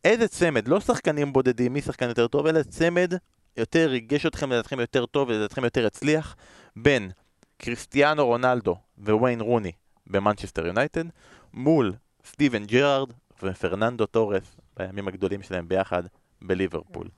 איזה 0.05 0.29
צמד, 0.29 0.69
לא 0.69 0.81
שחקנים 0.81 1.33
בודדים, 1.33 1.73
מי 1.73 1.83
שחקן 1.83 2.09
יותר 2.09 2.29
טוב, 2.29 2.47
אלא 2.47 2.63
צמד 2.63 3.15
יותר 3.57 3.87
ריגש 3.87 4.27
אתכם, 4.27 4.53
לדעתכם 4.53 4.81
יותר 4.81 5.07
טוב 5.07 5.29
ולדעתכם 5.29 5.65
יותר 5.65 5.87
הצליח, 5.87 6.37
בין 6.77 7.11
קריסטיאנו 7.57 8.27
רונלדו 8.27 8.77
וויין 8.99 9.41
רוני 9.41 9.73
במנצ'סטר 10.07 10.67
יונייטד, 10.67 11.05
מול 11.53 11.93
סטיבן 12.27 12.65
ג'רארד 12.65 13.13
ופרננדו 13.43 14.07
טורס 14.07 14.57
בימים 14.77 15.09
הגדולים 15.09 15.43
שלהם 15.43 15.69
ביחד 15.69 16.03
בליברפול. 16.43 17.09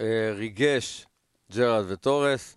אה, 0.00 0.32
ריגש 0.34 1.06
ג'רארד 1.52 1.84
וטורס, 1.88 2.56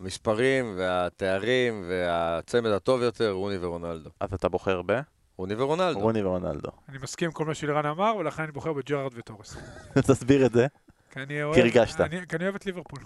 מספרים 0.00 0.74
והתארים 0.78 1.84
והצמד 1.88 2.70
הטוב 2.70 3.02
יותר, 3.02 3.30
רוני 3.30 3.56
ורונלדו. 3.60 4.10
אז 4.20 4.34
אתה 4.34 4.48
בוחר 4.48 4.82
ב? 4.86 5.00
רוני 5.36 5.54
ורונלדו. 5.54 5.98
רוני 5.98 6.22
ורונלדו. 6.22 6.68
אני 6.88 6.98
מסכים 7.02 7.26
עם 7.26 7.32
כל 7.32 7.44
מה 7.44 7.54
שלירן 7.54 7.86
אמר, 7.86 8.16
ולכן 8.16 8.42
אני 8.42 8.52
בוחר 8.52 8.72
בג'רארד 8.72 9.12
וטורס. 9.16 9.56
תסביר 10.08 10.46
את 10.46 10.52
זה. 10.52 10.66
כי 11.10 11.20
אני 11.20 11.42
אוהב... 11.42 11.54
כי 11.54 11.60
הרגשת. 11.60 12.00
אני- 12.00 12.26
כי 12.28 12.36
אני 12.36 12.44
אוהב 12.44 12.54
את 12.54 12.66
ליברפול. 12.66 12.98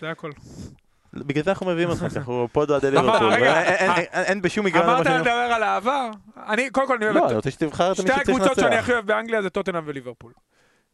זה 0.00 0.10
הכל. 0.10 0.30
בגלל 1.12 1.44
זה 1.44 1.50
אנחנו 1.50 1.66
מביאים 1.66 1.88
אותך, 1.90 2.00
כי 2.12 2.18
אנחנו 2.18 2.48
אוהדי 2.56 2.72
אמר, 2.88 2.88
ליברפול. 2.90 3.32
אין- 4.12 4.42
בשום 4.42 4.66
היגיון 4.66 4.84
למה 4.84 4.94
אמרת. 4.94 5.06
לדבר 5.06 5.30
על 5.30 5.62
העבר? 5.62 6.10
אני, 6.36 6.70
קודם 6.70 6.86
כל 6.86 6.94
אני 6.96 7.04
אוהב 7.04 7.16
לא, 7.16 7.20
את... 7.20 7.26
אני 7.26 7.36
רוצה 7.36 7.50
שתבחר 7.50 7.92
את 7.92 8.00
מי 8.00 8.06
שתי 8.06 8.12
שצריך 8.12 8.28
הקבוצות 8.28 8.54
שאני 8.56 8.66
לנצח. 8.66 8.82
הכי 8.82 8.92
אוהב 8.92 9.06
באנגליה 9.06 9.42
זה 9.42 9.50
טוטנאם 9.50 9.82
וליברפול. 9.86 10.32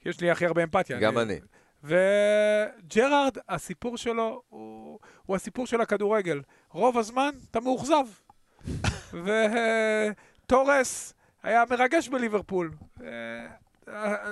יש 0.06 0.20
לי 0.20 0.30
הכי 0.30 0.46
הרבה 0.46 0.62
אמפתיה. 0.62 0.98
גם 0.98 1.18
אני. 1.18 1.40
וג'רארד, 1.86 3.36
הסיפור 3.48 3.96
שלו 3.96 4.42
הוא, 4.48 4.98
הוא 5.26 5.36
הסיפור 5.36 5.66
של 5.66 5.80
הכדורגל. 5.80 6.42
רוב 6.70 6.98
הזמן 6.98 7.30
אתה 7.50 7.60
מאוכזב. 7.60 8.06
וטורס 10.44 11.14
היה 11.42 11.64
מרגש 11.70 12.08
בליברפול. 12.08 12.70
אה, 13.02 13.46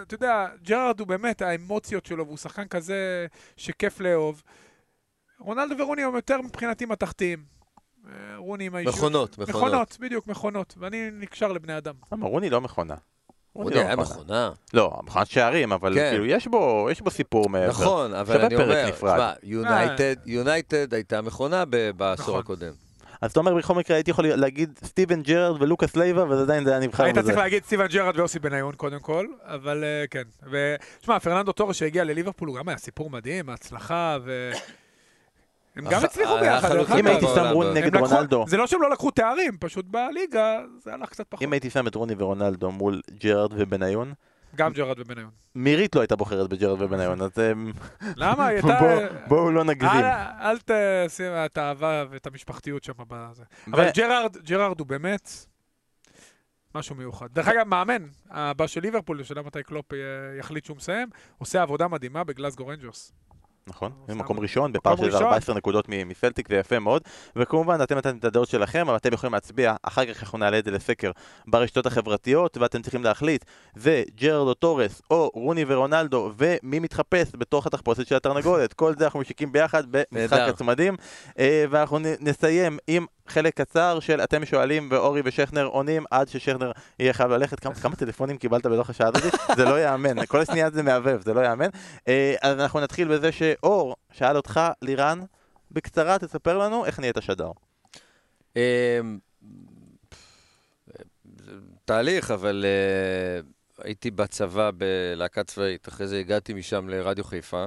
אתה 0.03 0.15
יודע, 0.15 0.47
ג'רארד 0.63 1.01
הוא 1.01 1.09
באמת, 1.09 1.43
האמוציות 1.43 2.07
שלו, 2.07 2.27
והוא 2.27 2.37
שחקן 2.37 2.69
כזה 2.69 3.27
שכיף 3.57 4.01
לאהוב. 4.01 4.43
רונלדו 5.39 5.79
ורוני 5.79 6.03
הם 6.03 6.15
יותר 6.15 6.41
מבחינתי 6.41 6.87
מתכתיים. 6.87 7.45
אה, 8.07 8.37
רוני 8.37 8.67
עם 8.67 8.75
האישיות. 8.75 8.97
מכונות, 8.97 9.39
מכונות. 9.39 9.49
מכונות, 9.49 9.97
בדיוק, 10.01 10.27
מכונות. 10.27 10.75
ואני 10.79 11.11
נקשר 11.13 11.53
לבני 11.53 11.79
אדם. 11.79 11.95
למה, 12.13 12.27
רוני 12.27 12.51
לא 12.51 12.61
מכונה. 12.61 12.95
רוני 13.55 13.79
היה 13.79 13.97
מכונה. 13.97 14.51
לא, 14.75 15.01
מכונת 15.05 15.27
שערים, 15.27 15.73
אבל 15.73 15.95
כן. 15.95 16.11
כאילו, 16.11 16.27
יש 16.27 16.47
בו 16.47 16.89
יש 16.91 17.01
בו 17.01 17.11
סיפור 17.11 17.49
מעבר. 17.49 17.69
נכון, 17.69 18.15
אבל 18.15 18.41
אני 18.41 18.55
אומר, 18.55 18.87
נפרד. 18.89 19.15
תשמע, 19.15 19.33
יונייטד, 19.43 20.17
יונייטד 20.27 20.95
הייתה 20.95 21.23
מכונה 21.23 21.65
ב- 21.71 21.91
בעשור 21.91 22.25
נכון. 22.25 22.41
הקודם. 22.41 22.73
אז 23.21 23.31
אתה 23.31 23.41
אומר, 23.41 23.55
בכל 23.55 23.75
מקרה 23.75 23.97
הייתי 23.97 24.11
יכול 24.11 24.27
להגיד 24.27 24.79
סטיבן 24.85 25.23
ג'רארד 25.23 25.63
ולוקאס 25.63 25.97
לייבה, 25.97 26.25
וזה 26.25 26.43
עדיין 26.43 26.65
זה 26.65 26.71
היה 26.71 26.81
נבחר 26.81 27.05
היית 27.05 27.17
בזה. 27.17 27.27
צריך 27.27 27.39
להגיד 27.39 27.65
סטיבן 27.65 27.87
ג'רארד 27.87 28.19
ויוסי 28.19 28.39
בניון 28.39 28.75
קודם 28.75 29.01
כל, 29.01 29.27
אבל 29.45 29.85
אה, 29.85 30.05
כן. 30.11 30.23
ותשמע, 30.51 31.19
פרננדו 31.19 31.53
טורס 31.53 31.77
שהגיע 31.77 32.05
לליברפול 32.05 32.49
הוא 32.49 32.57
גם 32.57 32.69
היה 32.69 32.79
סיפור 32.79 33.11
מדהים, 33.11 33.51
הצלחה, 33.51 34.19
ו... 34.25 34.51
הם 35.77 35.85
גם 35.85 35.93
אח- 35.99 36.05
הצליחו 36.05 36.33
היה 36.37 36.41
ביחד, 36.55 36.69
דרך 36.69 36.87
חלוצים 36.89 37.07
אם. 37.07 37.13
הייתי 37.13 37.27
שם 37.35 37.45
רוני 37.53 37.81
נגד 37.81 37.97
רונלדו, 37.97 38.45
זה 38.49 38.57
לא 38.57 38.67
שהם 38.67 38.83
לא 38.83 38.91
לקחו 38.91 39.11
תארים, 39.11 39.57
פשוט 39.61 39.87
בליגה 39.89 40.61
זה 40.79 40.95
הלך 40.95 41.09
קצת 41.11 41.27
פחות. 41.29 41.43
אם 41.45 41.53
הייתי 41.53 41.71
שם 41.71 41.87
את 41.87 41.95
רוני 41.95 42.15
ורונלדו 42.19 42.71
מול 42.73 43.01
ג'רארד 43.19 43.53
ובניון, 43.57 44.13
גם 44.57 44.73
ג'רארד 44.73 44.99
ובניון. 45.01 45.31
מירית 45.55 45.95
לא 45.97 46.01
הייתה 46.01 46.17
בוחרת 46.17 46.49
בג'רארד 46.51 46.83
ובניון, 46.83 47.21
אז 47.23 47.31
אמ, 47.53 47.73
למה? 48.17 48.47
היא 48.47 48.57
הייתה... 48.57 48.79
בואו- 49.29 49.51
לא 49.51 49.65
נגזים. 49.65 49.91
אל, 50.41 50.57
תשים 50.65 51.33
את 51.47 51.59
האהבה 51.59 52.05
ואת 52.11 52.27
המשפחתיות 52.27 52.85
שם 52.85 52.93
בזה. 53.09 53.43
אבל 53.73 53.89
ג'רארד, 53.95 54.37
ג'רארד 54.45 54.81
הוא 54.81 54.87
באמת 54.87 55.29
משהו 56.75 56.95
מיוחד. 56.97 57.27
דרך 57.33 57.49
אגב, 57.49 57.67
מאמן 57.69 58.03
הבא 58.31 58.67
של 58.67 58.81
ליברפול, 58.81 59.21
השאלה 59.21 59.43
מתי 59.43 59.63
קלופ 59.63 59.93
אה, 59.93 59.99
יחליט 60.39 60.65
שהוא 60.65 60.77
מסיים, 60.77 61.09
עושה 61.39 61.63
עבודה 61.63 61.89
מדהימה 61.89 62.25
בגלסגו 62.25 62.67
רנג'רס. 62.67 63.13
נכון, 63.67 63.93
במקום 64.09 64.41
ראשון, 64.41 64.73
בפער 64.73 64.97
של 64.97 65.05
ראשון. 65.05 65.23
14 65.23 65.55
נקודות 65.55 65.89
מסלטיק, 65.89 66.49
זה 66.49 66.55
יפה 66.55 66.79
מאוד. 66.79 67.03
וכמובן, 67.37 67.83
אתם 67.83 67.97
נתתם 67.97 68.17
את 68.17 68.25
הדעות 68.25 68.49
שלכם, 68.49 68.89
אבל 68.89 68.97
אתם 68.97 69.13
יכולים 69.13 69.35
להצביע, 69.35 69.75
אחר 69.83 70.15
כך 70.15 70.23
אנחנו 70.23 70.39
נעלה 70.39 70.59
את 70.59 70.65
זה 70.65 70.71
לסקר 70.71 71.11
ברשתות 71.47 71.87
החברתיות, 71.87 72.57
ואתם 72.57 72.83
צריכים 72.83 73.05
להחליט, 73.05 73.45
זה 73.75 74.03
ג'רארד 74.15 74.49
או 74.49 74.55
טורס, 74.55 75.03
או 75.11 75.31
רוני 75.35 75.65
ורונלדו, 75.69 76.33
ומי 76.37 76.79
מתחפש 76.79 77.33
בתוך 77.39 77.67
התחפושת 77.67 78.07
של 78.07 78.17
התרנגולת. 78.17 78.73
כל 78.73 78.95
זה 78.99 79.05
אנחנו 79.05 79.21
משיקים 79.21 79.53
ביחד 79.53 79.85
במשחק. 79.91 80.39
הצמדים, 80.39 80.97
אה, 81.39 81.65
ואנחנו 81.71 81.99
נסיים 82.21 82.79
עם 82.87 83.07
חלק 83.29 83.55
קצר 83.55 84.01
של 84.01 84.21
אתם 84.21 84.45
שואלים, 84.45 84.89
ואורי 84.91 85.23
ושכנר 85.25 85.65
עונים, 85.65 86.05
עד 86.11 86.29
ששכנר 86.29 86.73
יהיה 86.99 87.13
חייב 87.13 87.31
ללכת. 87.31 87.61
כמה, 87.61 87.75
כמה 87.75 87.97
טלפונים 87.97 88.39
קיבלת 88.39 88.67
בתוך 88.67 88.91
השעה 88.91 89.09
הזאת? 89.15 89.35
זה 89.57 89.65
לא 89.65 89.81
ייאמן, 89.81 90.27
כל 90.27 90.45
שנייה 90.45 90.71
זה 90.71 90.83
מהבהב, 90.83 91.21
זה 91.21 91.35
לא 91.35 91.41
ייאמן. 91.41 91.69
אה, 92.09 92.35
אז 92.43 92.61
אנחנו 92.61 92.81
נתחיל 92.81 93.09
בזה 93.09 93.33
שאור 93.33 93.97
שאל 94.13 94.37
אותך, 94.37 94.61
לירן, 94.83 95.21
בקצרה 95.71 96.19
תספר 96.19 96.59
לנו 96.59 96.85
איך 96.87 97.01
נהיית 97.01 97.17
שדר. 97.21 97.51
אמ, 98.57 99.19
תהליך, 101.85 102.31
אבל 102.31 102.65
אה, 102.65 103.41
הייתי 103.85 104.11
בצבא 104.11 104.71
בלהקה 104.77 105.45
צבאית, 105.45 105.89
אחרי 105.89 106.07
זה 106.07 106.19
הגעתי 106.19 106.55
משם 106.55 106.89
לרדיו 106.89 107.25
חיפה. 107.25 107.67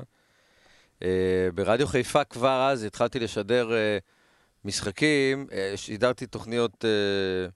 אה, 1.04 1.50
ברדיו 1.56 1.88
חיפה 1.88 2.24
כבר 2.24 2.70
אז 2.72 2.84
התחלתי 2.84 3.20
לשדר 3.20 3.74
אה, 3.74 3.98
משחקים, 4.68 5.48
אה, 5.52 5.74
שידרתי 5.76 6.26
תוכניות 6.28 6.86
אה, 6.86 7.50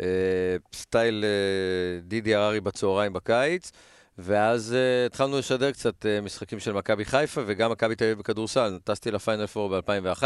אה, 0.00 0.56
סטייל 0.74 1.24
אה, 1.24 2.00
דידי 2.02 2.34
הררי 2.34 2.60
בצהריים 2.60 3.12
בקיץ, 3.12 3.72
ואז 4.18 4.74
אה, 4.74 5.06
התחלנו 5.06 5.38
לשדר 5.38 5.72
קצת 5.72 6.06
אה, 6.06 6.20
משחקים 6.20 6.60
של 6.60 6.72
מכבי 6.72 7.04
חיפה 7.04 7.40
וגם 7.46 7.70
מכבי 7.70 7.96
תל 7.96 8.04
אביב 8.04 8.18
בכדורסל, 8.18 8.78
טסתי 8.84 9.10
לפיינל 9.10 9.46
פור 9.46 9.80
ב-2001. 9.80 10.22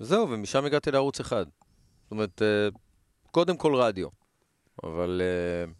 וזהו, 0.00 0.30
ומשם 0.30 0.64
הגעתי 0.64 0.90
לערוץ 0.90 1.20
אחד. 1.20 1.44
זאת 2.02 2.10
אומרת, 2.10 2.42
אה, 2.42 2.68
קודם 3.30 3.56
כל 3.56 3.74
רדיו, 3.74 4.08
אבל 4.84 5.22
אה, 5.24 5.72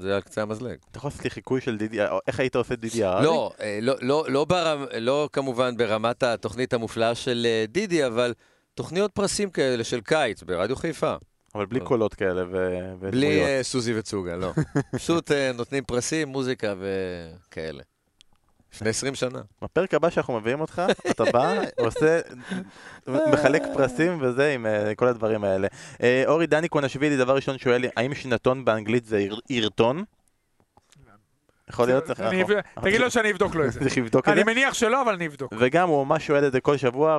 זה 0.00 0.14
על 0.14 0.20
קצה 0.20 0.42
המזלג. 0.42 0.76
אתה 0.90 0.98
יכול 0.98 1.08
לעשות 1.08 1.24
לי 1.24 1.30
חיקוי 1.30 1.60
של 1.60 1.78
דידי, 1.78 2.06
או 2.06 2.18
איך 2.26 2.40
היית 2.40 2.56
עושה 2.56 2.76
דידי 2.76 3.04
הררי? 3.04 3.24
לא, 3.24 3.52
אה, 3.60 3.78
לא, 3.82 3.94
לא, 4.00 4.24
לא, 4.28 4.44
ברמ, 4.44 4.84
לא 5.00 5.28
כמובן 5.32 5.76
ברמת 5.76 6.22
התוכנית 6.22 6.72
המופלאה 6.72 7.14
של 7.14 7.46
אה, 7.46 7.64
דידי, 7.68 8.06
אבל 8.06 8.34
תוכניות 8.74 9.12
פרסים 9.12 9.50
כאלה 9.50 9.84
של 9.84 10.00
קיץ 10.00 10.42
ברדיו 10.42 10.76
חיפה. 10.76 11.14
אבל 11.54 11.66
בלי 11.66 11.80
קולות 11.80 12.14
כאלה 12.14 12.44
בלי 12.44 12.56
ודמויות. 13.00 13.48
אה, 13.48 13.62
סוזי 13.62 13.98
וצוגה, 13.98 14.36
לא. 14.36 14.52
פשוט 14.96 15.32
אה, 15.32 15.52
נותנים 15.54 15.84
פרסים, 15.84 16.28
מוזיקה 16.28 16.74
וכאלה. 16.78 17.82
לפני 18.74 18.88
20 18.90 19.14
שנה. 19.14 19.40
בפרק 19.62 19.94
הבא 19.94 20.10
שאנחנו 20.10 20.40
מביאים 20.40 20.60
אותך, 20.60 20.82
אתה 21.10 21.24
בא, 21.24 21.54
עושה, 21.78 22.20
מחלק 23.06 23.62
פרסים 23.74 24.18
וזה 24.22 24.52
עם 24.54 24.66
אה, 24.66 24.94
כל 24.94 25.06
הדברים 25.08 25.44
האלה. 25.44 25.68
אה, 26.02 26.22
אורי 26.26 26.46
דני 26.46 26.68
קונשווילי, 26.68 27.16
דבר 27.16 27.34
ראשון 27.36 27.58
שואל 27.58 27.80
לי, 27.80 27.88
האם 27.96 28.14
שנתון 28.14 28.64
באנגלית 28.64 29.04
זה 29.04 29.16
עיר- 29.16 29.40
עירטון? 29.48 30.04
יכול 31.70 31.86
להיות. 31.86 32.20
אני 32.20 32.42
אב- 32.42 32.48
תגיד 32.82 33.00
לו 33.00 33.10
שאני 33.10 33.30
אבדוק 33.30 33.54
לו 33.54 33.64
את 33.64 33.72
זה. 33.72 33.80
צריך 33.84 33.98
לבדוק 33.98 34.28
את 34.28 34.34
זה. 34.34 34.40
אני 34.42 34.52
מניח 34.52 34.74
שלא, 34.74 35.02
אבל 35.02 35.14
אני 35.14 35.26
אבדוק. 35.26 35.52
וגם 35.58 35.88
הוא 35.88 36.06
ממש 36.06 36.26
שואל 36.26 36.46
את 36.46 36.52
זה 36.52 36.60
כל 36.60 36.76
שבוע, 36.76 37.18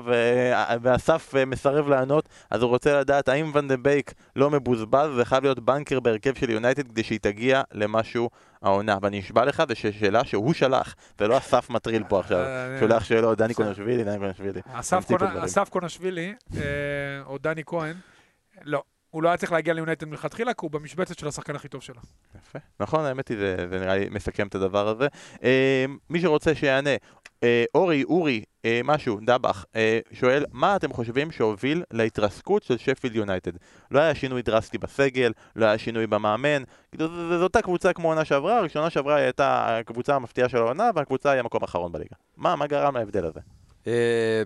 ואסף 0.81 1.35
אה, 1.35 1.45
מסרב 1.45 1.87
לענות, 1.87 2.29
אז 2.51 2.61
הוא 2.61 2.69
רוצה 2.69 2.99
לדעת 2.99 3.29
האם 3.29 3.51
ון 3.53 3.67
דה 3.67 3.77
בייק 3.77 4.13
לא 4.35 4.49
מבוזבז, 4.49 5.09
זה 5.15 5.25
חייב 5.25 5.43
להיות 5.43 5.59
בנקר 5.59 5.99
בהרכב 5.99 6.33
של 6.35 6.49
יונייטד 6.49 6.87
כדי 6.87 7.03
שהיא 7.03 7.19
תגיע 7.21 7.61
למשהו 7.71 8.29
העונה. 8.61 8.97
ואני 9.01 9.19
נשבע 9.19 9.45
לך, 9.45 9.63
זו 9.69 9.75
שאלה 9.75 10.25
שהוא 10.25 10.53
שלח, 10.53 10.95
ולא 11.19 11.37
אסף 11.37 11.69
מטריל 11.69 12.03
פה 12.07 12.19
עכשיו. 12.19 12.37
אה, 12.39 12.77
שולח 12.79 13.03
שאלות, 13.03 13.37
דני 13.37 13.53
קונשווילי, 13.53 14.03
דני 14.03 14.17
קונשווילי. 14.19 14.61
אסף 15.43 15.69
קונשווילי, 15.69 16.33
אה, 16.57 16.61
או 17.25 17.37
דני 17.37 17.61
כהן, 17.65 17.95
לא. 18.63 18.83
הוא 19.11 19.23
לא 19.23 19.29
היה 19.29 19.37
צריך 19.37 19.51
להגיע 19.51 19.73
ליונייטד 19.73 20.07
מלכתחילה, 20.07 20.53
כי 20.53 20.59
הוא 20.61 20.71
במשבצת 20.71 21.19
של 21.19 21.27
השחקן 21.27 21.55
הכי 21.55 21.67
טוב 21.67 21.81
שלה. 21.81 22.01
יפה. 22.37 22.59
נכון, 22.79 23.05
האמת 23.05 23.27
היא, 23.27 23.37
זה, 23.37 23.55
זה 23.69 23.79
נראה 23.79 23.97
לי 23.97 24.09
מסכם 24.11 24.47
את 24.47 24.55
הדבר 24.55 24.87
הזה. 24.87 25.07
אה, 25.43 25.85
מי 26.09 26.21
שרוצה 26.21 26.55
שיענה, 26.55 26.89
אה, 27.43 27.63
אורי, 27.75 28.03
אורי, 28.03 28.43
אה, 28.65 28.81
משהו, 28.83 29.19
דבח, 29.25 29.65
אה, 29.75 29.99
שואל, 30.11 30.45
מה 30.51 30.75
אתם 30.75 30.93
חושבים 30.93 31.31
שהוביל 31.31 31.83
להתרסקות 31.91 32.63
של 32.63 32.77
שפילד 32.77 33.15
יונייטד? 33.15 33.51
לא 33.91 33.99
היה 33.99 34.15
שינוי 34.15 34.41
דרסטי 34.41 34.77
בסגל, 34.77 35.31
לא 35.55 35.65
היה 35.65 35.77
שינוי 35.77 36.07
במאמן, 36.07 36.63
כאילו, 36.91 37.07
זו 37.37 37.43
אותה 37.43 37.61
קבוצה 37.61 37.93
כמו 37.93 38.07
עונה 38.07 38.25
שעברה, 38.25 38.57
הראשונה 38.57 38.89
שעברה 38.89 39.15
היא 39.15 39.23
הייתה 39.23 39.77
הקבוצה 39.79 40.15
המפתיעה 40.15 40.49
של 40.49 40.57
העונה, 40.57 40.89
והקבוצה 40.95 41.31
היא 41.31 41.39
המקום 41.39 41.61
האחרון 41.61 41.91
בליגה. 41.91 42.15
מה, 42.37 42.55
מה 42.55 42.67
גרם 42.67 42.97
להבדל 42.97 43.25
הזה? 43.25 43.39
אה, 43.87 44.43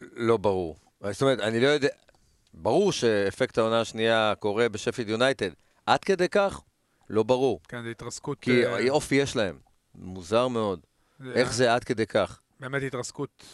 לא 0.00 0.36
ברור. 0.36 0.76
זאת 1.10 1.22
אומרת, 1.22 1.40
אני 1.40 1.60
לא 1.60 1.68
יודע... 1.68 1.88
ברור 2.54 2.92
שאפקט 2.92 3.58
העונה 3.58 3.80
השנייה 3.80 4.32
קורה 4.38 4.68
בשפיד 4.68 5.08
יונייטד. 5.08 5.50
עד 5.86 6.04
כדי 6.04 6.28
כך? 6.28 6.60
לא 7.10 7.22
ברור. 7.22 7.60
כן, 7.68 7.82
זו 7.82 7.88
התרסקות... 7.88 8.38
כי 8.40 8.66
אה, 8.66 8.90
אופי 8.90 9.14
יש 9.14 9.36
להם. 9.36 9.58
מוזר 9.94 10.48
מאוד. 10.48 10.80
זה- 11.20 11.32
איך 11.34 11.52
זה 11.52 11.74
עד 11.74 11.84
כדי 11.84 12.06
כך? 12.06 12.40
באמת 12.60 12.82
התרסקות. 12.82 13.44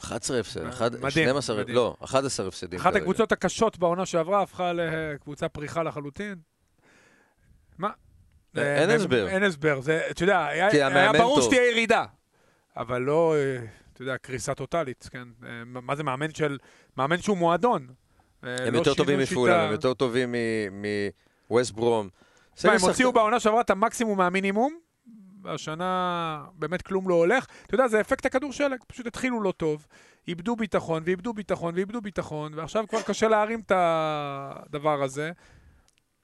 11 0.00 0.40
הפסד, 0.40 0.66
אחד- 0.66 0.94
מדהים, 0.96 1.10
12, 1.28 1.56
מדהים. 1.60 1.76
לא, 1.76 1.96
11 2.04 2.48
הפסדים. 2.48 2.80
אחת 2.80 2.90
כרגע. 2.90 3.02
הקבוצות 3.02 3.32
הקשות 3.32 3.78
בעונה 3.78 4.06
שעברה 4.06 4.42
הפכה 4.42 4.72
לקבוצה 4.72 5.48
פריחה 5.48 5.82
לחלוטין. 5.82 6.34
מה? 7.78 7.90
אה, 8.56 8.80
אין 8.80 8.90
אה, 8.90 8.94
הסבר. 8.94 9.28
אין 9.28 9.42
הסבר. 9.42 9.80
זה, 9.80 10.00
אתה 10.10 10.22
יודע, 10.22 10.46
היה 10.46 10.66
היה 10.68 11.12
ברור. 11.12 11.40
שתהיה 11.42 11.70
ירידה. 11.70 12.04
אבל 12.76 13.02
לא, 13.02 13.34
אה, 13.36 13.64
אתה 13.92 14.02
יודע, 14.02 14.18
קריסה 14.18 14.54
טוטאלית, 14.54 15.08
כן? 15.12 15.28
אה, 15.44 15.64
מה 15.64 15.96
זה 15.96 16.02
מאמן 16.02 16.34
של... 16.34 16.58
מאמן 16.96 17.18
שהוא 17.18 17.36
מועדון. 17.36 17.86
אה, 18.44 18.56
הם 18.66 18.74
לא 18.74 18.78
יותר 18.78 18.94
טובים 18.94 19.18
מפולאם, 19.18 19.54
שיטה. 19.54 19.64
הם 19.64 19.72
יותר 19.72 19.94
טובים 19.94 20.34
מווסט 21.50 21.72
ברום. 21.72 22.08
תשמע, 22.54 22.72
הם 22.72 22.80
הוציאו 22.80 23.12
בעונה 23.12 23.40
שעברה 23.40 23.60
את 23.60 23.70
המקסימום 23.70 24.18
מהמינימום, 24.18 24.78
והשנה 25.42 26.44
באמת 26.54 26.82
כלום 26.82 27.08
לא 27.08 27.14
הולך. 27.14 27.46
אתה 27.66 27.74
יודע, 27.74 27.88
זה 27.88 28.00
אפקט 28.00 28.26
הכדור 28.26 28.52
שלג, 28.52 28.78
פשוט 28.86 29.06
התחילו 29.06 29.42
לא 29.42 29.52
טוב, 29.56 29.86
איבדו 30.28 30.56
ביטחון, 30.56 31.02
ואיבדו 31.06 31.32
ביטחון, 31.32 31.74
ואיבדו 31.74 32.00
ביטחון, 32.00 32.54
ועכשיו 32.54 32.84
כבר 32.88 33.02
קשה 33.02 33.28
להרים 33.28 33.60
את 33.60 33.72
הדבר 33.74 35.02
הזה. 35.02 35.32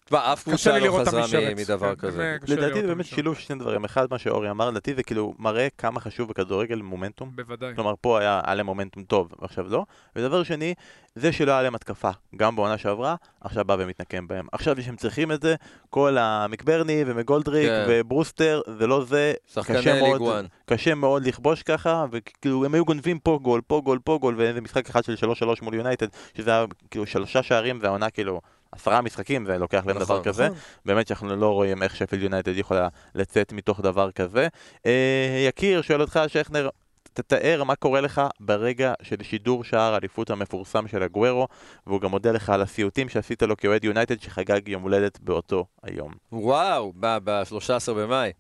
תשמע, 0.09 0.33
אף 0.33 0.45
קבוצה 0.45 0.79
לא 0.79 0.99
חזרה 1.01 1.55
מדבר 1.57 1.95
כן, 1.95 2.07
כזה. 2.07 2.37
לדעתי 2.49 2.81
זה 2.81 2.87
באמת. 2.87 3.05
שילוב 3.05 3.35
של 3.35 3.41
שני 3.41 3.59
דברים. 3.59 3.85
אחד, 3.85 4.07
מה 4.11 4.19
שאורי 4.19 4.51
אמר, 4.51 4.71
לדעתי 4.71 4.95
זה 4.95 5.03
כאילו 5.03 5.35
מראה 5.39 5.69
כמה 5.79 6.01
חשוב 6.01 6.29
בכדורגל 6.29 6.83
מומנטום. 6.83 7.31
בוודאי. 7.35 7.75
כלומר, 7.75 7.95
פה 8.01 8.19
היה 8.19 8.55
להם 8.55 8.67
מומנטום 8.67 9.03
טוב, 9.03 9.33
ועכשיו 9.39 9.69
לא. 9.69 9.85
ודבר 10.17 10.43
שני, 10.43 10.75
זה 11.15 11.33
שלא 11.33 11.53
היה 11.53 11.63
להם 11.63 11.75
התקפה, 11.75 12.11
גם 12.37 12.57
בעונה 12.57 12.79
שעברה, 12.79 13.15
עכשיו 13.41 13.65
בא 13.65 13.77
ומתנקם 13.79 14.29
בהם. 14.29 14.47
עכשיו 14.53 14.83
שהם 14.83 14.97
צריכים 14.97 15.33
את 15.33 15.43
זה, 15.43 15.55
כל 15.91 16.19
המקברני 16.19 17.05
ומקגולדריק 17.07 17.69
כן. 17.69 17.85
וברוסטר, 17.89 18.61
זה 18.79 18.87
לא 18.87 19.05
זה, 19.05 19.33
שחקני 19.47 19.79
קשה 19.79 20.01
מאוד, 20.01 20.21
League 20.21 20.31
1. 20.31 20.45
קשה 20.67 20.95
מאוד 20.95 21.27
לכבוש 21.27 21.63
ככה, 21.63 22.07
וכאילו 22.13 22.65
הם 22.65 22.75
היו 22.75 22.85
גונבים 22.85 23.19
פה 23.19 23.39
גול, 23.43 23.61
פה 23.67 23.81
גול, 23.85 23.99
פה 24.05 24.19
גול, 24.21 24.35
ואיזה 24.39 24.61
משחק 24.61 24.89
אחד 24.89 25.05
של 25.05 25.15
3-3 25.15 25.45
מול 25.63 25.75
יונייטד, 25.75 26.07
שזה 26.35 26.51
היה 26.51 26.65
כאילו 26.91 27.07
שלושה 27.07 27.43
שערים, 27.43 27.79
והעונה 27.83 28.11
כאילו 28.11 28.41
עשרה 28.73 29.01
משחקים, 29.01 29.47
זה 29.47 29.59
לוקח 29.59 29.87
להם 29.87 29.99
דבר 29.99 30.23
כזה. 30.23 30.47
נכון. 30.47 30.59
באמת 30.85 31.07
שאנחנו 31.07 31.37
לא 31.37 31.53
רואים 31.53 31.83
איך 31.83 31.97
שפילד 31.97 32.23
יונייטד 32.23 32.57
יכולה 32.57 32.89
לצאת 33.15 33.53
מתוך 33.53 33.81
דבר 33.81 34.11
כזה. 34.11 34.49
אה, 34.87 35.45
יקיר, 35.49 35.83
שואל 35.83 36.01
אותך, 36.01 36.21
שכנר, 36.29 36.69
תתאר 37.13 37.65
מה 37.65 37.77
קורה 37.77 38.01
לך 38.01 38.23
ברגע 38.41 38.93
של 39.03 39.23
שידור 39.23 39.65
שער 39.65 39.95
האליפות 39.95 40.31
המפורסם 40.31 40.89
של 40.89 41.03
הגוורו, 41.03 41.49
והוא 41.87 42.01
גם 42.01 42.11
מודה 42.11 42.33
לך 42.33 42.51
על 42.51 42.63
הסיוטים 42.63 43.09
שעשית 43.09 43.43
לו 43.43 43.57
כאוהד 43.57 43.85
יונייטד 43.85 44.21
שחגג 44.21 44.69
יום 44.69 44.83
הולדת 44.83 45.21
באותו 45.21 45.67
היום. 45.83 46.13
וואו, 46.33 46.93
ב-13 47.01 47.93
במאי. 47.97 48.33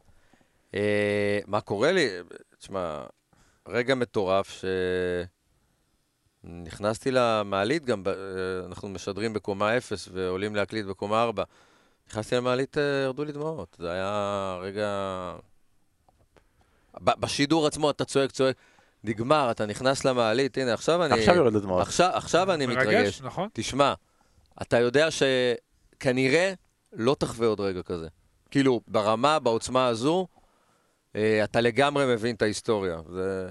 אה, 0.74 1.38
מה 1.46 1.60
קורה 1.60 1.92
לי? 1.92 2.08
תשמע, 2.58 3.04
רגע 3.68 3.94
מטורף 3.94 4.50
ש... 4.50 4.64
נכנסתי 6.44 7.10
למעלית 7.10 7.84
גם, 7.84 8.02
אה, 8.06 8.12
אנחנו 8.66 8.88
משדרים 8.88 9.32
בקומה 9.32 9.76
0 9.76 10.08
ועולים 10.12 10.56
להקליט 10.56 10.86
בקומה 10.86 11.22
4. 11.22 11.44
נכנסתי 12.08 12.36
למעלית, 12.36 12.78
אה, 12.78 12.82
ירדו 13.04 13.24
לי 13.24 13.32
דמעות. 13.32 13.76
זה 13.78 13.90
היה 13.92 14.58
רגע... 14.62 14.88
ב- 17.04 17.20
בשידור 17.20 17.66
עצמו 17.66 17.90
אתה 17.90 18.04
צועק, 18.04 18.30
צועק, 18.30 18.56
נגמר, 19.04 19.50
אתה 19.50 19.66
נכנס 19.66 20.04
למעלית, 20.04 20.58
הנה, 20.58 20.74
עכשיו 20.74 21.04
אני... 21.04 21.20
עכשיו 21.20 21.34
יורד 21.34 21.54
לדמעות. 21.54 21.82
עכשיו, 21.82 22.10
עכשיו 22.14 22.52
אני 22.52 22.66
מתרגש. 22.66 22.94
מרגש, 22.94 23.22
נכון? 23.22 23.48
תשמע, 23.52 23.94
אתה 24.62 24.78
יודע 24.78 25.08
שכנראה 25.10 26.52
לא 26.92 27.16
תחווה 27.18 27.48
עוד 27.48 27.60
רגע 27.60 27.82
כזה. 27.82 28.08
כאילו, 28.50 28.80
ברמה, 28.88 29.38
בעוצמה 29.38 29.86
הזו, 29.86 30.26
אה, 31.16 31.44
אתה 31.44 31.60
לגמרי 31.60 32.14
מבין 32.14 32.34
את 32.36 32.42
ההיסטוריה. 32.42 33.00
זה... 33.12 33.48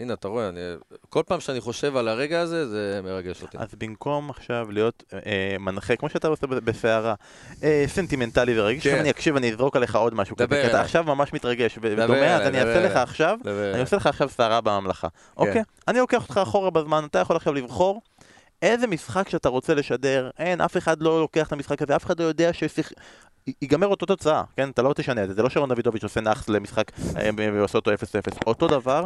הנה, 0.00 0.12
אתה 0.12 0.28
רואה, 0.28 0.48
אני... 0.48 0.60
כל 1.08 1.22
פעם 1.26 1.40
שאני 1.40 1.60
חושב 1.60 1.96
על 1.96 2.08
הרגע 2.08 2.40
הזה, 2.40 2.68
זה 2.68 3.00
מרגש 3.04 3.42
אותי. 3.42 3.58
אז 3.58 3.68
במקום 3.78 4.30
עכשיו 4.30 4.66
להיות 4.70 5.02
אה, 5.12 5.56
מנחה, 5.60 5.96
כמו 5.96 6.08
שאתה 6.08 6.28
עושה 6.28 6.46
בסערה, 6.46 7.14
אה, 7.62 7.84
סנטימנטלי 7.86 8.60
ורגיש, 8.60 8.82
כן. 8.82 8.88
עכשיו 8.88 9.00
אני 9.00 9.10
אקשיב, 9.10 9.36
אני 9.36 9.50
אזרוק 9.52 9.76
עליך 9.76 9.96
עוד 9.96 10.14
משהו 10.14 10.36
דבר 10.36 10.56
כי 10.56 10.62
אתה 10.62 10.70
אליי. 10.70 10.80
עכשיו 10.80 11.04
ממש 11.04 11.32
מתרגש, 11.32 11.78
ודומה, 11.82 12.04
אז 12.04 12.10
אליי, 12.10 12.48
אני 12.48 12.58
אעשה 12.60 12.80
לך 12.80 12.92
אליי. 12.92 13.02
עכשיו. 13.02 13.38
אני 13.74 13.80
עושה 13.80 13.96
לך 13.96 14.06
עכשיו 14.06 14.28
סערה 14.28 14.60
בממלכה. 14.60 15.08
אוקיי? 15.36 15.62
אני 15.88 15.98
לוקח 15.98 16.22
אותך 16.22 16.40
אחורה 16.42 16.70
בזמן, 16.70 17.04
אתה 17.10 17.18
יכול 17.18 17.36
עכשיו 17.36 17.54
לבחור 17.54 18.02
איזה 18.62 18.86
משחק 18.86 19.28
שאתה 19.28 19.48
רוצה 19.48 19.74
לשדר, 19.74 20.30
אין, 20.38 20.60
אף 20.60 20.76
אחד 20.76 21.02
לא 21.02 21.20
לוקח 21.20 21.46
את 21.46 21.52
המשחק 21.52 21.82
הזה, 21.82 21.96
אף 21.96 22.04
אחד 22.04 22.20
לא 22.20 22.24
יודע 22.24 22.52
ששיח... 22.52 22.92
י- 23.48 23.52
ייגמר 23.62 23.86
אותו 23.86 24.06
תוצאה, 24.06 24.42
כן? 24.56 24.70
אתה 24.70 24.82
לא 24.82 24.92
תשנה 24.92 25.22
את 25.24 25.28
זה, 25.28 25.34
זה 25.34 25.42
לא 25.42 25.48
שרון 25.48 25.68
דוידוביץ' 25.68 26.02
עושה 26.02 26.20
נאחס 26.20 26.48
למשחק 26.48 26.92
אה, 27.16 27.30
ועושה 27.36 27.78
אותו 27.78 27.90
0-0. 27.90 27.94
אותו 28.46 28.68
דבר, 28.68 29.04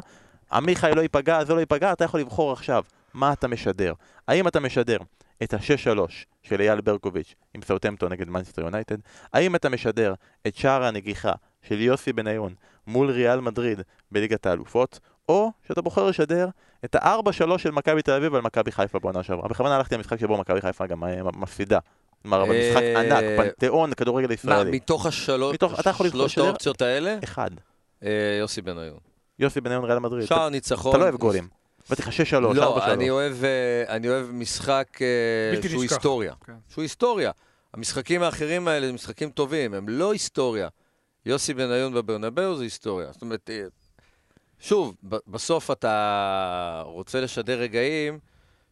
עמיחי 0.53 0.90
לא 0.96 1.01
ייפגע, 1.01 1.44
זה 1.44 1.55
לא 1.55 1.61
ייפגע, 1.61 1.92
אתה 1.92 2.05
יכול 2.05 2.20
לבחור 2.20 2.53
עכשיו 2.53 2.82
מה 3.14 3.32
אתה 3.32 3.49
משדר. 3.49 3.92
האם 4.28 4.49
אתה 4.49 4.61
משדר 4.61 4.99
את 5.42 5.55
ה-6-3 5.55 5.99
של 6.42 6.61
אייל 6.61 6.80
ברקוביץ' 6.80 7.34
עם 7.55 7.62
סאוטמפטון 7.62 8.12
נגד 8.12 8.28
מנצ'סטר 8.28 8.62
יונייטד? 8.62 8.96
האם 9.32 9.55
אתה 9.57 9.68
משדר 9.68 10.14
את 10.46 10.57
שער 10.57 10.84
הנגיחה 10.84 11.32
של 11.62 11.80
יוסי 11.80 12.12
בניון 12.12 12.55
מול 12.86 13.11
ריאל 13.11 13.40
מדריד 13.40 13.80
בליגת 14.12 14.46
האלופות? 14.46 14.99
או 15.28 15.51
שאתה 15.68 15.82
בוחר 15.82 16.07
לשדר 16.07 16.49
את 16.84 16.94
ה-4-3 16.94 17.59
של 17.59 17.70
מכבי 17.70 18.03
תל 18.03 18.12
אביב 18.12 18.34
על 18.34 18.40
מכבי 18.40 18.72
חיפה 18.72 18.99
בעונה 18.99 19.22
שעברה. 19.22 19.49
בכוונה 19.49 19.76
הלכתי 19.76 19.94
למשחק 19.94 20.20
שבו 20.20 20.36
מכבי 20.38 20.61
חיפה 20.61 20.86
גם 20.86 21.05
אה, 21.05 21.22
מפסידה. 21.36 21.78
כלומר, 22.22 22.42
אבל 22.42 22.51
משחק 22.70 22.82
אה, 22.82 23.01
ענק, 23.01 23.24
פנתיאון, 23.42 23.94
כדורגל 23.94 24.26
מה, 24.28 24.34
ישראלי. 24.34 24.70
מתוך 24.70 25.07
השלוש, 25.07 25.55
מתוך- 25.55 25.80
שזה- 26.28 26.44
האופציות 26.44 26.82
האלה, 26.82 27.18
אחד. 27.24 27.51
אה, 28.03 28.36
יוסי 28.40 28.62
בניון. 28.62 28.99
יוסי 29.39 29.61
בניון 29.61 29.84
ריאל 29.84 29.99
מדריד. 29.99 30.26
שער 30.26 30.49
ניצחון. 30.49 30.91
אתה 30.91 30.99
לא 30.99 31.03
אוהב 31.03 31.16
גולים. 31.16 31.49
אמרתי 31.91 32.03
לך 32.03 32.09
6-3, 32.09 32.11
4-3. 32.32 32.39
לא, 32.41 32.93
אני 32.93 33.11
אוהב, 33.11 33.45
אה, 33.45 33.97
אני 33.97 34.09
אוהב 34.09 34.26
משחק 34.30 34.99
אה, 35.01 35.62
שהוא 35.68 35.84
נשכח. 35.84 35.93
היסטוריה. 35.95 36.34
כן. 36.47 36.53
שהוא 36.68 36.82
היסטוריה. 36.82 37.30
המשחקים 37.74 38.22
האחרים 38.22 38.68
האלה 38.68 38.86
הם 38.86 38.95
משחקים 38.95 39.30
טובים, 39.30 39.74
הם 39.74 39.89
לא 39.89 40.12
היסטוריה. 40.12 40.68
יוסי 41.26 41.55
בניון 41.55 41.95
בברנבאו 41.95 42.57
זה 42.57 42.64
היסטוריה. 42.64 43.12
זאת 43.12 43.22
אומרת, 43.22 43.51
אה, 43.51 43.64
שוב, 44.61 44.95
בסוף 45.03 45.70
אתה 45.70 46.82
רוצה 46.84 47.20
לשדר 47.20 47.59
רגעים 47.61 48.18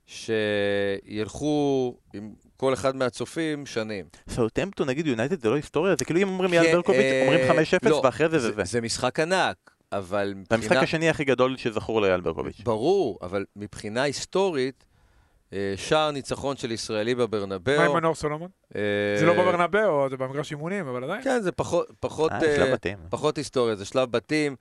שילכו 0.07 1.95
עם 2.15 2.35
כל 2.57 2.75
אחד 2.75 2.97
מהצופים 2.97 3.67
שנים. 3.67 4.07
סאוטמפטון 4.31 4.89
נגיד 4.89 5.07
יונייטד 5.07 5.41
זה 5.41 5.49
לא 5.49 5.55
היסטוריה? 5.55 5.95
זה 5.99 6.05
כאילו 6.05 6.21
אם 6.21 6.29
אומרים 6.29 6.53
יאל 6.53 6.65
כן, 6.65 6.73
ברקוביץ', 6.73 7.01
אה, 7.01 7.23
אומרים 7.23 7.65
5-0 7.85 7.89
לא, 7.89 8.01
ואחרי 8.05 8.29
זה 8.29 8.39
זה 8.39 8.53
זה. 8.53 8.65
זה 8.65 8.81
משחק 8.81 9.21
ענק, 9.21 9.57
אבל 9.99 10.35
זה 10.49 10.55
המשחק 10.55 10.71
מבחינה... 10.71 10.81
השני 10.81 11.09
הכי 11.09 11.25
גדול 11.25 11.57
שזכור 11.57 12.01
ליאל 12.01 12.21
ברקוביץ'. 12.21 12.61
ברור, 12.61 13.19
אבל 13.23 13.45
מבחינה 13.57 14.03
היסטורית, 14.03 14.85
אה, 15.53 15.75
שער 15.77 16.11
ניצחון 16.11 16.57
של 16.57 16.73
ישראלי 16.73 17.15
בברנבאו. 17.15 17.79
מה 17.79 17.85
עם 17.85 17.93
מנור 17.93 18.15
סולומון? 18.15 18.51
אה, 18.77 18.81
זה 19.19 19.27
לא 19.27 19.33
בברנבאו, 19.33 20.09
זה 20.11 20.17
במגרש 20.17 20.51
אימונים, 20.51 20.89
אבל 20.89 21.05
עדיין. 21.05 21.23
כן, 21.23 21.41
זה 21.43 21.53
פחות, 22.01 22.33
אה, 22.33 22.57
שלב 22.57 22.73
בתים. 22.73 22.99
פחות 23.11 23.39
היסטוריה, 23.39 23.75
זה 23.75 23.85
שלב 23.85 24.11
בתים. 24.11 24.57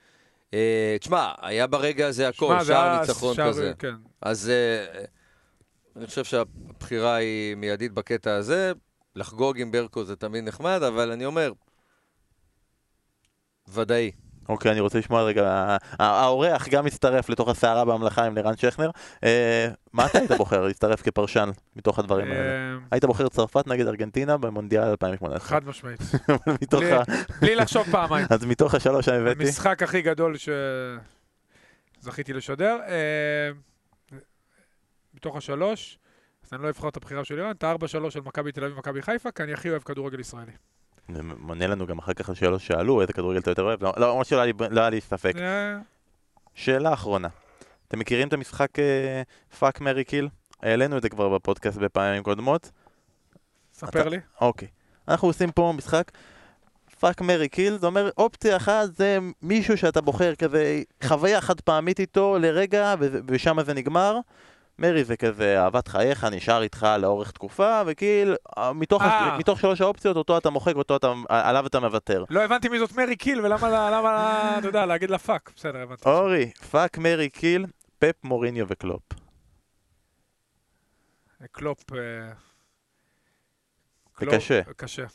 תשמע, 0.99 1.31
היה 1.41 1.67
ברגע 1.67 2.07
הזה 2.07 2.27
הכל, 2.27 2.57
שער 2.67 2.99
ניצחון 2.99 3.35
כזה. 3.47 3.71
כן. 3.79 3.93
אז 4.21 4.51
אני 5.95 6.07
חושב 6.07 6.23
שהבחירה 6.23 7.15
היא 7.15 7.55
מיידית 7.55 7.91
בקטע 7.91 8.35
הזה. 8.35 8.71
לחגוג 9.15 9.61
עם 9.61 9.71
ברקו 9.71 10.03
זה 10.03 10.15
תמיד 10.15 10.43
נחמד, 10.43 10.83
אבל 10.83 11.11
אני 11.11 11.25
אומר, 11.25 11.51
ודאי. 13.67 14.11
אוקיי, 14.49 14.71
אני 14.71 14.79
רוצה 14.79 14.99
לשמוע 14.99 15.23
רגע, 15.23 15.77
האורח 15.99 16.67
גם 16.69 16.85
מצטרף 16.85 17.29
לתוך 17.29 17.49
הסערה 17.49 17.85
בממלכה 17.85 18.25
עם 18.25 18.35
לירן 18.35 18.57
שכנר. 18.57 18.89
אה, 19.23 19.67
מה 19.93 20.05
אתה 20.05 20.19
היית 20.19 20.31
בוחר 20.31 20.61
להצטרף 20.67 21.01
כפרשן 21.01 21.49
מתוך 21.75 21.99
הדברים 21.99 22.31
האלה? 22.31 22.43
אה, 22.43 22.77
היית 22.91 23.05
בוחר 23.05 23.29
צרפת 23.29 23.67
נגד 23.67 23.87
ארגנטינה 23.87 24.37
במונדיאל 24.37 24.83
2018. 24.83 25.39
חד 25.39 25.65
משמעית. 25.67 25.99
בלי- 27.41 27.55
לחשוב 27.55 27.87
פעמיים. 27.91 28.27
אז 28.29 28.45
מתוך 28.45 28.75
השלוש 28.75 29.05
שהבאתי, 29.05 29.43
המשחק 29.43 29.83
הכי 29.83 30.01
גדול 30.01 30.35
שזכיתי 32.01 32.33
לשדר. 32.33 32.77
אה, 32.87 33.49
מתוך 35.13 35.35
השלוש, 35.35 35.97
אז 36.45 36.53
אני 36.53 36.63
לא 36.63 36.69
אבחר 36.69 36.87
את 36.89 36.97
הבחירה 36.97 37.25
של 37.25 37.35
לירן, 37.35 37.51
את 37.51 37.63
ה-4-3 37.63 38.09
של 38.09 38.19
מכבי 38.21 38.51
תל 38.51 38.63
אביב 38.63 38.75
ומכבי 38.75 39.01
חיפה, 39.01 39.31
כי 39.31 39.43
אני 39.43 39.53
הכי 39.53 39.69
אוהב 39.69 39.81
כדורגל 39.81 40.19
ישראלי. 40.19 40.51
זה 41.13 41.19
מונה 41.23 41.67
לנו 41.67 41.87
גם 41.87 41.97
אחר 41.99 42.13
כך 42.13 42.29
השאלות 42.29 42.61
שאלו, 42.61 43.01
איזה 43.01 43.13
כדורגל 43.13 43.39
אתה 43.39 43.51
יותר 43.51 43.61
אוהב? 43.63 43.83
לא, 43.83 43.93
לא, 43.97 44.21
לי- 44.45 44.53
לא 44.69 44.81
היה 44.81 44.89
לי 44.89 45.01
ספק. 45.01 45.33
אה, 45.37 45.77
שאלה 46.53 46.93
אחרונה. 46.93 47.27
אתם 47.87 47.99
מכירים 47.99 48.27
את 48.27 48.33
המשחק 48.33 48.67
fuck 49.59 49.81
marry 49.81 50.03
kill? 50.03 50.29
העלינו 50.61 50.97
את 50.97 51.01
זה 51.01 51.09
כבר 51.09 51.29
בפודקאסט 51.29 51.77
בפעמים 51.77 52.23
קודמות. 52.23 52.71
ספר 53.73 54.09
לי. 54.09 54.17
אוקיי. 54.41 54.67
אנחנו 55.07 55.27
עושים 55.27 55.51
פה 55.51 55.73
משחק 55.77 56.11
fuck 56.99 57.21
marry 57.21 57.49
kill, 57.49 57.77
זה 57.77 57.87
אומר 57.87 58.09
אופציה 58.17 58.55
אחת 58.57 58.95
זה 58.95 59.17
מישהו 59.41 59.77
שאתה 59.77 60.01
בוחר 60.01 60.35
כזה 60.35 60.81
חוויה 61.03 61.41
חד 61.41 61.61
פעמית 61.61 61.99
איתו 61.99 62.37
לרגע 62.39 62.95
ושם 63.27 63.63
זה 63.63 63.73
נגמר. 63.73 64.17
marry 64.79 65.03
זה 65.03 65.17
כזה 65.17 65.61
אהבת 65.63 65.87
חייך, 65.87 66.23
נשאר 66.23 66.61
איתך 66.61 66.87
לאורך 66.99 67.31
תקופה, 67.31 67.81
ו 67.85 67.94
kill, 67.94 68.35
אה, 68.57 68.73
מתוך, 68.73 69.01
הש... 69.01 69.07
אה. 69.11 69.37
מתוך 69.37 69.59
שלוש 69.59 69.81
האופציות, 69.81 70.17
אותו 70.17 70.37
אתה 70.37 70.49
מוחק 70.49 70.75
ואותו 70.75 70.95
אתה, 70.95 71.13
עליו 71.29 71.67
אתה 71.67 71.79
מוותר. 71.79 72.23
לא 72.29 72.41
הבנתי 72.43 72.69
מי 72.69 72.79
זאת 72.79 72.91
marry 72.95 73.15
kill, 73.15 73.41
ולמה, 73.41 73.89
למה, 73.91 74.55
אתה 74.59 74.67
יודע, 74.67 74.85
להגיד 74.85 75.09
לה 75.09 75.17
fuck. 75.17 75.51
בסדר, 75.55 75.79
הבנתי. 75.81 76.09
אורי, 76.09 76.51
fuck 76.71 76.97
marry 76.97 77.29
kill, 77.29 77.65
פפ 77.99 78.15
מוריניו 78.23 78.65
וקלופ. 78.69 79.01
קלופ... 81.51 81.93
אה, 81.93 81.97
זה 84.19 84.25
קלופ- 84.25 84.35
קשה. 84.35 84.61
קשה. 84.77 85.05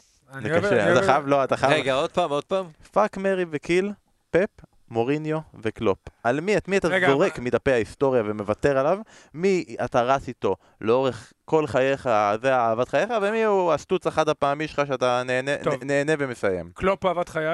זה 0.42 0.48
קשה, 0.61 0.92
אתה 0.92 1.02
חייב, 1.06 1.26
לא, 1.26 1.44
אתה 1.44 1.56
חייב. 1.56 1.72
רגע, 1.72 1.94
עוד 1.94 2.11
פעם, 2.12 2.30
עוד 2.30 2.44
פעם. 2.44 2.66
fuck 2.92 3.16
marry 3.16 3.44
ו 3.50 3.57
kill, 3.57 3.92
פפ, 4.30 4.48
מוריניו 4.91 5.38
וקלופ. 5.62 5.99
על 6.24 6.41
מי, 6.41 6.57
את 6.57 6.68
מי 6.68 6.76
אתה 6.76 6.88
רגע, 6.88 7.11
זורק 7.11 7.38
מה- 7.38 7.45
מדפי 7.45 7.72
ההיסטוריה 7.72 8.22
ומוותר 8.26 8.78
עליו? 8.78 8.99
מי 9.34 9.64
אתה 9.84 10.03
רץ 10.03 10.28
איתו 10.28 10.57
לאורך 10.80 11.32
כל 11.45 11.66
חייך, 11.66 12.09
זה 12.43 12.55
אהבת 12.55 12.88
חייך, 12.88 13.11
ומי 13.22 13.45
הוא 13.45 13.72
הסטוץ 13.72 14.07
החד 14.07 14.28
הפעמי 14.28 14.68
שלך 14.68 14.82
שאתה 14.86 15.22
נהנה, 15.26 15.51
טוב. 15.62 15.84
נהנה 15.84 16.12
ומסיים. 16.18 16.70
קלופ 16.74 17.07
אהבת 17.07 17.28
חיי. 17.28 17.45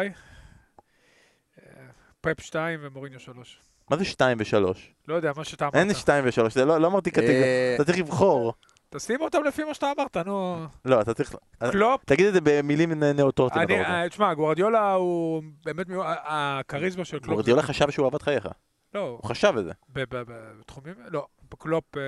אה, 1.58 1.72
פפ 2.20 2.40
2 2.40 2.78
ומוריניו 2.82 3.20
3. 3.20 3.60
מה 3.90 3.96
זה 3.96 4.04
2 4.04 4.38
ו-3? 4.40 4.78
לא 5.08 5.14
יודע, 5.14 5.32
מה 5.36 5.44
שאתה 5.44 5.64
אמרת. 5.64 5.74
אין 5.74 5.94
2 5.94 6.24
ו-3, 6.24 6.48
זה 6.50 6.64
לא, 6.64 6.78
לא 6.80 6.86
אמרתי 6.86 7.10
קטגוריה, 7.10 7.42
אה, 7.42 7.72
אתה 7.74 7.84
צריך 7.84 7.98
לבחור. 7.98 8.54
תשים 8.96 9.20
אותם 9.20 9.44
לפי 9.44 9.64
מה 9.64 9.74
שאתה 9.74 9.92
אמרת, 9.96 10.16
נו. 10.16 10.66
לא, 10.84 11.00
אתה 11.00 11.14
צריך... 11.14 11.34
קלופ, 11.70 12.04
תגיד 12.04 12.26
את 12.26 12.32
זה 12.32 12.40
במילים 12.42 12.92
נאותות. 12.92 13.52
אני. 13.52 13.84
אה, 13.84 14.08
תשמע, 14.08 14.34
גוורדיולה 14.34 14.92
הוא 14.92 15.42
באמת, 15.64 15.86
הכריזמה 16.24 17.04
של 17.04 17.18
קלופ. 17.18 17.34
גורדיולה 17.34 17.62
חשב 17.62 17.90
שהוא 17.90 18.04
אהבת 18.04 18.22
חייך. 18.22 18.48
לא, 18.94 19.00
הוא 19.00 19.28
חשב 19.28 19.54
את 19.58 19.64
זה. 19.64 19.72
בתחומים, 19.92 20.94
לא, 21.10 21.26
בקלופ, 21.50 21.96
אה, 21.96 22.02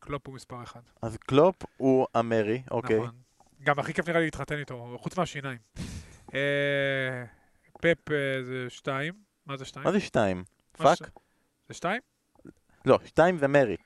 קלופ 0.00 0.26
הוא 0.26 0.34
מספר 0.34 0.62
אחד. 0.62 0.80
אז 1.02 1.16
קלופ 1.16 1.56
הוא 1.76 2.06
ה 2.14 2.21
marry, 2.21 2.62
אוקיי. 2.70 2.98
נכון. 2.98 3.10
גם 3.62 3.78
הכי 3.78 3.94
כיף 3.94 4.08
נראה 4.08 4.18
לי 4.18 4.24
להתחתן 4.24 4.58
איתו, 4.58 4.96
חוץ 5.00 5.18
מהשיניים. 5.18 5.58
אה, 6.34 7.24
פפ 7.80 8.12
זה 8.42 8.66
שתיים, 8.68 9.14
מה 9.46 9.56
זה 9.56 9.64
שתיים? 9.64 9.86
מה 9.86 9.92
זה 9.92 10.00
שתיים? 10.00 10.44
fuck? 10.72 10.98
זה 11.68 11.74
שתיים? 11.74 12.00
לא, 12.84 12.98
שתיים 13.04 13.38
זה 13.38 13.48
marry. 13.48 13.76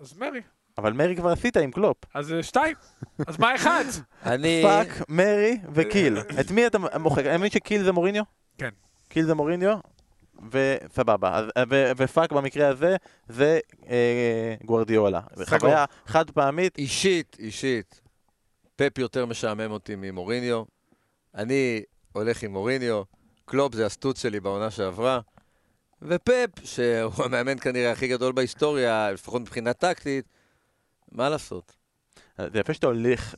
אז 0.00 0.18
marry. 0.18 0.40
אבל 0.78 0.92
marry 0.92 1.16
כבר 1.16 1.28
עשית 1.28 1.56
עם 1.56 1.70
קלופ. 1.70 1.96
אז 2.14 2.26
זה 2.26 2.42
שתיים. 2.42 2.74
אז 3.26 3.38
מה 3.38 3.54
אחד? 3.54 3.84
אני... 4.26 4.60
fuck, 4.62 4.88
marry 5.08 5.58
ו 5.74 5.81
kill. 5.81 6.18
את 6.40 6.50
מי 6.50 6.66
אתה 6.66 6.78
מוחק? 6.78 7.26
אני 7.26 7.36
מבין 7.36 7.50
ש 7.50 7.61
kill 7.61 7.82
זה 7.82 7.92
מוריניו? 7.92 8.22
כן. 8.58 8.70
kill 9.08 9.26
זה 9.26 9.34
מוריניו? 9.34 9.78
וסבבה. 10.50 11.46
ו- 11.70 11.90
ו 11.96 12.03
fuck 12.03 12.32
במקרה 12.32 12.68
הזה 12.68 12.96
זה 13.28 13.58
אה, 13.88 14.54
סגור. 15.44 15.58
חוויה 15.58 15.84
חד 16.06 16.30
פעמית. 16.30 16.78
אישית, 16.78 17.36
אישית, 17.38 18.00
פפ 18.76 18.98
יותר 18.98 19.26
משעמם 19.26 19.70
אותי 19.70 19.94
ממוריניו. 19.96 20.62
אני 21.34 21.82
הולך 22.12 22.42
עם 22.42 22.52
מוריניו, 22.52 23.02
קלופ 23.44 23.74
זה 23.74 23.86
הסטוץ 23.86 24.22
שלי 24.22 24.40
בעונה 24.40 24.70
שעברה, 24.70 25.20
ופפ, 26.02 26.48
שהוא 26.64 27.24
המאמן 27.24 27.58
כנראה 27.58 27.92
הכי 27.92 28.08
גדול 28.08 28.32
בהיסטוריה, 28.32 29.12
לפחות 29.12 29.42
מבחינה 29.42 29.72
טקטית, 29.72 30.24
מה 31.12 31.28
לעשות? 31.28 31.76
זה 32.38 32.58
יפה 32.58 32.74
שאתה 32.74 32.86
הולך 32.86 33.34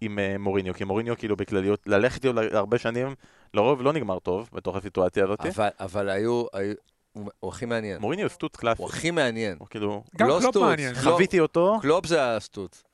עם 0.00 0.18
אה, 0.18 0.38
מוריניו, 0.38 0.74
כי 0.74 0.84
מוריניו 0.84 1.16
כאילו 1.16 1.36
בכלליות, 1.36 1.86
ללכת 1.86 2.24
איתו 2.24 2.40
להרבה 2.40 2.78
שנים, 2.78 3.14
לרוב 3.54 3.82
לא 3.82 3.92
נגמר 3.92 4.18
טוב 4.18 4.50
בתוך 4.52 4.76
הסיטואציה 4.76 5.24
הזאת. 5.24 5.40
אבל, 5.40 5.68
אבל 5.80 6.08
היו, 6.08 6.44
היו 6.52 6.74
הוא, 7.12 7.48
הכי 7.48 7.66
מעניין. 7.66 8.00
מוריניו 8.00 8.26
הוא 8.26 8.32
סטוץ 8.32 8.56
קלאסי. 8.56 8.82
הוא 8.82 8.88
הכי 8.88 9.10
מעניין. 9.10 9.56
הוא 9.58 9.68
כאילו, 9.68 10.02
גם 10.16 10.28
לא 10.28 10.38
קלופ 10.40 10.50
סטוץ. 10.50 10.62
מעניין. 10.62 10.94
חוויתי 10.94 11.40
אותו. 11.40 11.78
קלופ 11.82 12.06
זה 12.06 12.36
הסטוץ. 12.36 12.84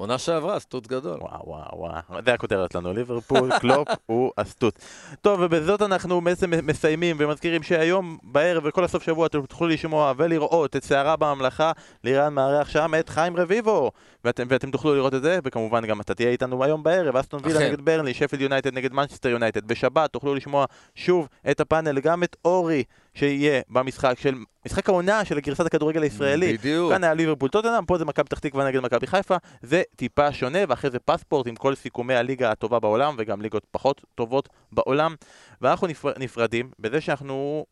עונה 0.00 0.18
שעברה, 0.18 0.58
סטוץ 0.58 0.86
גדול. 0.86 1.18
וואו 1.20 1.48
וואו 1.48 1.78
וואו, 1.78 2.22
זה 2.24 2.34
הכותרת 2.34 2.74
לנו, 2.74 2.92
ליברפול, 2.92 3.50
קלופ 3.60 3.88
הוא 4.06 4.32
הסטוץ. 4.38 4.78
טוב, 5.20 5.40
ובזאת 5.42 5.82
אנחנו 5.82 6.20
בעצם 6.20 6.52
מסיימים 6.62 7.16
ומזכירים 7.18 7.62
שהיום 7.62 8.18
בערב 8.22 8.62
וכל 8.66 8.84
הסוף 8.84 9.02
שבוע 9.02 9.26
אתם 9.26 9.46
תוכלו 9.46 9.68
לשמוע 9.68 10.12
ולראות 10.16 10.76
את 10.76 10.84
סערה 10.84 11.16
בממלכה, 11.16 11.72
לירן 12.04 12.34
מארח 12.34 12.68
שם 12.68 12.92
את 13.00 13.08
חיים 13.08 13.36
רביבו. 13.36 13.90
ואתם, 14.24 14.46
ואתם 14.48 14.70
תוכלו 14.70 14.94
לראות 14.94 15.14
את 15.14 15.22
זה, 15.22 15.38
וכמובן 15.44 15.86
גם 15.86 16.00
אתה 16.00 16.14
תהיה 16.14 16.30
איתנו 16.30 16.64
היום 16.64 16.82
בערב, 16.82 17.16
אסטון 17.16 17.40
וילה. 17.44 17.68
נגד 17.68 17.80
ברנלי, 17.80 18.14
שפילד 18.14 18.42
יונייטד 18.42 18.74
נגד 18.74 18.92
מנצ'סטר 18.92 19.28
יונייטד. 19.28 19.64
בשבת 19.68 20.12
תוכלו 20.12 20.34
לשמוע 20.34 20.64
שוב 20.94 21.28
את 21.50 21.60
הפאנל, 21.60 22.00
גם 22.00 22.22
את 22.22 22.36
אורי, 22.44 22.84
שיהיה 23.14 23.60
במשחק 23.68 24.18
של, 24.18 24.34
משחק 24.66 24.88
העונה 24.88 25.24
של 25.24 25.40
גרסת 25.40 25.66
הכדורגל 25.66 26.02
הישראלי. 26.02 26.58
בדיוק. 26.58 26.92
כאן 26.92 27.04
היה 27.04 27.14
ליברפול 27.14 27.48
טוטנאם, 27.48 27.84
פה 27.84 27.98
זה 27.98 28.04
מכבי 28.04 28.24
פתח 28.24 28.38
תקווה 28.38 28.64
נגד 28.68 28.80
מכבי 28.80 29.06
חיפה, 29.06 29.36
זה 29.62 29.82
טיפה 29.96 30.32
שונה, 30.32 30.58
ואחרי 30.68 30.90
זה 30.90 30.98
פספורט 30.98 31.46
עם 31.46 31.56
כל 31.56 31.74
סיכומי 31.74 32.14
הליגה 32.14 32.50
הטובה 32.50 32.80
בעולם, 32.80 33.14
וגם 33.18 33.42
ליגות 33.42 33.66
פחות 33.70 34.00
טובות 34.14 34.48
בעולם. 34.72 35.14
ואנחנו 35.60 35.86
נפר, 35.86 36.12
נפרדים 36.18 36.70
בזה 36.78 37.00
שאנחנו 37.00 37.66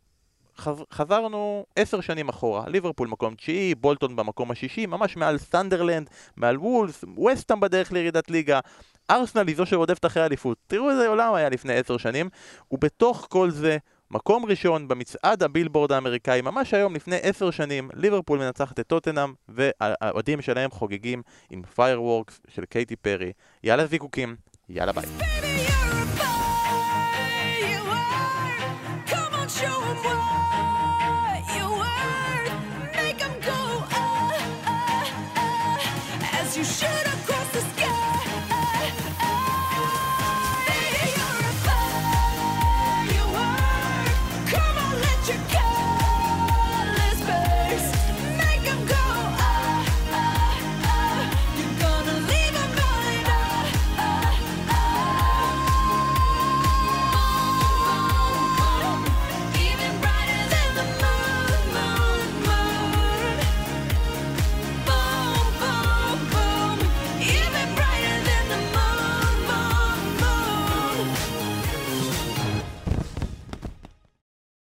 חז, 0.59 0.83
חזרנו 0.93 1.67
עשר 1.77 2.01
שנים 2.01 2.29
אחורה, 2.29 2.65
ליברפול 2.69 3.09
מקום 3.09 3.35
תשיעי, 3.35 3.75
בולטון 3.75 4.17
במקום 4.17 4.51
השישי, 4.51 4.87
ממש 4.87 5.17
מעל 5.17 5.39
סנדרלנד, 5.39 6.11
מעל 6.37 6.59
וולס, 6.59 7.05
וסטאם 7.05 7.61
בדרך 7.61 7.93
לירידת 7.93 8.31
ליגה. 8.31 8.61
ארסנל 9.11 9.47
היא 9.47 9.57
זו 9.57 9.67
שרודפת 9.67 10.07
אחרי 10.07 10.25
אליפות. 10.25 10.59
תראו 10.67 10.91
איזה 10.91 11.09
עולם 11.09 11.35
היה 11.35 11.49
לפני 11.49 11.75
עשר 11.75 11.97
שנים, 11.97 12.29
ובתוך 12.71 13.27
כל 13.31 13.51
זה, 13.51 13.79
מקום 14.11 14.45
ראשון 14.45 14.89
במצעד 14.89 15.43
הבילבורד 15.43 15.93
האמריקאי, 15.93 16.41
ממש 16.41 16.75
היום 16.75 16.95
לפני 16.95 17.17
עשר 17.23 17.51
שנים, 17.51 17.91
ליברפול 17.95 18.39
מנצחת 18.39 18.81
את 18.81 18.87
טוטנאם, 18.87 19.33
והאוהדים 19.49 20.43
שלהם 20.43 20.71
חוגגים 20.71 21.23
עם 21.51 21.63
Fireworks 21.63 22.41
של 22.49 22.65
קייטי 22.65 22.97
פרי. 22.97 23.33
יאללה 23.65 23.87
זיקוקים, 23.87 24.37
יאללה 24.69 24.93
ביי. 24.93 25.48